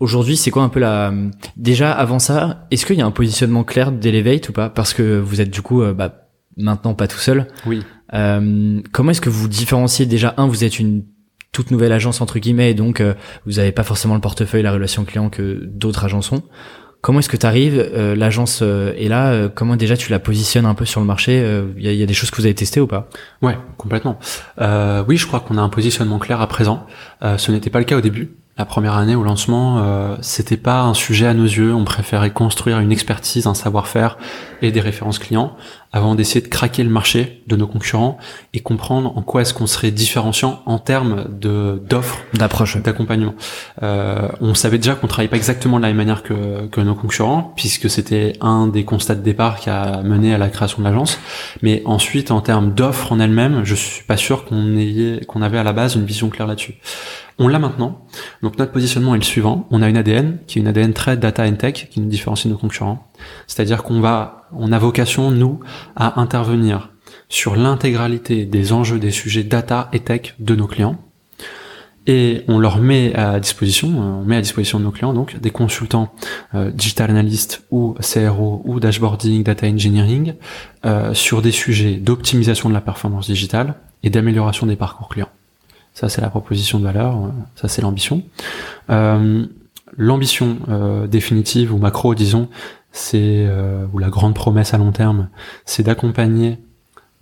Aujourd'hui, 0.00 0.36
c'est 0.36 0.50
quoi 0.50 0.62
un 0.62 0.68
peu 0.68 0.80
la 0.80 1.12
déjà 1.56 1.92
avant 1.92 2.18
ça 2.18 2.66
Est-ce 2.70 2.86
qu'il 2.86 2.96
y 2.96 3.02
a 3.02 3.06
un 3.06 3.10
positionnement 3.10 3.64
clair 3.64 3.92
d'Elevate 3.92 4.48
ou 4.48 4.52
pas? 4.52 4.68
Parce 4.68 4.94
que 4.94 5.18
vous 5.18 5.40
êtes 5.40 5.50
du 5.50 5.62
coup 5.62 5.82
bah, 5.94 6.28
maintenant 6.56 6.94
pas 6.94 7.06
tout 7.06 7.18
seul. 7.18 7.46
Oui. 7.66 7.82
Euh, 8.14 8.80
comment 8.92 9.10
est-ce 9.10 9.20
que 9.20 9.30
vous 9.30 9.48
différenciez? 9.48 10.06
Déjà 10.06 10.34
un 10.36 10.46
Vous 10.46 10.64
êtes 10.64 10.78
une 10.78 11.04
toute 11.52 11.70
nouvelle 11.70 11.92
agence 11.92 12.20
entre 12.20 12.38
guillemets, 12.38 12.70
et 12.70 12.74
donc 12.74 13.00
euh, 13.00 13.14
vous 13.44 13.54
n'avez 13.54 13.72
pas 13.72 13.82
forcément 13.82 14.14
le 14.14 14.20
portefeuille, 14.20 14.62
la 14.62 14.72
relation 14.72 15.04
client 15.04 15.30
que 15.30 15.60
d'autres 15.64 16.04
agences 16.04 16.30
ont. 16.32 16.42
Comment 17.00 17.20
est-ce 17.20 17.30
que 17.30 17.36
tu 17.36 17.46
arrives 17.46 17.78
euh, 17.78 18.14
L'agence 18.14 18.60
euh, 18.62 18.92
est 18.98 19.08
là. 19.08 19.30
Euh, 19.30 19.48
comment 19.52 19.76
déjà 19.76 19.96
tu 19.96 20.10
la 20.10 20.18
positionnes 20.18 20.66
un 20.66 20.74
peu 20.74 20.84
sur 20.84 21.00
le 21.00 21.06
marché 21.06 21.42
Il 21.76 21.86
y, 21.86 21.94
y, 21.94 22.02
a 22.02 22.06
des 22.06 22.14
choses 22.14 22.30
que 22.30 22.36
vous 22.36 22.44
avez 22.44 22.54
testées 22.54 22.80
ou 22.80 22.86
pas? 22.86 23.08
Ouais, 23.40 23.56
complètement. 23.78 24.18
oui, 25.08 25.16
je 25.16 25.26
crois 25.26 25.40
qu'on 25.40 25.56
a 25.56 25.62
un 25.62 25.68
positionnement 25.68 26.18
clair 26.18 26.40
à 26.40 26.46
présent. 26.46 26.86
ce 27.22 27.52
n'était 27.52 27.70
pas 27.70 27.78
le 27.78 27.84
cas 27.84 27.96
au 27.96 28.00
début. 28.00 28.30
La 28.60 28.66
première 28.66 28.98
année 28.98 29.14
au 29.14 29.22
lancement, 29.22 29.78
euh, 29.78 30.16
c'était 30.20 30.58
pas 30.58 30.82
un 30.82 30.92
sujet 30.92 31.24
à 31.26 31.32
nos 31.32 31.46
yeux. 31.46 31.74
On 31.74 31.84
préférait 31.84 32.30
construire 32.30 32.78
une 32.78 32.92
expertise, 32.92 33.46
un 33.46 33.54
savoir-faire 33.54 34.18
et 34.60 34.70
des 34.70 34.82
références 34.82 35.18
clients 35.18 35.56
avant 35.92 36.14
d'essayer 36.14 36.40
de 36.40 36.48
craquer 36.48 36.84
le 36.84 36.90
marché 36.90 37.42
de 37.46 37.56
nos 37.56 37.66
concurrents 37.66 38.18
et 38.52 38.60
comprendre 38.60 39.16
en 39.16 39.22
quoi 39.22 39.40
est-ce 39.42 39.54
qu'on 39.54 39.66
serait 39.66 39.90
différenciant 39.90 40.62
en 40.66 40.78
termes 40.78 41.24
de 41.30 41.82
d'offres, 41.88 42.18
d'approche, 42.34 42.76
d'accompagnement. 42.76 43.34
Euh, 43.82 44.28
on 44.40 44.54
savait 44.54 44.78
déjà 44.78 44.94
qu'on 44.94 45.08
travaillait 45.08 45.30
pas 45.30 45.36
exactement 45.36 45.78
de 45.78 45.82
la 45.82 45.88
même 45.88 45.96
manière 45.96 46.22
que, 46.22 46.66
que 46.66 46.80
nos 46.80 46.94
concurrents, 46.94 47.52
puisque 47.56 47.90
c'était 47.90 48.34
un 48.40 48.68
des 48.68 48.84
constats 48.84 49.16
de 49.16 49.22
départ 49.22 49.58
qui 49.58 49.68
a 49.68 50.02
mené 50.02 50.32
à 50.32 50.38
la 50.38 50.48
création 50.48 50.78
de 50.78 50.84
l'agence. 50.84 51.18
Mais 51.62 51.82
ensuite, 51.86 52.30
en 52.30 52.40
termes 52.40 52.72
d'offres 52.72 53.10
en 53.10 53.18
elles-mêmes, 53.18 53.64
je 53.64 53.74
suis 53.74 54.04
pas 54.04 54.16
sûr 54.16 54.44
qu'on 54.44 54.76
ait 54.76 55.22
qu'on 55.26 55.42
avait 55.42 55.58
à 55.58 55.64
la 55.64 55.72
base 55.72 55.96
une 55.96 56.04
vision 56.04 56.28
claire 56.28 56.46
là-dessus. 56.46 56.74
On 57.42 57.48
l'a 57.48 57.58
maintenant. 57.58 58.04
Donc 58.42 58.58
notre 58.58 58.70
positionnement 58.70 59.14
est 59.14 59.18
le 59.18 59.24
suivant. 59.24 59.66
On 59.70 59.80
a 59.80 59.88
une 59.88 59.96
ADN 59.96 60.40
qui 60.46 60.58
est 60.58 60.60
une 60.60 60.68
ADN 60.68 60.92
très 60.92 61.16
data 61.16 61.46
and 61.46 61.54
tech 61.54 61.88
qui 61.90 61.98
nous 61.98 62.08
différencie 62.08 62.44
de 62.44 62.50
nos 62.52 62.58
concurrents. 62.58 63.10
C'est-à-dire 63.46 63.82
qu'on 63.82 64.00
va, 64.02 64.46
on 64.52 64.72
a 64.72 64.78
vocation 64.78 65.30
nous 65.30 65.58
à 65.96 66.20
intervenir 66.20 66.90
sur 67.30 67.56
l'intégralité 67.56 68.44
des 68.44 68.74
enjeux 68.74 68.98
des 68.98 69.10
sujets 69.10 69.42
data 69.42 69.88
et 69.94 70.00
tech 70.00 70.34
de 70.38 70.54
nos 70.54 70.66
clients 70.66 70.98
et 72.06 72.44
on 72.46 72.58
leur 72.58 72.78
met 72.78 73.14
à 73.14 73.40
disposition, 73.40 73.88
on 73.88 74.24
met 74.24 74.36
à 74.36 74.40
disposition 74.42 74.78
de 74.78 74.84
nos 74.84 74.90
clients 74.90 75.14
donc 75.14 75.38
des 75.40 75.50
consultants 75.50 76.12
digital 76.54 77.08
analystes 77.10 77.64
ou 77.70 77.94
CRO 78.00 78.62
ou 78.64 78.80
dashboarding, 78.80 79.42
data 79.44 79.66
engineering 79.66 80.34
sur 81.14 81.40
des 81.40 81.52
sujets 81.52 81.94
d'optimisation 81.94 82.68
de 82.68 82.74
la 82.74 82.80
performance 82.80 83.26
digitale 83.26 83.76
et 84.02 84.10
d'amélioration 84.10 84.66
des 84.66 84.76
parcours 84.76 85.08
clients. 85.08 85.28
Ça, 85.94 86.08
c'est 86.08 86.20
la 86.20 86.30
proposition 86.30 86.78
de 86.78 86.84
valeur, 86.84 87.16
ça, 87.56 87.68
c'est 87.68 87.82
l'ambition. 87.82 88.22
Euh, 88.88 89.46
l'ambition 89.96 90.58
euh, 90.68 91.06
définitive 91.06 91.74
ou 91.74 91.78
macro, 91.78 92.14
disons, 92.14 92.48
c'est 92.92 93.46
euh, 93.48 93.86
ou 93.92 93.98
la 93.98 94.08
grande 94.08 94.34
promesse 94.34 94.74
à 94.74 94.78
long 94.78 94.92
terme, 94.92 95.28
c'est 95.64 95.82
d'accompagner 95.82 96.58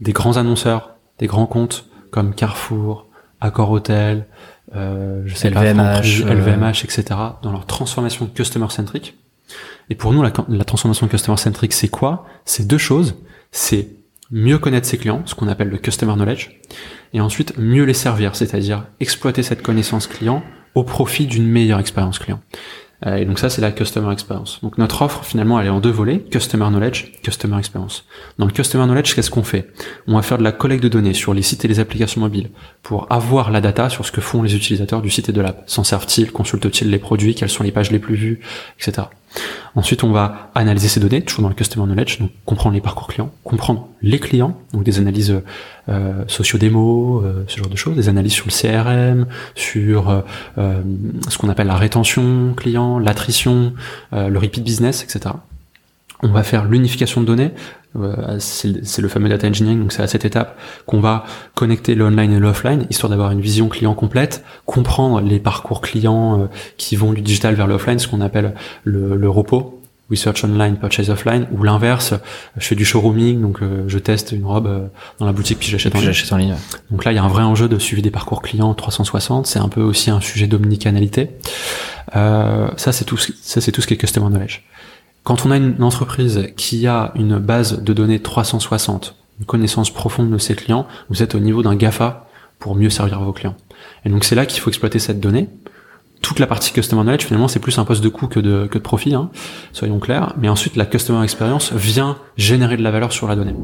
des 0.00 0.12
grands 0.12 0.36
annonceurs, 0.36 0.96
des 1.18 1.26
grands 1.26 1.46
comptes 1.46 1.86
comme 2.10 2.34
Carrefour, 2.34 3.06
Accor 3.40 3.70
Hotel, 3.70 4.26
euh, 4.74 5.22
je 5.26 5.34
sais 5.34 5.50
LVMH, 5.50 6.24
pas, 6.24 6.34
LVMH, 6.34 6.84
etc. 6.84 7.04
dans 7.42 7.52
leur 7.52 7.66
transformation 7.66 8.26
customer 8.26 8.68
centric. 8.70 9.16
Et 9.90 9.94
pour 9.94 10.12
nous, 10.12 10.22
la, 10.22 10.32
la 10.48 10.64
transformation 10.64 11.08
customer 11.08 11.38
centric, 11.38 11.72
c'est 11.72 11.88
quoi? 11.88 12.26
C'est 12.44 12.66
deux 12.66 12.78
choses. 12.78 13.16
C'est 13.50 13.88
mieux 14.30 14.58
connaître 14.58 14.86
ses 14.86 14.98
clients, 14.98 15.22
ce 15.24 15.34
qu'on 15.34 15.48
appelle 15.48 15.68
le 15.68 15.78
customer 15.78 16.14
knowledge, 16.14 16.60
et 17.12 17.20
ensuite 17.20 17.56
mieux 17.58 17.84
les 17.84 17.94
servir, 17.94 18.36
c'est-à-dire 18.36 18.86
exploiter 19.00 19.42
cette 19.42 19.62
connaissance 19.62 20.06
client 20.06 20.42
au 20.74 20.84
profit 20.84 21.26
d'une 21.26 21.46
meilleure 21.46 21.80
expérience 21.80 22.18
client. 22.18 22.40
Euh, 23.06 23.16
et 23.16 23.24
donc 23.24 23.38
ça, 23.38 23.48
c'est 23.48 23.60
la 23.60 23.70
customer 23.70 24.12
experience. 24.12 24.58
Donc 24.62 24.76
notre 24.76 25.02
offre, 25.02 25.24
finalement, 25.24 25.60
elle 25.60 25.66
est 25.66 25.70
en 25.70 25.80
deux 25.80 25.90
volets, 25.90 26.18
customer 26.18 26.66
knowledge, 26.66 27.12
customer 27.22 27.58
experience. 27.58 28.04
Dans 28.38 28.46
le 28.46 28.52
customer 28.52 28.84
knowledge, 28.84 29.14
qu'est-ce 29.14 29.30
qu'on 29.30 29.44
fait? 29.44 29.68
On 30.06 30.16
va 30.16 30.22
faire 30.22 30.38
de 30.38 30.42
la 30.42 30.52
collecte 30.52 30.82
de 30.82 30.88
données 30.88 31.14
sur 31.14 31.32
les 31.32 31.42
sites 31.42 31.64
et 31.64 31.68
les 31.68 31.78
applications 31.78 32.20
mobiles 32.20 32.50
pour 32.82 33.06
avoir 33.10 33.50
la 33.50 33.60
data 33.60 33.88
sur 33.88 34.04
ce 34.04 34.10
que 34.10 34.20
font 34.20 34.42
les 34.42 34.56
utilisateurs 34.56 35.00
du 35.00 35.10
site 35.10 35.28
et 35.28 35.32
de 35.32 35.40
l'app. 35.40 35.62
S'en 35.66 35.84
servent-ils? 35.84 36.32
Consultent-ils 36.32 36.90
les 36.90 36.98
produits? 36.98 37.34
Quelles 37.34 37.50
sont 37.50 37.62
les 37.62 37.72
pages 37.72 37.92
les 37.92 38.00
plus 38.00 38.16
vues? 38.16 38.40
Etc. 38.80 39.06
Ensuite, 39.74 40.02
on 40.02 40.10
va 40.10 40.50
analyser 40.54 40.88
ces 40.88 41.00
données, 41.00 41.22
toujours 41.22 41.42
dans 41.42 41.48
le 41.48 41.54
Customer 41.54 41.86
Knowledge, 41.86 42.18
donc 42.20 42.30
comprendre 42.44 42.74
les 42.74 42.80
parcours 42.80 43.06
clients, 43.06 43.30
comprendre 43.44 43.88
les 44.02 44.18
clients, 44.18 44.58
donc 44.72 44.82
des 44.82 44.98
analyses 44.98 45.40
euh, 45.88 46.24
socio-démo, 46.26 47.22
euh, 47.22 47.44
ce 47.46 47.58
genre 47.58 47.68
de 47.68 47.76
choses, 47.76 47.96
des 47.96 48.08
analyses 48.08 48.32
sur 48.32 48.46
le 48.46 48.52
CRM, 48.52 49.26
sur 49.54 50.08
euh, 50.08 50.20
euh, 50.58 50.82
ce 51.28 51.38
qu'on 51.38 51.48
appelle 51.48 51.66
la 51.66 51.76
rétention 51.76 52.54
client, 52.56 52.98
l'attrition, 52.98 53.72
le 54.12 54.38
repeat 54.38 54.64
business, 54.64 55.02
etc. 55.02 55.34
On 56.22 56.28
va 56.28 56.42
faire 56.42 56.64
l'unification 56.64 57.20
de 57.20 57.26
données, 57.26 57.52
euh, 57.96 58.36
c'est 58.40 58.98
le 58.98 59.08
fameux 59.08 59.28
data 59.28 59.46
engineering, 59.46 59.80
donc 59.80 59.92
c'est 59.92 60.02
à 60.02 60.06
cette 60.06 60.24
étape 60.24 60.58
qu'on 60.86 61.00
va 61.00 61.24
connecter 61.54 61.94
le 61.94 62.04
online 62.04 62.32
et 62.32 62.38
l'offline, 62.38 62.86
histoire 62.90 63.10
d'avoir 63.10 63.30
une 63.30 63.40
vision 63.40 63.68
client 63.68 63.94
complète, 63.94 64.44
comprendre 64.66 65.20
les 65.20 65.38
parcours 65.38 65.80
clients 65.80 66.40
euh, 66.40 66.46
qui 66.76 66.96
vont 66.96 67.12
du 67.12 67.22
digital 67.22 67.54
vers 67.54 67.66
l'offline, 67.66 67.98
ce 67.98 68.08
qu'on 68.08 68.20
appelle 68.20 68.54
le, 68.84 69.16
le 69.16 69.30
repos, 69.30 69.80
research 70.10 70.44
online, 70.44 70.76
purchase 70.76 71.10
offline, 71.10 71.46
ou 71.52 71.62
l'inverse, 71.62 72.14
je 72.56 72.66
fais 72.66 72.74
du 72.74 72.84
showrooming, 72.84 73.40
donc 73.40 73.62
euh, 73.62 73.84
je 73.86 73.98
teste 73.98 74.32
une 74.32 74.44
robe 74.44 74.90
dans 75.18 75.26
la 75.26 75.32
boutique 75.32 75.58
puis 75.58 75.68
j'achète 75.68 75.94
en, 75.94 75.98
en, 75.98 76.36
ligne. 76.36 76.54
Donc 76.90 77.04
là, 77.04 77.12
il 77.12 77.14
y 77.14 77.18
a 77.18 77.24
un 77.24 77.28
vrai 77.28 77.42
enjeu 77.42 77.68
de 77.68 77.78
suivi 77.78 78.02
des 78.02 78.10
parcours 78.10 78.42
clients 78.42 78.74
360. 78.74 79.46
C'est 79.46 79.58
un 79.58 79.68
peu 79.68 79.82
aussi 79.82 80.10
un 80.10 80.20
sujet 80.20 80.46
d'omnicanalité. 80.46 81.30
Euh, 82.16 82.68
ça, 82.76 82.92
c'est 82.92 83.04
tout. 83.04 83.18
Ça, 83.18 83.60
c'est 83.60 83.72
tout 83.72 83.80
ce 83.80 83.86
qui 83.86 83.94
est 83.94 83.96
customer 83.96 84.28
knowledge. 84.28 84.62
Quand 85.28 85.44
on 85.44 85.50
a 85.50 85.58
une 85.58 85.82
entreprise 85.82 86.54
qui 86.56 86.86
a 86.86 87.12
une 87.14 87.38
base 87.38 87.82
de 87.82 87.92
données 87.92 88.18
360, 88.18 89.14
une 89.38 89.44
connaissance 89.44 89.92
profonde 89.92 90.30
de 90.30 90.38
ses 90.38 90.54
clients, 90.54 90.86
vous 91.10 91.22
êtes 91.22 91.34
au 91.34 91.38
niveau 91.38 91.62
d'un 91.62 91.76
GAFA 91.76 92.26
pour 92.58 92.74
mieux 92.74 92.88
servir 92.88 93.20
vos 93.20 93.34
clients. 93.34 93.54
Et 94.06 94.08
donc 94.08 94.24
c'est 94.24 94.34
là 94.34 94.46
qu'il 94.46 94.58
faut 94.62 94.70
exploiter 94.70 94.98
cette 94.98 95.20
donnée 95.20 95.50
toute 96.22 96.38
la 96.38 96.46
partie 96.46 96.72
customer 96.72 97.02
knowledge 97.02 97.24
finalement 97.24 97.48
c'est 97.48 97.60
plus 97.60 97.78
un 97.78 97.84
poste 97.84 98.02
de 98.02 98.08
coût 98.08 98.26
que 98.26 98.40
de, 98.40 98.66
que 98.70 98.78
de 98.78 98.82
profit, 98.82 99.14
hein, 99.14 99.30
soyons 99.72 99.98
clairs. 99.98 100.34
Mais 100.38 100.48
ensuite 100.48 100.76
la 100.76 100.86
customer 100.86 101.22
experience 101.22 101.72
vient 101.72 102.18
générer 102.36 102.76
de 102.76 102.82
la 102.82 102.90
valeur 102.90 103.12
sur 103.12 103.28
la 103.28 103.36
donnée. 103.36 103.54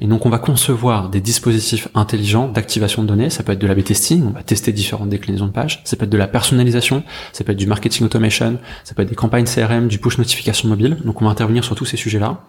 Et 0.00 0.06
donc 0.06 0.26
on 0.26 0.30
va 0.30 0.38
concevoir 0.38 1.08
des 1.10 1.20
dispositifs 1.20 1.88
intelligents 1.94 2.48
d'activation 2.48 3.02
de 3.02 3.08
données. 3.08 3.30
Ça 3.30 3.42
peut 3.42 3.52
être 3.52 3.58
de 3.58 3.66
la 3.66 3.74
B-testing, 3.74 4.24
on 4.26 4.30
va 4.30 4.42
tester 4.42 4.72
différentes 4.72 5.08
déclinaisons 5.08 5.46
de 5.46 5.52
pages. 5.52 5.82
Ça 5.84 5.96
peut 5.96 6.04
être 6.04 6.10
de 6.10 6.18
la 6.18 6.28
personnalisation, 6.28 7.02
ça 7.32 7.44
peut 7.44 7.52
être 7.52 7.58
du 7.58 7.66
marketing 7.66 8.06
automation, 8.06 8.58
ça 8.84 8.94
peut 8.94 9.02
être 9.02 9.08
des 9.08 9.14
campagnes 9.14 9.44
CRM, 9.44 9.88
du 9.88 9.98
push 9.98 10.18
notification 10.18 10.68
mobile. 10.68 10.98
Donc 11.04 11.20
on 11.22 11.24
va 11.24 11.30
intervenir 11.30 11.64
sur 11.64 11.74
tous 11.74 11.84
ces 11.84 11.96
sujets-là 11.96 12.44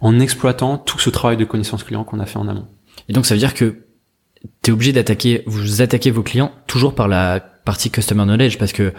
en 0.00 0.20
exploitant 0.20 0.78
tout 0.78 0.98
ce 0.98 1.10
travail 1.10 1.36
de 1.36 1.44
connaissance 1.44 1.84
client 1.84 2.04
qu'on 2.04 2.20
a 2.20 2.26
fait 2.26 2.38
en 2.38 2.48
amont. 2.48 2.66
Et 3.08 3.12
donc 3.12 3.26
ça 3.26 3.34
veut 3.34 3.40
dire 3.40 3.54
que 3.54 3.84
tu 4.62 4.70
es 4.70 4.72
obligé 4.72 4.92
d'attaquer, 4.92 5.42
vous 5.46 5.82
attaquez 5.82 6.10
vos 6.10 6.22
clients 6.22 6.52
toujours 6.66 6.94
par 6.94 7.08
la 7.08 7.53
partie 7.64 7.90
customer 7.90 8.24
knowledge 8.24 8.58
parce 8.58 8.72
que 8.72 8.92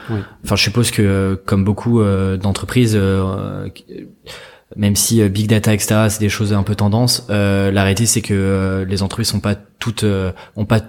enfin 0.43 0.55
je 0.55 0.63
suppose 0.63 0.91
que 0.91 1.39
comme 1.45 1.63
beaucoup 1.63 2.01
euh, 2.01 2.37
d'entreprises 2.37 2.95
euh, 2.95 3.69
même 4.75 4.95
si 4.95 5.27
big 5.29 5.47
data 5.47 5.73
etc 5.73 6.07
c'est 6.09 6.19
des 6.19 6.29
choses 6.29 6.53
un 6.53 6.63
peu 6.63 6.75
tendance 6.75 7.27
euh, 7.29 7.71
la 7.71 7.83
réalité 7.83 8.05
c'est 8.05 8.21
que 8.21 8.85
les 8.87 9.03
entreprises 9.03 9.27
sont 9.29 9.39
pas 9.39 9.55
toutes 9.55 10.05
ont 10.55 10.65
pas 10.65 10.81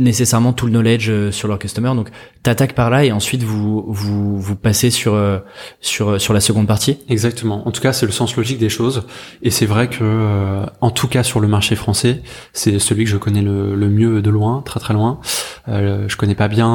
nécessairement 0.00 0.52
tout 0.52 0.66
le 0.66 0.72
knowledge 0.72 1.08
euh, 1.10 1.30
sur 1.30 1.46
leur 1.46 1.58
customer. 1.58 1.92
Donc, 1.94 2.08
t'attaques 2.42 2.74
par 2.74 2.88
là 2.88 3.04
et 3.04 3.12
ensuite 3.12 3.42
vous 3.42 3.84
vous 3.86 4.40
vous 4.40 4.56
passez 4.56 4.90
sur 4.90 5.14
euh, 5.14 5.38
sur 5.80 6.10
euh, 6.10 6.18
sur 6.18 6.32
la 6.32 6.40
seconde 6.40 6.66
partie. 6.66 6.98
Exactement. 7.08 7.66
En 7.68 7.70
tout 7.70 7.80
cas, 7.80 7.92
c'est 7.92 8.06
le 8.06 8.12
sens 8.12 8.34
logique 8.36 8.58
des 8.58 8.70
choses. 8.70 9.04
Et 9.42 9.50
c'est 9.50 9.66
vrai 9.66 9.88
que, 9.88 10.64
en 10.80 10.90
tout 10.90 11.06
cas, 11.06 11.22
sur 11.22 11.40
le 11.40 11.48
marché 11.48 11.76
français, 11.76 12.22
c'est 12.52 12.78
celui 12.78 13.04
que 13.04 13.10
je 13.10 13.18
connais 13.18 13.42
le, 13.42 13.74
le 13.74 13.88
mieux 13.88 14.22
de 14.22 14.30
loin, 14.30 14.62
très 14.64 14.80
très 14.80 14.94
loin. 14.94 15.20
Euh, 15.68 16.06
je 16.08 16.16
connais 16.16 16.34
pas 16.34 16.48
bien 16.48 16.70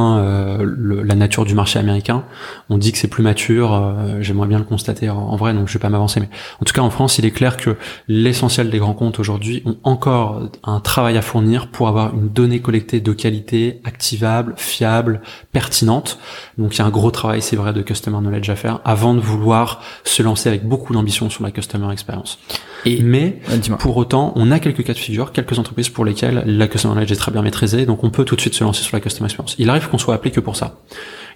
la 0.59 1.15
nature 1.15 1.45
du 1.45 1.55
marché 1.55 1.79
américain. 1.79 2.23
On 2.69 2.77
dit 2.77 2.91
que 2.91 2.97
c'est 2.97 3.07
plus 3.07 3.23
mature. 3.23 3.95
J'aimerais 4.21 4.47
bien 4.47 4.59
le 4.59 4.65
constater 4.65 5.09
en, 5.09 5.17
en, 5.17 5.35
vrai, 5.35 5.53
donc 5.53 5.67
je 5.67 5.73
vais 5.73 5.79
pas 5.79 5.89
m'avancer. 5.89 6.19
Mais 6.19 6.29
en 6.61 6.65
tout 6.65 6.73
cas, 6.73 6.81
en 6.81 6.91
France, 6.91 7.17
il 7.17 7.25
est 7.25 7.31
clair 7.31 7.57
que 7.57 7.75
l'essentiel 8.07 8.69
des 8.69 8.77
grands 8.77 8.93
comptes 8.93 9.19
aujourd'hui 9.19 9.63
ont 9.65 9.77
encore 9.83 10.49
un 10.63 10.79
travail 10.79 11.17
à 11.17 11.21
fournir 11.21 11.67
pour 11.67 11.87
avoir 11.87 12.13
une 12.13 12.29
donnée 12.29 12.61
collectée 12.61 12.99
de 13.01 13.14
qualité, 13.15 13.81
activable, 13.83 14.53
fiable, 14.57 15.21
pertinente. 15.51 16.19
Donc 16.57 16.75
il 16.75 16.79
y 16.79 16.81
a 16.81 16.85
un 16.85 16.89
gros 16.89 17.11
travail, 17.11 17.41
c'est 17.41 17.55
vrai, 17.55 17.73
de 17.73 17.81
customer 17.81 18.19
knowledge 18.19 18.49
à 18.49 18.55
faire 18.55 18.79
avant 18.85 19.13
de 19.13 19.19
vouloir 19.19 19.81
se 20.03 20.21
lancer 20.23 20.49
avec 20.49 20.67
beaucoup 20.67 20.93
d'ambition 20.93 21.29
sur 21.29 21.43
la 21.43 21.51
customer 21.51 21.91
experience. 21.91 22.39
Et 22.85 23.01
Mais 23.01 23.39
pour 23.79 23.97
autant, 23.97 24.33
on 24.35 24.51
a 24.51 24.59
quelques 24.59 24.83
cas 24.83 24.93
de 24.93 24.99
figure, 24.99 25.31
quelques 25.31 25.57
entreprises 25.57 25.89
pour 25.89 26.05
lesquelles 26.05 26.43
la 26.45 26.67
customer 26.67 26.93
knowledge 26.93 27.11
est 27.11 27.15
très 27.15 27.31
bien 27.31 27.41
maîtrisée, 27.41 27.85
donc 27.85 28.03
on 28.03 28.09
peut 28.09 28.25
tout 28.25 28.35
de 28.35 28.41
suite 28.41 28.53
se 28.53 28.63
lancer 28.63 28.83
sur 28.83 28.95
la 28.95 29.01
customer 29.01 29.25
experience. 29.25 29.55
Il 29.57 29.69
arrive 29.69 29.89
qu'on 29.89 29.97
soit 29.97 30.13
appelé 30.13 30.31
que 30.31 30.39
pour 30.39 30.55
ça. 30.55 30.79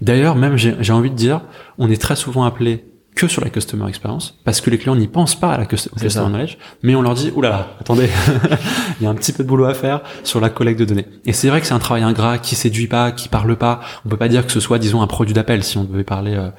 D'ailleurs, 0.02 0.36
même 0.36 0.58
j'ai 0.58 0.94
envie 0.94 1.10
de 1.10 1.16
dire, 1.16 1.42
on 1.78 1.90
est 1.90 2.02
très 2.02 2.16
souvent 2.16 2.44
appelé 2.44 2.86
que 3.20 3.28
sur 3.28 3.44
la 3.44 3.50
customer 3.50 3.90
experience 3.90 4.34
parce 4.46 4.62
que 4.62 4.70
les 4.70 4.78
clients 4.78 4.96
n'y 4.96 5.08
pensent 5.08 5.38
pas 5.38 5.52
à 5.52 5.58
la 5.58 5.66
customer 5.66 6.10
knowledge, 6.10 6.58
mais 6.84 6.96
on 6.96 7.02
leur 7.02 7.16
dit 7.16 7.34
oulala, 7.36 7.68
attendez, 7.82 8.08
il 9.00 9.04
y 9.04 9.08
a 9.08 9.10
un 9.10 9.14
petit 9.14 9.34
peu 9.34 9.44
de 9.44 9.50
boulot 9.50 9.66
à 9.66 9.74
faire 9.74 10.00
sur 10.24 10.40
la 10.40 10.50
collecte 10.50 10.80
de 10.80 10.86
données. 10.86 11.06
Et 11.26 11.34
c'est 11.34 11.50
vrai 11.50 11.60
que 11.60 11.68
c'est 11.68 11.74
un 11.74 11.80
travail 11.80 12.04
ingrat 12.04 12.38
qui 12.38 12.56
séduit 12.56 12.88
pas, 12.88 13.12
qui 13.12 13.28
parle 13.28 13.58
pas. 13.58 13.82
On 14.06 14.10
peut 14.10 14.16
pas 14.16 14.30
dire 14.30 14.46
que 14.46 14.54
ce 14.54 14.62
soit, 14.62 14.80
disons, 14.80 15.02
un 15.02 15.08
produit 15.08 15.34
d'appel 15.34 15.66
si 15.66 15.78
on 15.78 15.84
devait 15.84 16.06
parler 16.06 16.36
euh, 16.36 16.50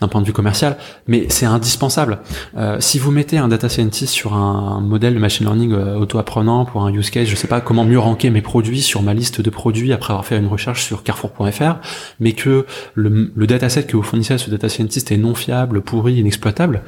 d'un 0.00 0.08
point 0.08 0.20
de 0.20 0.26
vue 0.26 0.32
commercial, 0.32 0.78
mais 1.06 1.26
c'est 1.28 1.46
indispensable. 1.46 2.18
Euh, 2.56 2.78
si 2.80 2.98
vous 2.98 3.12
mettez 3.12 3.38
un 3.38 3.46
data 3.46 3.68
scientist 3.68 4.12
sur 4.12 4.34
un 4.34 4.80
modèle 4.80 5.14
de 5.14 5.20
machine 5.20 5.46
learning 5.46 5.72
euh, 5.72 5.94
auto-apprenant 5.94 6.64
pour 6.64 6.82
un 6.82 6.92
use 6.92 7.10
case, 7.10 7.28
je 7.28 7.36
sais 7.36 7.48
pas 7.48 7.60
comment 7.60 7.84
mieux 7.84 8.00
ranker 8.00 8.30
mes 8.30 8.42
produits 8.42 8.82
sur 8.82 9.02
ma 9.02 9.14
liste 9.14 9.40
de 9.40 9.50
produits 9.50 9.92
après 9.92 10.12
avoir 10.12 10.26
fait 10.26 10.38
une 10.38 10.48
recherche 10.48 10.82
sur 10.82 11.04
Carrefour.fr, 11.04 11.76
mais 12.18 12.32
que 12.32 12.66
le, 12.94 13.30
le 13.32 13.46
dataset 13.46 13.84
que 13.84 13.96
vous 13.96 14.02
fournissez 14.02 14.34
à 14.34 14.38
ce 14.38 14.50
data 14.50 14.68
scientist 14.68 15.12
est 15.12 15.16
non 15.16 15.36
fiable 15.36 15.82
pourri, 16.00 16.14
inexploitable. 16.14 16.82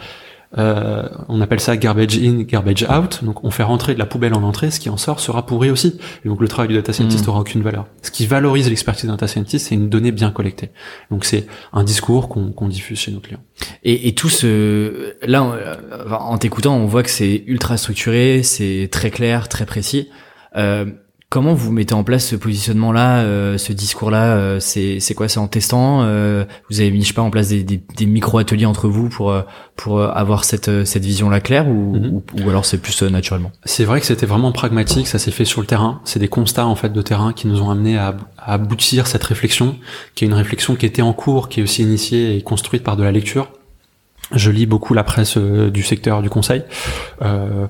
Euh, 0.58 1.08
on 1.28 1.40
appelle 1.40 1.60
ça 1.60 1.76
garbage 1.76 2.18
in, 2.18 2.42
garbage 2.42 2.84
out. 2.84 3.24
Donc 3.24 3.44
on 3.44 3.50
fait 3.50 3.62
rentrer 3.62 3.94
de 3.94 3.98
la 3.98 4.06
poubelle 4.06 4.34
en 4.34 4.42
entrée, 4.42 4.70
ce 4.70 4.80
qui 4.80 4.90
en 4.90 4.96
sort 4.96 5.20
sera 5.20 5.46
pourri 5.46 5.70
aussi. 5.70 5.98
Et 6.24 6.28
donc 6.28 6.40
le 6.40 6.48
travail 6.48 6.68
du 6.68 6.74
data 6.74 6.92
scientist 6.92 7.26
hmm. 7.26 7.30
aura 7.30 7.40
aucune 7.40 7.62
valeur. 7.62 7.86
Ce 8.02 8.10
qui 8.10 8.26
valorise 8.26 8.68
l'expertise 8.68 9.06
d'un 9.06 9.12
data 9.12 9.28
scientist, 9.28 9.68
c'est 9.68 9.74
une 9.74 9.88
donnée 9.88 10.12
bien 10.12 10.30
collectée. 10.30 10.70
Donc 11.10 11.24
c'est 11.24 11.46
un 11.72 11.84
discours 11.84 12.28
qu'on 12.28 12.68
diffuse 12.68 12.98
chez 12.98 13.12
nos 13.12 13.20
clients. 13.20 13.42
Et, 13.82 14.08
et 14.08 14.14
tout 14.14 14.28
ce, 14.28 15.14
là, 15.26 15.78
en 16.10 16.36
t'écoutant, 16.38 16.76
on 16.76 16.86
voit 16.86 17.02
que 17.02 17.10
c'est 17.10 17.44
ultra 17.46 17.76
structuré, 17.76 18.42
c'est 18.42 18.88
très 18.92 19.10
clair, 19.10 19.48
très 19.48 19.64
précis. 19.64 20.08
Euh, 20.56 20.84
Comment 21.32 21.54
vous 21.54 21.72
mettez 21.72 21.94
en 21.94 22.04
place 22.04 22.26
ce 22.26 22.36
positionnement-là, 22.36 23.20
euh, 23.20 23.56
ce 23.56 23.72
discours-là 23.72 24.36
euh, 24.36 24.60
C'est 24.60 25.00
c'est 25.00 25.14
quoi 25.14 25.28
C'est 25.28 25.38
en 25.38 25.48
testant 25.48 26.02
euh, 26.02 26.44
Vous 26.68 26.80
avez 26.80 26.90
mis 26.90 27.00
je 27.00 27.06
sais 27.06 27.14
pas 27.14 27.22
en 27.22 27.30
place 27.30 27.48
des, 27.48 27.64
des, 27.64 27.80
des 27.96 28.04
micro-ateliers 28.04 28.66
entre 28.66 28.86
vous 28.86 29.08
pour 29.08 29.34
pour 29.74 30.02
avoir 30.02 30.44
cette 30.44 30.84
cette 30.84 31.02
vision-là 31.02 31.40
claire 31.40 31.68
ou, 31.68 31.96
mhm. 31.96 32.12
ou, 32.12 32.22
ou, 32.38 32.50
alors 32.50 32.66
c'est 32.66 32.76
plus 32.76 33.02
naturellement? 33.04 33.50
C'est 33.64 33.84
vrai 33.84 34.00
que 34.00 34.04
c'était 34.04 34.26
vraiment 34.26 34.52
pragmatique, 34.52 35.06
ça 35.08 35.18
s'est 35.18 35.30
fait 35.30 35.46
sur 35.46 35.62
le 35.62 35.66
terrain. 35.66 36.02
C'est 36.04 36.18
des 36.18 36.28
constats 36.28 36.66
en 36.66 36.74
fait 36.74 36.92
de 36.92 37.00
terrain 37.00 37.32
qui 37.32 37.46
nous 37.46 37.62
ont 37.62 37.70
amené 37.70 37.96
à, 37.96 38.14
à, 38.36 38.52
aboutir 38.52 39.06
cette 39.06 39.24
réflexion, 39.24 39.76
qui 40.14 40.26
est 40.26 40.28
une 40.28 40.34
réflexion 40.34 40.76
qui 40.76 40.84
était 40.84 41.00
en 41.00 41.14
cours, 41.14 41.48
qui 41.48 41.60
est 41.60 41.62
aussi 41.62 41.80
initiée 41.80 42.36
et 42.36 42.42
construite 42.42 42.82
par 42.82 42.98
de 42.98 43.04
la 43.04 43.10
lecture. 43.10 43.48
Je 44.34 44.50
lis 44.50 44.66
beaucoup 44.66 44.92
la 44.92 45.02
presse 45.02 45.38
du 45.38 45.82
secteur 45.82 46.20
du 46.20 46.28
conseil. 46.28 46.62
Euh, 47.22 47.66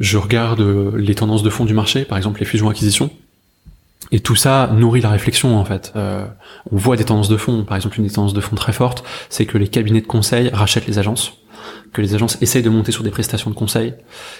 je 0.00 0.18
regarde 0.18 0.60
euh, 0.60 0.92
les 0.96 1.14
tendances 1.14 1.42
de 1.42 1.50
fond 1.50 1.64
du 1.64 1.74
marché, 1.74 2.04
par 2.04 2.18
exemple 2.18 2.40
les 2.40 2.46
fusions-acquisitions. 2.46 3.10
et 4.12 4.20
tout 4.20 4.36
ça 4.36 4.70
nourrit 4.72 5.00
la 5.00 5.10
réflexion 5.10 5.56
en 5.56 5.64
fait. 5.64 5.92
Euh, 5.96 6.26
on 6.70 6.76
voit 6.76 6.96
des 6.96 7.04
tendances 7.04 7.28
de 7.28 7.36
fond. 7.36 7.64
Par 7.64 7.76
exemple, 7.76 7.98
une 7.98 8.06
des 8.06 8.12
tendances 8.12 8.34
de 8.34 8.40
fond 8.40 8.56
très 8.56 8.72
forte, 8.72 9.04
c'est 9.28 9.46
que 9.46 9.58
les 9.58 9.68
cabinets 9.68 10.00
de 10.00 10.06
conseil 10.06 10.50
rachètent 10.52 10.86
les 10.86 10.98
agences 10.98 11.34
que 11.94 12.02
les 12.02 12.14
agences 12.14 12.36
essayent 12.42 12.62
de 12.62 12.68
monter 12.68 12.92
sur 12.92 13.04
des 13.04 13.10
prestations 13.10 13.50
de 13.50 13.54
conseil, 13.54 13.94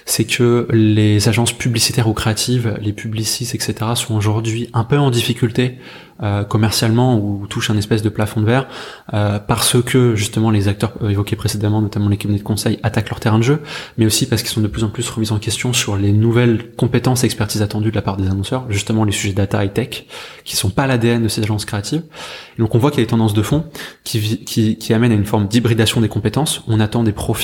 c'est 0.04 0.24
que 0.24 0.66
les 0.70 1.28
agences 1.28 1.52
publicitaires 1.52 2.08
ou 2.08 2.12
créatives, 2.12 2.76
les 2.82 2.92
publicistes, 2.92 3.54
etc., 3.54 3.92
sont 3.94 4.14
aujourd'hui 4.14 4.68
un 4.74 4.84
peu 4.84 4.98
en 4.98 5.10
difficulté 5.10 5.78
euh, 6.22 6.44
commercialement 6.44 7.18
ou 7.18 7.46
touchent 7.48 7.70
un 7.70 7.76
espèce 7.76 8.00
de 8.02 8.08
plafond 8.08 8.40
de 8.40 8.46
verre 8.46 8.68
euh, 9.14 9.40
parce 9.40 9.82
que 9.82 10.14
justement 10.14 10.52
les 10.52 10.68
acteurs 10.68 10.92
évoqués 11.08 11.34
précédemment, 11.34 11.82
notamment 11.82 12.08
les 12.08 12.16
cabinets 12.16 12.38
de 12.38 12.44
conseil, 12.44 12.78
attaquent 12.84 13.10
leur 13.10 13.18
terrain 13.18 13.38
de 13.38 13.42
jeu, 13.42 13.62
mais 13.98 14.06
aussi 14.06 14.26
parce 14.26 14.42
qu'ils 14.42 14.52
sont 14.52 14.60
de 14.60 14.68
plus 14.68 14.84
en 14.84 14.90
plus 14.90 15.08
remis 15.10 15.32
en 15.32 15.40
question 15.40 15.72
sur 15.72 15.96
les 15.96 16.12
nouvelles 16.12 16.72
compétences 16.76 17.24
et 17.24 17.26
expertises 17.26 17.62
attendues 17.62 17.90
de 17.90 17.96
la 17.96 18.02
part 18.02 18.16
des 18.16 18.28
annonceurs, 18.28 18.66
justement 18.68 19.02
les 19.02 19.10
sujets 19.10 19.32
data 19.32 19.64
et 19.64 19.72
tech, 19.72 20.06
qui 20.44 20.54
sont 20.54 20.70
pas 20.70 20.86
l'ADN 20.86 21.22
de 21.22 21.28
ces 21.28 21.42
agences 21.42 21.64
créatives. 21.64 22.02
donc 22.58 22.74
on 22.76 22.78
voit 22.78 22.92
qu'il 22.92 23.00
y 23.00 23.02
a 23.02 23.06
des 23.06 23.10
tendances 23.10 23.34
de 23.34 23.42
fond 23.42 23.64
qui, 24.04 24.44
qui, 24.44 24.76
qui 24.76 24.94
amènent 24.94 25.12
à 25.12 25.16
une 25.16 25.26
forme 25.26 25.48
d'hybridation 25.48 26.00
des 26.00 26.08
compétences. 26.08 26.62
On 26.68 26.78
attend 26.78 27.02
des 27.02 27.12
profils 27.12 27.43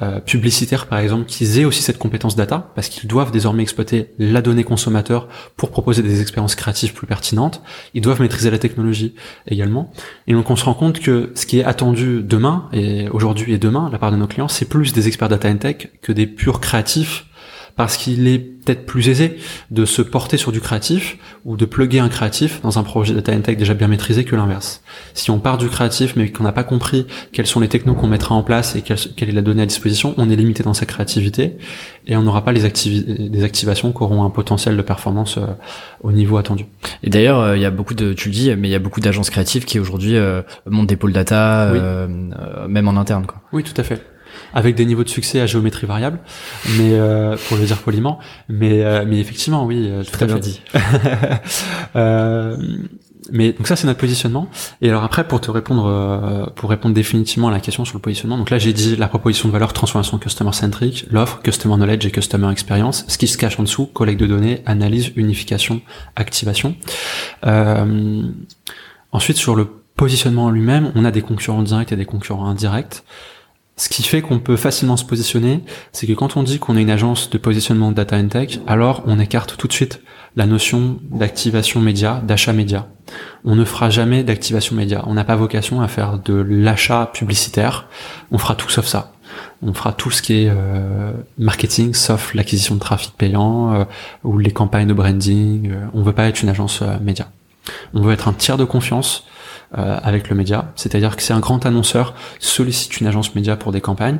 euh, 0.00 0.20
publicitaires 0.20 0.86
par 0.86 0.98
exemple 0.98 1.26
qu'ils 1.26 1.58
aient 1.58 1.64
aussi 1.64 1.82
cette 1.82 1.98
compétence 1.98 2.34
data 2.34 2.72
parce 2.74 2.88
qu'ils 2.88 3.08
doivent 3.08 3.30
désormais 3.30 3.62
exploiter 3.62 4.14
la 4.18 4.40
donnée 4.40 4.64
consommateur 4.64 5.28
pour 5.56 5.70
proposer 5.70 6.02
des 6.02 6.22
expériences 6.22 6.54
créatives 6.54 6.94
plus 6.94 7.06
pertinentes. 7.06 7.62
Ils 7.94 8.00
doivent 8.00 8.20
maîtriser 8.20 8.50
la 8.50 8.58
technologie 8.58 9.14
également. 9.46 9.92
Et 10.26 10.32
donc 10.32 10.50
on 10.50 10.56
se 10.56 10.64
rend 10.64 10.74
compte 10.74 11.00
que 11.00 11.32
ce 11.34 11.46
qui 11.46 11.60
est 11.60 11.64
attendu 11.64 12.22
demain 12.22 12.68
et 12.72 13.08
aujourd'hui 13.10 13.52
et 13.52 13.58
demain 13.58 13.88
de 13.88 13.92
la 13.92 13.98
part 13.98 14.12
de 14.12 14.16
nos 14.16 14.26
clients, 14.26 14.48
c'est 14.48 14.64
plus 14.64 14.92
des 14.92 15.08
experts 15.08 15.28
data 15.28 15.50
and 15.50 15.58
tech 15.58 15.88
que 16.00 16.12
des 16.12 16.26
purs 16.26 16.60
créatifs 16.60 17.26
parce 17.76 17.96
qu'il 17.96 18.26
est 18.28 18.38
peut-être 18.38 18.86
plus 18.86 19.08
aisé 19.08 19.38
de 19.70 19.84
se 19.84 20.02
porter 20.02 20.36
sur 20.36 20.52
du 20.52 20.60
créatif 20.60 21.18
ou 21.44 21.56
de 21.56 21.64
plugger 21.64 21.98
un 21.98 22.08
créatif 22.08 22.60
dans 22.62 22.78
un 22.78 22.82
projet 22.82 23.14
data 23.14 23.32
and 23.32 23.40
tech 23.40 23.56
déjà 23.56 23.74
bien 23.74 23.88
maîtrisé 23.88 24.24
que 24.24 24.36
l'inverse. 24.36 24.82
Si 25.14 25.30
on 25.30 25.38
part 25.38 25.58
du 25.58 25.68
créatif 25.68 26.14
mais 26.16 26.30
qu'on 26.30 26.44
n'a 26.44 26.52
pas 26.52 26.64
compris 26.64 27.06
quels 27.32 27.46
sont 27.46 27.60
les 27.60 27.68
technos 27.68 27.94
qu'on 27.94 28.06
mettra 28.06 28.34
en 28.34 28.42
place 28.42 28.76
et 28.76 28.82
quelle, 28.82 29.28
est 29.28 29.32
la 29.32 29.42
donnée 29.42 29.62
à 29.62 29.66
disposition, 29.66 30.14
on 30.16 30.30
est 30.30 30.36
limité 30.36 30.62
dans 30.62 30.74
sa 30.74 30.86
créativité 30.86 31.56
et 32.06 32.16
on 32.16 32.22
n'aura 32.22 32.44
pas 32.44 32.52
les 32.52 32.64
activations 32.64 33.92
qui 33.92 34.02
auront 34.02 34.24
un 34.24 34.30
potentiel 34.30 34.76
de 34.76 34.82
performance 34.82 35.38
euh, 35.38 35.46
au 36.02 36.12
niveau 36.12 36.36
attendu. 36.36 36.66
Et 37.02 37.10
d'ailleurs, 37.10 37.38
euh, 37.38 37.56
il 37.56 37.62
y 37.62 37.64
a 37.64 37.70
beaucoup 37.70 37.94
de, 37.94 38.12
tu 38.12 38.28
le 38.28 38.34
dis, 38.34 38.54
mais 38.56 38.68
il 38.68 38.72
y 38.72 38.76
a 38.76 38.80
beaucoup 38.80 39.00
d'agences 39.00 39.30
créatives 39.30 39.64
qui 39.64 39.78
aujourd'hui 39.78 40.16
euh, 40.16 40.42
montent 40.66 40.88
des 40.88 40.96
pôles 40.96 41.12
data, 41.12 41.72
même 42.68 42.88
en 42.88 42.96
interne. 42.96 43.26
Quoi. 43.26 43.40
Oui, 43.52 43.62
tout 43.62 43.78
à 43.80 43.84
fait 43.84 44.11
avec 44.54 44.74
des 44.74 44.84
niveaux 44.84 45.04
de 45.04 45.08
succès 45.08 45.40
à 45.40 45.46
géométrie 45.46 45.86
variable, 45.86 46.18
mais 46.78 46.92
euh, 46.92 47.36
pour 47.48 47.56
le 47.56 47.64
dire 47.64 47.78
poliment. 47.78 48.18
Mais, 48.48 48.84
euh, 48.84 49.04
mais 49.06 49.18
effectivement, 49.18 49.64
oui, 49.64 49.88
euh, 49.88 50.04
très 50.04 50.26
bien 50.26 50.38
dit. 50.38 50.60
mais 53.30 53.52
donc 53.52 53.68
ça 53.68 53.76
c'est 53.76 53.86
notre 53.86 54.00
positionnement. 54.00 54.48
Et 54.80 54.88
alors 54.88 55.04
après 55.04 55.28
pour 55.28 55.40
te 55.40 55.50
répondre 55.50 56.50
pour 56.56 56.70
répondre 56.70 56.92
définitivement 56.92 57.48
à 57.48 57.50
la 57.52 57.60
question 57.60 57.84
sur 57.84 57.96
le 57.96 58.02
positionnement, 58.02 58.36
donc 58.36 58.50
là 58.50 58.58
j'ai 58.58 58.72
dit 58.72 58.96
la 58.96 59.06
proposition 59.06 59.48
de 59.48 59.52
valeur 59.52 59.72
transformation 59.72 60.18
customer 60.18 60.52
centric, 60.52 61.06
l'offre 61.08 61.40
customer 61.40 61.76
knowledge 61.76 62.04
et 62.04 62.10
customer 62.10 62.50
experience, 62.50 63.04
ce 63.06 63.18
qui 63.18 63.28
se 63.28 63.38
cache 63.38 63.60
en 63.60 63.62
dessous, 63.62 63.86
collecte 63.86 64.20
de 64.20 64.26
données, 64.26 64.62
analyse, 64.66 65.12
unification, 65.14 65.82
activation. 66.16 66.74
ensuite 69.12 69.36
sur 69.36 69.54
le 69.54 69.68
positionnement 69.96 70.46
en 70.46 70.50
lui-même, 70.50 70.92
on 70.94 71.04
a 71.04 71.10
des 71.10 71.22
concurrents 71.22 71.62
directs 71.62 71.92
et 71.92 71.96
des 71.96 72.06
concurrents 72.06 72.46
indirects. 72.46 73.02
Ce 73.76 73.88
qui 73.88 74.02
fait 74.02 74.20
qu'on 74.20 74.38
peut 74.38 74.56
facilement 74.56 74.96
se 74.96 75.04
positionner, 75.04 75.64
c'est 75.92 76.06
que 76.06 76.12
quand 76.12 76.36
on 76.36 76.42
dit 76.42 76.58
qu'on 76.58 76.76
est 76.76 76.82
une 76.82 76.90
agence 76.90 77.30
de 77.30 77.38
positionnement 77.38 77.90
data 77.90 78.16
and 78.16 78.28
tech, 78.28 78.58
alors 78.66 79.02
on 79.06 79.18
écarte 79.18 79.56
tout 79.56 79.66
de 79.66 79.72
suite 79.72 80.02
la 80.36 80.46
notion 80.46 80.98
d'activation 81.10 81.80
média, 81.80 82.22
d'achat 82.24 82.52
média. 82.52 82.88
On 83.44 83.54
ne 83.54 83.64
fera 83.64 83.90
jamais 83.90 84.24
d'activation 84.24 84.76
média. 84.76 85.02
On 85.06 85.14
n'a 85.14 85.24
pas 85.24 85.36
vocation 85.36 85.80
à 85.80 85.88
faire 85.88 86.18
de 86.18 86.34
l'achat 86.34 87.10
publicitaire. 87.12 87.86
On 88.30 88.38
fera 88.38 88.54
tout 88.54 88.68
sauf 88.68 88.86
ça. 88.86 89.12
On 89.62 89.72
fera 89.72 89.92
tout 89.92 90.10
ce 90.10 90.20
qui 90.20 90.44
est 90.44 90.50
euh, 90.50 91.12
marketing, 91.38 91.94
sauf 91.94 92.34
l'acquisition 92.34 92.74
de 92.74 92.80
trafic 92.80 93.14
payant 93.16 93.74
euh, 93.74 93.84
ou 94.24 94.38
les 94.38 94.50
campagnes 94.50 94.88
de 94.88 94.94
branding. 94.94 95.70
Euh, 95.70 95.86
on 95.94 96.02
veut 96.02 96.12
pas 96.12 96.26
être 96.26 96.42
une 96.42 96.48
agence 96.50 96.82
média. 97.00 97.30
On 97.94 98.02
veut 98.02 98.12
être 98.12 98.28
un 98.28 98.32
tiers 98.32 98.58
de 98.58 98.64
confiance 98.64 99.24
euh, 99.76 99.98
avec 100.02 100.28
le 100.28 100.36
média. 100.36 100.72
C'est-à-dire 100.76 101.16
que 101.16 101.22
c'est 101.22 101.32
un 101.32 101.40
grand 101.40 101.64
annonceur 101.66 102.14
sollicite 102.38 103.00
une 103.00 103.06
agence 103.06 103.34
média 103.34 103.56
pour 103.56 103.72
des 103.72 103.80
campagnes. 103.80 104.18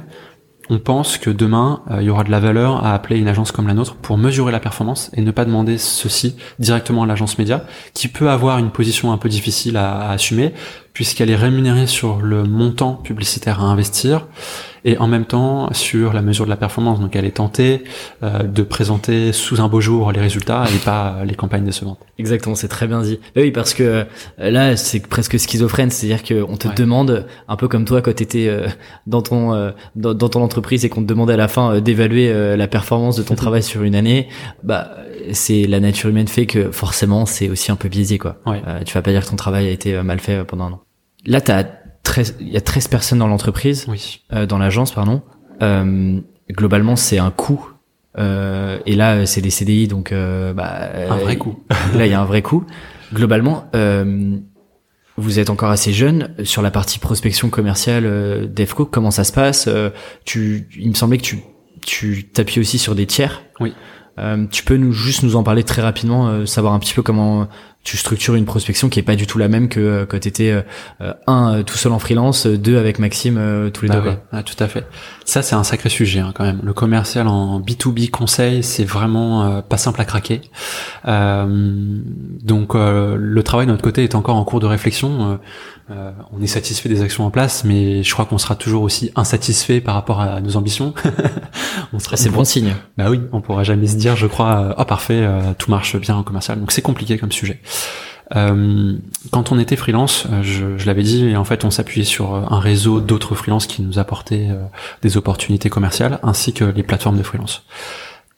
On 0.71 0.79
pense 0.79 1.19
que 1.19 1.29
demain, 1.29 1.83
euh, 1.91 1.99
il 2.01 2.07
y 2.07 2.11
aura 2.11 2.25
de 2.25 2.31
la 2.31 2.41
valeur 2.41 2.85
à 2.85 2.95
appeler 2.95 3.19
une 3.19 3.29
agence 3.29 3.53
comme 3.53 3.67
la 3.67 3.75
nôtre 3.75 3.97
pour 3.97 4.17
mesurer 4.17 4.53
la 4.53 4.61
performance 4.61 5.11
et 5.15 5.21
ne 5.21 5.31
pas 5.31 5.45
demander 5.45 5.77
ceci 5.77 6.37
directement 6.59 7.03
à 7.03 7.07
l'agence 7.07 7.39
média, 7.39 7.65
qui 7.95 8.09
peut 8.09 8.31
avoir 8.31 8.59
une 8.59 8.71
position 8.71 9.13
un 9.13 9.19
peu 9.19 9.29
difficile 9.29 9.77
à 9.77 10.11
assumer, 10.11 10.55
puisqu'elle 10.93 11.31
est 11.31 11.37
rémunérée 11.37 11.87
sur 11.87 12.21
le 12.21 12.45
montant 12.45 12.95
publicitaire 12.95 13.61
à 13.61 13.65
investir 13.65 14.29
et 14.85 14.99
en 14.99 15.07
même 15.07 15.25
temps 15.25 15.73
sur 15.73 16.13
la 16.13 16.23
mesure 16.23 16.45
de 16.45 16.51
la 16.51 16.57
performance. 16.57 17.01
Donc 17.01 17.15
elle 17.17 17.25
est 17.25 17.37
tentée 17.37 17.85
euh, 18.23 18.43
de 18.43 18.63
présenter 18.63 19.33
sous 19.33 19.61
un 19.61 19.69
beau 19.69 19.81
jour 19.81 20.13
les 20.13 20.21
résultats 20.21 20.65
et 20.75 20.79
pas 20.79 21.25
les 21.25 21.35
campagnes 21.35 21.65
décevantes. 21.65 21.99
Exactement, 22.19 22.55
c'est 22.55 22.69
très 22.69 22.87
bien 22.87 23.03
dit. 23.03 23.19
oui, 23.37 23.51
parce 23.51 23.75
que 23.75 23.83
euh, 23.83 24.05
là 24.39 24.77
c'est 24.77 25.07
presque 25.07 25.39
schizophrène, 25.39 25.91
c'est-à-dire 25.91 26.23
qu'on 26.23 26.57
te 26.57 26.69
demande 26.69 27.27
un 27.49 27.57
peu 27.57 27.69
comme 27.69 27.85
toi 27.85 28.03
quand 28.03 28.15
tu 28.15 28.23
étais 28.23 28.49
euh, 28.49 28.67
dans 29.07 29.23
ton 29.23 29.73
dans, 29.97 30.15
ton 30.15 30.43
entreprise 30.43 30.85
et 30.85 30.89
qu'on 30.89 31.03
te 31.03 31.07
demandait 31.07 31.35
à 31.35 31.37
la 31.37 31.49
fin 31.49 31.81
d'évaluer 31.81 32.57
la 32.57 32.69
performance 32.69 33.17
de 33.17 33.23
ton 33.23 33.35
travail 33.35 33.63
sur 33.63 33.83
une 33.83 33.95
année, 33.95 34.29
bah 34.63 34.97
c'est 35.33 35.67
la 35.67 35.81
nature 35.81 36.11
humaine 36.11 36.29
fait 36.29 36.47
que 36.47 36.71
forcément 36.71 37.27
c'est 37.27 37.49
aussi 37.49 37.71
un 37.71 37.77
peu 37.77 37.89
biaisé 37.89 38.19
quoi. 38.19 38.37
tu 38.85 38.95
vas 38.95 39.03
pas 39.03 39.11
dire 39.11 39.25
que 39.25 39.31
ton 39.31 39.37
travail 39.37 39.69
a 39.69 39.71
été 39.71 40.01
mal 40.03 40.21
fait 40.21 40.45
pendant 40.45 40.65
un 40.65 40.73
an. 40.73 40.81
Là, 41.25 41.41
t'as 41.41 41.65
il 42.41 42.49
y 42.49 42.57
a 42.57 42.61
13 42.61 42.89
personnes 42.89 43.19
dans 43.19 43.29
l'entreprise, 43.29 43.87
oui. 43.89 44.23
euh, 44.33 44.47
dans 44.47 44.59
l'agence, 44.59 44.93
pardon. 44.93 45.23
Euh, 45.63 46.21
globalement, 46.51 46.97
c'est 46.97 47.19
un 47.19 47.31
coût. 47.31 47.69
Euh, 48.19 48.79
et 48.85 48.95
là, 48.95 49.25
c'est 49.27 49.41
des 49.41 49.51
CDI, 49.51 49.89
donc 49.89 50.13
euh, 50.13 50.53
bah, 50.53 50.91
un 51.09 51.17
vrai 51.17 51.37
coût. 51.37 51.63
là, 51.95 52.07
il 52.07 52.11
y 52.11 52.15
a 52.15 52.21
un 52.21 52.25
vrai 52.25 52.43
coût. 52.43 52.65
Globalement, 53.15 53.67
euh, 53.75 54.37
vous 55.17 55.39
êtes 55.39 55.51
encore 55.51 55.71
assez 55.71 55.93
jeune 55.93 56.35
sur 56.45 56.63
la 56.63 56.71
partie 56.71 56.99
prospection 56.99 57.51
commerciale 57.51 58.05
euh, 58.07 58.47
d'EFCO. 58.47 58.87
Comment 58.87 59.11
ça 59.11 59.25
se 59.25 59.33
passe? 59.33 59.69
Tu, 60.25 60.69
il 60.79 60.89
me 60.89 60.95
semblait 60.95 61.19
que 61.19 61.23
tu 61.25 61.41
tu 61.85 62.29
t'appuies 62.29 62.61
aussi 62.61 62.79
sur 62.79 62.95
des 62.95 63.07
tiers. 63.07 63.43
Oui. 63.59 63.75
tu 64.53 64.63
peux 64.63 64.77
nous 64.77 64.93
juste 64.93 65.25
nous 65.25 65.35
en 65.35 65.43
parler 65.43 65.65
très 65.65 65.83
rapidement, 65.83 66.47
savoir 66.47 66.75
un 66.75 66.79
petit 66.79 66.95
peu 66.95 67.03
comment 67.03 67.49
tu 67.85 67.97
structures 67.97 68.37
une 68.37 68.45
prospection 68.45 68.89
qui 68.89 69.01
est 69.01 69.03
pas 69.03 69.17
du 69.17 69.27
tout 69.27 69.39
la 69.39 69.49
même 69.49 69.69
que 69.69 69.81
euh, 69.81 70.07
quand 70.07 70.21
tu 70.21 70.29
étais 70.29 70.51
euh, 70.51 70.63
euh, 71.01 71.13
un 71.27 71.63
tout 71.65 71.77
seul 71.77 71.91
en 71.93 71.99
freelance, 71.99 72.47
deux 72.47 72.79
avec 72.79 73.01
Maxime 73.01 73.71
tous 73.75 73.83
les 73.83 73.89
bah 73.89 74.01
deux. 74.01 74.11
Oui. 74.11 74.17
Ah, 74.31 74.43
tout 74.45 74.55
à 74.61 74.69
fait. 74.69 74.87
Ça 75.25 75.43
c'est 75.43 75.57
un 75.57 75.65
sacré 75.65 75.89
sujet 75.89 76.21
hein, 76.21 76.33
quand 76.35 76.45
même. 76.45 76.61
Le 76.63 76.73
commercial 76.73 77.27
en 77.27 77.61
B2B 77.61 78.11
conseil, 78.11 78.63
c'est 78.63 78.85
vraiment 78.85 79.63
pas 79.63 79.79
simple 79.79 80.01
à 80.01 80.05
craquer. 80.05 80.43
donc 81.05 82.75
le 82.75 83.41
travail 83.43 83.67
de 83.67 83.73
notre 83.73 83.83
côté 83.83 84.05
est 84.05 84.15
encore 84.15 84.37
en 84.37 84.45
cours 84.45 84.61
de 84.61 84.67
réflexion. 84.67 85.41
On 86.33 86.43
est 86.43 86.47
satisfait 86.47 86.89
des 86.89 87.03
actions 87.03 87.25
en 87.25 87.31
place, 87.31 87.65
mais 87.65 88.03
je 88.03 88.13
crois 88.13 88.25
qu'on 88.25 88.39
sera 88.39 88.55
toujours 88.55 88.83
aussi 88.83 89.11
insatisfait 89.17 89.81
par 89.81 89.95
rapport 89.95 90.21
à 90.21 90.41
nos 90.41 90.57
ambitions. 90.57 90.95
on 91.93 91.99
sera. 91.99 92.17
C'est 92.17 92.31
bon 92.31 92.45
signe. 92.45 92.75
Bah 92.97 93.11
oui, 93.11 93.21
on 93.33 93.41
pourra 93.41 93.65
jamais 93.65 93.87
se 93.87 93.97
dire, 93.97 94.17
je 94.17 94.27
crois, 94.27 94.75
oh 94.79 94.85
parfait, 94.85 95.27
tout 95.59 95.71
marche 95.71 95.97
bien 95.97 96.17
en 96.17 96.23
commercial. 96.23 96.59
Donc 96.61 96.73
c'est 96.73 96.83
compliqué 96.83 97.19
comme 97.19 97.33
sujet. 97.33 97.61
Euh, 98.37 98.95
quand 99.31 99.53
on 99.53 99.59
était 99.59 99.77
freelance, 99.77 100.27
euh, 100.31 100.43
je, 100.43 100.79
je 100.79 100.87
l'avais 100.87 101.03
dit, 101.03 101.27
et 101.27 101.37
en 101.37 101.45
fait 101.45 101.65
on 101.65 101.71
s'appuyait 101.71 102.05
sur 102.05 102.35
euh, 102.35 102.43
un 102.49 102.61
réseau 102.61 103.01
d'autres 103.01 103.35
freelances 103.35 103.67
qui 103.67 103.83
nous 103.83 103.99
apportaient 103.99 104.49
des 105.03 105.17
opportunités 105.17 105.69
commerciales, 105.69 106.19
ainsi 106.23 106.53
que 106.53 106.65
les 106.65 106.83
plateformes 106.83 107.19
de 107.19 107.23
freelance. 107.23 107.65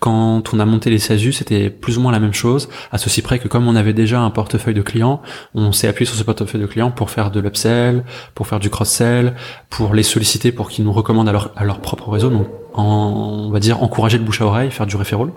Quand 0.04 0.52
on 0.52 0.60
a 0.60 0.66
monté 0.66 0.90
les 0.90 0.98
SASU, 0.98 1.32
c'était 1.32 1.70
plus 1.70 1.96
ou 1.96 2.02
moins 2.02 2.12
la 2.12 2.20
même 2.20 2.34
chose, 2.34 2.68
à 2.92 2.98
ceci 2.98 3.22
près 3.22 3.38
que 3.38 3.48
comme 3.48 3.66
on 3.66 3.74
avait 3.74 3.94
déjà 3.94 4.20
un 4.20 4.28
portefeuille 4.28 4.74
de 4.74 4.82
clients, 4.82 5.22
on 5.54 5.72
s'est 5.72 5.88
appuyé 5.88 6.04
sur 6.04 6.14
ce 6.14 6.22
portefeuille 6.22 6.60
de 6.60 6.66
clients 6.66 6.90
pour 6.90 7.08
faire 7.08 7.30
de 7.30 7.40
l'upsell, 7.40 8.04
pour 8.34 8.46
faire 8.46 8.60
du 8.60 8.68
cross-sell, 8.68 9.34
pour 9.70 9.94
les 9.94 10.02
solliciter 10.02 10.52
pour 10.52 10.68
qu'ils 10.68 10.84
nous 10.84 10.92
recommandent 10.92 11.30
à 11.30 11.64
leur, 11.64 11.80
propre 11.80 12.10
réseau, 12.10 12.28
donc 12.28 12.48
on 12.74 13.48
va 13.50 13.60
dire 13.60 13.82
encourager 13.82 14.18
le 14.18 14.24
bouche 14.24 14.42
à 14.42 14.44
oreille, 14.44 14.70
faire 14.70 14.84
du 14.84 14.96
referral. 14.96 15.30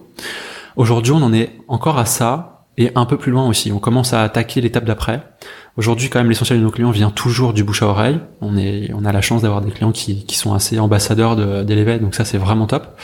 Aujourd'hui, 0.75 1.13
on 1.13 1.21
en 1.21 1.31
est 1.31 1.53
encore 1.69 1.97
à 1.97 2.03
ça, 2.05 2.65
et 2.77 2.91
un 2.95 3.05
peu 3.05 3.17
plus 3.17 3.31
loin 3.31 3.47
aussi. 3.47 3.71
On 3.71 3.79
commence 3.79 4.13
à 4.13 4.21
attaquer 4.21 4.61
l'étape 4.61 4.85
d'après. 4.85 5.23
Aujourd'hui, 5.77 6.09
quand 6.09 6.17
même, 6.19 6.27
l'essentiel 6.29 6.57
de 6.57 6.63
nos 6.63 6.71
clients 6.71 6.89
vient 6.89 7.11
toujours 7.11 7.53
du 7.53 7.63
bouche 7.63 7.83
à 7.83 7.87
oreille. 7.87 8.19
On 8.41 8.57
est, 8.57 8.91
on 8.95 9.05
a 9.05 9.11
la 9.11 9.21
chance 9.21 9.43
d'avoir 9.43 9.61
des 9.61 9.69
clients 9.69 9.91
qui, 9.91 10.25
qui 10.25 10.35
sont 10.35 10.55
assez 10.55 10.79
ambassadeurs 10.79 11.35
d'Elevate, 11.63 12.01
donc 12.01 12.15
ça 12.15 12.25
c'est 12.25 12.39
vraiment 12.39 12.65
top. 12.65 12.97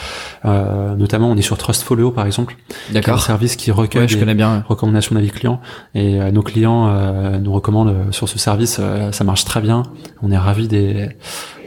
Euh, 0.44 0.96
notamment, 0.96 1.30
on 1.30 1.36
est 1.36 1.42
sur 1.42 1.56
Trustfolio 1.56 2.10
par 2.10 2.26
exemple, 2.26 2.56
D'accord. 2.92 3.14
un 3.14 3.18
service 3.18 3.54
qui 3.54 3.70
recueille 3.70 4.08
je 4.08 4.18
connais 4.18 4.34
bien. 4.34 4.64
recommandations 4.68 5.14
d'avis 5.14 5.30
clients. 5.30 5.60
Et 5.94 6.20
euh, 6.20 6.32
nos 6.32 6.42
clients 6.42 6.88
euh, 6.88 7.38
nous 7.38 7.52
recommandent 7.52 7.88
euh, 7.90 8.10
sur 8.12 8.28
ce 8.28 8.38
service. 8.40 8.78
Euh, 8.80 9.12
ça 9.12 9.22
marche 9.22 9.44
très 9.44 9.60
bien. 9.60 9.84
On 10.22 10.32
est 10.32 10.36
ravis 10.38 10.66
des, 10.66 11.10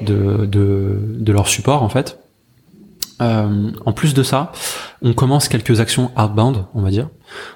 de, 0.01 0.45
de, 0.45 0.99
de 1.17 1.31
leur 1.31 1.47
support 1.47 1.83
en 1.83 1.89
fait. 1.89 2.19
Euh, 3.21 3.71
en 3.85 3.93
plus 3.93 4.13
de 4.13 4.23
ça, 4.23 4.51
on 5.01 5.13
commence 5.13 5.47
quelques 5.47 5.79
actions 5.79 6.11
outbound, 6.17 6.65
on 6.73 6.81
va 6.81 6.89
dire. 6.89 7.07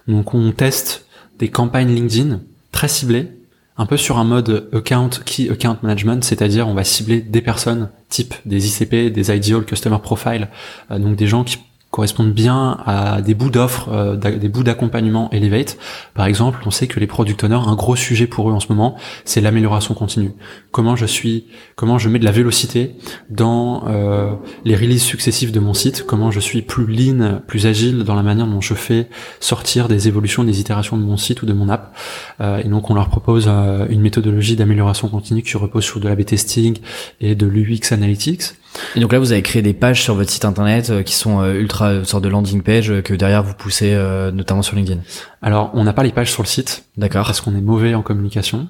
Donc 0.08 0.34
on 0.34 0.52
teste 0.54 1.06
des 1.38 1.50
campagnes 1.50 1.94
LinkedIn 1.94 2.40
très 2.72 2.88
ciblées, 2.88 3.30
un 3.78 3.86
peu 3.86 3.98
sur 3.98 4.18
un 4.18 4.24
mode 4.24 4.70
account 4.74 5.10
key 5.26 5.50
account 5.50 5.78
management, 5.82 6.24
c'est-à-dire 6.24 6.68
on 6.68 6.74
va 6.74 6.84
cibler 6.84 7.22
des 7.22 7.42
personnes 7.42 7.90
type 8.10 8.36
des 8.46 8.68
ICP, 8.68 9.12
des 9.12 9.36
ideal 9.36 9.64
customer 9.64 10.00
profile, 10.02 10.50
euh, 10.92 11.00
donc 11.00 11.16
des 11.16 11.28
gens 11.28 11.44
qui 11.44 11.58
correspondent 11.92 12.32
bien 12.32 12.78
à 12.86 13.22
des 13.22 13.34
bouts 13.34 13.50
d'offres, 13.50 13.90
euh, 13.92 14.16
des 14.16 14.48
bouts 14.48 14.64
d'accompagnement 14.64 15.30
Elevate. 15.32 15.78
Par 16.14 16.26
exemple, 16.26 16.60
on 16.66 16.72
sait 16.72 16.88
que 16.88 17.02
les 17.02 17.08
product 17.08 17.44
owners, 17.44 17.68
un 17.68 17.76
gros 17.76 17.98
sujet 17.98 18.28
pour 18.28 18.50
eux 18.50 18.54
en 18.54 18.62
ce 18.62 18.68
moment, 18.70 18.96
c'est 19.26 19.42
l'amélioration 19.42 19.94
continue. 19.94 20.32
Comment 20.72 20.96
je 20.96 21.06
suis, 21.06 21.48
comment 21.76 21.98
je 21.98 22.08
mets 22.08 22.20
de 22.20 22.24
la 22.24 22.32
vélocité 22.32 22.96
dans 23.30 23.84
euh, 23.88 24.32
les 24.64 24.76
releases 24.76 25.04
successives 25.04 25.52
de 25.52 25.60
mon 25.60 25.74
site, 25.74 26.06
comment 26.08 26.32
je 26.32 26.40
suis 26.40 26.62
plus 26.62 26.86
lean, 26.86 27.42
plus 27.46 27.68
agile 27.68 28.04
dans 28.06 28.16
la 28.16 28.24
manière 28.24 28.48
dont 28.48 28.62
je 28.62 28.74
fais 28.74 29.10
sortir 29.42 29.90
des 29.90 30.08
évolutions, 30.08 30.46
des 30.46 30.62
itérations 30.62 30.98
de 30.98 31.04
mon 31.04 31.18
site 31.18 31.42
ou 31.42 31.46
de 31.46 31.54
mon 31.54 31.68
app. 31.68 31.94
Euh, 32.40 32.62
et 32.64 32.70
donc 32.70 32.90
on 32.90 32.94
leur 32.94 33.10
propose 33.10 33.48
une 33.48 34.00
méthodologie 34.00 34.56
d'amélioration 34.56 35.10
continue 35.10 35.44
qui 35.44 35.58
repose 35.58 35.84
sur 35.84 36.00
de 36.00 36.08
la 36.08 36.16
B-testing 36.16 36.78
et 37.20 37.36
de 37.36 37.46
l'UX 37.46 37.92
Analytics. 37.92 38.54
Et 38.96 39.00
donc 39.00 39.12
là, 39.12 39.20
vous 39.20 39.32
avez 39.32 39.42
créé 39.42 39.62
des 39.62 39.74
pages 39.74 40.02
sur 40.02 40.16
votre 40.16 40.30
site 40.30 40.46
internet 40.46 40.90
euh, 40.90 41.04
qui 41.04 41.14
sont 41.14 41.42
euh, 41.42 41.54
ultra 41.54 41.94
une 41.94 42.06
sorte 42.06 42.24
de 42.24 42.30
landing 42.30 42.62
page 42.62 42.90
euh, 42.90 43.02
que 43.02 43.14
derrière 43.14 43.44
vous 43.44 43.54
poussez 43.54 43.96
notamment 44.34 44.62
sur 44.62 44.76
LinkedIn. 44.76 45.02
Alors, 45.44 45.72
on 45.74 45.84
n'a 45.84 45.94
pas 45.94 46.04
les 46.04 46.12
pages 46.12 46.32
sur 46.32 46.44
le 46.44 46.48
site, 46.48 46.86
d'accord, 46.98 47.26
parce 47.26 47.42
qu'on 47.42 47.56
est 47.56 47.62
mauvais 47.62 47.96
en 47.96 48.04
communication 48.04 48.68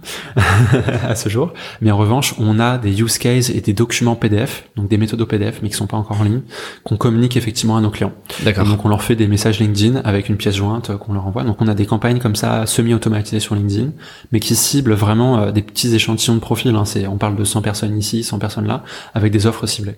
à 1.03 1.15
ce 1.15 1.27
jour. 1.27 1.51
Mais 1.81 1.91
en 1.91 1.97
revanche, 1.97 2.33
on 2.39 2.59
a 2.59 2.77
des 2.77 3.01
use 3.01 3.17
cases 3.17 3.49
et 3.49 3.59
des 3.59 3.73
documents 3.73 4.15
PDF, 4.15 4.69
donc 4.77 4.87
des 4.87 4.97
méthodes 4.97 5.21
PDF, 5.25 5.59
mais 5.61 5.67
qui 5.67 5.75
sont 5.75 5.87
pas 5.87 5.97
encore 5.97 6.21
en 6.21 6.23
ligne, 6.23 6.41
qu'on 6.85 6.95
communique 6.95 7.35
effectivement 7.35 7.75
à 7.75 7.81
nos 7.81 7.89
clients. 7.89 8.13
D'accord. 8.43 8.65
Donc, 8.65 8.85
on 8.85 8.87
leur 8.87 9.03
fait 9.03 9.17
des 9.17 9.27
messages 9.27 9.59
LinkedIn 9.59 9.99
avec 10.05 10.29
une 10.29 10.37
pièce 10.37 10.55
jointe 10.55 10.95
qu'on 10.95 11.11
leur 11.11 11.27
envoie. 11.27 11.43
Donc, 11.43 11.61
on 11.61 11.67
a 11.67 11.73
des 11.73 11.85
campagnes 11.85 12.19
comme 12.19 12.37
ça 12.37 12.65
semi-automatisées 12.65 13.41
sur 13.41 13.55
LinkedIn, 13.55 13.89
mais 14.31 14.39
qui 14.39 14.55
ciblent 14.55 14.93
vraiment 14.93 15.51
des 15.51 15.63
petits 15.63 15.93
échantillons 15.93 16.35
de 16.35 16.39
profils. 16.39 16.73
Hein. 16.73 16.85
C'est, 16.85 17.05
on 17.05 17.17
parle 17.17 17.35
de 17.35 17.43
100 17.43 17.61
personnes 17.61 17.97
ici, 17.97 18.23
100 18.23 18.39
personnes 18.39 18.67
là, 18.67 18.83
avec 19.13 19.33
des 19.33 19.45
offres 19.45 19.67
ciblées. 19.67 19.95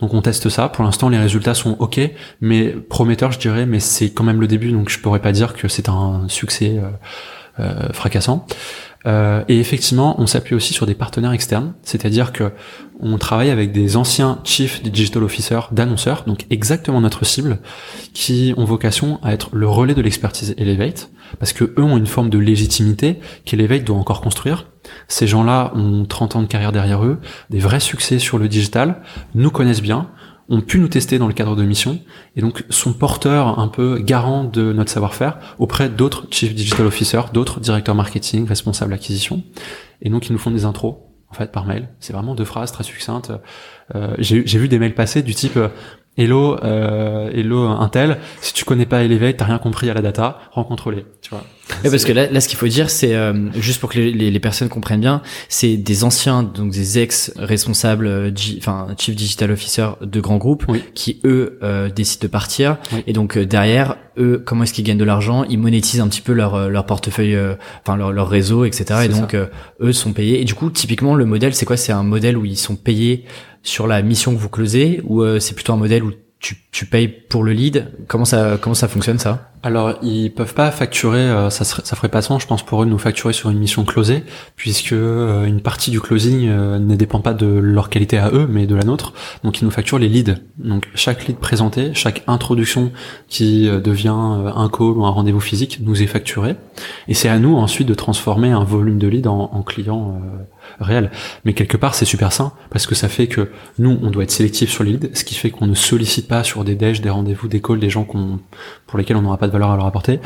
Donc, 0.00 0.14
on 0.14 0.22
teste 0.22 0.48
ça. 0.48 0.70
Pour 0.70 0.84
l'instant, 0.84 1.10
les 1.10 1.18
résultats 1.18 1.52
sont 1.52 1.76
ok, 1.80 2.00
mais 2.40 2.68
prometteurs, 2.68 3.32
je 3.32 3.38
dirais. 3.38 3.66
Mais 3.66 3.78
c'est 3.80 4.08
quand 4.08 4.24
même 4.24 4.40
le 4.40 4.46
début, 4.46 4.72
donc 4.72 4.88
je 4.88 4.98
pourrais 4.98 5.20
pas 5.20 5.32
dire 5.32 5.52
que 5.52 5.68
c'est 5.68 5.90
un 5.90 6.13
succès 6.28 6.78
euh, 6.78 6.90
euh, 7.60 7.92
fracassant. 7.92 8.46
Euh, 9.06 9.44
et 9.48 9.60
effectivement, 9.60 10.16
on 10.18 10.26
s'appuie 10.26 10.54
aussi 10.54 10.72
sur 10.72 10.86
des 10.86 10.94
partenaires 10.94 11.32
externes, 11.32 11.74
c'est-à-dire 11.82 12.32
que 12.32 12.50
on 13.00 13.18
travaille 13.18 13.50
avec 13.50 13.70
des 13.70 13.96
anciens 13.96 14.40
chief 14.44 14.82
digital 14.82 15.22
officers 15.22 15.68
d'annonceurs, 15.70 16.24
donc 16.26 16.46
exactement 16.50 17.00
notre 17.00 17.24
cible, 17.24 17.58
qui 18.14 18.54
ont 18.56 18.64
vocation 18.64 19.20
à 19.22 19.32
être 19.34 19.50
le 19.52 19.68
relais 19.68 19.94
de 19.94 20.00
l'expertise 20.00 20.54
Elevate, 20.58 21.10
parce 21.38 21.52
que 21.52 21.64
eux 21.64 21.82
ont 21.82 21.96
une 21.96 22.06
forme 22.06 22.30
de 22.30 22.38
légitimité 22.38 23.20
qu'Elevate 23.44 23.84
doit 23.84 23.98
encore 23.98 24.20
construire. 24.20 24.66
Ces 25.08 25.26
gens-là 25.26 25.72
ont 25.74 26.04
30 26.06 26.36
ans 26.36 26.42
de 26.42 26.46
carrière 26.46 26.72
derrière 26.72 27.04
eux, 27.04 27.20
des 27.50 27.58
vrais 27.58 27.80
succès 27.80 28.18
sur 28.18 28.38
le 28.38 28.48
digital, 28.48 29.02
nous 29.34 29.50
connaissent 29.50 29.82
bien, 29.82 30.08
ont 30.48 30.60
pu 30.60 30.78
nous 30.78 30.88
tester 30.88 31.18
dans 31.18 31.26
le 31.26 31.32
cadre 31.32 31.56
de 31.56 31.62
mission 31.62 32.00
et 32.36 32.40
donc 32.40 32.64
sont 32.68 32.92
porteurs 32.92 33.58
un 33.58 33.68
peu 33.68 33.98
garants 33.98 34.44
de 34.44 34.72
notre 34.72 34.90
savoir-faire 34.90 35.38
auprès 35.58 35.88
d'autres 35.88 36.26
chief 36.30 36.54
digital 36.54 36.86
officers, 36.86 37.30
d'autres 37.32 37.60
directeurs 37.60 37.94
marketing, 37.94 38.46
responsables 38.46 38.92
acquisition. 38.92 39.42
Et 40.02 40.10
donc 40.10 40.28
ils 40.28 40.32
nous 40.32 40.38
font 40.38 40.50
des 40.50 40.64
intros 40.64 40.96
en 41.30 41.34
fait 41.34 41.50
par 41.50 41.66
mail. 41.66 41.88
C'est 41.98 42.12
vraiment 42.12 42.34
deux 42.34 42.44
phrases 42.44 42.72
très 42.72 42.84
succinctes. 42.84 43.32
Euh, 43.94 44.14
J'ai 44.18 44.58
vu 44.58 44.68
des 44.68 44.78
mails 44.78 44.94
passer 44.94 45.22
du 45.22 45.34
type 45.34 45.58
Hello, 46.16 46.56
euh, 46.62 47.28
hello 47.34 47.66
Intel. 47.66 48.18
Si 48.40 48.54
tu 48.54 48.64
connais 48.64 48.86
pas 48.86 49.02
Elevate, 49.02 49.38
t'as 49.38 49.46
rien 49.46 49.58
compris 49.58 49.90
à 49.90 49.94
la 49.94 50.00
data, 50.00 50.38
rencontre-les. 50.52 51.04
Tu 51.20 51.30
vois. 51.30 51.42
parce 51.82 52.04
que 52.04 52.12
là, 52.12 52.30
là, 52.30 52.40
ce 52.40 52.46
qu'il 52.46 52.56
faut 52.56 52.68
dire, 52.68 52.88
c'est 52.88 53.16
euh, 53.16 53.50
juste 53.54 53.80
pour 53.80 53.90
que 53.90 53.98
les, 53.98 54.30
les, 54.30 54.40
personnes 54.40 54.68
comprennent 54.68 55.00
bien, 55.00 55.22
c'est 55.48 55.76
des 55.76 56.04
anciens, 56.04 56.44
donc 56.44 56.70
des 56.70 57.00
ex 57.00 57.32
responsables, 57.36 58.06
euh, 58.06 58.30
enfin 58.58 58.86
chief 58.96 59.16
digital 59.16 59.50
officer 59.50 59.88
de 60.02 60.20
grands 60.20 60.36
groupes, 60.36 60.66
qui 60.94 61.20
eux 61.24 61.58
euh, 61.64 61.88
décident 61.88 62.22
de 62.22 62.28
partir. 62.28 62.76
Et 63.08 63.12
donc 63.12 63.36
derrière, 63.36 63.96
eux, 64.16 64.40
comment 64.46 64.62
est-ce 64.62 64.72
qu'ils 64.72 64.84
gagnent 64.84 64.98
de 64.98 65.04
l'argent? 65.04 65.42
Ils 65.42 65.58
monétisent 65.58 66.00
un 66.00 66.06
petit 66.06 66.20
peu 66.20 66.32
leur 66.32 66.70
leur 66.70 66.86
portefeuille, 66.86 67.36
enfin 67.82 67.96
leur, 67.96 68.12
leur 68.12 68.28
réseau, 68.28 68.64
etc. 68.64 69.00
Et 69.06 69.08
donc 69.08 69.34
eux 69.34 69.92
sont 69.92 70.12
payés. 70.12 70.40
Et 70.40 70.44
du 70.44 70.54
coup, 70.54 70.70
typiquement, 70.70 71.16
le 71.16 71.24
modèle, 71.24 71.56
c'est 71.56 71.66
quoi? 71.66 71.76
C'est 71.76 71.92
un 71.92 72.04
modèle 72.04 72.36
où 72.36 72.44
ils 72.44 72.56
sont 72.56 72.76
payés 72.76 73.24
sur 73.64 73.88
la 73.88 74.00
mission 74.02 74.32
que 74.32 74.38
vous 74.38 74.50
closez 74.50 75.00
ou 75.04 75.22
euh, 75.22 75.40
c'est 75.40 75.54
plutôt 75.54 75.72
un 75.72 75.76
modèle 75.76 76.04
où 76.04 76.12
tu, 76.38 76.58
tu 76.70 76.84
payes 76.84 77.08
pour 77.08 77.42
le 77.42 77.52
lead? 77.52 77.90
Comment 78.06 78.26
ça 78.26 78.58
comment 78.60 78.74
ça 78.74 78.86
fonctionne 78.86 79.18
ça? 79.18 79.50
Alors 79.62 79.94
ils 80.02 80.28
peuvent 80.28 80.52
pas 80.52 80.70
facturer, 80.70 81.20
euh, 81.20 81.48
ça 81.48 81.64
serait, 81.64 81.80
ça 81.86 81.96
ferait 81.96 82.10
pas 82.10 82.20
sens, 82.20 82.42
je 82.42 82.46
pense 82.46 82.62
pour 82.62 82.82
eux 82.82 82.84
de 82.84 82.90
nous 82.90 82.98
facturer 82.98 83.32
sur 83.32 83.48
une 83.48 83.58
mission 83.58 83.84
closée, 83.84 84.22
puisque 84.56 84.92
euh, 84.92 85.46
une 85.46 85.62
partie 85.62 85.90
du 85.90 86.02
closing 86.02 86.46
ne 86.46 86.96
dépend 86.96 87.20
pas 87.20 87.32
de 87.32 87.46
leur 87.46 87.88
qualité 87.88 88.18
à 88.18 88.28
eux, 88.30 88.46
mais 88.46 88.66
de 88.66 88.74
la 88.74 88.84
nôtre. 88.84 89.14
Donc 89.42 89.62
ils 89.62 89.64
nous 89.64 89.70
facturent 89.70 89.98
les 89.98 90.10
leads. 90.10 90.34
Donc 90.58 90.86
chaque 90.94 91.26
lead 91.26 91.38
présenté, 91.38 91.94
chaque 91.94 92.24
introduction 92.26 92.92
qui 93.26 93.66
devient 93.66 94.08
un 94.12 94.68
call 94.68 94.98
ou 94.98 95.06
un 95.06 95.10
rendez-vous 95.10 95.40
physique 95.40 95.78
nous 95.80 96.02
est 96.02 96.06
facturé, 96.06 96.56
et 97.08 97.14
c'est 97.14 97.30
à 97.30 97.38
nous 97.38 97.56
ensuite 97.56 97.88
de 97.88 97.94
transformer 97.94 98.50
un 98.50 98.64
volume 98.64 98.98
de 98.98 99.08
leads 99.08 99.30
en, 99.30 99.48
en 99.50 99.62
client 99.62 100.20
réel. 100.80 101.10
Mais 101.44 101.52
quelque 101.52 101.76
part, 101.76 101.94
c'est 101.94 102.04
super 102.04 102.32
sain 102.32 102.52
parce 102.70 102.86
que 102.86 102.94
ça 102.94 103.08
fait 103.08 103.26
que 103.26 103.50
nous, 103.78 103.98
on 104.02 104.10
doit 104.10 104.24
être 104.24 104.30
sélectif 104.30 104.70
sur 104.70 104.84
les 104.84 104.92
leads, 104.92 105.10
ce 105.14 105.24
qui 105.24 105.34
fait 105.34 105.50
qu'on 105.50 105.66
ne 105.66 105.74
sollicite 105.74 106.28
pas 106.28 106.44
sur 106.44 106.64
des 106.64 106.74
déj, 106.74 107.00
des 107.00 107.10
rendez-vous, 107.10 107.48
des 107.48 107.60
calls, 107.60 107.80
des 107.80 107.90
gens 107.90 108.04
qu'on, 108.04 108.38
pour 108.86 108.98
lesquels 108.98 109.16
on 109.16 109.22
n'aura 109.22 109.38
pas 109.38 109.46
de 109.46 109.52
valeur 109.52 109.70
à 109.70 109.76
leur 109.76 109.86
apporter. 109.86 110.20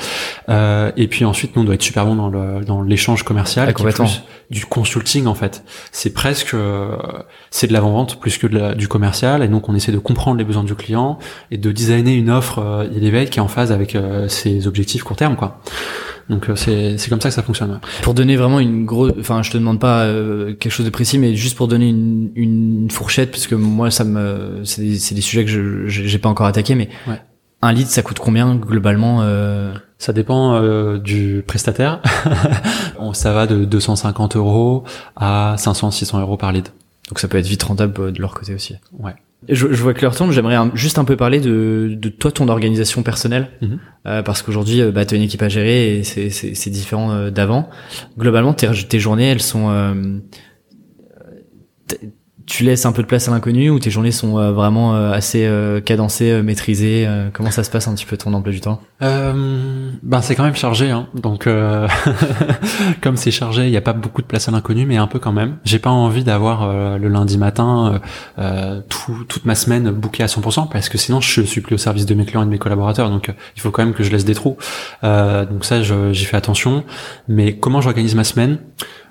Euh, 0.48 0.92
et 0.96 1.08
puis 1.08 1.24
ensuite, 1.24 1.56
nous, 1.56 1.62
on 1.62 1.64
doit 1.64 1.74
être 1.74 1.82
super 1.82 2.06
bon 2.06 2.14
dans 2.14 2.28
le 2.28 2.64
dans 2.64 2.82
l'échange 2.82 3.22
commercial, 3.22 3.72
qui 3.74 3.82
plus 3.82 4.22
du 4.50 4.64
consulting 4.64 5.26
en 5.26 5.34
fait. 5.34 5.62
C'est 5.92 6.12
presque 6.12 6.54
euh, 6.54 6.96
c'est 7.50 7.66
de 7.66 7.72
l'avant-vente 7.72 8.18
plus 8.18 8.38
que 8.38 8.46
de 8.46 8.74
du 8.74 8.88
commercial, 8.88 9.42
et 9.42 9.48
donc 9.48 9.68
on 9.68 9.74
essaie 9.74 9.92
de 9.92 9.98
comprendre 9.98 10.38
les 10.38 10.44
besoins 10.44 10.64
du 10.64 10.74
client 10.74 11.18
et 11.50 11.58
de 11.58 11.72
designer 11.72 12.14
une 12.16 12.30
offre 12.30 12.58
euh, 12.58 12.88
Elevate 12.94 13.30
qui 13.30 13.38
est 13.38 13.42
en 13.42 13.48
phase 13.48 13.72
avec 13.72 13.94
euh, 13.94 14.28
ses 14.28 14.66
objectifs 14.66 15.02
court 15.02 15.16
terme, 15.16 15.36
quoi. 15.36 15.60
Donc 16.28 16.48
euh, 16.48 16.56
c'est 16.56 16.98
c'est 16.98 17.08
comme 17.08 17.20
ça 17.20 17.30
que 17.30 17.34
ça 17.34 17.42
fonctionne. 17.42 17.80
Pour 18.02 18.14
donner 18.14 18.36
vraiment 18.36 18.60
une 18.60 18.84
grosse, 18.84 19.12
enfin 19.18 19.42
je 19.42 19.50
te 19.50 19.56
demande 19.56 19.80
pas 19.80 20.04
euh, 20.04 20.54
quelque 20.54 20.72
chose 20.72 20.86
de 20.86 20.90
précis, 20.90 21.18
mais 21.18 21.34
juste 21.34 21.56
pour 21.56 21.68
donner 21.68 21.88
une, 21.88 22.30
une 22.34 22.90
fourchette, 22.90 23.30
parce 23.30 23.46
que 23.46 23.54
moi 23.54 23.90
ça 23.90 24.04
me 24.04 24.62
c'est 24.64 24.82
des, 24.82 24.98
c'est 24.98 25.14
des 25.14 25.20
sujets 25.20 25.44
que 25.44 25.50
je 25.50 25.86
j'ai 25.86 26.18
pas 26.18 26.28
encore 26.28 26.46
attaqué, 26.46 26.74
mais 26.74 26.88
ouais. 27.06 27.20
un 27.62 27.72
lead 27.72 27.86
ça 27.86 28.02
coûte 28.02 28.18
combien 28.18 28.54
globalement 28.54 29.22
euh... 29.22 29.72
Ça 30.00 30.12
dépend 30.12 30.54
euh, 30.54 30.98
du 30.98 31.42
prestataire. 31.44 32.00
ça 33.14 33.32
va 33.32 33.48
de 33.48 33.64
250 33.64 34.36
euros 34.36 34.84
à 35.16 35.56
500 35.58 35.90
600 35.90 36.20
euros 36.20 36.36
par 36.36 36.52
lead. 36.52 36.68
Donc 37.08 37.18
ça 37.18 37.26
peut 37.26 37.36
être 37.36 37.48
vite 37.48 37.64
rentable 37.64 38.12
de 38.12 38.20
leur 38.20 38.32
côté 38.32 38.54
aussi. 38.54 38.76
Ouais. 38.96 39.16
Je, 39.46 39.72
je 39.72 39.82
vois 39.82 39.94
que 39.94 40.02
leur 40.02 40.16
tombe, 40.16 40.32
j'aimerais 40.32 40.56
juste 40.74 40.98
un 40.98 41.04
peu 41.04 41.16
parler 41.16 41.40
de, 41.40 41.96
de 41.96 42.08
toi, 42.08 42.32
ton 42.32 42.48
organisation 42.48 43.04
personnelle, 43.04 43.50
mhm. 43.62 43.78
euh, 44.06 44.22
parce 44.22 44.42
qu'aujourd'hui, 44.42 44.82
euh, 44.82 44.90
bah, 44.90 45.06
tu 45.06 45.14
as 45.14 45.16
une 45.16 45.22
équipe 45.22 45.42
à 45.42 45.48
gérer 45.48 45.98
et 45.98 46.02
c'est 46.02 46.70
différent 46.70 47.12
euh, 47.12 47.30
d'avant. 47.30 47.70
Globalement, 48.18 48.52
tes, 48.52 48.68
tes 48.88 48.98
journées, 48.98 49.30
elles 49.30 49.42
sont... 49.42 49.70
Euh, 49.70 50.18
tu 52.48 52.64
laisses 52.64 52.86
un 52.86 52.92
peu 52.92 53.02
de 53.02 53.06
place 53.06 53.28
à 53.28 53.30
l'inconnu 53.30 53.68
ou 53.68 53.78
tes 53.78 53.90
journées 53.90 54.10
sont 54.10 54.38
euh, 54.38 54.52
vraiment 54.52 54.94
euh, 54.94 55.12
assez 55.12 55.44
euh, 55.44 55.80
cadencées, 55.80 56.42
maîtrisées 56.42 57.06
Comment 57.34 57.50
ça 57.50 57.62
se 57.62 57.70
passe 57.70 57.86
un 57.88 57.94
petit 57.94 58.06
peu 58.06 58.16
ton 58.16 58.32
emploi 58.32 58.52
du 58.52 58.60
temps? 58.60 58.80
Ben 59.00 60.22
c'est 60.22 60.34
quand 60.34 60.44
même 60.44 60.56
chargé, 60.56 60.90
hein. 60.90 61.08
donc 61.14 61.46
comme 63.02 63.16
c'est 63.16 63.30
chargé, 63.30 63.64
il 63.64 63.70
n'y 63.70 63.76
a 63.76 63.82
pas 63.82 63.92
beaucoup 63.92 64.22
de 64.22 64.26
place 64.26 64.48
à 64.48 64.50
l'inconnu, 64.50 64.86
mais 64.86 64.96
un 64.96 65.06
peu 65.06 65.18
quand 65.18 65.32
même. 65.32 65.58
J'ai 65.64 65.78
pas 65.78 65.90
envie 65.90 66.24
d'avoir 66.24 66.98
le 66.98 67.08
lundi 67.08 67.36
matin 67.36 68.00
tout, 68.88 69.24
toute 69.28 69.44
ma 69.44 69.54
semaine 69.54 69.90
bouquée 69.90 70.22
à 70.22 70.26
100% 70.26 70.70
parce 70.70 70.88
que 70.88 70.96
sinon 70.96 71.20
je 71.20 71.42
suis 71.42 71.60
plus 71.60 71.74
au 71.74 71.78
service 71.78 72.06
de 72.06 72.14
mes 72.14 72.24
clients 72.24 72.42
et 72.42 72.46
de 72.46 72.50
mes 72.50 72.58
collaborateurs, 72.58 73.10
donc 73.10 73.30
il 73.56 73.60
faut 73.60 73.70
quand 73.70 73.84
même 73.84 73.94
que 73.94 74.02
je 74.02 74.10
laisse 74.10 74.24
des 74.24 74.34
trous. 74.34 74.56
donc 75.02 75.64
ça, 75.64 75.82
j'y 75.82 76.24
fais 76.24 76.36
attention. 76.36 76.84
Mais 77.28 77.56
comment 77.56 77.80
j'organise 77.80 78.14
ma 78.14 78.24
semaine? 78.24 78.58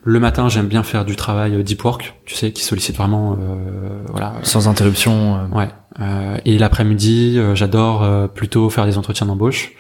Le 0.07 0.21
matin, 0.21 0.47
j'aime 0.47 0.67
bien 0.67 0.83
faire 0.83 1.03
du 1.03 1.17
travail 1.17 1.61
deep 1.65 1.83
work, 1.83 2.15
tu 2.25 2.33
sais, 2.33 2.53
qui 2.53 2.63
sollicite 2.63 2.95
vraiment, 2.95 3.33
euh, 3.33 4.03
voilà, 4.09 4.35
sans 4.41 4.69
interruption. 4.69 5.35
Euh. 5.35 5.47
Ouais. 5.47 5.67
Euh, 5.99 6.37
et 6.45 6.57
l'après-midi, 6.57 7.35
euh, 7.37 7.55
j'adore 7.55 8.03
euh, 8.03 8.27
plutôt 8.27 8.69
faire 8.69 8.85
des 8.85 8.97
entretiens 8.97 9.25
d'embauche 9.25 9.71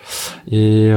et 0.49 0.91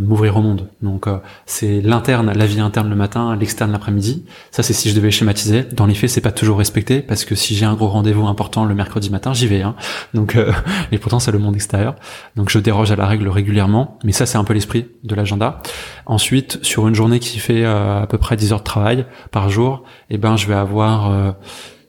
m'ouvrir 0.00 0.36
au 0.36 0.42
monde. 0.42 0.68
Donc 0.82 1.06
c'est 1.46 1.80
l'interne, 1.80 2.32
la 2.34 2.46
vie 2.46 2.60
interne 2.60 2.88
le 2.88 2.96
matin, 2.96 3.36
l'externe 3.36 3.70
l'après-midi. 3.70 4.24
Ça 4.50 4.62
c'est 4.62 4.72
si 4.72 4.90
je 4.90 4.94
devais 4.94 5.10
schématiser. 5.10 5.62
Dans 5.62 5.86
les 5.86 5.94
faits, 5.94 6.10
c'est 6.10 6.20
pas 6.20 6.32
toujours 6.32 6.58
respecté 6.58 7.00
parce 7.00 7.24
que 7.24 7.34
si 7.34 7.54
j'ai 7.54 7.66
un 7.66 7.74
gros 7.74 7.88
rendez-vous 7.88 8.26
important 8.26 8.64
le 8.64 8.74
mercredi 8.74 9.10
matin, 9.10 9.34
j'y 9.34 9.46
vais. 9.46 9.62
Hein. 9.62 9.74
Donc 10.14 10.36
et 10.92 10.98
pourtant 10.98 11.18
c'est 11.18 11.32
le 11.32 11.38
monde 11.38 11.54
extérieur. 11.54 11.96
Donc 12.36 12.48
je 12.48 12.58
déroge 12.58 12.90
à 12.90 12.96
la 12.96 13.06
règle 13.06 13.28
régulièrement. 13.28 13.98
Mais 14.04 14.12
ça 14.12 14.26
c'est 14.26 14.38
un 14.38 14.44
peu 14.44 14.54
l'esprit 14.54 14.86
de 15.04 15.14
l'agenda. 15.14 15.60
Ensuite, 16.06 16.58
sur 16.62 16.88
une 16.88 16.94
journée 16.94 17.18
qui 17.18 17.38
fait 17.38 17.64
à 17.64 18.06
peu 18.08 18.18
près 18.18 18.36
10 18.36 18.52
heures 18.52 18.58
de 18.60 18.64
travail 18.64 19.04
par 19.30 19.50
jour, 19.50 19.84
eh 20.10 20.18
ben 20.18 20.36
je 20.36 20.46
vais 20.46 20.54
avoir 20.54 21.34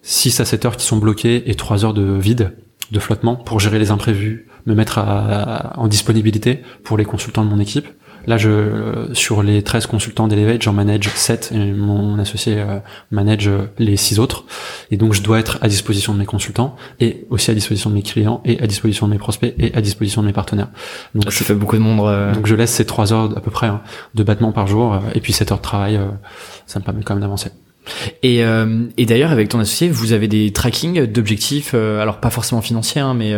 6 0.02 0.40
à 0.42 0.46
7 0.46 0.66
heures 0.66 0.78
qui 0.78 0.86
sont 0.86 0.98
bloquées 0.98 1.50
et 1.50 1.56
3 1.56 1.86
heures 1.86 1.94
de 1.94 2.04
vide 2.04 2.54
de 2.92 3.00
flottement 3.00 3.36
pour 3.36 3.60
gérer 3.60 3.80
les 3.80 3.92
imprévus, 3.92 4.48
me 4.66 4.74
mettre 4.74 5.00
en 5.00 5.88
disponibilité 5.88 6.62
pour 6.84 6.98
les 6.98 7.06
consultants 7.06 7.44
de 7.46 7.50
mon 7.50 7.60
équipe. 7.60 7.88
Là, 8.28 8.38
je, 8.38 9.10
sur 9.14 9.44
les 9.44 9.62
13 9.62 9.86
consultants 9.86 10.28
d'Elevate, 10.28 10.62
j'en 10.64 10.74
manage 10.74 11.10
7 11.10 11.52
et 11.54 11.72
mon 11.72 12.18
associé 12.18 12.60
euh, 12.60 12.80
manage 13.12 13.50
les 13.78 13.98
6 13.98 14.20
autres. 14.20 14.46
Et 14.90 14.98
donc, 14.98 15.14
je 15.14 15.22
dois 15.22 15.40
être 15.40 15.60
à 15.62 15.68
disposition 15.68 16.14
de 16.14 16.20
mes 16.20 16.26
consultants 16.26 16.76
et 17.00 17.26
aussi 17.30 17.52
à 17.52 17.54
disposition 17.54 17.90
de 17.90 17.96
mes 17.96 18.02
clients 18.02 18.42
et 18.44 18.60
à 18.62 18.68
disposition 18.68 19.08
de 19.08 19.14
mes 19.14 19.20
prospects 19.20 19.54
et 19.60 19.74
à 19.76 19.82
disposition 19.82 20.22
de 20.22 20.28
mes 20.28 20.34
partenaires. 20.34 20.70
Donc, 21.14 21.32
ça 21.32 21.46
fait 21.46 21.54
beaucoup 21.54 21.76
de 21.76 21.82
monde. 21.82 22.08
Euh. 22.08 22.34
Donc, 22.34 22.48
je 22.48 22.56
laisse 22.56 22.72
ces 22.72 22.86
3 22.86 23.14
heures 23.14 23.38
à 23.38 23.42
peu 23.42 23.52
près 23.52 23.68
hein, 23.68 23.82
de 24.16 24.24
battement 24.24 24.52
par 24.52 24.68
jour 24.68 24.94
euh, 24.94 25.00
et 25.14 25.22
puis 25.22 25.34
7 25.34 25.52
heures 25.52 25.58
de 25.60 25.64
travail. 25.64 26.00
ça 26.66 26.80
me 26.80 26.84
permet 26.84 27.04
quand 27.04 27.14
même 27.14 27.22
d'avancer. 27.22 27.52
Et, 28.24 28.40
et 28.40 29.06
d'ailleurs, 29.06 29.32
avec 29.32 29.50
ton 29.50 29.60
associé, 29.60 29.90
vous 29.90 30.14
avez 30.14 30.28
des 30.28 30.52
tracking 30.52 31.06
d'objectifs, 31.06 31.74
alors 31.74 32.20
pas 32.20 32.30
forcément 32.30 32.62
financiers, 32.62 33.02
hein, 33.02 33.14
mais 33.14 33.34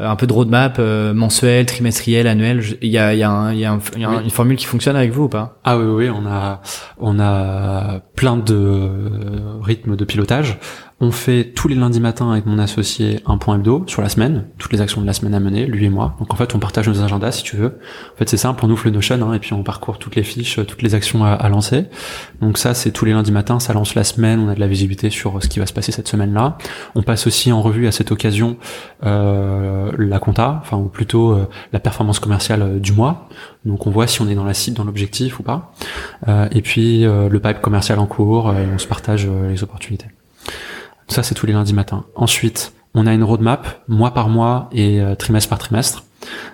euh, 0.00 0.08
un 0.08 0.16
peu 0.16 0.26
de 0.26 0.32
roadmap 0.32 0.78
euh, 0.80 1.14
mensuel, 1.14 1.66
trimestriel, 1.66 2.26
annuel. 2.26 2.64
Il 2.82 2.88
y 2.88 2.98
a, 2.98 3.14
y 3.14 3.22
a, 3.22 3.30
un, 3.30 3.52
il 3.52 3.60
y 3.60 3.64
a, 3.64 3.78
une 3.96 4.30
formule 4.30 4.56
qui 4.56 4.66
fonctionne 4.66 4.96
avec 4.96 5.12
vous 5.12 5.24
ou 5.24 5.28
pas? 5.28 5.60
Ah 5.62 5.78
oui, 5.78 5.84
oui, 5.84 6.10
on 6.10 6.26
a, 6.26 6.62
on 6.98 7.20
a 7.20 8.00
plein 8.16 8.36
de 8.36 8.90
rythmes 9.62 9.94
de 9.94 10.04
pilotage. 10.04 10.58
On 11.00 11.10
fait 11.10 11.52
tous 11.54 11.66
les 11.66 11.74
lundis 11.74 11.98
matins 11.98 12.30
avec 12.30 12.46
mon 12.46 12.58
associé 12.58 13.18
un 13.26 13.36
point 13.36 13.56
hebdo 13.56 13.82
sur 13.88 14.00
la 14.00 14.08
semaine, 14.08 14.44
toutes 14.58 14.72
les 14.72 14.80
actions 14.80 15.00
de 15.00 15.06
la 15.06 15.12
semaine 15.12 15.34
à 15.34 15.40
mener, 15.40 15.66
lui 15.66 15.84
et 15.84 15.88
moi. 15.88 16.14
Donc 16.20 16.32
en 16.32 16.36
fait, 16.36 16.54
on 16.54 16.60
partage 16.60 16.88
nos 16.88 17.02
agendas 17.02 17.32
si 17.32 17.42
tu 17.42 17.56
veux. 17.56 17.78
En 18.14 18.16
fait, 18.16 18.28
c'est 18.28 18.36
simple, 18.36 18.64
on 18.64 18.70
ouvre 18.70 18.84
le 18.84 18.92
Notion 18.92 19.20
hein, 19.28 19.34
et 19.34 19.40
puis 19.40 19.54
on 19.54 19.64
parcourt 19.64 19.98
toutes 19.98 20.14
les 20.14 20.22
fiches, 20.22 20.60
toutes 20.66 20.82
les 20.82 20.94
actions 20.94 21.24
à, 21.24 21.48
lancer. 21.48 21.86
Donc 22.40 22.58
ça, 22.58 22.74
c'est 22.74 22.92
tous 22.92 23.04
les 23.04 23.12
lundis 23.12 23.32
matins, 23.32 23.58
ça 23.58 23.72
lance 23.72 23.96
la 23.96 24.04
semaine, 24.04 24.38
on 24.38 24.48
a 24.48 24.54
de 24.54 24.60
la 24.60 24.68
visibilité 24.68 25.10
sur 25.10 25.42
ce 25.42 25.48
qui 25.48 25.58
va 25.58 25.66
se 25.66 25.72
passer 25.72 25.90
cette 25.90 26.06
semaine-là. 26.06 26.58
On 26.94 27.02
passe 27.02 27.26
aussi 27.26 27.50
en 27.50 27.60
revue 27.60 27.88
à 27.88 27.92
cette 27.92 28.12
occasion 28.12 28.56
euh, 29.04 29.90
la 29.98 30.20
compta, 30.20 30.60
enfin 30.62 30.76
ou 30.76 30.88
plutôt 30.88 31.32
euh, 31.32 31.48
la 31.72 31.80
performance 31.80 32.20
commerciale 32.20 32.62
euh, 32.62 32.78
du 32.78 32.92
mois. 32.92 33.28
Donc 33.64 33.88
on 33.88 33.90
voit 33.90 34.06
si 34.06 34.22
on 34.22 34.28
est 34.28 34.36
dans 34.36 34.44
la 34.44 34.54
cible, 34.54 34.76
dans 34.76 34.84
l'objectif 34.84 35.40
ou 35.40 35.42
pas. 35.42 35.72
et 36.52 36.62
puis 36.62 37.02
le 37.02 37.38
pipe 37.38 37.60
commercial 37.60 37.98
en 37.98 38.06
cours, 38.06 38.46
on 38.46 38.78
se 38.78 38.86
partage 38.86 39.26
les 39.48 39.62
opportunités. 39.62 40.06
Ça, 41.08 41.22
c'est 41.22 41.34
tous 41.34 41.46
les 41.46 41.52
lundis 41.52 41.74
matins. 41.74 42.04
Ensuite, 42.14 42.72
on 42.94 43.06
a 43.06 43.12
une 43.12 43.24
roadmap, 43.24 43.82
mois 43.88 44.14
par 44.14 44.28
mois 44.28 44.68
et 44.72 45.00
euh, 45.00 45.14
trimestre 45.14 45.48
par 45.48 45.58
trimestre, 45.58 46.04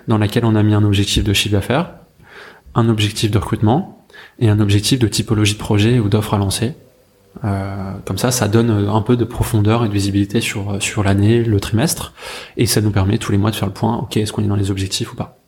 dans 0.07 0.17
laquelle 0.17 0.45
on 0.45 0.55
a 0.55 0.63
mis 0.63 0.73
un 0.73 0.83
objectif 0.83 1.23
de 1.23 1.33
chiffre 1.33 1.53
d'affaires, 1.53 1.93
un 2.75 2.89
objectif 2.89 3.31
de 3.31 3.37
recrutement 3.37 4.05
et 4.39 4.49
un 4.49 4.59
objectif 4.59 4.99
de 4.99 5.07
typologie 5.07 5.53
de 5.53 5.59
projet 5.59 5.99
ou 5.99 6.09
d'offres 6.09 6.33
à 6.33 6.37
lancer. 6.37 6.73
Euh, 7.45 7.93
comme 8.05 8.17
ça, 8.17 8.31
ça 8.31 8.47
donne 8.47 8.71
euh, 8.71 8.91
un 8.91 9.01
peu 9.01 9.15
de 9.15 9.23
profondeur 9.23 9.85
et 9.85 9.87
de 9.87 9.93
visibilité 9.93 10.41
sur, 10.41 10.81
sur 10.81 11.03
l'année, 11.03 11.43
le 11.43 11.59
trimestre, 11.59 12.13
et 12.57 12.65
ça 12.65 12.81
nous 12.81 12.91
permet 12.91 13.17
tous 13.19 13.31
les 13.31 13.37
mois 13.37 13.51
de 13.51 13.55
faire 13.55 13.67
le 13.67 13.73
point, 13.73 13.97
ok, 13.97 14.17
est-ce 14.17 14.33
qu'on 14.33 14.43
est 14.43 14.47
dans 14.47 14.55
les 14.55 14.71
objectifs 14.71 15.13
ou 15.13 15.15
pas. 15.15 15.40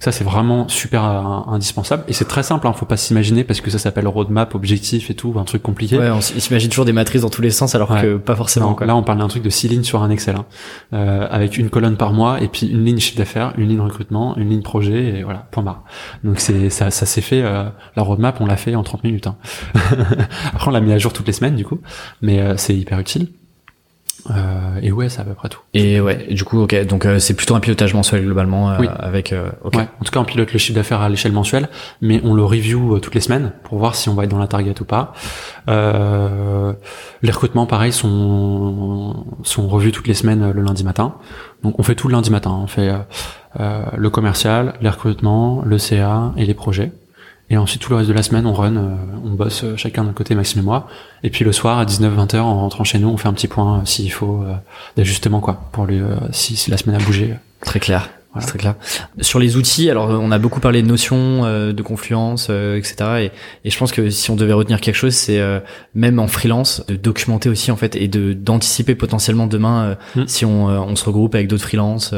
Ça, 0.00 0.12
c'est 0.12 0.24
vraiment 0.24 0.68
super 0.68 1.04
euh, 1.04 1.52
indispensable. 1.52 2.04
Et 2.06 2.12
c'est 2.12 2.26
très 2.26 2.44
simple, 2.44 2.66
hein, 2.66 2.72
faut 2.72 2.86
pas 2.86 2.96
s'imaginer 2.96 3.42
parce 3.42 3.60
que 3.60 3.70
ça 3.70 3.78
s'appelle 3.78 4.06
roadmap, 4.06 4.54
objectif 4.54 5.10
et 5.10 5.14
tout, 5.14 5.34
un 5.36 5.44
truc 5.44 5.62
compliqué. 5.62 5.98
Ouais, 5.98 6.10
on 6.10 6.20
s'imagine 6.20 6.70
toujours 6.70 6.84
des 6.84 6.92
matrices 6.92 7.22
dans 7.22 7.30
tous 7.30 7.42
les 7.42 7.50
sens 7.50 7.74
alors 7.74 7.88
que 8.00 8.16
pas 8.16 8.36
forcément. 8.36 8.76
Là, 8.80 8.94
on 8.94 9.02
parle 9.02 9.18
d'un 9.18 9.28
truc 9.28 9.42
de 9.42 9.50
six 9.50 9.68
lignes 9.68 9.82
sur 9.82 10.02
un 10.02 10.10
Excel, 10.10 10.36
hein, 10.36 10.46
euh, 10.92 11.26
avec 11.30 11.58
une 11.58 11.68
colonne 11.68 11.96
par 11.96 12.12
mois 12.12 12.40
et 12.40 12.48
puis 12.48 12.68
une 12.68 12.84
ligne 12.84 12.98
chiffre 12.98 13.18
d'affaires, 13.18 13.54
une 13.58 13.68
ligne 13.68 13.80
recrutement, 13.80 14.36
une 14.36 14.50
ligne 14.50 14.62
projet 14.62 15.18
et 15.18 15.22
voilà, 15.24 15.48
point 15.50 15.64
barre. 15.64 15.82
Donc 16.22 16.38
c'est 16.38 16.70
ça, 16.70 16.90
ça 16.90 17.04
s'est 17.06 17.20
fait. 17.20 17.42
Euh, 17.42 17.64
la 17.96 18.02
roadmap, 18.02 18.40
on 18.40 18.46
l'a 18.46 18.56
fait 18.56 18.76
en 18.76 18.84
30 18.84 19.02
minutes. 19.02 19.26
Hein. 19.26 19.36
Après, 20.54 20.68
on 20.68 20.70
l'a 20.70 20.80
mis 20.80 20.92
à 20.92 20.98
jour 20.98 21.12
toutes 21.12 21.26
les 21.26 21.32
semaines 21.32 21.56
du 21.56 21.64
coup, 21.64 21.80
mais 22.22 22.40
euh, 22.40 22.54
c'est 22.56 22.76
hyper 22.76 23.00
utile. 23.00 23.28
Euh, 24.30 24.80
et 24.82 24.92
ouais, 24.92 25.08
c'est 25.08 25.20
à 25.20 25.24
peu 25.24 25.34
près 25.34 25.48
tout. 25.48 25.60
Et 25.74 26.00
ouais, 26.00 26.26
du 26.30 26.44
coup, 26.44 26.60
ok, 26.60 26.86
donc 26.86 27.06
euh, 27.06 27.18
c'est 27.18 27.34
plutôt 27.34 27.54
un 27.54 27.60
pilotage 27.60 27.94
mensuel 27.94 28.24
globalement 28.24 28.70
euh, 28.70 28.84
avec. 28.98 29.34
ok. 29.64 29.74
Ouais, 29.74 29.88
en 30.00 30.04
tout 30.04 30.12
cas, 30.12 30.20
on 30.20 30.24
pilote 30.24 30.52
le 30.52 30.58
chiffre 30.58 30.74
d'affaires 30.74 31.00
à 31.00 31.08
l'échelle 31.08 31.32
mensuelle, 31.32 31.68
mais 32.00 32.20
on 32.24 32.34
le 32.34 32.44
review 32.44 32.98
toutes 33.00 33.14
les 33.14 33.20
semaines 33.20 33.52
pour 33.64 33.78
voir 33.78 33.94
si 33.94 34.08
on 34.08 34.14
va 34.14 34.24
être 34.24 34.30
dans 34.30 34.38
la 34.38 34.48
target 34.48 34.74
ou 34.80 34.84
pas. 34.84 35.12
les 35.66 37.30
recrutements, 37.30 37.66
pareil, 37.66 37.92
sont 37.92 39.26
sont 39.42 39.68
revus 39.68 39.92
toutes 39.92 40.08
les 40.08 40.14
semaines 40.14 40.50
le 40.50 40.62
lundi 40.62 40.84
matin. 40.84 41.14
Donc 41.62 41.78
on 41.78 41.82
fait 41.82 41.94
tout 41.94 42.08
le 42.08 42.14
lundi 42.14 42.30
matin. 42.30 42.50
On 42.50 42.66
fait 42.66 42.92
le 43.58 44.10
commercial, 44.10 44.74
les 44.80 44.90
recrutements, 44.90 45.62
le 45.64 45.78
CA 45.78 46.32
et 46.36 46.44
les 46.44 46.54
projets. 46.54 46.92
Et 47.50 47.56
ensuite, 47.56 47.80
tout 47.80 47.90
le 47.90 47.96
reste 47.96 48.08
de 48.08 48.14
la 48.14 48.22
semaine, 48.22 48.46
on 48.46 48.52
run, 48.52 48.76
euh, 48.76 48.94
on 49.24 49.30
bosse 49.30 49.64
euh, 49.64 49.76
chacun 49.76 50.04
d'un 50.04 50.12
côté, 50.12 50.34
Maxime 50.34 50.60
et 50.60 50.64
moi. 50.64 50.88
Et 51.22 51.30
puis 51.30 51.44
le 51.44 51.52
soir, 51.52 51.78
à 51.78 51.86
19-20 51.86 52.36
heures, 52.36 52.46
en 52.46 52.60
rentrant 52.60 52.84
chez 52.84 52.98
nous, 52.98 53.08
on 53.08 53.16
fait 53.16 53.28
un 53.28 53.32
petit 53.32 53.48
point 53.48 53.78
euh, 53.78 53.84
s'il 53.84 54.12
faut 54.12 54.44
d'ajustement, 54.96 55.40
quoi, 55.40 55.68
pour 55.72 55.86
lui, 55.86 56.00
si, 56.30 56.56
si 56.56 56.70
la 56.70 56.76
semaine 56.76 57.00
a 57.00 57.04
bougé. 57.04 57.34
Très 57.60 57.80
clair. 57.80 58.10
C'est 58.40 58.46
très 58.46 58.58
clair. 58.58 58.74
Sur 59.20 59.38
les 59.38 59.56
outils, 59.56 59.90
alors 59.90 60.08
on 60.08 60.30
a 60.30 60.38
beaucoup 60.38 60.60
parlé 60.60 60.82
de 60.82 60.86
notions, 60.86 61.44
euh, 61.44 61.72
de 61.72 61.82
confluence, 61.82 62.48
euh, 62.50 62.76
etc. 62.76 63.30
Et, 63.64 63.68
et, 63.68 63.70
je 63.70 63.78
pense 63.78 63.92
que 63.92 64.10
si 64.10 64.30
on 64.30 64.36
devait 64.36 64.52
retenir 64.52 64.80
quelque 64.80 64.94
chose, 64.94 65.14
c'est 65.14 65.38
euh, 65.38 65.60
même 65.94 66.18
en 66.18 66.26
freelance 66.26 66.84
de 66.88 66.96
documenter 66.96 67.48
aussi 67.48 67.70
en 67.70 67.76
fait 67.76 67.96
et 67.96 68.08
de 68.08 68.32
d'anticiper 68.32 68.94
potentiellement 68.94 69.46
demain 69.46 69.96
mm. 70.16 70.26
si 70.26 70.44
on, 70.44 70.66
on 70.66 70.96
se 70.96 71.04
regroupe 71.04 71.34
avec 71.34 71.48
d'autres 71.48 71.64
freelances 71.64 72.14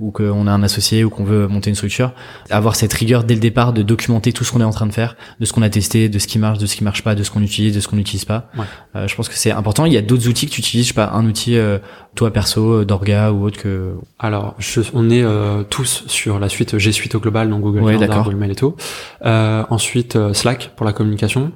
ou 0.00 0.10
qu'on 0.10 0.46
a 0.46 0.52
un 0.52 0.62
associé 0.62 1.04
ou 1.04 1.10
qu'on 1.10 1.24
veut 1.24 1.46
monter 1.46 1.70
une 1.70 1.76
structure, 1.76 2.12
avoir 2.50 2.76
cette 2.76 2.92
rigueur 2.92 3.24
dès 3.24 3.34
le 3.34 3.40
départ 3.40 3.72
de 3.72 3.82
documenter 3.82 4.32
tout 4.32 4.44
ce 4.44 4.52
qu'on 4.52 4.60
est 4.60 4.64
en 4.64 4.70
train 4.70 4.86
de 4.86 4.92
faire, 4.92 5.16
de 5.40 5.44
ce 5.44 5.52
qu'on 5.52 5.62
a 5.62 5.70
testé, 5.70 6.08
de 6.08 6.18
ce 6.18 6.26
qui 6.26 6.38
marche, 6.38 6.58
de 6.58 6.66
ce 6.66 6.76
qui 6.76 6.84
marche 6.84 7.02
pas, 7.02 7.14
de 7.14 7.22
ce 7.22 7.30
qu'on 7.30 7.42
utilise, 7.42 7.74
de 7.74 7.80
ce 7.80 7.88
qu'on 7.88 7.96
n'utilise 7.96 8.24
pas. 8.24 8.50
Ouais. 8.56 9.08
je 9.08 9.14
pense 9.14 9.28
que 9.28 9.36
c'est 9.36 9.50
important. 9.50 9.86
Il 9.86 9.92
y 9.92 9.98
a 9.98 10.02
d'autres 10.02 10.28
outils 10.28 10.46
que 10.46 10.52
tu 10.52 10.60
utilises, 10.60 10.86
je 10.86 10.88
sais 10.92 10.94
pas, 10.94 11.10
un 11.12 11.26
outil 11.26 11.56
toi 12.14 12.30
perso, 12.30 12.84
d'orga 12.84 13.32
ou 13.32 13.44
autre 13.44 13.58
que. 13.58 13.94
Alors, 14.18 14.54
je, 14.58 14.80
on 14.94 15.10
est 15.10 15.24
tous 15.70 16.04
sur 16.06 16.38
la 16.38 16.48
suite 16.48 16.78
G 16.78 16.92
Suite 16.92 17.14
au 17.14 17.20
global, 17.20 17.48
donc 17.48 17.62
Google 17.62 17.84
Calendar, 17.84 18.24
Google 18.24 18.36
Mail 18.36 18.50
et 18.52 18.54
tout. 18.54 18.76
Euh, 19.24 19.64
ensuite 19.70 20.16
euh, 20.16 20.34
Slack 20.34 20.72
pour 20.76 20.84
la 20.84 20.92
communication, 20.92 21.52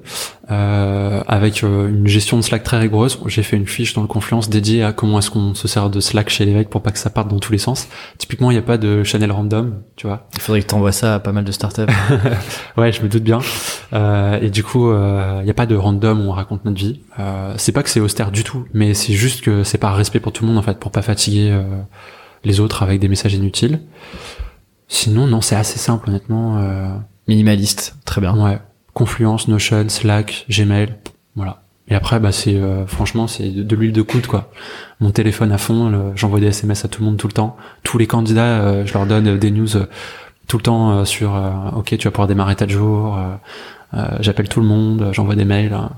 euh, 0.51 1.23
avec 1.27 1.65
euh, 1.65 1.89
une 1.89 2.07
gestion 2.07 2.37
de 2.37 2.43
Slack 2.43 2.63
très 2.63 2.79
rigoureuse. 2.79 3.19
J'ai 3.27 3.43
fait 3.43 3.57
une 3.57 3.67
fiche 3.67 3.95
dans 3.95 4.03
le 4.03 4.07
Confluence 4.07 4.49
dédiée 4.49 4.83
à 4.83 4.93
comment 4.93 5.19
est-ce 5.19 5.31
qu'on 5.31 5.55
se 5.55 5.69
sert 5.69 5.91
de 5.91 6.01
Slack 6.01 6.29
chez 6.29 6.45
l'évêque 6.45 6.71
pour 6.71 6.83
pas 6.83 6.93
que 6.93 6.99
ça 6.99 7.11
parte 7.11 7.29
dans 7.29 7.39
tous 7.39 7.53
les 7.53 7.59
sens. 7.59 7.89
Typiquement, 8.19 8.51
il 8.51 8.55
n'y 8.55 8.61
a 8.61 8.63
pas 8.63 8.79
de 8.79 9.03
channel 9.05 9.33
random, 9.33 9.83
tu 9.97 10.07
vois. 10.07 10.29
Il 10.35 10.41
faudrait 10.41 10.63
que 10.63 10.67
tu 10.69 10.75
envoies 10.75 10.93
ça 10.93 11.17
à 11.17 11.19
pas 11.19 11.33
mal 11.33 11.45
de 11.45 11.53
startups. 11.53 11.83
ouais, 12.77 12.93
je 12.93 13.03
me 13.03 13.09
doute 13.09 13.25
bien. 13.25 13.41
Euh, 13.93 14.41
et 14.41 14.51
du 14.51 14.63
coup, 14.63 14.91
il 14.91 15.45
n'y 15.45 15.51
a 15.51 15.55
pas 15.55 15.67
de 15.67 15.77
random 15.77 16.21
où 16.27 16.31
on 16.31 16.33
raconte 16.33 16.65
notre 16.65 16.79
vie. 16.79 17.01
c'est 17.57 17.73
pas 17.73 17.83
que 17.83 17.91
c'est 17.91 18.01
austère 18.01 18.31
du 18.31 18.45
tout, 18.45 18.67
mais 18.73 18.95
c'est 18.95 19.15
juste 19.15 19.43
que 19.43 19.65
c'est 19.65 19.79
par 19.79 19.97
respect 19.97 20.21
pour 20.21 20.33
tout 20.33 20.45
le 20.45 20.49
monde 20.49 20.59
en 20.59 20.63
fait, 20.63 20.79
pour 20.79 20.91
pas 20.91 21.03
fatiguer 21.03 21.59
les 22.45 22.61
autres 22.61 22.83
avec 22.83 23.01
des 23.01 23.09
messages 23.09 23.35
inutiles. 23.35 23.81
Sinon, 24.89 25.27
non, 25.27 25.41
c'est 25.41 25.57
assez 25.57 25.79
simple, 25.79 26.09
honnêtement. 26.09 26.59
Euh... 26.59 26.89
Minimaliste, 27.29 27.97
très 28.05 28.21
bien. 28.21 28.37
Ouais. 28.37 28.59
Confluence, 28.97 29.47
Notion, 29.49 29.89
Slack, 29.89 30.47
Gmail, 30.49 30.97
voilà. 31.35 31.63
Et 31.89 31.95
après, 31.95 32.19
bah 32.19 32.33
c'est 32.33 32.57
euh, 32.57 32.85
franchement, 32.87 33.29
c'est 33.29 33.51
de, 33.51 33.77
l'huile 33.77 33.93
de 33.93 34.03
coude 34.03 34.27
quoi. 34.27 34.51
Mon 34.99 35.11
téléphone 35.11 35.53
à 35.53 35.59
fond, 35.59 36.13
j'envoie 36.17 36.41
des 36.41 36.47
SMS 36.47 36.85
à 36.85 36.89
tout 36.89 37.03
le 37.03 37.07
monde 37.07 37.17
tout 37.17 37.29
le 37.29 37.33
temps. 37.33 37.57
Tous 37.85 37.99
les 37.99 38.09
candidats, 38.09 38.61
euh, 38.61 38.87
je 38.87 38.93
leur 38.93 39.07
donne 39.07 39.39
des 39.39 39.51
news 39.53 39.77
euh, 39.77 39.87
tout 40.49 40.57
le 40.57 40.63
temps 40.63 41.05
sur 41.05 41.41
OK, 41.77 41.97
tu 41.97 42.05
vas 42.09 42.11
pouvoir 42.11 42.29
démarrer 42.29 42.57
tel 42.57 42.71
jour. 42.71 43.19
J'appelle 44.21 44.49
tout 44.49 44.61
le 44.61 44.67
monde, 44.67 45.11
j'envoie 45.13 45.35
des 45.35 45.45
mails. 45.45 45.73
Hein. 45.73 45.91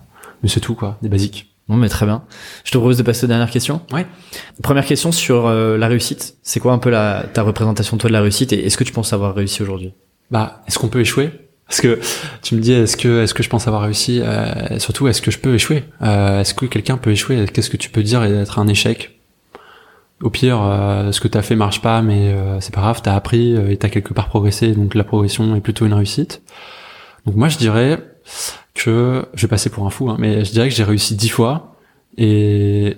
mais 0.43 0.49
c'est 0.49 0.61
tout 0.61 0.75
quoi, 0.75 0.97
des 1.03 1.09
basiques. 1.09 1.55
Bon, 1.69 1.77
mais 1.77 1.89
très 1.89 2.07
bien. 2.07 2.23
Je 2.65 2.73
te 2.73 2.79
propose 2.79 2.97
de 2.97 3.03
passer 3.03 3.25
aux 3.25 3.29
dernières 3.29 3.51
questions. 3.51 3.83
Ouais. 3.93 4.07
Première 4.63 4.87
question 4.87 5.13
sur 5.13 5.47
euh, 5.47 5.77
la 5.77 5.87
réussite. 5.87 6.37
C'est 6.43 6.61
quoi 6.61 6.73
un 6.73 6.79
peu 6.79 6.89
la, 6.89 7.25
ta 7.33 7.43
représentation 7.43 7.99
toi 7.99 8.09
de 8.09 8.15
la 8.15 8.23
réussite 8.23 8.53
et 8.53 8.65
est-ce 8.65 8.79
que 8.79 8.85
tu 8.85 8.93
penses 8.93 9.13
avoir 9.13 9.35
réussi 9.35 9.63
aujourd'hui? 9.63 9.93
Bah, 10.31 10.63
est-ce 10.67 10.79
qu'on 10.79 10.89
peut 10.89 11.01
échouer? 11.01 11.31
Parce 11.69 11.81
que 11.83 12.01
tu 12.43 12.55
me 12.55 12.61
dis, 12.61 12.73
est-ce 12.73 12.97
que 12.97 13.23
est-ce 13.23 13.35
que 13.35 13.43
je 13.43 13.51
pense 13.51 13.69
avoir 13.69 13.83
réussi 13.83 14.21
euh, 14.23 14.79
Surtout, 14.79 15.07
est-ce 15.07 15.21
que 15.21 15.31
je 15.31 15.39
peux 15.39 15.55
échouer? 15.55 15.85
Euh, 16.03 16.41
Est-ce 16.41 16.55
que 16.55 16.67
quelqu'un 16.67 16.97
peut 16.97 17.11
échouer? 17.11 17.45
Qu'est-ce 17.53 17.71
que 17.71 17.77
tu 17.77 17.91
peux 17.91 18.03
dire 18.03 18.25
et 18.25 18.45
un 18.57 18.69
échec? 18.69 19.21
Au 20.23 20.31
pire, 20.31 20.61
euh, 20.63 21.13
ce 21.13 21.21
que 21.21 21.29
t'as 21.29 21.43
fait 21.43 21.55
marche 21.55 21.81
pas, 21.81 22.03
mais 22.03 22.35
c'est 22.61 22.75
pas 22.75 22.81
grave, 22.81 23.01
t'as 23.03 23.15
appris 23.15 23.55
et 23.71 23.77
t'as 23.77 23.89
quelque 23.89 24.15
part 24.15 24.29
progressé, 24.29 24.73
donc 24.73 24.95
la 24.95 25.05
progression 25.05 25.55
est 25.55 25.61
plutôt 25.61 25.87
une 25.87 25.95
réussite. 25.95 26.43
Donc 27.27 27.37
moi, 27.37 27.49
je 27.49 27.59
dirais 27.59 27.99
que 28.75 29.27
je 29.35 29.43
vais 29.43 29.49
passer 29.49 29.71
pour 29.71 29.87
un 29.87 29.91
fou, 29.91 30.09
hein, 30.09 30.17
mais 30.19 30.45
je 30.45 30.51
dirais 30.53 30.69
que 30.69 30.75
j'ai 30.75 30.85
réussi 30.85 31.15
dix 31.15 31.29
fois 31.29 31.77
et 32.21 32.97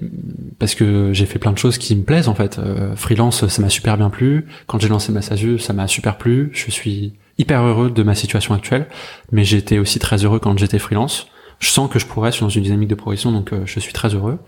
parce 0.58 0.74
que 0.74 1.12
j'ai 1.12 1.26
fait 1.26 1.38
plein 1.38 1.52
de 1.52 1.58
choses 1.58 1.76
qui 1.76 1.94
me 1.94 2.02
plaisent 2.02 2.28
en 2.28 2.34
fait. 2.34 2.58
Euh, 2.58 2.96
freelance, 2.96 3.46
ça 3.46 3.62
m'a 3.62 3.68
super 3.68 3.98
bien 3.98 4.08
plu. 4.08 4.46
Quand 4.66 4.80
j'ai 4.80 4.88
lancé 4.88 5.12
ma 5.12 5.20
SASU, 5.20 5.58
ça 5.58 5.74
m'a 5.74 5.86
super 5.86 6.16
plu. 6.16 6.50
Je 6.54 6.70
suis 6.70 7.12
hyper 7.40 7.62
heureux 7.62 7.90
de 7.90 8.02
ma 8.02 8.14
situation 8.14 8.54
actuelle, 8.54 8.86
mais 9.32 9.44
j'étais 9.44 9.78
aussi 9.78 9.98
très 9.98 10.24
heureux 10.24 10.38
quand 10.38 10.56
j'étais 10.58 10.78
freelance. 10.78 11.26
Je 11.58 11.68
sens 11.68 11.90
que 11.90 11.98
je 11.98 12.06
progresse 12.06 12.40
dans 12.40 12.48
une 12.48 12.62
dynamique 12.62 12.88
de 12.88 12.94
progression, 12.94 13.32
donc 13.32 13.52
euh, 13.52 13.62
je 13.64 13.80
suis 13.80 13.92
très 13.92 14.14
heureux. 14.14 14.38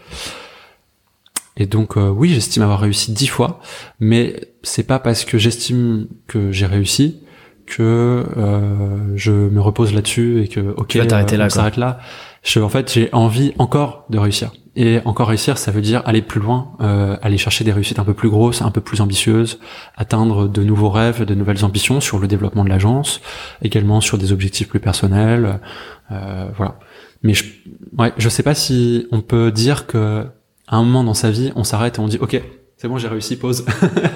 Et 1.56 1.66
donc 1.66 1.96
euh, 1.96 2.08
oui, 2.08 2.30
j'estime 2.30 2.62
avoir 2.62 2.80
réussi 2.80 3.12
dix 3.12 3.26
fois, 3.26 3.60
mais 4.00 4.40
c'est 4.62 4.86
pas 4.86 4.98
parce 4.98 5.24
que 5.24 5.38
j'estime 5.38 6.06
que 6.26 6.52
j'ai 6.52 6.66
réussi 6.66 7.20
que 7.66 8.26
euh, 8.36 9.16
je 9.16 9.32
me 9.32 9.60
repose 9.60 9.94
là-dessus 9.94 10.42
et 10.42 10.48
que 10.48 10.60
ok, 10.60 10.88
tu 10.88 10.98
vas 10.98 11.06
t'arrêter 11.06 11.36
là, 11.36 11.46
on 11.46 11.50
s'arrête 11.50 11.76
là. 11.76 12.00
Je, 12.42 12.60
en 12.60 12.68
fait, 12.68 12.92
j'ai 12.92 13.08
envie 13.12 13.52
encore 13.58 14.04
de 14.10 14.18
réussir. 14.18 14.52
Et 14.74 15.00
encore 15.04 15.28
réussir, 15.28 15.58
ça 15.58 15.70
veut 15.70 15.82
dire 15.82 16.02
aller 16.06 16.22
plus 16.22 16.40
loin, 16.40 16.72
euh, 16.80 17.16
aller 17.20 17.36
chercher 17.36 17.62
des 17.62 17.72
réussites 17.72 17.98
un 17.98 18.04
peu 18.04 18.14
plus 18.14 18.30
grosses, 18.30 18.62
un 18.62 18.70
peu 18.70 18.80
plus 18.80 19.02
ambitieuses, 19.02 19.58
atteindre 19.96 20.48
de 20.48 20.62
nouveaux 20.64 20.88
rêves, 20.88 21.24
de 21.24 21.34
nouvelles 21.34 21.64
ambitions 21.64 22.00
sur 22.00 22.18
le 22.18 22.26
développement 22.26 22.64
de 22.64 22.70
l'agence, 22.70 23.20
également 23.60 24.00
sur 24.00 24.16
des 24.16 24.32
objectifs 24.32 24.68
plus 24.68 24.80
personnels, 24.80 25.60
euh, 26.10 26.48
voilà. 26.56 26.78
Mais 27.22 27.34
je, 27.34 27.44
ouais, 27.98 28.12
je 28.16 28.28
sais 28.28 28.42
pas 28.42 28.54
si 28.54 29.06
on 29.12 29.20
peut 29.20 29.52
dire 29.52 29.86
que 29.86 30.26
à 30.66 30.76
un 30.76 30.82
moment 30.84 31.04
dans 31.04 31.14
sa 31.14 31.30
vie, 31.30 31.52
on 31.54 31.64
s'arrête 31.64 31.98
et 31.98 32.00
on 32.00 32.08
dit, 32.08 32.18
ok, 32.18 32.40
c'est 32.82 32.88
bon, 32.88 32.98
j'ai 32.98 33.06
réussi, 33.06 33.36
pause. 33.36 33.64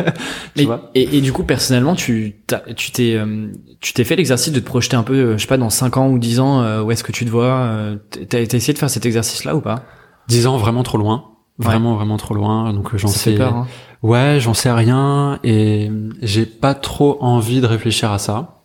tu 0.57 0.65
vois 0.65 0.91
et, 0.97 1.19
et, 1.19 1.21
du 1.21 1.33
coup, 1.33 1.45
personnellement, 1.45 1.95
tu 1.95 2.35
tu 2.75 2.91
t'es 2.91 3.15
euh, 3.15 3.47
tu 3.81 3.93
t'es 3.93 4.03
fait 4.03 4.17
l'exercice 4.17 4.53
de 4.53 4.59
te 4.59 4.65
projeter 4.65 4.97
un 4.97 5.05
peu, 5.05 5.15
euh, 5.15 5.37
je 5.37 5.43
sais 5.43 5.47
pas, 5.47 5.57
dans 5.57 5.71
5 5.71 5.97
ans 5.99 6.09
ou 6.09 6.19
10 6.19 6.41
ans, 6.41 6.63
euh, 6.63 6.83
où 6.83 6.91
est-ce 6.91 7.05
que 7.05 7.13
tu 7.13 7.25
te 7.25 7.31
vois 7.31 7.95
T'as 8.29 8.41
essayé 8.41 8.73
de 8.73 8.79
faire 8.79 8.91
cet 8.91 9.07
exercice-là 9.07 9.55
ou 9.55 9.61
pas? 9.61 9.85
10 10.29 10.47
ans, 10.47 10.57
vraiment 10.57 10.83
trop 10.83 10.99
loin. 10.99 11.31
Vraiment, 11.59 11.95
vraiment 11.95 12.17
trop 12.17 12.35
loin. 12.35 12.73
Donc 12.73 12.95
j'en 12.97 13.09
sais. 13.09 13.35
peur, 13.35 13.55
hein. 13.55 13.67
Ouais, 14.03 14.39
j'en 14.41 14.55
sais 14.55 14.71
rien 14.71 15.39
et 15.43 15.91
j'ai 16.21 16.45
pas 16.47 16.75
trop 16.75 17.17
envie 17.21 17.61
de 17.61 17.67
réfléchir 17.67 18.13
à 18.13 18.19
ça. 18.19 18.61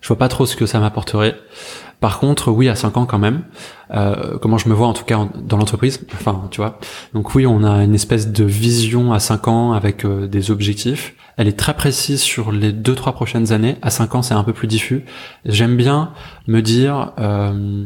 Je 0.00 0.08
vois 0.08 0.18
pas 0.18 0.28
trop 0.28 0.46
ce 0.46 0.56
que 0.56 0.66
ça 0.66 0.78
m'apporterait. 0.78 1.36
Par 2.00 2.20
contre, 2.20 2.52
oui, 2.52 2.68
à 2.68 2.76
5 2.76 2.96
ans 2.96 3.06
quand 3.06 3.18
même. 3.18 3.42
Euh, 3.90 4.38
comment 4.38 4.56
je 4.56 4.68
me 4.68 4.74
vois 4.74 4.86
en 4.86 4.92
tout 4.92 5.04
cas 5.04 5.28
dans 5.34 5.56
l'entreprise. 5.56 6.06
Enfin, 6.14 6.48
tu 6.50 6.60
vois. 6.60 6.78
Donc 7.12 7.34
oui, 7.34 7.44
on 7.44 7.64
a 7.64 7.82
une 7.82 7.94
espèce 7.94 8.30
de 8.30 8.44
vision 8.44 9.12
à 9.12 9.18
5 9.18 9.48
ans 9.48 9.72
avec 9.72 10.04
euh, 10.04 10.28
des 10.28 10.52
objectifs. 10.52 11.16
Elle 11.36 11.48
est 11.48 11.58
très 11.58 11.74
précise 11.74 12.20
sur 12.20 12.52
les 12.52 12.72
2-3 12.72 13.12
prochaines 13.12 13.52
années. 13.52 13.76
À 13.82 13.90
5 13.90 14.14
ans, 14.14 14.22
c'est 14.22 14.34
un 14.34 14.44
peu 14.44 14.52
plus 14.52 14.68
diffus. 14.68 15.04
J'aime 15.44 15.76
bien 15.76 16.12
me 16.46 16.62
dire, 16.62 17.12
euh, 17.18 17.84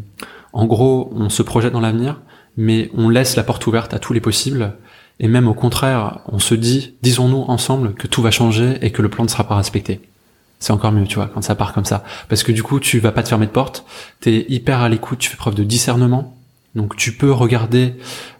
en 0.52 0.66
gros, 0.66 1.10
on 1.16 1.30
se 1.30 1.42
projette 1.42 1.72
dans 1.72 1.80
l'avenir, 1.80 2.20
mais 2.56 2.90
on 2.94 3.08
laisse 3.08 3.36
la 3.36 3.42
porte 3.42 3.66
ouverte 3.66 3.94
à 3.94 3.98
tous 3.98 4.12
les 4.12 4.20
possibles. 4.20 4.74
Et 5.20 5.28
même 5.28 5.46
au 5.46 5.54
contraire, 5.54 6.20
on 6.26 6.38
se 6.38 6.54
dit, 6.54 6.94
disons-nous 7.02 7.44
ensemble 7.48 7.94
que 7.94 8.06
tout 8.06 8.22
va 8.22 8.30
changer 8.30 8.78
et 8.82 8.90
que 8.90 9.02
le 9.02 9.08
plan 9.08 9.24
ne 9.24 9.28
sera 9.28 9.46
pas 9.46 9.56
respecté 9.56 10.00
c'est 10.62 10.72
encore 10.72 10.92
mieux, 10.92 11.06
tu 11.06 11.16
vois, 11.16 11.28
quand 11.32 11.42
ça 11.42 11.54
part 11.54 11.72
comme 11.72 11.84
ça. 11.84 12.04
Parce 12.28 12.44
que 12.44 12.52
du 12.52 12.62
coup, 12.62 12.78
tu 12.78 13.00
vas 13.00 13.10
pas 13.10 13.22
te 13.22 13.28
fermer 13.28 13.46
de 13.46 13.50
porte, 13.50 13.84
t'es 14.20 14.46
hyper 14.48 14.80
à 14.80 14.88
l'écoute, 14.88 15.18
tu 15.18 15.28
fais 15.28 15.36
preuve 15.36 15.54
de 15.54 15.64
discernement. 15.64 16.36
Donc 16.74 16.96
tu 16.96 17.12
peux 17.12 17.32
regarder 17.32 17.94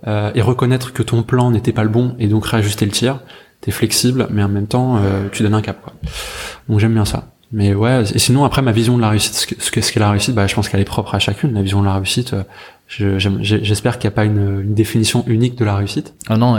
euh, 0.07 0.31
et 0.35 0.41
reconnaître 0.41 0.93
que 0.93 1.03
ton 1.03 1.23
plan 1.23 1.51
n'était 1.51 1.73
pas 1.73 1.83
le 1.83 1.91
bon 1.91 2.15
et 2.19 2.29
donc 2.29 2.47
réajuster 2.47 2.87
le 2.87 2.93
tir. 2.93 3.21
T'es 3.61 3.73
flexible, 3.73 4.29
mais 4.31 4.43
en 4.43 4.49
même 4.49 4.67
temps, 4.69 4.99
euh, 4.99 5.29
tu 5.31 5.43
donnes 5.43 5.55
un 5.55 5.63
cap. 5.63 5.83
Quoi. 5.83 5.93
Donc 6.69 6.79
j'aime 6.79 6.95
bien 6.95 7.05
ça. 7.05 7.29
Mais 7.51 7.75
ouais, 7.75 8.05
et 8.15 8.19
sinon 8.19 8.45
après 8.45 8.63
ma 8.63 8.73
vision 8.73 8.97
de 8.97 9.03
la 9.03 9.11
réussite, 9.11 9.35
ce 9.35 9.71
qu'est 9.71 9.83
ce 9.83 9.99
la 9.99 10.11
réussite, 10.11 10.35
bah 10.35 10.47
je 10.47 10.55
pense 10.55 10.71
qu'elle 10.71 10.81
est 10.81 10.85
propre 10.85 11.15
à 11.15 11.19
chacune. 11.19 11.53
La 11.53 11.61
vision 11.61 11.81
de 11.81 11.87
la 11.87 11.95
réussite, 11.95 12.33
euh, 12.33 12.45
J'espère 12.99 13.99
qu'il 13.99 14.09
n'y 14.09 14.13
a 14.13 14.17
pas 14.17 14.25
une, 14.25 14.61
une, 14.63 14.75
définition 14.75 15.25
unique 15.27 15.57
de 15.57 15.65
la 15.65 15.77
réussite. 15.77 16.15
Ah 16.29 16.37
non, 16.37 16.59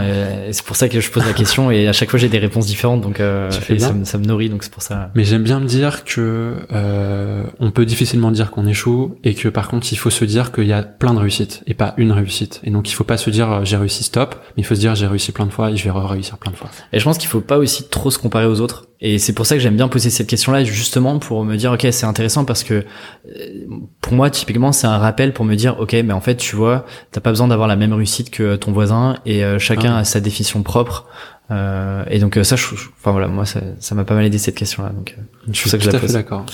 c'est 0.51 0.65
pour 0.65 0.75
ça 0.75 0.89
que 0.89 0.99
je 0.99 1.09
pose 1.09 1.25
la 1.25 1.33
question 1.33 1.71
et 1.71 1.87
à 1.87 1.93
chaque 1.93 2.09
fois 2.09 2.19
j'ai 2.19 2.29
des 2.29 2.39
réponses 2.39 2.65
différentes, 2.65 3.01
donc 3.01 3.19
euh, 3.19 3.51
ça, 3.51 3.93
me, 3.93 4.03
ça, 4.03 4.17
me 4.17 4.25
nourrit, 4.25 4.49
donc 4.49 4.63
c'est 4.63 4.71
pour 4.71 4.81
ça. 4.81 5.11
Mais 5.15 5.23
j'aime 5.23 5.43
bien 5.43 5.59
me 5.59 5.65
dire 5.65 6.03
que 6.03 6.55
euh, 6.71 7.43
on 7.59 7.71
peut 7.71 7.85
difficilement 7.85 8.31
dire 8.31 8.51
qu'on 8.51 8.65
échoue 8.65 9.15
et 9.23 9.33
que 9.33 9.49
par 9.49 9.67
contre 9.67 9.91
il 9.91 9.97
faut 9.97 10.09
se 10.09 10.25
dire 10.25 10.51
qu'il 10.51 10.65
y 10.65 10.73
a 10.73 10.83
plein 10.83 11.13
de 11.13 11.19
réussites 11.19 11.63
et 11.67 11.73
pas 11.73 11.93
une 11.97 12.11
réussite. 12.11 12.61
Et 12.63 12.71
donc 12.71 12.89
il 12.89 12.93
faut 12.93 13.03
pas 13.03 13.17
se 13.17 13.29
dire 13.29 13.51
euh, 13.51 13.63
j'ai 13.63 13.77
réussi 13.77 14.03
stop, 14.03 14.35
mais 14.55 14.63
il 14.63 14.65
faut 14.65 14.75
se 14.75 14.79
dire 14.79 14.95
j'ai 14.95 15.07
réussi 15.07 15.31
plein 15.31 15.45
de 15.45 15.51
fois 15.51 15.71
et 15.71 15.77
je 15.77 15.83
vais 15.83 15.91
réussir 15.91 16.37
plein 16.37 16.51
de 16.51 16.57
fois. 16.57 16.69
Et 16.91 16.99
je 16.99 17.03
pense 17.03 17.17
qu'il 17.17 17.29
faut 17.29 17.41
pas 17.41 17.57
aussi 17.57 17.87
trop 17.89 18.11
se 18.11 18.17
comparer 18.17 18.45
aux 18.45 18.61
autres. 18.61 18.87
Et 19.05 19.19
c'est 19.19 19.33
pour 19.33 19.45
ça 19.45 19.55
que 19.55 19.61
j'aime 19.61 19.75
bien 19.75 19.89
poser 19.89 20.09
cette 20.09 20.27
question-là, 20.27 20.63
justement 20.63 21.19
pour 21.19 21.43
me 21.43 21.57
dire 21.57 21.73
ok 21.73 21.85
c'est 21.91 22.05
intéressant 22.05 22.45
parce 22.45 22.63
que 22.63 22.73
euh, 22.73 23.65
pour 23.99 24.13
moi 24.13 24.29
typiquement 24.29 24.71
c'est 24.71 24.87
un 24.87 24.97
rappel 24.97 25.33
pour 25.33 25.43
me 25.43 25.55
dire 25.55 25.77
ok 25.77 25.91
mais 26.05 26.13
en 26.13 26.21
fait 26.21 26.37
tu 26.37 26.55
vois 26.55 26.85
t'as 27.11 27.19
pas 27.19 27.29
besoin 27.29 27.49
d'avoir 27.49 27.67
la 27.67 27.75
même 27.75 27.91
réussite 27.91 28.29
que 28.29 28.55
ton 28.55 28.71
voisin 28.71 29.17
et 29.25 29.43
euh, 29.43 29.59
chacun 29.59 29.95
ah 29.95 29.99
a 29.99 30.03
sa 30.05 30.21
définition 30.21 30.63
propre. 30.63 31.05
Euh, 31.51 32.05
et 32.09 32.19
donc 32.19 32.39
ça, 32.43 32.55
je, 32.55 32.65
enfin 32.65 33.11
voilà, 33.11 33.27
moi 33.27 33.43
ça 33.45 33.95
m'a 33.95 34.05
pas 34.05 34.15
mal 34.15 34.23
aidé 34.23 34.37
cette 34.37 34.55
question-là. 34.55 34.89
Donc 34.89 35.17
je 35.49 35.53
suis 35.53 35.69
ça 35.69 35.77
que 35.77 35.83
tout 35.83 35.95
à 35.95 35.99
fait 35.99 36.13
d'accord. 36.13 36.45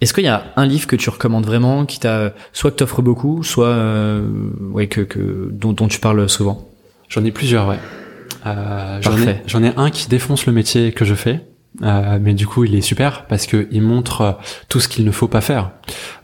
Est-ce 0.00 0.14
qu'il 0.14 0.24
y 0.24 0.28
a 0.28 0.42
un 0.56 0.64
livre 0.64 0.86
que 0.86 0.96
tu 0.96 1.10
recommandes 1.10 1.44
vraiment, 1.44 1.84
qui 1.84 2.00
t'a 2.00 2.32
soit 2.54 2.70
que 2.70 2.76
t'offre 2.76 3.02
beaucoup, 3.02 3.42
soit 3.42 3.76
ouais 4.72 4.86
que, 4.86 5.02
que 5.02 5.50
dont, 5.52 5.74
dont 5.74 5.88
tu 5.88 6.00
parles 6.00 6.28
souvent? 6.30 6.66
J'en 7.10 7.24
ai 7.24 7.30
plusieurs, 7.30 7.68
ouais. 7.68 7.78
Euh, 8.46 8.98
j'en 9.46 9.62
ai, 9.62 9.66
ai, 9.66 9.72
un 9.76 9.90
qui 9.90 10.08
défonce 10.08 10.46
le 10.46 10.52
métier 10.52 10.92
que 10.92 11.04
je 11.04 11.14
fais. 11.14 11.40
Euh, 11.82 12.18
mais 12.20 12.34
du 12.34 12.46
coup, 12.46 12.64
il 12.64 12.74
est 12.74 12.80
super 12.80 13.26
parce 13.26 13.46
que 13.46 13.66
il 13.72 13.82
montre 13.82 14.20
euh, 14.20 14.32
tout 14.68 14.78
ce 14.78 14.88
qu'il 14.88 15.04
ne 15.04 15.10
faut 15.10 15.26
pas 15.26 15.40
faire 15.40 15.72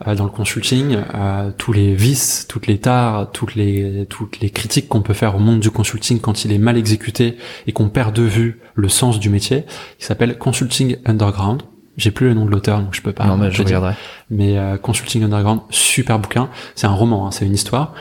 euh, 0.07 0.15
dans 0.15 0.25
le 0.25 0.31
consulting, 0.31 0.99
euh, 1.15 1.51
tous 1.57 1.73
les 1.73 1.95
vices, 1.95 2.47
toutes 2.49 2.69
les 2.69 2.79
tares, 2.79 3.31
toutes 3.33 3.57
les 3.57 4.07
toutes 4.09 4.41
les 4.41 4.51
critiques 4.51 4.89
qu'on 4.89 5.03
peut 5.03 5.15
faire 5.15 5.35
au 5.35 5.39
monde 5.41 5.61
du 5.61 5.71
consulting 5.71 6.21
quand 6.21 6.45
il 6.45 6.53
est 6.53 6.59
mal 6.59 6.77
exécuté 6.77 7.37
et 7.67 7.73
qu'on 7.73 7.89
perd 7.89 8.15
de 8.15 8.23
vue 8.23 8.61
le 8.75 8.89
sens 8.89 9.19
du 9.19 9.29
métier. 9.29 9.65
Il 9.99 10.05
s'appelle 10.05 10.39
Consulting 10.39 10.99
Underground. 11.05 11.63
J'ai 11.97 12.13
plus 12.13 12.29
le 12.29 12.35
nom 12.35 12.47
de 12.47 12.51
l'auteur, 12.51 12.81
donc 12.81 12.95
je 12.95 13.03
peux 13.03 13.13
pas. 13.13 13.27
Non, 13.27 13.37
mais 13.37 13.51
je 13.51 13.63
regarderai. 13.63 13.95
Mais 14.31 14.57
Consulting 14.81 15.25
Underground, 15.25 15.61
super 15.71 16.19
bouquin. 16.19 16.49
C'est 16.75 16.87
un 16.87 16.93
roman, 16.93 17.27
hein, 17.27 17.31
c'est 17.31 17.45
une 17.45 17.53
histoire 17.53 17.95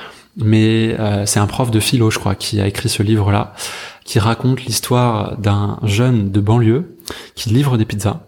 mais 0.43 0.95
euh, 0.99 1.25
c'est 1.25 1.39
un 1.39 1.47
prof 1.47 1.71
de 1.71 1.79
philo, 1.79 2.09
je 2.09 2.19
crois, 2.19 2.35
qui 2.35 2.59
a 2.61 2.67
écrit 2.67 2.89
ce 2.89 3.03
livre-là, 3.03 3.53
qui 4.05 4.19
raconte 4.19 4.63
l'histoire 4.65 5.37
d'un 5.37 5.79
jeune 5.83 6.31
de 6.31 6.39
banlieue 6.39 6.97
qui 7.35 7.49
livre 7.49 7.77
des 7.77 7.85
pizzas 7.85 8.21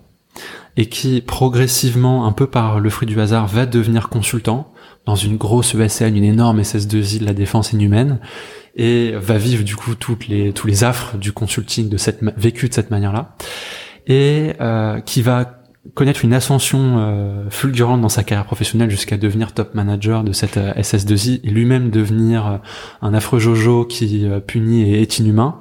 et 0.77 0.87
qui 0.87 1.21
progressivement, 1.21 2.25
un 2.25 2.31
peu 2.31 2.47
par 2.47 2.79
le 2.79 2.89
fruit 2.89 3.07
du 3.07 3.19
hasard, 3.19 3.47
va 3.47 3.65
devenir 3.65 4.09
consultant 4.09 4.71
dans 5.05 5.15
une 5.15 5.37
grosse 5.37 5.75
ESN, 5.75 6.15
une 6.15 6.23
énorme 6.23 6.61
SS2I 6.61 7.19
de 7.19 7.25
la 7.25 7.33
défense 7.33 7.73
inhumaine, 7.73 8.19
et 8.75 9.11
va 9.11 9.37
vivre 9.37 9.63
du 9.63 9.75
coup 9.75 9.95
toutes 9.95 10.27
les 10.27 10.53
tous 10.53 10.67
les 10.67 10.83
affres 10.83 11.17
du 11.17 11.33
consulting 11.33 11.89
de 11.89 11.97
cette 11.97 12.23
vécu 12.37 12.69
de 12.69 12.73
cette 12.73 12.91
manière-là, 12.91 13.35
et 14.07 14.53
euh, 14.61 14.99
qui 15.01 15.21
va 15.21 15.60
connaître 15.95 16.23
une 16.23 16.33
ascension 16.33 16.97
euh, 16.99 17.49
fulgurante 17.49 18.01
dans 18.01 18.09
sa 18.09 18.23
carrière 18.23 18.45
professionnelle 18.45 18.89
jusqu'à 18.89 19.17
devenir 19.17 19.53
top 19.53 19.73
manager 19.73 20.23
de 20.23 20.31
cette 20.31 20.57
euh, 20.57 20.73
SS2I 20.73 21.41
et 21.43 21.49
lui-même 21.49 21.89
devenir 21.89 22.47
euh, 22.47 22.57
un 23.01 23.13
affreux 23.13 23.39
Jojo 23.39 23.85
qui 23.85 24.27
punit 24.45 24.83
et 24.83 25.01
est 25.01 25.19
inhumain 25.19 25.59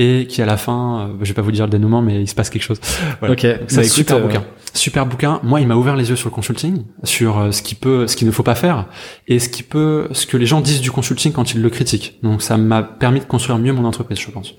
et 0.00 0.26
qui 0.28 0.40
à 0.42 0.46
la 0.46 0.56
fin, 0.56 1.10
je 1.20 1.26
vais 1.26 1.34
pas 1.34 1.42
vous 1.42 1.50
dire 1.50 1.64
le 1.64 1.72
dénouement, 1.72 2.02
mais 2.02 2.22
il 2.22 2.28
se 2.28 2.34
passe 2.36 2.50
quelque 2.50 2.62
chose. 2.62 2.80
Voilà. 3.18 3.32
Ok, 3.32 3.44
c'est 3.66 3.82
super 3.82 4.20
bouquin. 4.20 4.44
Super 4.72 5.06
bouquin. 5.06 5.40
Moi, 5.42 5.60
il 5.60 5.66
m'a 5.66 5.74
ouvert 5.74 5.96
les 5.96 6.08
yeux 6.08 6.14
sur 6.14 6.28
le 6.28 6.34
consulting, 6.34 6.84
sur 7.02 7.52
ce 7.52 7.62
qui 7.62 7.74
peut, 7.74 8.06
ce 8.06 8.14
qu'il 8.14 8.28
ne 8.28 8.32
faut 8.32 8.44
pas 8.44 8.54
faire, 8.54 8.86
et 9.26 9.40
ce 9.40 9.48
qui 9.48 9.64
peut, 9.64 10.06
ce 10.12 10.26
que 10.26 10.36
les 10.36 10.46
gens 10.46 10.60
disent 10.60 10.82
du 10.82 10.92
consulting 10.92 11.32
quand 11.32 11.52
ils 11.52 11.60
le 11.60 11.68
critiquent. 11.68 12.16
Donc, 12.22 12.42
ça 12.42 12.56
m'a 12.56 12.84
permis 12.84 13.18
de 13.18 13.24
construire 13.24 13.58
mieux 13.58 13.72
mon 13.72 13.84
entreprise, 13.84 14.20
je 14.20 14.30
pense. 14.30 14.54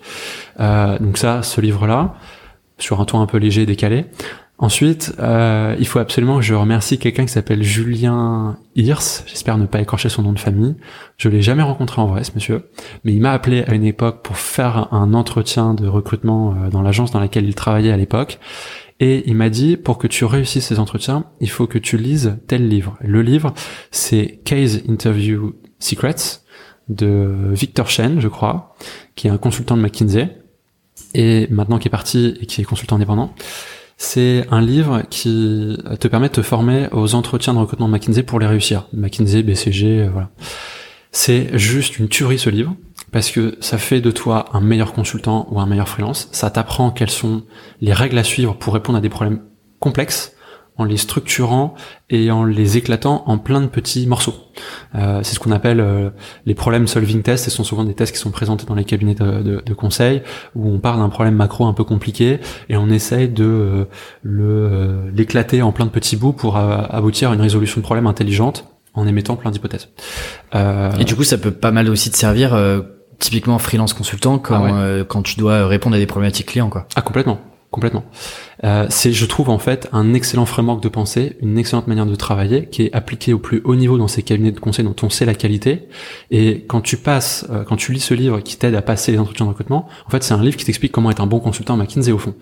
donc 0.99 1.17
ça, 1.17 1.41
ce 1.41 1.61
livre-là, 1.61 2.15
sur 2.77 2.99
un 2.99 3.05
ton 3.05 3.21
un 3.21 3.25
peu 3.25 3.37
léger, 3.37 3.65
décalé. 3.65 4.07
Ensuite, 4.61 5.15
euh, 5.19 5.73
il 5.79 5.87
faut 5.87 5.99
absolument 5.99 6.35
que 6.35 6.41
je 6.41 6.53
remercie 6.53 6.99
quelqu'un 6.99 7.25
qui 7.25 7.31
s'appelle 7.31 7.63
Julien 7.63 8.57
Hirs. 8.75 9.23
J'espère 9.25 9.57
ne 9.57 9.65
pas 9.65 9.79
écorcher 9.79 10.09
son 10.09 10.21
nom 10.21 10.33
de 10.33 10.39
famille. 10.39 10.75
Je 11.15 11.29
l'ai 11.29 11.41
jamais 11.41 11.63
rencontré 11.63 12.01
en 12.01 12.07
vrai, 12.07 12.25
ce 12.25 12.31
monsieur, 12.35 12.69
mais 13.05 13.13
il 13.13 13.21
m'a 13.21 13.31
appelé 13.31 13.63
à 13.63 13.73
une 13.73 13.85
époque 13.85 14.21
pour 14.21 14.37
faire 14.37 14.93
un 14.93 15.13
entretien 15.13 15.73
de 15.73 15.87
recrutement 15.87 16.55
euh, 16.55 16.69
dans 16.69 16.81
l'agence 16.81 17.11
dans 17.11 17.21
laquelle 17.21 17.45
il 17.45 17.55
travaillait 17.55 17.93
à 17.93 17.97
l'époque. 17.97 18.37
Et 18.99 19.23
il 19.29 19.35
m'a 19.35 19.49
dit, 19.49 19.77
pour 19.77 19.97
que 19.97 20.07
tu 20.07 20.25
réussisses 20.25 20.67
ces 20.67 20.79
entretiens, 20.79 21.23
il 21.39 21.49
faut 21.49 21.65
que 21.65 21.77
tu 21.77 21.95
lises 21.95 22.37
tel 22.47 22.67
livre. 22.67 22.97
Le 22.99 23.21
livre, 23.21 23.53
c'est 23.91 24.41
Case 24.43 24.81
Interview 24.89 25.55
Secrets 25.79 26.41
de 26.89 27.51
Victor 27.53 27.89
Chen, 27.89 28.19
je 28.19 28.27
crois, 28.27 28.75
qui 29.15 29.27
est 29.27 29.31
un 29.31 29.37
consultant 29.37 29.77
de 29.77 29.81
McKinsey, 29.81 30.37
et 31.13 31.47
maintenant 31.49 31.79
qui 31.79 31.87
est 31.87 31.91
parti 31.91 32.35
et 32.41 32.45
qui 32.45 32.59
est 32.59 32.65
consultant 32.65 32.97
indépendant. 32.97 33.33
C'est 34.01 34.47
un 34.49 34.61
livre 34.61 35.03
qui 35.09 35.77
te 35.99 36.07
permet 36.07 36.29
de 36.29 36.33
te 36.33 36.41
former 36.41 36.87
aux 36.93 37.15
entretiens 37.15 37.53
de 37.53 37.59
recrutement 37.59 37.89
McKinsey 37.89 38.23
pour 38.23 38.39
les 38.39 38.47
réussir. 38.47 38.87
McKinsey, 38.93 39.43
BCG, 39.43 40.03
euh, 40.03 40.09
voilà. 40.09 40.29
C'est 41.11 41.49
juste 41.57 41.99
une 41.99 42.07
tuerie 42.07 42.39
ce 42.39 42.49
livre 42.49 42.75
parce 43.11 43.29
que 43.29 43.57
ça 43.59 43.77
fait 43.77 43.99
de 43.99 44.09
toi 44.09 44.45
un 44.53 44.61
meilleur 44.61 44.93
consultant 44.93 45.47
ou 45.51 45.59
un 45.59 45.65
meilleur 45.65 45.89
freelance. 45.89 46.29
Ça 46.31 46.49
t'apprend 46.49 46.91
quelles 46.91 47.09
sont 47.09 47.43
les 47.81 47.91
règles 47.91 48.17
à 48.17 48.23
suivre 48.23 48.55
pour 48.55 48.73
répondre 48.73 48.97
à 48.97 49.01
des 49.01 49.09
problèmes 49.09 49.41
complexes 49.79 50.33
en 50.79 50.85
les 50.85 50.97
structurant 50.97 51.75
et 52.09 52.31
en 52.31 52.45
les 52.45 52.77
éclatant 52.77 53.23
en 53.27 53.37
plein 53.37 53.61
de 53.61 53.67
petits 53.67 54.07
morceaux. 54.07 54.33
Euh, 54.95 55.19
c'est 55.23 55.35
ce 55.35 55.39
qu'on 55.39 55.51
appelle 55.51 55.81
euh, 55.81 56.09
les 56.45 56.55
problèmes 56.55 56.87
solving 56.87 57.21
tests. 57.21 57.45
Ce 57.45 57.51
sont 57.51 57.65
souvent 57.65 57.83
des 57.83 57.93
tests 57.93 58.13
qui 58.13 58.19
sont 58.19 58.31
présentés 58.31 58.65
dans 58.65 58.75
les 58.75 58.85
cabinets 58.85 59.13
de, 59.13 59.43
de, 59.43 59.63
de 59.63 59.73
conseil 59.73 60.23
où 60.55 60.69
on 60.69 60.79
parle 60.79 60.99
d'un 60.99 61.09
problème 61.09 61.35
macro 61.35 61.65
un 61.65 61.73
peu 61.73 61.83
compliqué 61.83 62.39
et 62.69 62.77
on 62.77 62.89
essaye 62.89 63.27
de 63.27 63.43
euh, 63.43 63.85
le 64.23 64.45
euh, 64.45 65.11
l'éclater 65.13 65.61
en 65.61 65.73
plein 65.73 65.85
de 65.85 65.91
petits 65.91 66.15
bouts 66.15 66.33
pour 66.33 66.57
aboutir 66.57 67.31
à 67.31 67.33
une 67.35 67.41
résolution 67.41 67.81
de 67.81 67.83
problème 67.83 68.07
intelligente 68.07 68.65
en 68.93 69.05
émettant 69.05 69.35
plein 69.35 69.51
d'hypothèses. 69.51 69.89
et 70.53 71.03
du 71.03 71.15
coup, 71.15 71.23
ça 71.23 71.37
peut 71.37 71.51
pas 71.51 71.71
mal 71.71 71.89
aussi 71.89 72.09
te 72.09 72.17
servir 72.17 72.57
typiquement 73.19 73.59
freelance 73.59 73.93
consultant 73.93 74.39
quand, 74.39 74.65
ah 74.65 75.03
quand 75.07 75.21
tu 75.21 75.37
dois 75.37 75.67
répondre 75.67 75.95
à 75.95 75.99
des 75.99 76.07
problématiques 76.07 76.47
clients 76.47 76.69
quoi. 76.69 76.87
Ah 76.95 77.01
complètement 77.01 77.39
complètement. 77.71 78.03
Euh, 78.63 78.87
c'est, 78.89 79.11
je 79.11 79.25
trouve 79.25 79.49
en 79.49 79.59
fait, 79.59 79.87
un 79.93 80.13
excellent 80.13 80.45
framework 80.45 80.81
de 80.81 80.89
pensée, 80.89 81.37
une 81.41 81.57
excellente 81.57 81.87
manière 81.87 82.07
de 82.07 82.15
travailler, 82.15 82.65
qui 82.65 82.83
est 82.83 82.93
appliquée 82.93 83.31
au 83.31 83.37
plus 83.37 83.61
haut 83.63 83.75
niveau 83.75 83.97
dans 83.97 84.07
ces 84.07 84.23
cabinets 84.23 84.51
de 84.51 84.59
conseil 84.59 84.83
dont 84.83 84.95
on 85.03 85.09
sait 85.09 85.25
la 85.25 85.35
qualité. 85.35 85.87
Et 86.31 86.65
quand 86.67 86.81
tu 86.81 86.97
passes, 86.97 87.45
euh, 87.51 87.63
quand 87.63 87.75
tu 87.75 87.93
lis 87.93 87.99
ce 87.99 88.15
livre 88.15 88.39
qui 88.39 88.57
t'aide 88.57 88.73
à 88.73 88.81
passer 88.81 89.11
les 89.11 89.19
entretiens 89.19 89.45
de 89.45 89.51
recrutement, 89.51 89.87
en 90.07 90.09
fait, 90.09 90.23
c'est 90.23 90.33
un 90.33 90.41
livre 90.41 90.57
qui 90.57 90.65
t'explique 90.65 90.91
comment 90.91 91.11
être 91.11 91.21
un 91.21 91.27
bon 91.27 91.39
consultant 91.39 91.75
à 91.75 91.77
McKinsey 91.77 92.11
au 92.11 92.17
fond. 92.17 92.33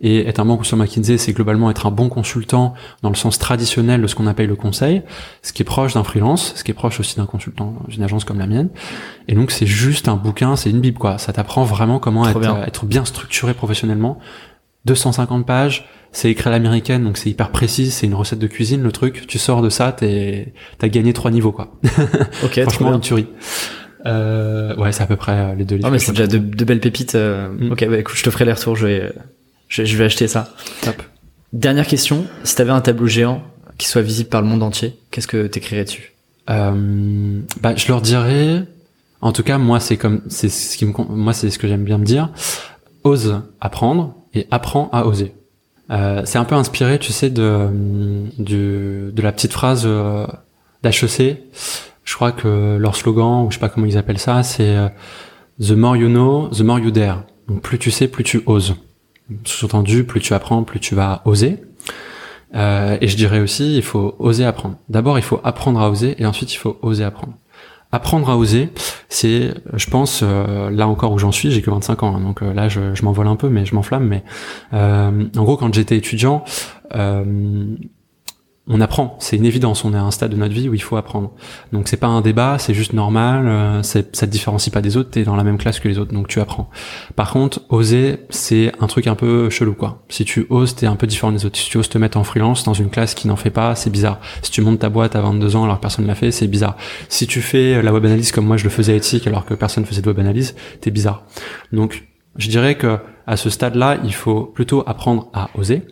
Et 0.00 0.26
être 0.28 0.38
un 0.38 0.44
bon 0.44 0.56
consultant 0.56 0.80
à 0.80 0.84
McKinsey, 0.84 1.18
c'est 1.18 1.32
globalement 1.32 1.68
être 1.68 1.86
un 1.86 1.90
bon 1.90 2.08
consultant 2.08 2.74
dans 3.02 3.10
le 3.10 3.16
sens 3.16 3.38
traditionnel 3.38 4.00
de 4.00 4.06
ce 4.06 4.14
qu'on 4.14 4.28
appelle 4.28 4.46
le 4.46 4.56
conseil, 4.56 5.02
ce 5.42 5.52
qui 5.52 5.62
est 5.62 5.64
proche 5.64 5.94
d'un 5.94 6.04
freelance, 6.04 6.52
ce 6.54 6.62
qui 6.62 6.70
est 6.70 6.74
proche 6.74 7.00
aussi 7.00 7.16
d'un 7.16 7.26
consultant 7.26 7.74
d'une 7.88 8.04
agence 8.04 8.24
comme 8.24 8.38
la 8.38 8.46
mienne. 8.46 8.68
Et 9.26 9.34
donc, 9.34 9.50
c'est 9.50 9.66
juste 9.66 10.06
un 10.06 10.16
bouquin, 10.16 10.54
c'est 10.54 10.70
une 10.70 10.80
bible 10.80 10.98
quoi. 10.98 11.18
Ça 11.18 11.32
t'apprend 11.32 11.64
vraiment 11.64 11.98
comment 11.98 12.28
être 12.28 12.38
bien. 12.38 12.62
être 12.62 12.86
bien 12.86 13.04
structuré 13.04 13.52
professionnellement 13.52 14.20
250 14.86 15.44
pages, 15.44 15.84
c'est 16.12 16.30
écrit 16.30 16.48
à 16.48 16.52
l'américaine, 16.52 17.04
donc 17.04 17.18
c'est 17.18 17.28
hyper 17.28 17.50
précis, 17.50 17.90
c'est 17.90 18.06
une 18.06 18.14
recette 18.14 18.38
de 18.38 18.46
cuisine, 18.46 18.82
le 18.82 18.92
truc. 18.92 19.26
Tu 19.26 19.38
sors 19.38 19.60
de 19.60 19.68
ça, 19.68 19.92
t'es, 19.92 20.54
t'as 20.78 20.88
gagné 20.88 21.12
trois 21.12 21.30
niveaux, 21.30 21.52
quoi. 21.52 21.72
Ok, 22.44 22.60
Franchement, 22.62 22.94
une 22.94 23.00
tuerie. 23.00 23.26
Euh, 24.06 24.74
ouais, 24.76 24.92
c'est 24.92 25.02
à 25.02 25.06
peu 25.06 25.16
près 25.16 25.32
euh, 25.32 25.54
les 25.54 25.64
deux 25.64 25.76
livres. 25.76 25.88
Ah, 25.88 25.90
mais 25.90 25.98
c'est 25.98 26.12
déjà 26.12 26.26
de, 26.26 26.38
belles 26.38 26.80
pépites. 26.80 27.16
Euh, 27.16 27.48
mm. 27.48 27.72
Ok, 27.72 27.86
bah 27.88 27.98
écoute, 27.98 28.16
je 28.16 28.22
te 28.22 28.30
ferai 28.30 28.44
les 28.44 28.52
retours, 28.52 28.76
je 28.76 28.86
vais, 28.86 29.12
je, 29.68 29.96
vais 29.96 30.04
acheter 30.04 30.28
ça. 30.28 30.54
Top. 30.82 31.02
Dernière 31.52 31.86
question, 31.86 32.24
si 32.44 32.54
t'avais 32.54 32.70
un 32.70 32.80
tableau 32.80 33.06
géant 33.06 33.42
qui 33.78 33.88
soit 33.88 34.02
visible 34.02 34.30
par 34.30 34.42
le 34.42 34.48
monde 34.48 34.62
entier, 34.62 34.96
qu'est-ce 35.10 35.28
que 35.28 35.46
t'écrirais 35.46 35.84
dessus? 35.84 36.12
Euh, 36.48 37.40
Bah, 37.60 37.74
je 37.76 37.88
leur 37.88 38.00
dirais, 38.00 38.64
en 39.20 39.32
tout 39.32 39.42
cas, 39.42 39.58
moi, 39.58 39.80
c'est 39.80 39.96
comme, 39.96 40.22
c'est 40.28 40.48
ce 40.48 40.76
qui 40.76 40.86
me, 40.86 40.92
moi, 41.10 41.32
c'est 41.32 41.50
ce 41.50 41.58
que 41.58 41.68
j'aime 41.68 41.84
bien 41.84 41.98
me 41.98 42.04
dire. 42.04 42.30
Ose 43.04 43.42
apprendre, 43.60 44.14
et 44.36 44.46
apprends 44.50 44.88
à 44.92 45.06
oser. 45.06 45.34
Euh, 45.90 46.22
c'est 46.24 46.38
un 46.38 46.44
peu 46.44 46.54
inspiré, 46.54 46.98
tu 46.98 47.12
sais, 47.12 47.30
de, 47.30 47.68
de, 48.38 49.22
la 49.22 49.32
petite 49.32 49.52
phrase 49.52 49.84
euh, 49.86 50.26
d'HEC. 50.82 51.42
Je 52.04 52.14
crois 52.14 52.32
que 52.32 52.76
leur 52.76 52.96
slogan, 52.96 53.44
ou 53.44 53.50
je 53.50 53.56
sais 53.56 53.60
pas 53.60 53.68
comment 53.68 53.86
ils 53.86 53.98
appellent 53.98 54.18
ça, 54.18 54.42
c'est 54.42 54.76
euh, 54.76 54.88
The 55.60 55.72
more 55.72 55.96
you 55.96 56.08
know, 56.08 56.48
the 56.48 56.60
more 56.60 56.78
you 56.78 56.90
dare. 56.90 57.22
Donc 57.48 57.62
plus 57.62 57.78
tu 57.78 57.90
sais, 57.90 58.08
plus 58.08 58.24
tu 58.24 58.42
oses. 58.46 58.74
Sous-entendu, 59.44 60.04
plus 60.04 60.20
tu 60.20 60.34
apprends, 60.34 60.62
plus 60.62 60.80
tu 60.80 60.94
vas 60.94 61.22
oser. 61.24 61.58
Euh, 62.54 62.96
et 63.00 63.08
je 63.08 63.16
dirais 63.16 63.40
aussi, 63.40 63.76
il 63.76 63.82
faut 63.82 64.14
oser 64.18 64.44
apprendre. 64.44 64.76
D'abord, 64.88 65.18
il 65.18 65.24
faut 65.24 65.40
apprendre 65.44 65.80
à 65.80 65.90
oser, 65.90 66.14
et 66.20 66.26
ensuite, 66.26 66.52
il 66.52 66.56
faut 66.56 66.78
oser 66.82 67.04
apprendre 67.04 67.34
apprendre 67.96 68.30
à 68.30 68.36
oser, 68.36 68.68
c'est, 69.08 69.54
je 69.74 69.90
pense, 69.90 70.20
euh, 70.22 70.70
là 70.70 70.86
encore 70.86 71.12
où 71.12 71.18
j'en 71.18 71.32
suis, 71.32 71.50
j'ai 71.50 71.62
que 71.62 71.70
25 71.70 72.02
ans, 72.02 72.16
hein, 72.16 72.20
donc 72.20 72.42
euh, 72.42 72.52
là 72.52 72.68
je, 72.68 73.02
m'envole 73.02 73.26
un 73.26 73.36
peu, 73.36 73.48
mais 73.48 73.64
je 73.64 73.74
m'enflamme. 73.74 74.06
Mais 74.06 74.22
euh, 74.74 75.24
en 75.36 75.42
gros, 75.42 75.56
quand 75.56 75.74
j'étais 75.74 75.96
étudiant, 75.96 76.44
on 78.68 78.80
apprend, 78.80 79.16
c'est 79.20 79.36
une 79.36 79.44
évidence. 79.44 79.84
On 79.84 79.94
est 79.94 79.96
à 79.96 80.02
un 80.02 80.10
stade 80.10 80.32
de 80.32 80.36
notre 80.36 80.52
vie 80.52 80.68
où 80.68 80.74
il 80.74 80.82
faut 80.82 80.96
apprendre. 80.96 81.30
Donc 81.72 81.86
c'est 81.86 81.96
pas 81.96 82.08
un 82.08 82.20
débat, 82.20 82.58
c'est 82.58 82.74
juste 82.74 82.92
normal. 82.94 83.46
Euh, 83.46 83.82
ça 83.82 84.02
te 84.02 84.26
différencie 84.26 84.72
pas 84.72 84.80
des 84.80 84.96
autres. 84.96 85.10
T'es 85.10 85.22
dans 85.22 85.36
la 85.36 85.44
même 85.44 85.56
classe 85.56 85.78
que 85.78 85.86
les 85.86 85.98
autres, 85.98 86.12
donc 86.12 86.26
tu 86.26 86.40
apprends. 86.40 86.68
Par 87.14 87.30
contre, 87.30 87.62
oser, 87.68 88.18
c'est 88.28 88.72
un 88.80 88.88
truc 88.88 89.06
un 89.06 89.14
peu 89.14 89.50
chelou, 89.50 89.74
quoi. 89.74 90.02
Si 90.08 90.24
tu 90.24 90.46
oses, 90.50 90.74
t'es 90.74 90.86
un 90.86 90.96
peu 90.96 91.06
différent 91.06 91.30
des 91.30 91.46
autres. 91.46 91.56
Si 91.56 91.70
tu 91.70 91.78
oses 91.78 91.88
te 91.88 91.98
mettre 91.98 92.18
en 92.18 92.24
freelance 92.24 92.64
dans 92.64 92.74
une 92.74 92.90
classe 92.90 93.14
qui 93.14 93.28
n'en 93.28 93.36
fait 93.36 93.50
pas, 93.50 93.76
c'est 93.76 93.90
bizarre. 93.90 94.18
Si 94.42 94.50
tu 94.50 94.62
montes 94.62 94.80
ta 94.80 94.88
boîte 94.88 95.14
à 95.14 95.20
22 95.20 95.54
ans 95.54 95.64
alors 95.64 95.76
que 95.76 95.82
personne 95.82 96.06
l'a 96.06 96.16
fait, 96.16 96.32
c'est 96.32 96.48
bizarre. 96.48 96.76
Si 97.08 97.28
tu 97.28 97.40
fais 97.40 97.80
la 97.82 97.92
web 97.92 98.04
analyse 98.04 98.32
comme 98.32 98.46
moi 98.46 98.56
je 98.56 98.64
le 98.64 98.70
faisais 98.70 98.94
à 98.94 99.28
alors 99.28 99.44
que 99.44 99.54
personne 99.54 99.84
faisait 99.84 100.02
de 100.02 100.08
web 100.08 100.18
analyse, 100.18 100.56
t'es 100.80 100.90
bizarre. 100.90 101.24
Donc 101.72 102.04
je 102.36 102.48
dirais 102.48 102.76
que 102.76 102.98
à 103.26 103.36
ce 103.36 103.50
stade-là, 103.50 103.98
il 104.04 104.14
faut 104.14 104.44
plutôt 104.44 104.82
apprendre 104.86 105.28
à 105.32 105.50
oser 105.54 105.82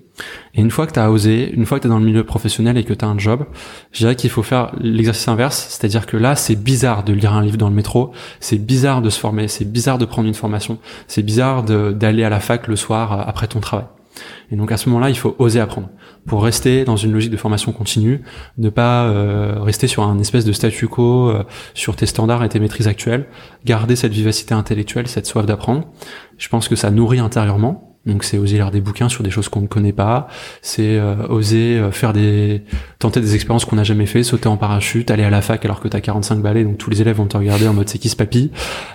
et 0.55 0.61
une 0.61 0.71
fois 0.71 0.87
que 0.87 0.93
tu 0.93 1.01
as 1.01 1.11
osé, 1.11 1.53
une 1.53 1.67
fois 1.67 1.79
que 1.79 1.83
tu 1.83 1.89
es 1.89 1.91
dans 1.91 1.99
le 1.99 2.05
milieu 2.05 2.25
professionnel 2.25 2.77
et 2.79 2.85
que 2.85 2.95
tu 2.95 3.05
as 3.05 3.09
un 3.09 3.19
job, 3.19 3.45
je 3.93 3.99
dirais 3.99 4.15
qu'il 4.15 4.31
faut 4.31 4.43
faire 4.43 4.73
l'exercice 4.81 5.27
inverse, 5.29 5.67
c'est-à-dire 5.71 6.07
que 6.07 6.17
là, 6.17 6.37
c'est 6.37 6.57
bizarre 6.57 7.03
de 7.03 7.13
lire 7.13 7.33
un 7.33 7.43
livre 7.43 7.57
dans 7.57 7.69
le 7.69 7.75
métro, 7.75 8.13
c'est 8.41 8.59
bizarre 8.59 9.03
de 9.03 9.11
se 9.11 9.19
former, 9.19 9.49
c'est 9.49 9.65
bizarre 9.65 9.99
de 9.99 10.05
prendre 10.05 10.29
une 10.29 10.35
formation, 10.35 10.79
c'est 11.09 11.23
bizarre 11.23 11.65
d'aller 11.65 12.25
à 12.25 12.31
la 12.31 12.41
fac 12.41 12.69
le 12.69 12.77
soir 12.77 13.13
euh, 13.13 13.25
après 13.27 13.49
ton 13.49 13.61
travail. 13.61 13.87
Et 14.53 14.57
donc 14.57 14.71
à 14.71 14.77
ce 14.77 14.89
moment-là, 14.91 15.11
il 15.11 15.19
faut 15.19 15.35
oser 15.41 15.59
apprendre. 15.59 15.89
Pour 16.25 16.45
rester 16.45 16.85
dans 16.85 16.97
une 16.97 17.13
logique 17.13 17.33
de 17.33 17.37
formation 17.37 17.73
continue, 17.73 18.23
ne 18.57 18.71
pas 18.71 19.07
euh, 19.07 19.57
rester 19.61 19.89
sur 19.89 20.05
un 20.05 20.21
espèce 20.21 20.45
de 20.45 20.53
statu 20.53 20.87
quo 20.87 21.31
euh, 21.31 21.43
sur 21.75 21.97
tes 21.97 22.07
standards 22.07 22.45
et 22.45 22.49
tes 22.49 22.61
maîtrises 22.61 22.87
actuelles, 22.87 23.27
garder 23.65 23.97
cette 23.97 24.13
vivacité 24.13 24.55
intellectuelle, 24.55 25.09
cette 25.09 25.27
soif 25.27 25.45
d'apprendre. 25.45 25.89
Je 26.39 26.49
pense 26.49 26.69
que 26.69 26.77
ça 26.77 26.93
nourrit 26.93 27.19
intérieurement 27.19 27.94
donc 28.07 28.25
c'est 28.25 28.39
oser 28.39 28.57
lire 28.57 28.71
des 28.71 28.81
bouquins 28.81 29.09
sur 29.09 29.23
des 29.23 29.31
choses 29.31 29.49
qu'on 29.49 29.63
ne 29.63 29.67
connaît 29.67 29.93
pas, 29.93 30.29
c'est 30.63 30.99
euh, 30.99 31.27
oser 31.29 31.79
euh, 31.79 31.91
faire 31.91 32.13
des 32.13 32.63
tenter 32.99 33.21
des 33.21 33.35
expériences 33.35 33.65
qu'on 33.65 33.77
n'a 33.77 33.85
jamais 33.85 34.07
fait, 34.07 34.23
sauter 34.23 34.49
en 34.49 34.57
parachute, 34.57 35.11
aller 35.11 35.25
à 35.25 35.31
la 35.31 35.43
fac 35.43 35.65
alors 35.65 35.81
que 35.81 35.89
t'as 35.89 36.01
45 36.01 36.41
balais, 36.41 36.65
donc 36.65 36.79
tous 36.79 36.91
les 36.91 37.01
élèves 37.01 37.17
vont 37.17 37.27
te 37.27 37.37
regarder 37.37 37.67
en 37.67 37.73
mode 37.73 37.89
c'est 37.89 37.99
qui 37.99 38.09
ce 38.09 38.17
papy, 38.17 38.51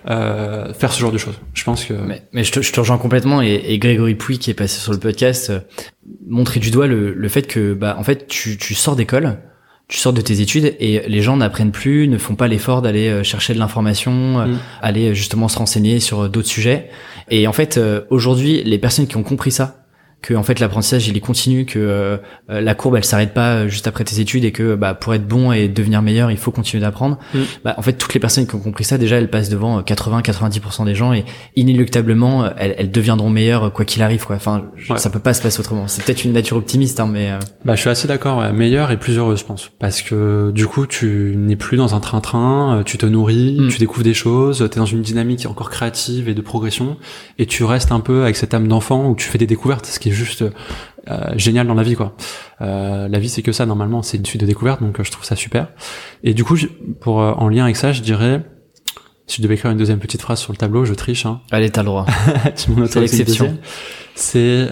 euh, 0.10 0.74
faire 0.74 0.92
ce 0.94 1.00
genre 1.00 1.12
de 1.12 1.18
choses. 1.18 1.40
Je 1.54 1.64
pense 1.64 1.86
que. 1.86 1.94
Mais, 1.94 2.24
mais 2.34 2.44
je, 2.44 2.52
te, 2.52 2.62
je, 2.62 2.72
te, 2.72 2.80
rejoins 2.80 2.98
complètement 2.98 3.42
et, 3.42 3.64
et, 3.68 3.80
Grégory 3.80 4.16
Pouy 4.16 4.40
qui 4.40 4.52
est 4.52 4.56
passé 4.56 4.80
sur 4.80 4.92
le 4.92 5.00
podcast 5.00 5.50
euh, 5.50 5.60
montrer 6.28 6.60
du 6.60 6.72
doigt 6.72 6.88
le, 6.88 7.14
le 7.14 7.28
fait 7.30 7.44
que 7.44 7.74
bah 7.74 7.96
en 7.98 8.04
fait 8.04 8.28
tu, 8.28 8.58
tu 8.58 8.76
sors 8.76 8.96
d'école 8.96 9.38
tu 9.90 9.98
sors 9.98 10.14
de 10.14 10.22
tes 10.22 10.40
études 10.40 10.76
et 10.80 11.02
les 11.08 11.22
gens 11.24 11.36
n'apprennent 11.36 11.72
plus, 11.72 12.08
ne 12.08 12.20
font 12.20 12.36
pas 12.36 12.48
l'effort 12.48 12.84
d'aller 12.84 13.10
euh, 13.10 13.24
chercher 13.24 13.56
de 13.56 13.60
l'information, 13.60 14.40
euh, 14.40 14.46
mm. 14.46 14.60
aller 14.84 15.16
justement 15.16 15.48
se 15.48 15.58
renseigner 15.58 16.00
sur 16.00 16.30
d'autres 16.30 16.48
sujets. 16.48 16.92
Et 17.30 17.48
en 17.48 17.54
fait, 17.54 17.80
aujourd'hui, 18.10 18.64
les 18.64 18.78
personnes 18.78 19.08
qui 19.08 19.18
ont 19.18 19.24
compris 19.24 19.52
ça, 19.52 19.80
que 20.22 20.34
en 20.34 20.44
fait 20.44 20.60
l'apprentissage 20.60 21.08
il 21.08 21.16
est 21.16 21.22
continu 21.22 21.66
que 21.66 21.80
euh, 21.80 22.18
la 22.50 22.76
courbe 22.76 22.98
elle 22.98 23.06
s'arrête 23.06 23.34
pas 23.34 23.54
euh, 23.54 23.68
juste 23.70 23.88
après 23.88 24.04
tes 24.04 24.20
études 24.20 24.44
et 24.44 24.52
que 24.52 24.76
bah 24.76 24.94
pour 24.94 25.14
être 25.14 25.26
bon 25.26 25.54
et 25.54 25.70
devenir 25.70 26.02
meilleur 26.02 26.30
il 26.30 26.38
faut 26.38 26.52
continuer 26.52 26.82
d'apprendre 26.82 27.18
mm. 27.34 27.40
bah, 27.64 27.76
en 27.78 27.82
fait 27.82 27.94
toutes 27.94 28.14
les 28.14 28.20
personnes 28.20 28.46
qui 28.46 28.54
ont 28.56 28.60
compris 28.60 28.84
ça 28.84 28.98
déjà 28.98 29.16
elles 29.16 29.30
passent 29.30 29.50
devant 29.50 29.82
80 29.82 30.18
euh, 30.18 30.22
90% 30.22 30.86
des 30.86 30.96
gens 30.96 31.14
et 31.14 31.24
inéluctablement 31.56 32.50
elles, 32.58 32.76
elles 32.78 32.92
deviendront 32.92 33.30
meilleures 33.30 33.72
quoi 33.72 33.86
qu'il 33.86 34.02
arrive 34.02 34.26
quoi 34.26 34.36
enfin 34.36 34.66
ça 34.98 35.10
peut 35.10 35.20
pas 35.20 35.34
se 35.34 35.42
passer 35.42 35.60
autrement 35.62 35.88
c'est 35.88 36.04
peut-être 36.04 36.26
une 36.26 36.34
nature 36.34 36.58
optimiste 36.58 37.00
hein, 37.00 37.10
mais 37.10 37.32
bah 37.64 37.76
je 37.76 37.82
suis 37.82 37.90
assez 37.90 38.08
d'accord 38.08 38.40
ouais. 38.40 38.52
meilleure 38.52 38.92
et 38.92 38.98
plus 38.98 39.18
heureuse 39.18 39.40
je 39.40 39.46
pense 39.46 39.72
parce 39.80 40.02
que 40.02 40.52
du 40.54 40.68
coup 40.68 40.86
tu 40.86 41.34
n'es 41.38 41.56
plus 41.56 41.78
dans 41.78 41.96
un 41.96 42.02
train-train 42.02 42.84
tu 42.86 42.98
te 42.98 43.06
nourris 43.06 43.58
mm. 43.58 43.70
tu 43.70 43.78
découvres 43.78 44.04
des 44.04 44.14
choses 44.14 44.58
tu 44.58 44.66
es 44.66 44.80
dans 44.80 44.86
une 44.86 45.02
dynamique 45.02 45.46
encore 45.46 45.70
créative 45.70 46.28
et 46.28 46.34
de 46.34 46.42
progression 46.42 46.98
et 47.38 47.46
tu 47.46 47.64
restes 47.64 47.94
un 47.94 48.02
peu 48.02 48.24
avec 48.24 48.36
cette 48.36 48.54
âme 48.54 48.68
d'enfant 48.68 49.10
où 49.10 49.16
tu 49.16 49.30
fais 49.30 49.38
des 49.38 49.48
découvertes 49.48 49.86
ce 49.86 49.98
qui 49.98 50.09
juste 50.12 50.44
euh, 50.44 51.18
génial 51.36 51.68
dans 51.68 51.74
la 51.74 51.84
vie 51.84 51.96
quoi. 51.96 52.16
Euh, 52.62 53.08
la 53.08 53.20
vie 53.20 53.30
c'est 53.30 53.42
que 53.42 53.52
ça 53.52 53.66
normalement, 53.66 54.02
c'est 54.02 54.18
une 54.18 54.26
suite 54.26 54.42
de 54.42 54.46
découvertes 54.46 54.82
donc 54.82 55.00
euh, 55.00 55.04
je 55.04 55.12
trouve 55.12 55.26
ça 55.26 55.36
super. 55.36 55.70
Et 56.24 56.34
du 56.34 56.44
coup 56.44 56.58
pour 57.00 57.18
en 57.18 57.48
lien 57.50 57.64
avec 57.64 57.76
ça, 57.76 57.92
je 57.92 58.02
dirais 58.02 58.44
si 59.28 59.38
je 59.38 59.44
devais 59.44 59.56
écrire 59.56 59.72
une 59.72 59.78
deuxième 59.78 60.00
petite 60.00 60.22
phrase 60.22 60.40
sur 60.40 60.52
le 60.52 60.58
tableau, 60.58 60.86
je 60.86 60.94
triche. 60.94 61.26
Hein. 61.26 61.42
Allez, 61.52 61.70
t'as 61.70 61.82
le 61.82 61.88
droit. 61.88 62.06
c'est 62.56 63.00
l'exception. 63.00 63.58
C'est 64.16 64.68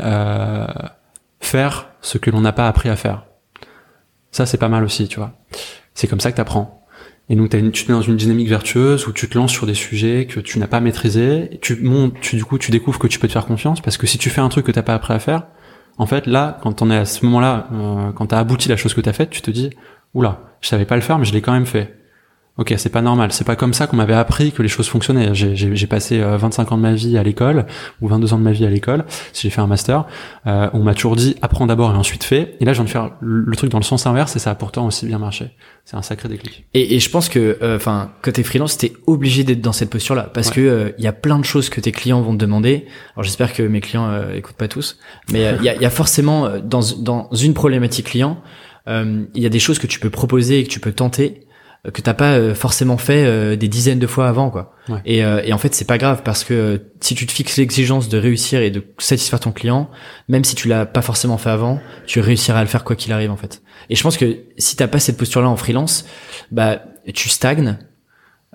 faire 1.40 1.90
ce 2.02 2.18
que 2.18 2.32
l'on 2.32 2.42
n'a 2.42 2.54
pas 2.54 2.68
appris 2.68 2.90
à 2.90 2.96
faire. 2.96 3.26
Ça, 4.32 4.46
c'est 4.46 4.58
pas 4.58 4.70
mal 4.70 4.84
aussi, 4.84 5.08
tu 5.08 5.18
vois. 5.18 5.34
C'est 5.94 6.08
comme 6.08 6.20
ça 6.20 6.32
que 6.32 6.38
t'apprends. 6.38 6.77
Et 7.30 7.36
donc, 7.36 7.50
tu 7.50 7.86
te 7.86 7.92
mets 7.92 7.98
dans 7.98 8.02
une 8.02 8.16
dynamique 8.16 8.48
vertueuse 8.48 9.06
où 9.08 9.12
tu 9.12 9.28
te 9.28 9.38
lances 9.38 9.52
sur 9.52 9.66
des 9.66 9.74
sujets 9.74 10.28
que 10.28 10.40
tu 10.40 10.60
n'as 10.60 10.68
pas 10.68 10.80
maîtrisés. 10.80 11.60
Tu 11.62 11.76
montes, 11.76 12.14
tu, 12.22 12.38
du 12.38 12.46
coup, 12.46 12.58
tu 12.58 12.72
découvres 12.72 13.00
que 13.00 13.08
tu 13.08 13.20
peux 13.20 13.28
te 13.28 13.34
faire 13.34 13.46
confiance 13.46 13.82
parce 13.82 13.98
que 13.98 14.08
si 14.08 14.18
tu 14.18 14.30
fais 14.30 14.40
un 14.40 14.50
truc 14.50 14.66
que 14.66 14.72
t'as 14.72 14.82
pas 14.82 14.94
appris 14.94 15.14
à 15.14 15.20
faire, 15.20 15.44
en 15.98 16.06
fait, 16.06 16.26
là, 16.26 16.58
quand 16.62 16.82
on 16.82 16.90
est 16.90 16.96
à 16.96 17.06
ce 17.06 17.26
moment-là, 17.26 17.68
euh, 17.74 18.12
quand 18.14 18.28
t'as 18.28 18.40
abouti 18.40 18.70
la 18.70 18.78
chose 18.78 18.94
que 18.94 19.02
t'as 19.02 19.14
faite, 19.14 19.30
tu 19.30 19.42
te 19.42 19.52
dis, 19.52 19.72
oula, 20.14 20.42
je 20.62 20.70
savais 20.70 20.86
pas 20.86 20.96
le 20.96 21.02
faire, 21.02 21.20
mais 21.20 21.26
je 21.26 21.34
l'ai 21.34 21.42
quand 21.42 21.52
même 21.52 21.66
fait 21.66 21.97
ok, 22.58 22.74
c'est 22.78 22.90
pas 22.90 23.02
normal, 23.02 23.32
c'est 23.32 23.44
pas 23.44 23.56
comme 23.56 23.74
ça 23.74 23.88
qu'on 23.88 23.98
m'avait 23.98 24.16
appris 24.16 24.52
que 24.52 24.62
les 24.62 24.68
choses 24.68 24.88
fonctionnaient. 24.88 25.34
J'ai 25.34 25.88
passé 25.88 26.20
25 26.20 26.64
euh, 26.72 26.74
ans 26.74 26.78
de 26.78 26.82
ma 26.82 26.94
vie 26.94 27.18
à 27.18 27.24
l'école, 27.24 27.66
ou 28.02 28.08
22 28.08 28.34
ans 28.34 28.38
de 28.40 28.44
ma 28.44 28.52
vie 28.52 28.66
à 28.66 28.70
l'école, 28.70 29.06
si 29.34 29.44
j'ai 29.44 29.50
fait 29.50 29.62
un 29.62 29.68
master, 29.68 30.06
euh, 30.48 30.70
on 30.74 30.80
m'a 30.80 30.94
toujours 30.94 31.16
dit 31.16 31.36
apprends 31.42 31.68
d'abord 31.68 31.92
et 31.94 31.96
ensuite 31.96 32.24
fais. 32.24 32.56
Et 32.60 32.66
là, 32.66 32.74
je 32.74 32.78
viens 32.78 32.86
de 32.86 32.90
faire 32.90 33.12
le 33.22 33.56
truc 33.56 33.72
dans 33.72 33.78
le 33.78 33.84
sens 33.84 34.08
inverse 34.08 34.36
et 34.36 34.40
ça 34.40 34.52
a 34.52 34.56
pourtant 34.56 34.88
aussi 34.88 35.06
bien 35.06 35.20
marché. 35.20 35.52
C'est 35.86 35.96
un 35.96 36.02
sacré 36.02 36.30
déclic. 36.30 36.66
Et, 36.74 36.96
et 36.96 37.00
je 37.00 37.10
pense 37.10 37.30
que, 37.30 37.58
euh, 37.62 37.78
enfin, 37.78 38.12
t'es 38.22 38.44
freelance, 38.44 38.78
t'es 38.78 38.94
obligé 39.06 39.44
d'être 39.44 39.62
dans 39.62 39.72
cette 39.72 39.90
posture-là 39.90 40.30
parce 40.34 40.50
que 40.50 40.94
il 40.98 41.04
y 41.04 41.08
a 41.08 41.14
plein 41.14 41.40
de 41.40 41.46
choses 41.46 41.70
que 41.70 41.80
tes 41.80 41.92
clients 41.92 42.22
vont 42.22 42.34
te 42.34 42.38
demander. 42.38 42.86
Alors 43.16 43.24
j'espère 43.24 43.54
que 43.54 43.64
mes 43.64 43.82
clients 43.82 44.32
écoutent 44.32 44.58
pas 44.58 44.68
tous, 44.68 44.98
mais 45.32 45.56
il 45.60 45.64
y 45.64 45.70
a, 45.70 45.76
y, 45.76 45.86
a, 45.86 45.90
forcément 45.90 46.60
dans 46.60 46.82
dans 47.00 47.30
une 47.32 47.54
problématique 47.54 48.08
client, 48.08 48.42
il 48.88 49.28
y 49.36 49.46
a 49.46 49.50
des 49.50 49.60
choses 49.60 49.80
que 49.80 49.88
tu 49.88 50.00
peux 50.00 50.10
proposer 50.10 50.60
et 50.60 50.64
que 50.64 50.70
tu 50.70 50.80
peux 50.80 50.92
tenter 50.92 51.47
que 51.92 52.02
t'as 52.02 52.14
pas 52.14 52.34
euh, 52.34 52.54
forcément 52.54 52.98
fait 52.98 53.24
euh, 53.26 53.56
des 53.56 53.68
dizaines 53.68 54.00
de 54.00 54.08
fois 54.08 54.28
avant 54.28 54.50
quoi. 54.50 54.74
Et, 55.06 55.24
euh, 55.24 55.42
et, 55.44 55.54
en 55.54 55.58
fait 55.58 55.74
c'est 55.74 55.86
pas 55.86 55.98
grave 55.98 56.22
parce 56.24 56.44
que 56.44 56.82
si 57.02 57.14
tu 57.16 57.26
te 57.26 57.32
fixes 57.32 57.58
l'exigence 57.58 58.08
de 58.10 58.18
réussir 58.18 58.62
et 58.62 58.72
de 58.72 58.84
satisfaire 58.98 59.40
ton 59.40 59.52
client, 59.52 59.90
même 60.28 60.44
si 60.44 60.56
tu 60.56 60.68
l'as 60.68 60.86
pas 60.86 61.02
forcément 61.02 61.38
fait 61.38 61.50
avant, 61.50 61.80
tu 62.06 62.20
réussiras 62.20 62.60
à 62.60 62.64
le 62.64 62.70
faire 62.70 62.84
quoi 62.84 62.96
qu'il 62.96 63.12
arrive 63.12 63.32
en 63.32 63.38
fait. 63.38 63.62
Et 63.90 63.96
je 63.96 64.04
pense 64.04 64.18
que 64.18 64.38
si 64.58 64.76
t'as 64.76 64.88
pas 64.88 65.00
cette 65.00 65.18
posture 65.18 65.42
là 65.42 65.50
en 65.50 65.58
freelance, 65.58 66.06
bah 66.52 66.82
tu 67.14 67.30
stagnes, 67.30 67.78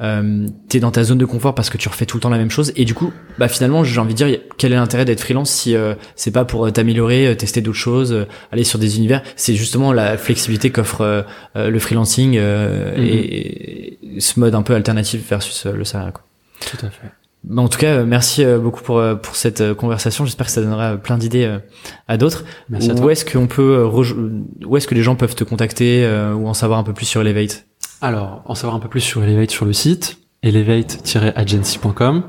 euh, 0.01 0.47
t'es 0.69 0.81
dans 0.81 0.91
ta 0.91 1.05
zone 1.05 1.19
de 1.19 1.27
confort 1.27 1.55
parce 1.55 1.69
que 1.69 1.77
tu 1.77 1.87
refais 1.89 2.07
tout 2.07 2.17
le 2.17 2.23
temps 2.23 2.31
la 2.31 2.39
même 2.39 2.51
chose 2.51 2.73
et 2.77 2.87
du 2.87 2.95
coup 2.95 3.13
bah 3.39 3.49
finalement 3.49 3.85
j'ai 3.85 4.01
envie 4.01 4.15
de 4.15 4.25
dire 4.25 4.39
quel 4.57 4.73
est 4.73 4.77
l'intérêt 4.77 5.05
d'être 5.05 5.21
freelance 5.21 5.51
si 5.51 5.77
euh, 5.77 5.95
c'est 6.17 6.31
pas 6.31 6.47
pour 6.47 6.67
euh, 6.67 6.71
t'améliorer 6.71 7.27
euh, 7.27 7.35
tester 7.35 7.61
d'autres 7.61 7.77
choses 7.77 8.27
aller 8.51 8.65
sur 8.65 8.79
des 8.79 8.97
univers? 8.97 9.23
C'est 9.37 9.55
justement 9.55 9.93
la 9.93 10.17
flexibilité 10.17 10.71
qu'offre 10.71 11.27
le 11.55 11.79
freelancing 11.79 12.39
mm-hmm. 12.39 13.01
et, 13.01 13.99
ce 14.19 14.41
mode 14.41 14.55
un 14.55 14.63
peu 14.63 14.75
alternatif 14.75 15.29
versus 15.29 15.67
le 15.67 15.85
salariat 15.85 16.13
quoi. 16.13 16.25
tout 16.61 16.87
à 16.87 16.91
fait 16.91 17.09
bah, 17.45 17.61
en 17.61 17.69
tout 17.69 17.79
cas, 17.79 18.05
merci 18.05 18.45
beaucoup 18.63 18.83
pour 18.83 19.03
pour 19.21 19.35
cette 19.35 19.75
conversation. 19.75 20.25
J'espère 20.25 20.47
que 20.47 20.53
ça 20.53 20.63
donnera 20.63 20.97
plein 20.97 21.19
d'idées 21.19 21.59
à 22.07 22.17
d'autres. 22.17 22.45
Où 22.71 23.11
est-ce 23.11 23.25
qu'on 23.25 23.49
peut 23.49 23.85
où 23.85 24.77
est-ce 24.77 24.87
que 24.87 24.95
les 24.95 25.03
gens 25.03 25.17
peuvent 25.17 25.35
te 25.35 25.43
contacter 25.43 26.07
ou 26.37 26.47
en 26.47 26.55
savoir 26.55 26.79
un 26.79 26.85
peu 26.85 26.93
plus 26.93 27.07
sur 27.07 27.21
Elevate? 27.21 27.67
Alors, 28.03 28.43
en 28.47 28.55
savoir 28.55 28.77
un 28.77 28.81
peu 28.81 28.89
plus 28.89 29.01
sur 29.01 29.23
Elevate 29.23 29.51
sur 29.51 29.65
le 29.65 29.73
site, 29.73 30.19
elevate-agency.com, 30.43 32.25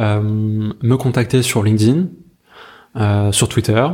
euh, 0.00 0.20
me 0.20 0.96
contacter 0.96 1.42
sur 1.42 1.62
LinkedIn, 1.62 2.08
euh, 2.96 3.30
sur 3.30 3.48
Twitter, 3.48 3.86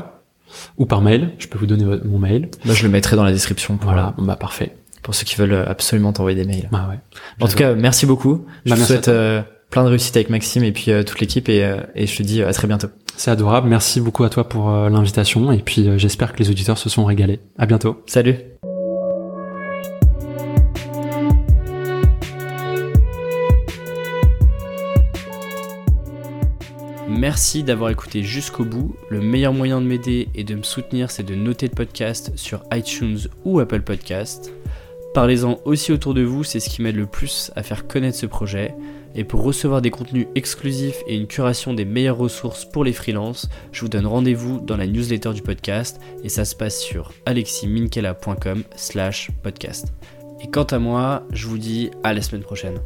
ou 0.79 0.87
par 0.87 1.03
mail. 1.03 1.35
Je 1.39 1.47
peux 1.47 1.59
vous 1.59 1.67
donner 1.67 1.85
mon 2.05 2.19
mail. 2.19 2.49
Bah, 2.65 2.73
je 2.73 2.83
le 2.83 2.89
mettrai 2.89 3.17
dans 3.17 3.25
la 3.25 3.33
description. 3.33 3.79
voilà, 3.83 4.15
bah 4.19 4.37
parfait. 4.37 4.75
Pour 5.03 5.15
ceux 5.15 5.25
qui 5.25 5.37
veulent 5.37 5.67
absolument 5.69 6.13
t'envoyer 6.13 6.43
des 6.43 6.47
mails. 6.47 6.69
Bah 6.73 6.89
ouais. 6.91 6.99
En 7.41 7.49
tout 7.49 7.57
cas, 7.57 7.75
merci 7.75 8.07
beaucoup. 8.07 8.47
Je 8.65 8.71
bah, 8.71 8.77
vous 8.77 8.85
souhaite 8.85 9.09
euh, 9.09 9.43
plein 9.71 9.85
de 9.85 9.89
réussite 9.89 10.17
avec 10.17 10.31
Maxime 10.31 10.65
et 10.65 10.73
puis 10.73 10.91
euh, 10.91 11.03
toute 11.03 11.21
l'équipe 11.21 11.49
et, 11.49 11.65
euh, 11.65 11.81
et 11.95 12.07
je 12.07 12.17
te 12.17 12.23
dis 12.23 12.43
à 12.43 12.53
très 12.53 12.67
bientôt. 12.67 12.89
C'est 13.17 13.31
adorable. 13.31 13.69
Merci 13.69 14.01
beaucoup 14.01 14.25
à 14.25 14.31
toi 14.31 14.49
pour 14.49 14.71
l'invitation 14.71 15.53
et 15.53 15.59
puis 15.59 15.99
j'espère 15.99 16.33
que 16.33 16.39
les 16.39 16.49
auditeurs 16.49 16.79
se 16.79 16.89
sont 16.89 17.05
régalés. 17.05 17.41
À 17.59 17.67
bientôt. 17.67 18.03
Salut. 18.07 18.37
Merci 27.21 27.65
d'avoir 27.65 27.91
écouté 27.91 28.23
jusqu'au 28.23 28.65
bout. 28.65 28.97
Le 29.11 29.21
meilleur 29.21 29.53
moyen 29.53 29.83
de 29.83 29.87
m'aider 29.87 30.31
et 30.35 30.43
de 30.43 30.55
me 30.55 30.63
soutenir, 30.63 31.11
c'est 31.11 31.23
de 31.23 31.35
noter 31.35 31.69
le 31.69 31.75
podcast 31.75 32.33
sur 32.35 32.63
iTunes 32.73 33.19
ou 33.45 33.61
Apple 33.61 33.83
Podcast. 33.83 34.51
Parlez-en 35.13 35.61
aussi 35.67 35.93
autour 35.93 36.15
de 36.15 36.23
vous, 36.23 36.45
c'est 36.45 36.61
ce 36.61 36.71
qui 36.71 36.81
m'aide 36.81 36.97
le 36.97 37.05
plus 37.05 37.53
à 37.57 37.63
faire 37.63 37.87
connaître 37.87 38.17
ce 38.17 38.25
projet. 38.25 38.75
Et 39.15 39.25
pour 39.25 39.43
recevoir 39.43 39.83
des 39.83 39.91
contenus 39.91 40.29
exclusifs 40.35 41.03
et 41.07 41.15
une 41.15 41.27
curation 41.27 41.75
des 41.75 41.85
meilleures 41.85 42.17
ressources 42.17 42.65
pour 42.65 42.85
les 42.85 42.95
freelances, 42.95 43.51
je 43.71 43.83
vous 43.83 43.91
donne 43.91 44.07
rendez-vous 44.07 44.59
dans 44.59 44.79
la 44.79 44.87
newsletter 44.87 45.35
du 45.35 45.43
podcast 45.43 46.01
et 46.25 46.31
ça 46.31 46.47
se 46.47 46.57
passe 46.57 46.81
sur 46.81 47.13
aleximinkela.com 47.27 48.63
slash 48.77 49.31
podcast. 49.43 49.93
Et 50.43 50.49
quant 50.49 50.65
à 50.65 50.79
moi, 50.79 51.27
je 51.33 51.47
vous 51.47 51.59
dis 51.59 51.91
à 52.03 52.15
la 52.15 52.23
semaine 52.23 52.45
prochaine. 52.45 52.81